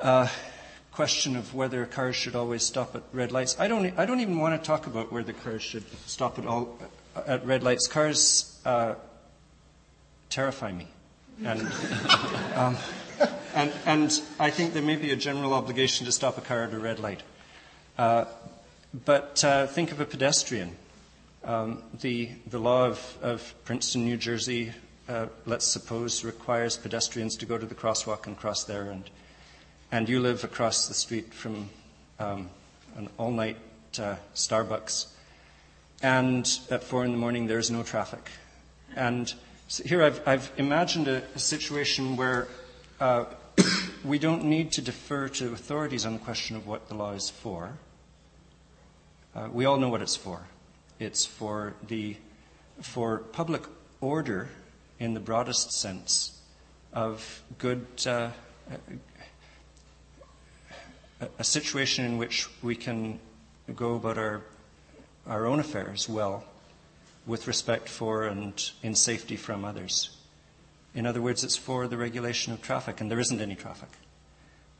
uh, 0.00 0.28
question 0.92 1.36
of 1.36 1.54
whether 1.54 1.86
cars 1.86 2.16
should 2.16 2.34
always 2.34 2.62
stop 2.62 2.94
at 2.94 3.02
red 3.12 3.32
lights. 3.32 3.58
I 3.58 3.68
don't, 3.68 3.98
I 3.98 4.06
don't 4.06 4.20
even 4.20 4.38
want 4.38 4.60
to 4.60 4.66
talk 4.66 4.86
about 4.86 5.12
whether 5.12 5.32
cars 5.32 5.62
should 5.62 5.84
stop 6.06 6.38
at 6.38 6.46
all 6.46 6.78
at 7.26 7.44
red 7.46 7.62
lights. 7.62 7.86
Cars 7.86 8.60
uh, 8.64 8.94
terrify 10.28 10.72
me, 10.72 10.88
and, 11.44 11.60
um, 12.54 12.76
and 13.54 13.72
and 13.86 14.22
I 14.38 14.50
think 14.50 14.74
there 14.74 14.82
may 14.82 14.96
be 14.96 15.10
a 15.10 15.16
general 15.16 15.54
obligation 15.54 16.06
to 16.06 16.12
stop 16.12 16.38
a 16.38 16.40
car 16.40 16.64
at 16.64 16.72
a 16.72 16.78
red 16.78 16.98
light. 16.98 17.22
Uh, 17.98 18.24
but 18.92 19.44
uh, 19.44 19.66
think 19.66 19.92
of 19.92 20.00
a 20.00 20.04
pedestrian. 20.04 20.76
Um, 21.44 21.82
the, 22.00 22.30
the 22.46 22.58
law 22.58 22.86
of, 22.86 23.18
of 23.22 23.54
Princeton, 23.64 24.04
New 24.04 24.16
Jersey, 24.16 24.72
uh, 25.08 25.26
let's 25.46 25.66
suppose, 25.66 26.24
requires 26.24 26.76
pedestrians 26.76 27.36
to 27.36 27.46
go 27.46 27.56
to 27.56 27.66
the 27.66 27.74
crosswalk 27.74 28.26
and 28.26 28.36
cross 28.36 28.64
there. 28.64 28.90
And, 28.90 29.08
and 29.92 30.08
you 30.08 30.20
live 30.20 30.42
across 30.42 30.88
the 30.88 30.94
street 30.94 31.32
from 31.32 31.70
um, 32.18 32.50
an 32.96 33.08
all 33.16 33.30
night 33.30 33.56
uh, 33.98 34.16
Starbucks. 34.34 35.06
And 36.02 36.50
at 36.70 36.82
four 36.82 37.04
in 37.04 37.12
the 37.12 37.18
morning, 37.18 37.46
there's 37.46 37.70
no 37.70 37.82
traffic. 37.82 38.28
And 38.96 39.32
so 39.68 39.84
here 39.84 40.02
I've, 40.02 40.26
I've, 40.26 40.50
imagined 40.56 41.06
a, 41.06 41.22
a 41.36 41.38
situation 41.38 42.16
where 42.16 42.48
uh, 42.98 43.26
we 44.04 44.18
don't 44.18 44.44
need 44.44 44.72
to 44.72 44.82
defer 44.82 45.28
to 45.28 45.52
authorities 45.52 46.04
on 46.04 46.14
the 46.14 46.18
question 46.18 46.56
of 46.56 46.66
what 46.66 46.88
the 46.88 46.94
law 46.94 47.12
is 47.12 47.30
for 47.30 47.78
uh, 49.34 49.48
we 49.52 49.64
all 49.64 49.76
know 49.76 49.88
what 49.88 50.02
it's 50.02 50.16
for. 50.16 50.42
It's 50.98 51.24
for 51.24 51.74
the 51.86 52.16
for 52.80 53.18
public 53.18 53.62
order 54.00 54.48
in 54.98 55.14
the 55.14 55.20
broadest 55.20 55.72
sense 55.72 56.40
of 56.92 57.42
good 57.58 57.86
uh, 58.06 58.30
a 61.38 61.44
situation 61.44 62.04
in 62.04 62.18
which 62.18 62.48
we 62.62 62.74
can 62.74 63.20
go 63.76 63.94
about 63.94 64.18
our 64.18 64.42
our 65.26 65.46
own 65.46 65.60
affairs 65.60 66.08
well 66.08 66.44
with 67.26 67.46
respect 67.46 67.88
for 67.88 68.24
and 68.24 68.70
in 68.82 68.94
safety 68.94 69.36
from 69.36 69.64
others. 69.64 70.16
In 70.94 71.06
other 71.06 71.22
words, 71.22 71.44
it's 71.44 71.56
for 71.56 71.86
the 71.86 71.96
regulation 71.96 72.52
of 72.52 72.62
traffic, 72.62 73.00
and 73.00 73.10
there 73.10 73.20
isn't 73.20 73.40
any 73.40 73.54
traffic. 73.54 73.90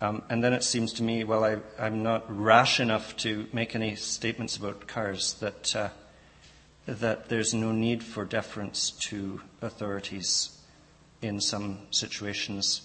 Um, 0.02 0.22
and 0.31 0.43
then 0.43 0.55
it 0.55 0.64
seems 0.64 0.94
to 0.94 1.02
me, 1.02 1.24
well, 1.24 1.44
I, 1.44 1.59
am 1.78 2.02
not 2.02 2.24
rash 2.28 2.81
enough 2.81 3.16
to 3.18 3.47
make 3.52 3.74
any 3.74 3.97
statements 3.97 4.56
about 4.56 4.86
cars 4.86 5.35
that, 5.35 5.77
uh, 5.77 5.89
that 6.86 7.28
there's 7.28 7.52
no 7.52 7.70
need 7.72 8.02
for 8.02 8.24
deference 8.24 8.93
to 8.93 9.43
authorities 9.60 10.59
in 11.20 11.39
some 11.40 11.81
situations. 11.90 12.82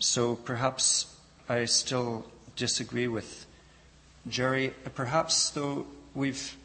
So 0.00 0.34
perhaps 0.34 1.16
I 1.48 1.64
still 1.66 2.26
disagree 2.56 3.06
with 3.06 3.46
Jerry. 4.28 4.74
Perhaps, 4.96 5.50
though, 5.50 5.86
we've 6.12 6.56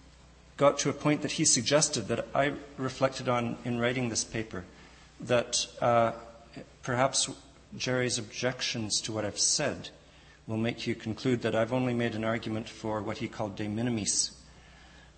got 0.58 0.80
to 0.80 0.90
a 0.90 0.94
point 0.94 1.22
that 1.22 1.34
he 1.34 1.46
suggested 1.46 2.08
that 2.08 2.28
I 2.34 2.54
reflected 2.78 3.30
on 3.30 3.58
in 3.64 3.80
writing 3.80 4.10
this 4.10 4.24
paper, 4.24 4.66
that 5.20 5.68
uh, 5.82 6.14
perhaps 6.82 7.30
Jerry's 7.78 8.18
objections 8.18 9.02
to 9.02 9.12
what 9.12 9.26
I've 9.26 9.40
said 9.40 9.90
will 10.48 10.58
make 10.58 10.86
you 10.86 10.96
conclude 10.96 11.42
that 11.42 11.56
I've 11.56 11.74
only 11.74 11.94
made 11.94 12.16
an 12.16 12.24
argument 12.24 12.70
for 12.70 13.02
what 13.02 13.18
he 13.18 13.28
called 13.28 13.56
de 13.56 13.68
minimis 13.68 14.32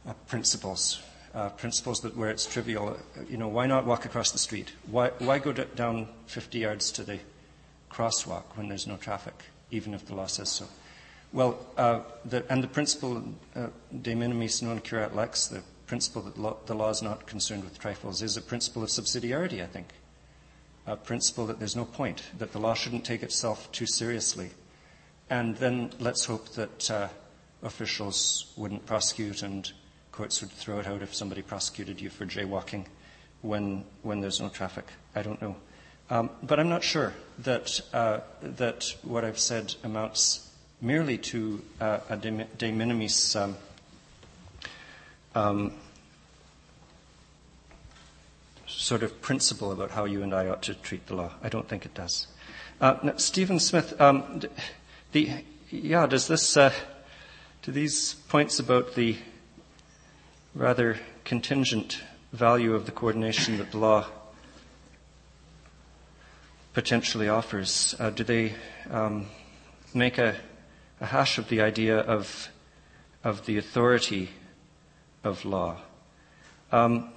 uh, 0.08 0.14
principles, 0.28 1.02
uh, 1.34 1.50
principles 1.50 2.02
that 2.02 2.16
where 2.16 2.30
it's 2.30 2.46
trivial. 2.46 2.90
Uh, 2.90 3.22
you 3.28 3.38
know, 3.38 3.48
why 3.48 3.66
not 3.66 3.86
walk 3.86 4.06
across 4.06 4.32
the 4.32 4.38
street? 4.38 4.72
Why, 4.90 5.10
why 5.20 5.40
go 5.40 5.52
d- 5.52 5.64
down 5.76 6.08
50 6.28 6.60
yards 6.60 6.92
to 6.94 7.04
the 7.04 7.20
crosswalk 7.92 8.44
when 8.56 8.68
there's 8.70 8.88
no 8.88 8.98
traffic, 8.98 9.46
even 9.72 9.94
if 9.94 10.06
the 10.06 10.16
law 10.16 10.28
says 10.28 10.50
so? 10.50 10.66
Well, 11.34 11.58
uh, 11.76 12.02
the, 12.24 12.46
and 12.52 12.64
the 12.64 12.68
principle 12.68 13.24
uh, 13.56 13.68
de 14.02 14.16
minimis 14.16 14.62
non 14.62 14.80
curat 14.80 15.16
lex, 15.16 15.48
the 15.48 15.64
principle 15.88 16.22
that 16.22 16.38
lo- 16.38 16.58
the 16.68 16.76
law 16.76 16.90
is 16.90 17.02
not 17.02 17.26
concerned 17.26 17.64
with 17.64 17.80
trifles, 17.80 18.22
is 18.22 18.38
a 18.38 18.42
principle 18.42 18.84
of 18.84 18.90
subsidiarity, 18.90 19.62
I 19.62 19.68
think. 19.68 19.88
A 20.88 20.96
principle 20.96 21.48
that 21.48 21.60
there's 21.60 21.76
no 21.76 21.86
point, 21.86 22.24
that 22.38 22.52
the 22.52 22.60
law 22.60 22.74
shouldn't 22.74 23.06
take 23.06 23.24
itself 23.24 23.72
too 23.72 23.88
seriously. 23.88 24.52
And 25.30 25.56
then 25.58 25.92
let's 26.00 26.26
hope 26.26 26.50
that 26.50 26.92
uh, 26.92 27.08
officials 27.64 28.54
wouldn't 28.56 28.86
prosecute 28.86 29.42
and 29.42 29.72
courts 30.12 30.42
would 30.42 30.52
throw 30.52 30.80
it 30.80 30.88
out 30.88 31.02
if 31.02 31.14
somebody 31.14 31.42
prosecuted 31.42 32.00
you 32.00 32.10
for 32.10 32.26
jaywalking 32.26 32.86
when, 33.42 33.84
when 34.04 34.22
there's 34.22 34.40
no 34.40 34.50
traffic. 34.50 34.86
I 35.16 35.24
don't 35.24 35.42
know. 35.42 35.56
Um, 36.10 36.30
but 36.44 36.60
I'm 36.60 36.70
not 36.70 36.84
sure 36.84 37.14
that, 37.40 37.82
uh, 37.92 38.20
that 38.42 38.96
what 39.02 39.26
I've 39.26 39.40
said 39.40 39.74
amounts 39.84 40.52
merely 40.82 41.18
to 41.18 41.64
uh, 41.82 42.00
a 42.10 42.18
de, 42.18 42.46
de 42.58 42.72
minimis 42.72 43.36
um, 43.36 43.58
um, 45.34 45.74
sort 48.86 49.02
of 49.02 49.20
principle 49.20 49.72
about 49.72 49.90
how 49.90 50.06
you 50.06 50.22
and 50.22 50.32
I 50.32 50.48
ought 50.48 50.62
to 50.62 50.76
treat 50.76 51.08
the 51.08 51.16
law. 51.16 51.32
I 51.42 51.50
don't 51.50 51.68
think 51.68 51.88
it 51.88 51.96
does. 51.96 52.28
Uh, 52.80 52.96
now, 53.02 53.16
Steven 53.18 53.60
Smith, 53.60 54.00
um, 54.00 54.42
the, 55.12 55.32
yeah, 55.72 56.06
does 56.06 56.28
this, 56.28 56.56
uh, 56.56 56.72
do 57.64 57.72
these 57.72 58.14
points 58.30 58.60
about 58.60 58.94
the 58.94 59.18
rather 60.54 61.00
contingent 61.24 62.00
value 62.32 62.76
of 62.76 62.86
the 62.86 62.92
coordination 62.92 63.58
that 63.58 63.72
the 63.72 63.80
law 63.80 64.06
potentially 66.74 67.28
offers, 67.28 67.96
uh, 67.98 68.12
do 68.12 68.24
they 68.24 68.54
um, 68.92 69.26
make 69.96 70.20
a, 70.20 70.36
a, 71.02 71.08
hash 71.08 71.40
of 71.40 71.50
the 71.50 71.60
idea 71.60 71.98
of, 71.98 72.50
of 73.24 73.48
the 73.48 73.58
authority 73.58 74.30
of 75.24 75.44
law? 75.44 75.76
Um, 76.72 77.10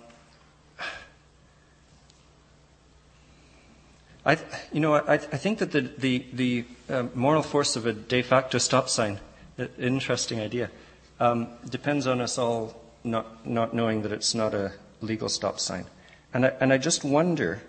I, 4.28 4.36
you 4.74 4.80
know, 4.80 4.94
I, 4.94 5.14
I 5.14 5.18
think 5.18 5.59
that 5.60 5.72
the, 5.72 5.80
the, 5.80 6.24
the 6.34 6.64
uh, 6.90 7.05
moral 7.14 7.42
force 7.42 7.76
of 7.76 7.86
a 7.86 7.94
de 7.94 8.20
facto 8.20 8.59
stop 8.59 8.90
sign, 8.90 9.20
an 9.56 9.70
interesting 9.78 10.38
idea, 10.38 10.70
um, 11.18 11.48
depends 11.66 12.06
on 12.06 12.20
us 12.20 12.36
all 12.36 12.78
not, 13.02 13.46
not 13.46 13.72
knowing 13.72 14.02
that 14.02 14.12
it's 14.12 14.34
not 14.34 14.52
a 14.52 14.72
legal 15.00 15.30
stop 15.30 15.59
sign. 15.59 15.86
And 16.34 16.44
I, 16.44 16.52
and 16.60 16.74
I 16.74 16.76
just 16.76 17.05
wonder 17.05 17.62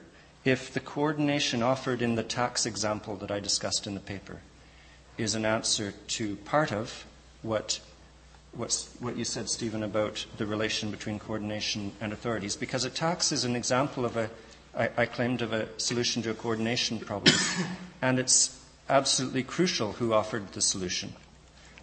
if 0.44 0.74
the 0.74 0.82
coordination 0.82 1.64
offered 1.64 2.02
in 2.02 2.16
the 2.16 2.24
tax 2.24 2.66
example 2.66 3.16
that 3.16 3.32
I 3.32 3.40
discussed 3.40 3.88
in 3.88 3.94
the 3.94 4.02
paper 4.02 4.42
is 5.18 5.36
an 5.36 5.46
answer 5.46 5.94
to 6.08 6.36
part 6.38 6.74
of 6.74 7.06
what, 7.42 7.80
what 8.52 9.16
you 9.16 9.24
said, 9.24 9.50
Steven, 9.50 9.82
about 9.82 10.26
the 10.36 10.46
relation 10.46 10.92
between 10.92 11.20
coordination 11.20 11.94
and 12.02 12.12
authorities, 12.12 12.58
because 12.58 12.84
a 12.84 12.90
tax 12.90 13.32
is 13.32 13.46
an 13.46 13.56
example 13.56 14.04
of 14.04 14.18
a, 14.18 14.30
I, 14.76 14.90
I 14.98 15.06
claimed, 15.06 15.42
of 15.42 15.54
a 15.54 15.68
solution 15.80 16.22
to 16.24 16.32
a 16.32 16.34
coordination 16.34 17.00
problem, 17.00 17.36
and 18.02 18.20
it's 18.20 18.60
absolutely 18.90 19.44
crucial 19.44 19.94
who 19.94 20.14
offered 20.14 20.52
the 20.54 20.62
solution. 20.62 21.14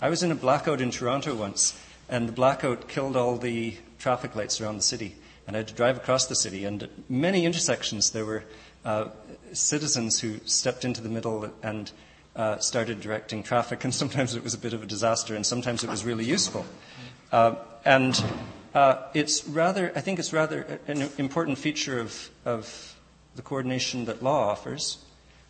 I 0.00 0.10
was 0.10 0.22
in 0.22 0.30
a 0.30 0.34
blackout 0.34 0.80
in 0.80 0.90
Toronto 0.90 1.34
once, 1.34 1.78
and 2.08 2.28
the 2.28 2.32
blackout 2.32 2.88
killed 2.88 3.16
all 3.16 3.36
the 3.36 3.76
traffic 3.98 4.36
lights 4.36 4.60
around 4.60 4.76
the 4.76 4.82
city. 4.82 5.14
And 5.46 5.56
I 5.56 5.60
had 5.60 5.68
to 5.68 5.74
drive 5.74 5.96
across 5.96 6.26
the 6.26 6.34
city, 6.34 6.64
and 6.64 6.82
at 6.82 6.90
many 7.08 7.44
intersections 7.46 8.10
there 8.10 8.24
were 8.24 8.44
uh, 8.84 9.08
citizens 9.52 10.20
who 10.20 10.38
stepped 10.44 10.84
into 10.84 11.00
the 11.00 11.08
middle 11.08 11.50
and 11.62 11.90
uh, 12.34 12.58
started 12.58 13.00
directing 13.00 13.42
traffic, 13.42 13.84
and 13.84 13.94
sometimes 13.94 14.34
it 14.34 14.42
was 14.42 14.54
a 14.54 14.58
bit 14.58 14.72
of 14.72 14.82
a 14.82 14.86
disaster, 14.86 15.34
and 15.34 15.46
sometimes 15.46 15.84
it 15.84 15.90
was 15.90 16.04
really 16.04 16.24
useful. 16.24 16.66
Uh, 17.32 17.54
and 17.84 18.22
uh, 18.76 19.08
it's 19.14 19.48
rather, 19.48 19.90
I 19.96 20.02
think 20.02 20.18
it's 20.18 20.34
rather 20.34 20.78
an 20.86 21.08
important 21.16 21.56
feature 21.56 21.98
of, 21.98 22.28
of 22.44 22.94
the 23.34 23.40
coordination 23.40 24.04
that 24.04 24.22
law 24.22 24.50
offers 24.50 24.98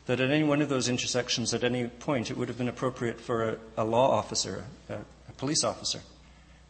that 0.06 0.20
at 0.20 0.30
any 0.30 0.44
one 0.44 0.62
of 0.62 0.68
those 0.68 0.88
intersections, 0.88 1.52
at 1.52 1.64
any 1.64 1.88
point, 1.88 2.30
it 2.30 2.36
would 2.36 2.46
have 2.46 2.56
been 2.56 2.68
appropriate 2.68 3.20
for 3.20 3.48
a, 3.48 3.56
a 3.78 3.84
law 3.84 4.12
officer, 4.12 4.62
a, 4.88 4.94
a 4.94 5.32
police 5.38 5.64
officer, 5.64 6.02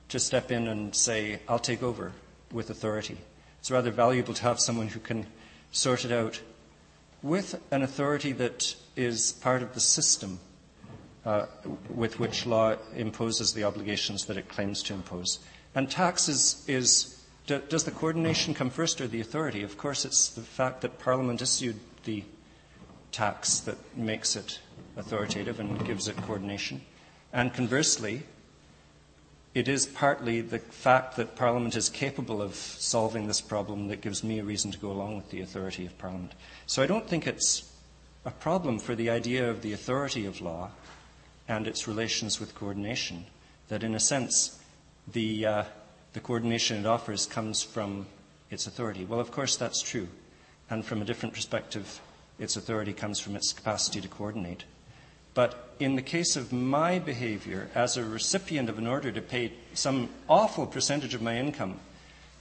to 0.09 0.19
step 0.19 0.51
in 0.51 0.67
and 0.67 0.95
say, 0.95 1.41
I'll 1.47 1.59
take 1.59 1.83
over 1.83 2.13
with 2.51 2.71
authority. 2.71 3.19
It's 3.61 3.71
rather 3.71 3.91
valuable 3.91 4.33
to 4.33 4.43
have 4.43 4.59
someone 4.59 4.89
who 4.89 5.01
can 5.01 5.27
sort 5.73 6.07
it 6.07 6.13
out 6.13 6.41
with 7.23 7.61
an 7.71 7.83
authority 7.83 8.33
that 8.33 8.75
is 8.97 9.33
part 9.33 9.63
of 9.63 9.75
the 9.75 9.81
system 9.81 10.41
uh, 11.27 11.45
with 11.91 12.19
which 12.19 12.47
law 12.47 12.77
imposes 12.95 13.53
the 13.53 13.65
obligations 13.65 14.25
that 14.25 14.39
it 14.39 14.49
claims 14.49 14.83
to 14.85 14.95
impose. 14.95 15.41
And 15.77 15.91
tax 15.91 16.29
is, 16.29 16.65
is 16.67 17.23
do, 17.47 17.61
does 17.69 17.85
the 17.85 17.91
coordination 17.91 18.55
come 18.55 18.71
first 18.71 19.01
or 19.01 19.07
the 19.07 19.21
authority? 19.21 19.63
Of 19.63 19.77
course, 19.77 20.07
it's 20.07 20.31
the 20.31 20.41
fact 20.41 20.81
that 20.81 20.99
Parliament 20.99 21.43
issued 21.43 21.79
the 22.05 22.25
tax 23.13 23.61
that 23.61 23.77
makes 23.95 24.37
it 24.37 24.59
authoritative 24.97 25.61
and 25.61 25.85
gives 25.87 26.09
it 26.09 26.17
coordination. 26.23 26.81
And 27.31 27.53
conversely, 27.53 28.23
it 29.55 29.69
is 29.69 29.85
partly 29.85 30.41
the 30.41 30.61
fact 30.61 31.17
that 31.17 31.37
Parliament 31.37 31.77
is 31.77 31.91
capable 31.91 32.41
of 32.41 32.55
solving 32.55 33.27
this 33.27 33.43
problem 33.43 33.89
that 33.89 34.01
gives 34.01 34.25
me 34.25 34.39
a 34.39 34.45
reason 34.45 34.71
to 34.71 34.79
go 34.79 34.91
along 34.91 35.17
with 35.17 35.31
the 35.31 35.43
authority 35.43 35.85
of 35.85 35.97
Parliament. 35.99 36.33
So 36.67 36.83
I 36.83 36.87
don't 36.87 37.07
think 37.07 37.27
it's 37.27 37.71
a 38.25 38.31
problem 38.31 38.79
for 38.79 38.95
the 38.95 39.11
idea 39.11 39.51
of 39.51 39.61
the 39.61 39.75
authority 39.75 40.25
of 40.25 40.41
law 40.41 40.71
and 41.47 41.67
its 41.67 41.87
relations 41.87 42.41
with 42.41 42.55
coordination, 42.55 43.27
that 43.69 43.83
in 43.83 43.95
a 43.95 44.01
sense, 44.01 44.56
the, 45.13 45.47
uh, 45.47 45.65
the 46.13 46.21
coordination 46.21 46.79
it 46.79 46.87
offers 46.87 47.27
comes 47.27 47.63
from 47.63 48.07
its 48.51 48.67
authority. 48.67 49.05
Well, 49.05 49.21
of 49.21 49.31
course, 49.31 49.57
that's 49.57 49.83
true. 49.83 50.09
And 50.71 50.85
from 50.85 51.03
a 51.03 51.05
different 51.05 51.35
perspective, 51.35 52.01
its 52.39 52.57
authority 52.57 52.93
comes 52.93 53.19
from 53.19 53.37
its 53.37 53.53
capacity 53.53 54.01
to 54.01 54.09
coordinate. 54.09 54.65
But 55.35 55.75
in 55.79 55.97
the 55.97 56.03
case 56.03 56.37
of 56.37 56.53
my 56.53 56.99
behavior 56.99 57.69
as 57.75 57.97
a 57.97 58.05
recipient 58.05 58.69
of 58.69 58.79
an 58.79 58.87
order 58.87 59.13
to 59.13 59.21
pay 59.21 59.53
some 59.75 60.09
awful 60.29 60.67
percentage 60.67 61.15
of 61.15 61.23
my 61.23 61.37
income 61.37 61.79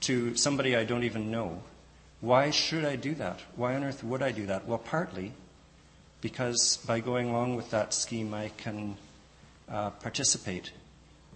to 0.00 0.34
somebody 0.36 0.74
I 0.74 0.84
don't 0.84 1.04
even 1.04 1.30
know, 1.30 1.62
why 2.20 2.50
should 2.50 2.84
I 2.84 2.96
do 2.96 3.14
that? 3.16 3.40
Why 3.54 3.74
on 3.74 3.84
earth 3.84 4.02
would 4.02 4.22
I 4.22 4.32
do 4.32 4.46
that? 4.46 4.66
Well, 4.66 4.78
partly 4.78 5.32
because 6.22 6.78
by 6.86 7.00
going 7.00 7.28
along 7.28 7.56
with 7.56 7.70
that 7.70 7.92
scheme, 7.92 8.32
I 8.32 8.50
can 8.56 8.96
uh, 9.68 9.90
participate 9.90 10.72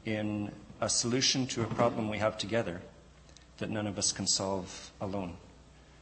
in 0.06 0.50
a 0.80 0.88
solution 0.88 1.46
to 1.48 1.62
a 1.62 1.66
problem 1.66 2.08
we 2.08 2.18
have 2.18 2.38
together 2.38 2.80
that 3.58 3.70
none 3.70 3.86
of 3.86 3.98
us 3.98 4.12
can 4.12 4.26
solve 4.26 4.90
alone. 5.00 5.36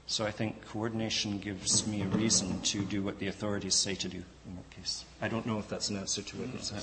So 0.07 0.25
I 0.25 0.31
think 0.31 0.67
coordination 0.69 1.39
gives 1.39 1.87
me 1.87 2.01
a 2.01 2.07
reason 2.07 2.61
to 2.63 2.83
do 2.83 3.03
what 3.03 3.19
the 3.19 3.27
authorities 3.27 3.75
say 3.75 3.95
to 3.97 4.09
do 4.09 4.17
in 4.47 4.57
that 4.57 4.71
case. 4.71 5.05
I 5.21 5.29
don't 5.29 5.45
know 5.45 5.59
if 5.59 5.69
that's 5.69 5.91
an 5.91 5.99
answer 5.99 6.23
to 6.23 6.37
what 6.37 6.53
you 6.53 6.61
said. 6.61 6.83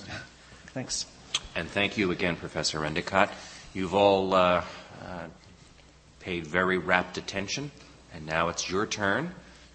Thanks. 0.68 1.08
And 1.56 1.68
thank 1.68 1.98
you 1.98 2.12
again, 2.12 2.36
Professor 2.36 2.86
Endicott. 2.86 3.32
You've 3.74 3.96
all 3.96 4.34
uh, 4.34 4.64
uh, 5.04 5.28
paid 6.20 6.46
very 6.46 6.78
rapt 6.78 7.18
attention, 7.18 7.72
and 8.14 8.26
now 8.26 8.50
it's 8.50 8.70
your 8.70 8.86
turn 8.86 9.34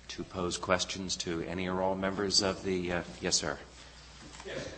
to 0.09 0.23
pose 0.23 0.57
questions 0.57 1.17
to 1.17 1.43
any 1.43 1.69
or 1.69 1.83
all 1.83 1.95
members 1.95 2.43
of 2.43 2.63
the. 2.65 2.93
Uh, 2.93 3.03
yes, 3.21 3.37
sir. 3.37 3.59
Yes. 4.47 4.69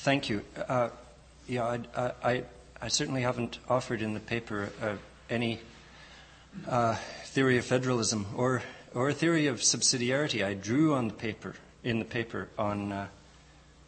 Thank 0.00 0.30
you. 0.30 0.42
Uh, 0.56 0.88
yeah, 1.46 1.78
I, 1.94 2.12
I, 2.22 2.44
I, 2.80 2.88
certainly 2.88 3.20
haven't 3.20 3.58
offered 3.68 4.00
in 4.00 4.14
the 4.14 4.20
paper 4.20 4.70
uh, 4.82 4.94
any 5.28 5.60
uh, 6.66 6.94
theory 7.24 7.58
of 7.58 7.66
federalism 7.66 8.26
or 8.34 8.62
or 8.94 9.10
a 9.10 9.14
theory 9.14 9.46
of 9.46 9.56
subsidiarity. 9.56 10.44
I 10.44 10.54
drew 10.54 10.94
on 10.94 11.08
the 11.08 11.14
paper 11.14 11.54
in 11.84 11.98
the 11.98 12.04
paper 12.04 12.48
on 12.58 12.92
uh, 12.92 13.06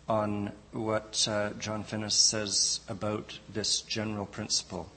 on 0.09 0.52
what 0.72 1.26
uh, 1.28 1.51
John 1.59 1.82
Finnis 1.82 2.12
says 2.12 2.80
about 2.89 3.39
this 3.52 3.80
general 3.80 4.26
principle 4.26 4.89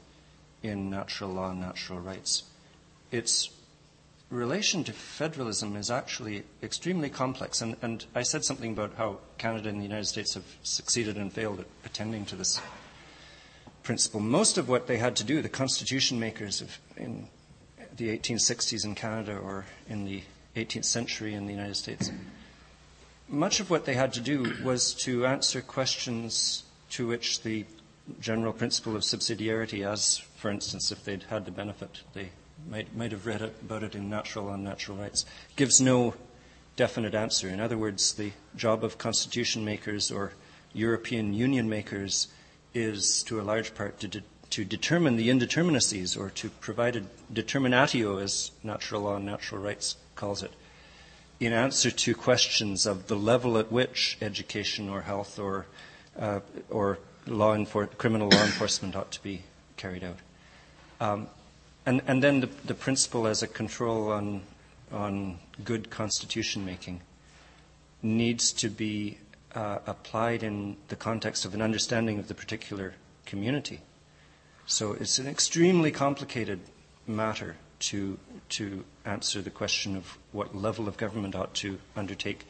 in 0.63 0.89
natural 0.89 1.29
law 1.29 1.51
and 1.51 1.61
natural 1.61 1.99
rights. 1.99 2.43
Its 3.11 3.49
relation 4.30 4.84
to 4.84 4.91
federalism 4.91 5.76
is 5.76 5.91
actually 5.91 6.43
extremely 6.64 7.10
complex, 7.10 7.61
and, 7.61 7.76
and 7.81 8.06
I 8.15 8.23
said 8.23 8.43
something 8.43 8.72
about 8.72 8.93
how 8.95 9.19
Canada 9.38 9.69
and 9.69 9.80
the 9.80 9.84
United 9.84 10.06
States 10.06 10.34
have 10.34 10.45
succeeded 10.64 11.18
and 11.18 11.31
failed 11.31 11.60
at 11.60 11.68
attending 11.85 12.26
to 12.26 12.35
this 12.35 12.60
principle. 13.84 14.19
Most 14.19 14.57
of 14.57 14.68
what 14.68 14.88
they 14.88 14.97
had 14.97 15.15
to 15.18 15.23
do, 15.23 15.41
the 15.41 15.49
constitution 15.49 16.19
makers 16.19 16.61
of, 16.61 16.80
in 16.97 17.27
the 17.97 18.18
1860s 18.18 18.84
in 18.84 18.95
Canada 18.95 19.38
or 19.38 19.65
in 19.88 20.06
the 20.06 20.23
18th 20.56 20.85
century 20.85 21.34
in 21.34 21.45
the 21.45 21.53
United 21.53 21.76
States, 21.76 22.11
much 23.27 23.60
of 23.60 23.69
what 23.69 23.85
they 23.85 23.93
had 23.93 24.14
to 24.14 24.22
do 24.22 24.53
was 24.64 24.93
to 24.93 25.26
answer 25.26 25.61
questions 25.61 26.64
to 26.91 27.07
which 27.07 27.41
the 27.43 27.65
general 28.19 28.53
principle 28.53 28.95
of 28.95 29.02
subsidiarity, 29.02 29.85
as, 29.88 30.19
for 30.35 30.52
instance, 30.52 30.91
if 30.91 31.03
they'd 31.03 31.23
had 31.23 31.45
the 31.45 31.52
benefit, 31.52 32.02
they 32.14 32.30
might, 32.69 32.95
might 32.95 33.11
have 33.11 33.25
read 33.25 33.41
about 33.41 33.83
it 33.83 33.95
in 33.95 34.09
Natural 34.09 34.49
and 34.49 34.63
Natural 34.63 34.97
Rights, 34.97 35.25
gives 35.55 35.79
no 35.79 36.15
definite 36.75 37.15
answer. 37.15 37.47
In 37.47 37.59
other 37.59 37.77
words, 37.77 38.13
the 38.13 38.31
job 38.55 38.83
of 38.83 38.97
constitution 38.97 39.63
makers 39.63 40.11
or 40.11 40.33
European 40.73 41.33
Union 41.33 41.69
makers 41.69 42.27
is, 42.73 43.23
to 43.23 43.39
a 43.39 43.43
large 43.43 43.73
part, 43.73 43.99
to, 44.01 44.07
de- 44.07 44.23
to 44.49 44.65
determine 44.65 45.15
the 45.15 45.29
indeterminacies 45.29 46.17
or 46.17 46.29
to 46.31 46.49
provide 46.49 46.95
a 46.95 47.03
determinatio, 47.33 48.21
as 48.21 48.51
natural 48.63 49.01
law 49.01 49.15
and 49.15 49.25
natural 49.25 49.61
rights 49.61 49.95
calls 50.15 50.43
it, 50.43 50.51
in 51.39 51.53
answer 51.53 51.91
to 51.91 52.13
questions 52.13 52.85
of 52.85 53.07
the 53.07 53.15
level 53.15 53.57
at 53.57 53.71
which 53.71 54.17
education 54.21 54.89
or 54.89 55.01
health 55.01 55.39
or, 55.39 55.65
uh, 56.19 56.39
or 56.69 56.99
law 57.27 57.55
enfor- 57.55 57.97
criminal 57.97 58.29
law 58.29 58.43
enforcement 58.43 58.95
ought 58.95 59.11
to 59.11 59.23
be 59.23 59.43
carried 59.77 60.03
out. 60.03 60.17
Um, 60.99 61.27
and, 61.85 62.01
and 62.07 62.23
then 62.23 62.41
the, 62.41 62.49
the, 62.65 62.73
principle 62.73 63.27
as 63.27 63.43
a 63.43 63.47
control 63.47 64.11
on, 64.11 64.41
on 64.91 65.37
good 65.63 65.89
constitution 65.89 66.65
making 66.65 67.01
needs 68.01 68.51
to 68.53 68.69
be 68.69 69.17
uh, 69.53 69.79
applied 69.87 70.43
in 70.43 70.77
the 70.89 70.95
context 70.95 71.45
of 71.45 71.53
an 71.53 71.61
understanding 71.61 72.19
of 72.19 72.27
the 72.27 72.33
particular 72.33 72.93
community. 73.25 73.81
So 74.65 74.93
it's 74.93 75.19
an 75.19 75.27
extremely 75.27 75.91
complicated 75.91 76.59
matter 77.07 77.55
to, 77.79 78.17
to 78.49 78.83
answer 79.05 79.41
the 79.41 79.49
question 79.49 79.95
of 79.95 80.17
what 80.31 80.55
level 80.55 80.87
of 80.87 80.97
government 80.97 81.35
ought 81.35 81.53
to 81.55 81.77
undertake 81.95 82.45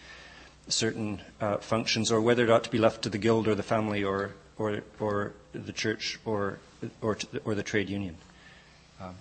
certain 0.67 1.21
uh, 1.41 1.57
functions 1.57 2.11
or 2.11 2.21
whether 2.21 2.43
it 2.43 2.49
ought 2.49 2.63
to 2.63 2.71
be 2.71 2.77
left 2.77 3.01
to 3.03 3.09
the 3.09 3.17
guild 3.17 3.47
or 3.47 3.55
the 3.55 3.63
family 3.63 4.03
or, 4.03 4.31
or, 4.57 4.81
or 4.99 5.33
the 5.53 5.73
church 5.73 6.19
or, 6.25 6.59
or, 7.01 7.17
or 7.43 7.53
the 7.53 7.63
trade 7.63 7.89
union. 7.89 8.15
Um, 9.01 9.15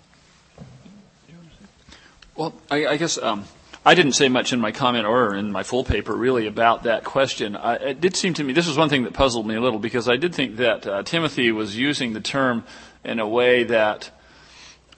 well, 2.35 2.53
I, 2.69 2.85
I 2.87 2.97
guess 2.97 3.17
um, 3.17 3.45
I 3.85 3.93
didn't 3.93 4.13
say 4.13 4.29
much 4.29 4.51
in 4.51 4.59
my 4.59 4.71
comment 4.71 5.05
or 5.05 5.35
in 5.35 5.51
my 5.51 5.63
full 5.63 5.83
paper 5.83 6.15
really 6.15 6.47
about 6.47 6.83
that 6.83 7.03
question. 7.03 7.55
I, 7.55 7.75
it 7.75 8.01
did 8.01 8.15
seem 8.15 8.33
to 8.35 8.43
me, 8.43 8.51
this 8.51 8.67
was 8.67 8.77
one 8.77 8.89
thing 8.89 9.03
that 9.03 9.13
puzzled 9.13 9.45
me 9.45 9.55
a 9.55 9.61
little 9.61 9.79
because 9.79 10.09
I 10.09 10.17
did 10.17 10.33
think 10.33 10.57
that 10.57 10.87
uh, 10.87 11.03
Timothy 11.03 11.51
was 11.51 11.77
using 11.77 12.13
the 12.13 12.19
term 12.19 12.63
in 13.03 13.19
a 13.19 13.27
way 13.27 13.63
that 13.65 14.09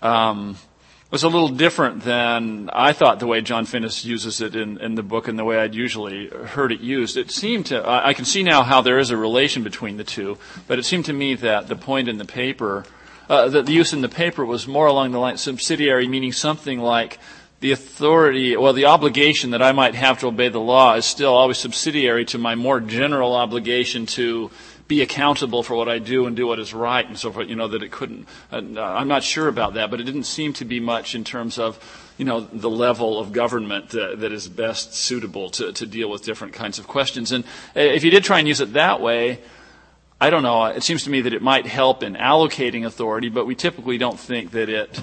um, 0.02 0.58
was 1.12 1.24
a 1.24 1.28
little 1.28 1.50
different 1.50 2.04
than 2.04 2.70
I 2.72 2.94
thought 2.94 3.20
the 3.20 3.28
way 3.28 3.42
John 3.42 3.66
Finnis 3.66 4.04
uses 4.04 4.42
it 4.42 4.56
in, 4.56 4.80
in 4.80 4.96
the 4.96 5.04
book 5.04 5.28
and 5.28 5.38
the 5.38 5.46
way 5.46 5.60
I'd 5.60 5.76
usually 5.76 6.30
heard 6.30 6.72
it 6.72 6.80
used. 6.80 7.18
It 7.18 7.30
seemed 7.30 7.68
to, 7.68 7.82
I, 7.82 8.10
I 8.10 8.14
can 8.14 8.26
see 8.26 8.42
now 8.42 8.64
how 8.64 8.82
there 8.82 9.00
is 9.00 9.10
a 9.10 9.18
relation 9.18 9.64
between 9.64 9.98
the 9.98 10.04
two, 10.04 10.38
but 10.68 10.80
it 10.80 10.84
seemed 10.84 11.06
to 11.06 11.14
me 11.14 11.36
that 11.36 11.68
the 11.68 11.76
point 11.76 12.08
in 12.08 12.18
the 12.18 12.26
paper, 12.26 12.86
uh, 13.30 13.50
that 13.50 13.66
the 13.66 13.74
use 13.74 13.94
in 13.94 14.02
the 14.02 14.10
paper 14.10 14.46
was 14.46 14.68
more 14.68 14.88
along 14.88 15.12
the 15.12 15.20
line 15.20 15.38
subsidiary, 15.38 16.08
meaning 16.08 16.32
something 16.32 16.80
like 16.80 17.20
the 17.60 17.72
authority, 17.72 18.56
well, 18.56 18.74
the 18.74 18.86
obligation 18.86 19.52
that 19.52 19.62
I 19.62 19.72
might 19.72 19.96
have 19.96 20.20
to 20.20 20.28
obey 20.28 20.50
the 20.50 20.60
law 20.60 20.94
is 20.94 21.06
still 21.06 21.34
always 21.34 21.58
subsidiary 21.58 22.26
to 22.26 22.38
my 22.38 22.56
more 22.56 22.80
general 22.80 23.34
obligation 23.36 24.06
to 24.08 24.52
be 24.88 25.02
accountable 25.02 25.64
for 25.64 25.76
what 25.76 25.90
I 25.90 26.00
do 26.00 26.28
and 26.28 26.36
do 26.36 26.48
what 26.48 26.60
is 26.60 26.74
right 26.74 27.06
and 27.06 27.18
so 27.18 27.32
forth. 27.32 27.50
You 27.50 27.56
know, 27.56 27.68
that 27.68 27.84
it 27.84 27.92
couldn't, 27.92 28.28
uh, 28.52 28.62
I'm 28.80 29.08
not 29.08 29.24
sure 29.24 29.48
about 29.48 29.74
that, 29.74 29.90
but 29.92 30.00
it 30.00 30.04
didn't 30.04 30.24
seem 30.24 30.54
to 30.54 30.66
be 30.66 30.80
much 30.80 31.16
in 31.16 31.24
terms 31.24 31.58
of, 31.58 31.80
you 32.18 32.26
know, 32.26 32.42
the 32.42 32.70
level 32.70 33.20
of 33.20 33.34
government 33.34 33.94
uh, 33.94 34.16
that 34.16 34.32
is 34.32 34.48
best 34.48 34.94
suitable 34.94 35.50
to, 35.52 35.74
to 35.74 35.86
deal 35.86 36.10
with 36.10 36.24
different 36.24 36.54
kinds 36.54 36.80
of 36.80 36.88
questions. 36.88 37.32
And 37.32 37.44
uh, 37.76 37.82
if 37.82 38.04
you 38.04 38.12
did 38.12 38.24
try 38.24 38.40
and 38.40 38.48
use 38.48 38.62
it 38.62 38.74
that 38.74 39.02
way, 39.02 39.40
I 40.20 40.30
don't 40.30 40.44
know, 40.44 40.66
it 40.66 40.84
seems 40.84 41.04
to 41.04 41.10
me 41.10 41.22
that 41.22 41.34
it 41.34 41.42
might 41.42 41.68
help 41.68 42.02
in 42.02 42.16
allocating 42.16 42.86
authority, 42.86 43.30
but 43.30 43.46
we 43.46 43.54
typically 43.56 43.98
don't 43.98 44.20
think 44.20 44.52
that 44.52 44.68
it, 44.68 45.00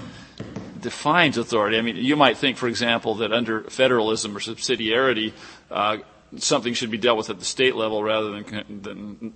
defines 0.85 1.35
authority. 1.37 1.79
I 1.79 1.81
mean, 1.81 1.95
you 1.95 2.15
might 2.15 2.37
think, 2.37 2.57
for 2.57 2.67
example, 2.67 3.15
that 3.15 3.33
under 3.33 3.63
federalism 3.63 4.37
or 4.37 4.39
subsidiarity, 4.39 5.33
uh, 5.71 5.97
something 6.37 6.75
should 6.75 6.91
be 6.91 6.99
dealt 6.99 7.17
with 7.17 7.31
at 7.31 7.39
the 7.39 7.45
state 7.45 7.75
level 7.75 8.03
rather 8.03 8.29
than, 8.29 8.81
than 8.83 9.33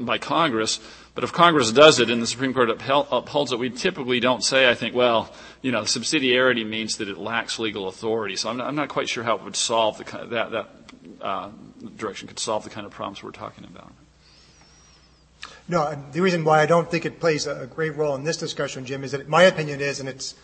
by 0.00 0.18
Congress. 0.18 0.80
But 1.14 1.22
if 1.22 1.32
Congress 1.32 1.70
does 1.70 2.00
it 2.00 2.10
and 2.10 2.20
the 2.20 2.26
Supreme 2.26 2.52
Court 2.52 2.70
upholds 2.70 3.52
it, 3.52 3.58
we 3.60 3.70
typically 3.70 4.18
don't 4.18 4.42
say, 4.42 4.68
I 4.68 4.74
think, 4.74 4.96
well, 4.96 5.32
you 5.62 5.70
know, 5.70 5.82
subsidiarity 5.82 6.68
means 6.68 6.96
that 6.96 7.08
it 7.08 7.18
lacks 7.18 7.60
legal 7.60 7.86
authority. 7.86 8.34
So 8.34 8.50
I'm 8.50 8.56
not, 8.56 8.66
I'm 8.66 8.74
not 8.74 8.88
quite 8.88 9.08
sure 9.08 9.22
how 9.22 9.36
it 9.36 9.44
would 9.44 9.54
solve 9.54 9.96
the 9.96 10.04
kind 10.04 10.32
that, 10.32 10.50
that 10.50 10.70
uh, 11.20 11.50
direction 11.96 12.26
could 12.26 12.40
solve 12.40 12.64
the 12.64 12.70
kind 12.70 12.84
of 12.84 12.92
problems 12.92 13.22
we're 13.22 13.30
talking 13.30 13.64
about. 13.64 13.92
No, 15.70 15.96
the 16.10 16.20
reason 16.20 16.42
why 16.42 16.62
I 16.62 16.66
don't 16.66 16.90
think 16.90 17.06
it 17.06 17.20
plays 17.20 17.46
a 17.46 17.68
great 17.72 17.96
role 17.96 18.16
in 18.16 18.24
this 18.24 18.36
discussion, 18.36 18.84
Jim, 18.84 19.04
is 19.04 19.12
that 19.12 19.28
my 19.28 19.44
opinion 19.44 19.80
is, 19.80 20.00
and 20.00 20.08
it's 20.08 20.34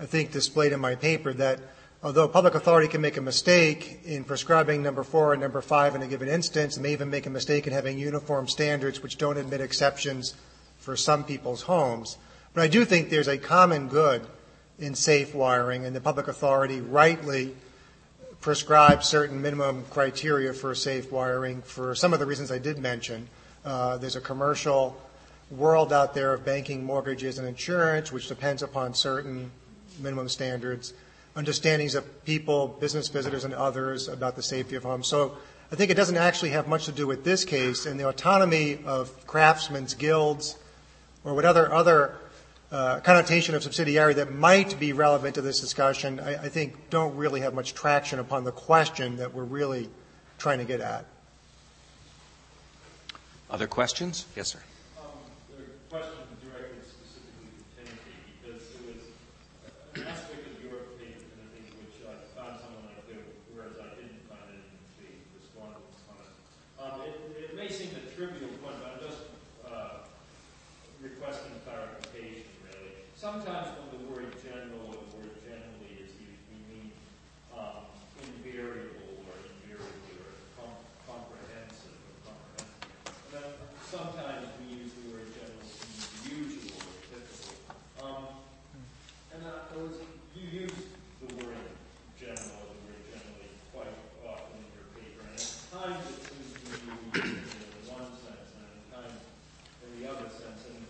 I 0.00 0.06
think, 0.06 0.32
displayed 0.32 0.72
in 0.72 0.80
my 0.80 0.94
paper 0.94 1.34
that 1.34 1.60
although 2.02 2.26
public 2.26 2.54
authority 2.54 2.88
can 2.88 3.02
make 3.02 3.18
a 3.18 3.20
mistake 3.20 4.00
in 4.06 4.24
prescribing 4.24 4.82
number 4.82 5.04
four 5.04 5.34
and 5.34 5.42
number 5.42 5.60
five 5.60 5.94
in 5.94 6.00
a 6.00 6.06
given 6.06 6.26
instance, 6.26 6.78
it 6.78 6.80
may 6.80 6.92
even 6.92 7.10
make 7.10 7.26
a 7.26 7.30
mistake 7.30 7.66
in 7.66 7.74
having 7.74 7.98
uniform 7.98 8.48
standards 8.48 9.02
which 9.02 9.18
don't 9.18 9.36
admit 9.36 9.60
exceptions 9.60 10.34
for 10.78 10.96
some 10.96 11.22
people's 11.22 11.60
homes. 11.60 12.16
But 12.54 12.62
I 12.62 12.68
do 12.68 12.86
think 12.86 13.10
there's 13.10 13.28
a 13.28 13.36
common 13.36 13.88
good 13.88 14.26
in 14.78 14.94
safe 14.94 15.34
wiring, 15.34 15.84
and 15.84 15.94
the 15.94 16.00
public 16.00 16.28
authority 16.28 16.80
rightly 16.80 17.54
prescribes 18.40 19.06
certain 19.06 19.42
minimum 19.42 19.84
criteria 19.90 20.54
for 20.54 20.74
safe 20.74 21.12
wiring 21.12 21.60
for 21.60 21.94
some 21.94 22.14
of 22.14 22.20
the 22.20 22.26
reasons 22.26 22.50
I 22.50 22.58
did 22.58 22.78
mention. 22.78 23.28
Uh, 23.64 23.96
there's 23.98 24.16
a 24.16 24.20
commercial 24.20 24.96
world 25.50 25.92
out 25.92 26.14
there 26.14 26.32
of 26.32 26.44
banking, 26.44 26.84
mortgages, 26.84 27.38
and 27.38 27.46
insurance, 27.46 28.10
which 28.10 28.28
depends 28.28 28.62
upon 28.62 28.94
certain 28.94 29.50
minimum 30.00 30.28
standards, 30.28 30.94
understandings 31.36 31.94
of 31.94 32.24
people, 32.24 32.68
business 32.80 33.08
visitors, 33.08 33.44
and 33.44 33.54
others 33.54 34.08
about 34.08 34.36
the 34.36 34.42
safety 34.42 34.76
of 34.76 34.82
homes. 34.82 35.06
So 35.06 35.36
I 35.70 35.76
think 35.76 35.90
it 35.90 35.94
doesn't 35.94 36.16
actually 36.16 36.50
have 36.50 36.68
much 36.68 36.86
to 36.86 36.92
do 36.92 37.06
with 37.06 37.24
this 37.24 37.44
case, 37.44 37.86
and 37.86 37.98
the 38.00 38.08
autonomy 38.08 38.78
of 38.84 39.26
craftsmen's 39.26 39.94
guilds 39.94 40.56
or 41.24 41.34
whatever 41.34 41.72
other 41.72 42.16
uh, 42.72 43.00
connotation 43.00 43.54
of 43.54 43.62
subsidiarity 43.62 44.14
that 44.14 44.34
might 44.34 44.80
be 44.80 44.92
relevant 44.92 45.34
to 45.34 45.42
this 45.42 45.60
discussion, 45.60 46.18
I, 46.18 46.44
I 46.44 46.48
think 46.48 46.90
don't 46.90 47.14
really 47.16 47.40
have 47.40 47.54
much 47.54 47.74
traction 47.74 48.18
upon 48.18 48.44
the 48.44 48.52
question 48.52 49.18
that 49.18 49.34
we're 49.34 49.44
really 49.44 49.90
trying 50.38 50.58
to 50.58 50.64
get 50.64 50.80
at. 50.80 51.04
Other 53.52 53.66
questions? 53.68 54.24
Yes, 54.34 54.48
sir. 54.48 54.60
Um, 54.96 55.20
question 55.92 56.24
specifically 56.88 57.52
to 57.76 57.84
because 58.40 58.64
it 58.64 58.80
was 58.88 59.04
an 59.92 60.08
aspect 60.08 60.48
of 60.48 60.56
which 61.76 62.00
I 62.00 62.16
found 62.32 62.64
something 62.64 62.88
like 62.88 63.04
do, 63.12 63.20
whereas 63.52 63.76
I 63.76 63.92
didn't 64.00 64.24
find 64.24 64.48
it 64.48 64.64
in 64.64 64.72
the 64.72 65.44
comment. 65.52 66.32
Um, 66.80 67.04
it, 67.04 67.52
may 67.52 67.68
seem 67.68 67.92
a 67.92 68.00
trivial 68.16 68.48
point, 68.64 68.80
but 68.80 68.96
I'm 68.96 69.00
just 69.04 69.20
uh, 69.68 70.08
clarification, 71.68 72.48
really. 72.64 73.04
Sometimes 73.20 73.76
when 73.76 73.88
the 73.92 74.02
word 74.08 74.32
general 74.40 74.80
or 74.88 74.96
the 74.96 75.08
word 75.20 75.36
generally 75.44 75.92
is 76.00 76.10
used, 76.16 76.42
we 76.48 76.58
mean 76.72 76.88
um, 77.52 77.84
invariable 78.16 79.28
or 79.28 79.36
invariably 79.44 80.16
or 80.24 80.32
com- 80.56 80.82
comprehensive 81.04 82.00
or 82.00 82.32
comprehensive. 82.32 82.90
And 83.06 83.44
then 83.44 83.50
sometimes 83.92 84.48
we 84.58 84.84
use 84.84 84.92
the 84.98 85.04
word 85.14 85.28
general 85.36 85.62
to 85.62 85.84
mean 85.86 86.02
usual 86.32 86.80
or 86.82 86.96
typical. 87.12 87.54
Um, 88.02 88.24
and 89.32 89.40
uh, 89.46 89.70
there 89.70 89.84
was, 89.86 89.96
you 90.34 90.66
use 90.66 90.78
the 91.22 91.28
word 91.40 91.68
general 92.18 92.58
or 92.58 92.74
the 92.74 92.80
word 92.90 93.02
generally 93.12 93.52
quite 93.70 93.92
often 94.26 94.60
in 94.60 94.68
your 94.74 94.88
paper, 94.98 95.22
and 95.24 95.36
at 95.36 95.46
times 95.70 96.04
it 96.10 96.20
seems 96.26 96.48
to 96.52 96.60
be 96.60 96.92
used 97.20 97.36
in 97.36 97.84
one 97.86 98.10
sense, 98.18 98.48
and 98.56 98.66
at 98.66 98.84
times 98.90 99.20
in 99.84 99.90
the 100.00 100.04
other 100.10 100.28
sense. 100.28 100.66
And 100.72 100.80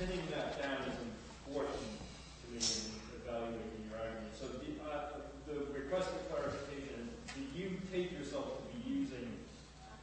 pinning 0.00 0.24
that 0.32 0.56
down 0.60 0.82
is 0.88 0.98
important 1.00 1.84
to 1.84 2.46
me 2.48 2.60
in 2.64 2.96
evaluating 3.20 3.92
your 3.92 4.00
argument. 4.00 4.32
So 4.40 4.48
the, 4.56 4.72
uh, 4.82 5.20
the 5.44 5.68
request 5.72 6.08
for 6.10 6.20
clarification 6.32 7.12
is, 7.12 7.36
do 7.36 7.40
you 7.52 7.76
take 7.92 8.12
yourself 8.12 8.56
to 8.56 8.62
be 8.72 8.80
using 8.88 9.36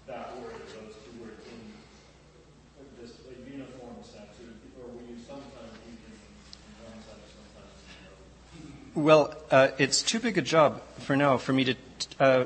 that 0.06 0.38
word, 0.38 0.56
or 0.56 0.66
those 0.78 0.94
two 1.06 1.14
words, 1.22 1.42
in 1.50 1.70
this 3.00 3.16
a 3.32 3.36
uniform 3.48 3.96
sense, 4.04 4.36
or, 4.44 4.52
or 4.84 4.92
were 4.92 5.06
you 5.08 5.16
sometimes 5.24 5.72
using 5.88 6.16
in 6.20 6.74
one 6.84 7.00
sense, 7.00 7.32
sometimes 7.32 7.72
in 7.80 7.88
the 7.94 8.12
other? 8.12 8.89
Well, 9.00 9.34
uh, 9.50 9.70
it's 9.78 10.04
too 10.04 10.20
big 10.20 10.38
a 10.38 10.42
job 10.42 10.82
for 10.98 11.16
now 11.16 11.38
for 11.38 11.54
me 11.54 11.64
to 11.64 11.76
uh, 12.20 12.46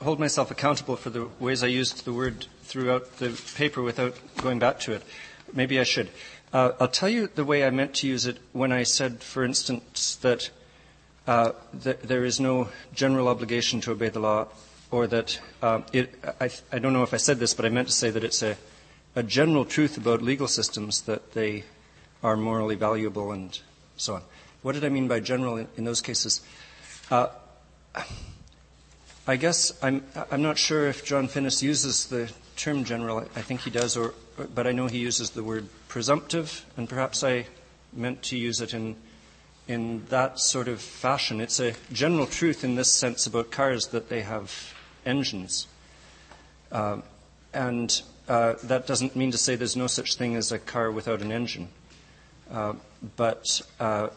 hold 0.00 0.18
myself 0.18 0.50
accountable 0.50 0.96
for 0.96 1.10
the 1.10 1.28
ways 1.38 1.62
I 1.62 1.66
used 1.66 2.06
the 2.06 2.12
word 2.14 2.46
throughout 2.62 3.18
the 3.18 3.38
paper 3.54 3.82
without 3.82 4.14
going 4.38 4.58
back 4.58 4.80
to 4.80 4.92
it. 4.92 5.02
Maybe 5.52 5.78
I 5.78 5.82
should. 5.82 6.08
Uh, 6.54 6.72
I'll 6.80 6.88
tell 6.88 7.10
you 7.10 7.26
the 7.26 7.44
way 7.44 7.66
I 7.66 7.70
meant 7.70 7.96
to 7.96 8.06
use 8.06 8.24
it 8.24 8.38
when 8.54 8.72
I 8.72 8.82
said, 8.82 9.22
for 9.22 9.44
instance, 9.44 10.16
that 10.22 10.48
uh, 11.26 11.52
th- 11.84 11.98
there 11.98 12.24
is 12.24 12.40
no 12.40 12.70
general 12.94 13.28
obligation 13.28 13.82
to 13.82 13.90
obey 13.90 14.08
the 14.08 14.20
law, 14.20 14.48
or 14.90 15.06
that 15.06 15.38
uh, 15.60 15.82
it, 15.92 16.14
I, 16.40 16.48
I, 16.72 16.78
don't 16.78 16.94
know 16.94 17.02
if 17.02 17.12
I 17.12 17.18
said 17.18 17.38
this, 17.38 17.52
but 17.52 17.66
I 17.66 17.68
meant 17.68 17.88
to 17.88 17.94
say 17.94 18.08
that 18.08 18.24
it's 18.24 18.42
a, 18.42 18.56
a 19.14 19.22
general 19.22 19.66
truth 19.66 19.98
about 19.98 20.22
legal 20.22 20.48
systems 20.48 21.02
that 21.02 21.32
they 21.34 21.64
are 22.22 22.38
morally 22.38 22.74
valuable 22.74 23.32
and 23.32 23.60
so 23.98 24.14
on. 24.14 24.22
What 24.62 24.72
did 24.72 24.84
I 24.84 24.88
mean 24.88 25.08
by 25.08 25.20
general 25.20 25.56
in, 25.56 25.68
in 25.76 25.84
those 25.84 26.00
cases? 26.00 26.42
Uh, 27.10 27.28
I 29.26 29.36
guess 29.36 29.72
I'm, 29.82 30.04
I'm 30.30 30.42
not 30.42 30.58
sure 30.58 30.86
if 30.88 31.04
John 31.04 31.28
Finnis 31.28 31.62
uses 31.62 32.06
the 32.06 32.30
term 32.56 32.84
general. 32.84 33.18
I 33.18 33.42
think 33.42 33.60
he 33.60 33.70
does, 33.70 33.96
or, 33.96 34.14
but 34.54 34.66
I 34.66 34.72
know 34.72 34.86
he 34.86 34.98
uses 34.98 35.30
the 35.30 35.42
word 35.42 35.68
presumptive, 35.88 36.64
and 36.76 36.88
perhaps 36.88 37.24
I 37.24 37.46
meant 37.92 38.22
to 38.24 38.36
use 38.36 38.60
it 38.60 38.74
in, 38.74 38.96
in 39.66 40.04
that 40.08 40.38
sort 40.38 40.68
of 40.68 40.80
fashion. 40.80 41.40
It's 41.40 41.60
a 41.60 41.74
general 41.92 42.26
truth 42.26 42.64
in 42.64 42.74
this 42.74 42.92
sense 42.92 43.26
about 43.26 43.50
cars 43.50 43.88
that 43.88 44.08
they 44.08 44.22
have 44.22 44.74
engines. 45.06 45.66
Uh, 46.70 46.98
and 47.52 48.02
uh, 48.28 48.54
that 48.64 48.86
doesn't 48.86 49.16
mean 49.16 49.30
to 49.32 49.38
say 49.38 49.56
there's 49.56 49.76
no 49.76 49.86
such 49.86 50.16
thing 50.16 50.36
as 50.36 50.52
a 50.52 50.58
car 50.58 50.90
without 50.90 51.22
an 51.22 51.32
engine. 51.32 51.68
Uh, 52.50 52.74
but 53.16 53.60
uh, 53.78 54.08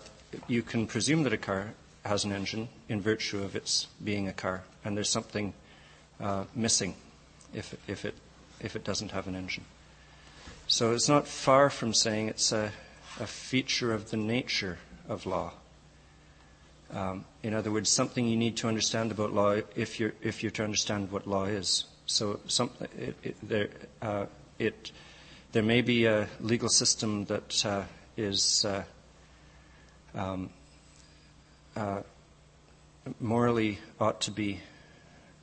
you 0.48 0.62
can 0.62 0.88
presume 0.88 1.24
that 1.24 1.34
a 1.34 1.38
car 1.38 1.74
has 2.06 2.24
an 2.26 2.32
engine 2.32 2.70
in 2.90 3.02
virtue 3.02 3.42
of 3.44 3.56
its 3.56 3.88
being 4.04 4.28
a 4.28 4.34
car, 4.34 4.64
and 4.84 4.96
there's 4.96 5.10
something 5.10 5.54
uh, 6.20 6.46
missing 6.56 6.96
if, 7.54 7.76
if, 7.88 8.06
it, 8.06 8.16
if 8.60 8.76
it 8.76 8.84
doesn't 8.84 9.12
have 9.12 9.28
an 9.28 9.36
engine. 9.36 9.64
So 10.68 10.94
it's 10.94 11.10
not 11.10 11.28
far 11.28 11.70
from 11.70 11.94
saying 11.94 12.30
it's 12.30 12.52
a, 12.52 12.72
a 13.20 13.28
feature 13.28 13.94
of 13.94 14.12
the 14.12 14.18
nature 14.18 14.80
of 15.08 15.26
law. 15.26 15.54
Um, 16.92 17.26
in 17.42 17.54
other 17.54 17.72
words, 17.72 17.90
something 17.90 18.28
you 18.28 18.38
need 18.38 18.58
to 18.58 18.68
understand 18.68 19.12
about 19.12 19.34
law 19.34 19.58
if 19.76 20.00
you're, 20.00 20.14
if 20.22 20.44
you're 20.44 20.52
to 20.52 20.64
understand 20.64 21.12
what 21.12 21.28
law 21.28 21.46
is. 21.46 21.86
So 22.06 22.40
some, 22.48 22.70
it, 22.98 23.16
it, 23.24 23.36
there, 23.42 23.70
uh, 24.02 24.26
it, 24.60 24.92
there 25.54 25.64
may 25.64 25.82
be 25.82 26.06
a 26.06 26.28
legal 26.40 26.70
system 26.70 27.26
that 27.26 27.66
uh, 27.66 27.84
is 28.16 28.66
uh, 28.66 28.84
um, 30.16 30.50
uh, 31.76 32.02
morally 33.20 33.80
ought 34.00 34.22
to 34.22 34.32
be 34.32 34.60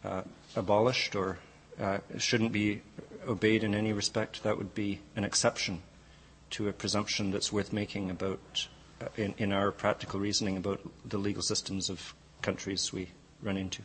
uh, 0.05 0.23
abolished 0.57 1.15
or 1.15 1.39
uh, 1.81 1.99
shouldn't 2.19 2.53
be 2.53 2.83
obeyed 3.27 3.65
in 3.65 3.75
any 3.75 3.93
respect. 3.93 4.43
That 4.43 4.59
would 4.59 4.75
be 4.75 5.01
an 5.17 5.25
exception 5.25 5.83
to 6.51 6.69
a 6.69 6.73
presumption 6.73 7.31
that's 7.31 7.53
worth 7.53 7.73
making 7.73 8.11
about, 8.11 8.69
uh, 9.01 9.07
in, 9.17 9.35
in 9.39 9.53
our 9.53 9.71
practical 9.71 10.21
reasoning, 10.21 10.57
about 10.57 10.81
the 11.05 11.19
legal 11.19 11.43
systems 11.43 11.89
of 11.91 12.15
countries 12.43 12.93
we 12.93 13.09
run 13.43 13.57
into. 13.57 13.83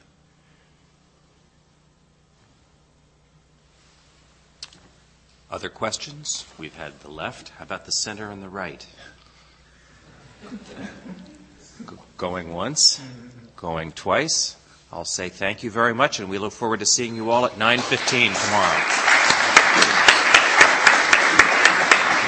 Other 5.52 5.70
questions? 5.70 6.46
We've 6.58 6.76
had 6.76 7.00
the 7.02 7.12
left. 7.12 7.50
How 7.50 7.64
about 7.64 7.86
the 7.86 7.92
center 7.92 8.32
and 8.32 8.42
the 8.42 8.50
right? 8.50 8.86
G- 10.44 11.96
going 12.18 12.54
once, 12.54 13.02
going 13.56 13.92
twice. 13.92 14.56
I'll 14.92 15.06
say 15.06 15.30
thank 15.30 15.64
you 15.64 15.72
very 15.72 15.94
much, 15.94 16.20
and 16.20 16.30
we 16.30 16.38
look 16.38 16.54
forward 16.54 16.80
to 16.80 16.86
seeing 16.86 17.16
you 17.16 17.30
all 17.32 17.46
at 17.46 17.58
9:15 17.58 18.34
tomorrow. 18.34 18.82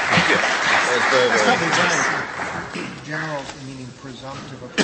Thank 0.09 0.29
you. 0.29 0.37
General 3.05 3.41
meaning 3.65 3.87
presumptive 4.01 4.61
of 4.63 4.75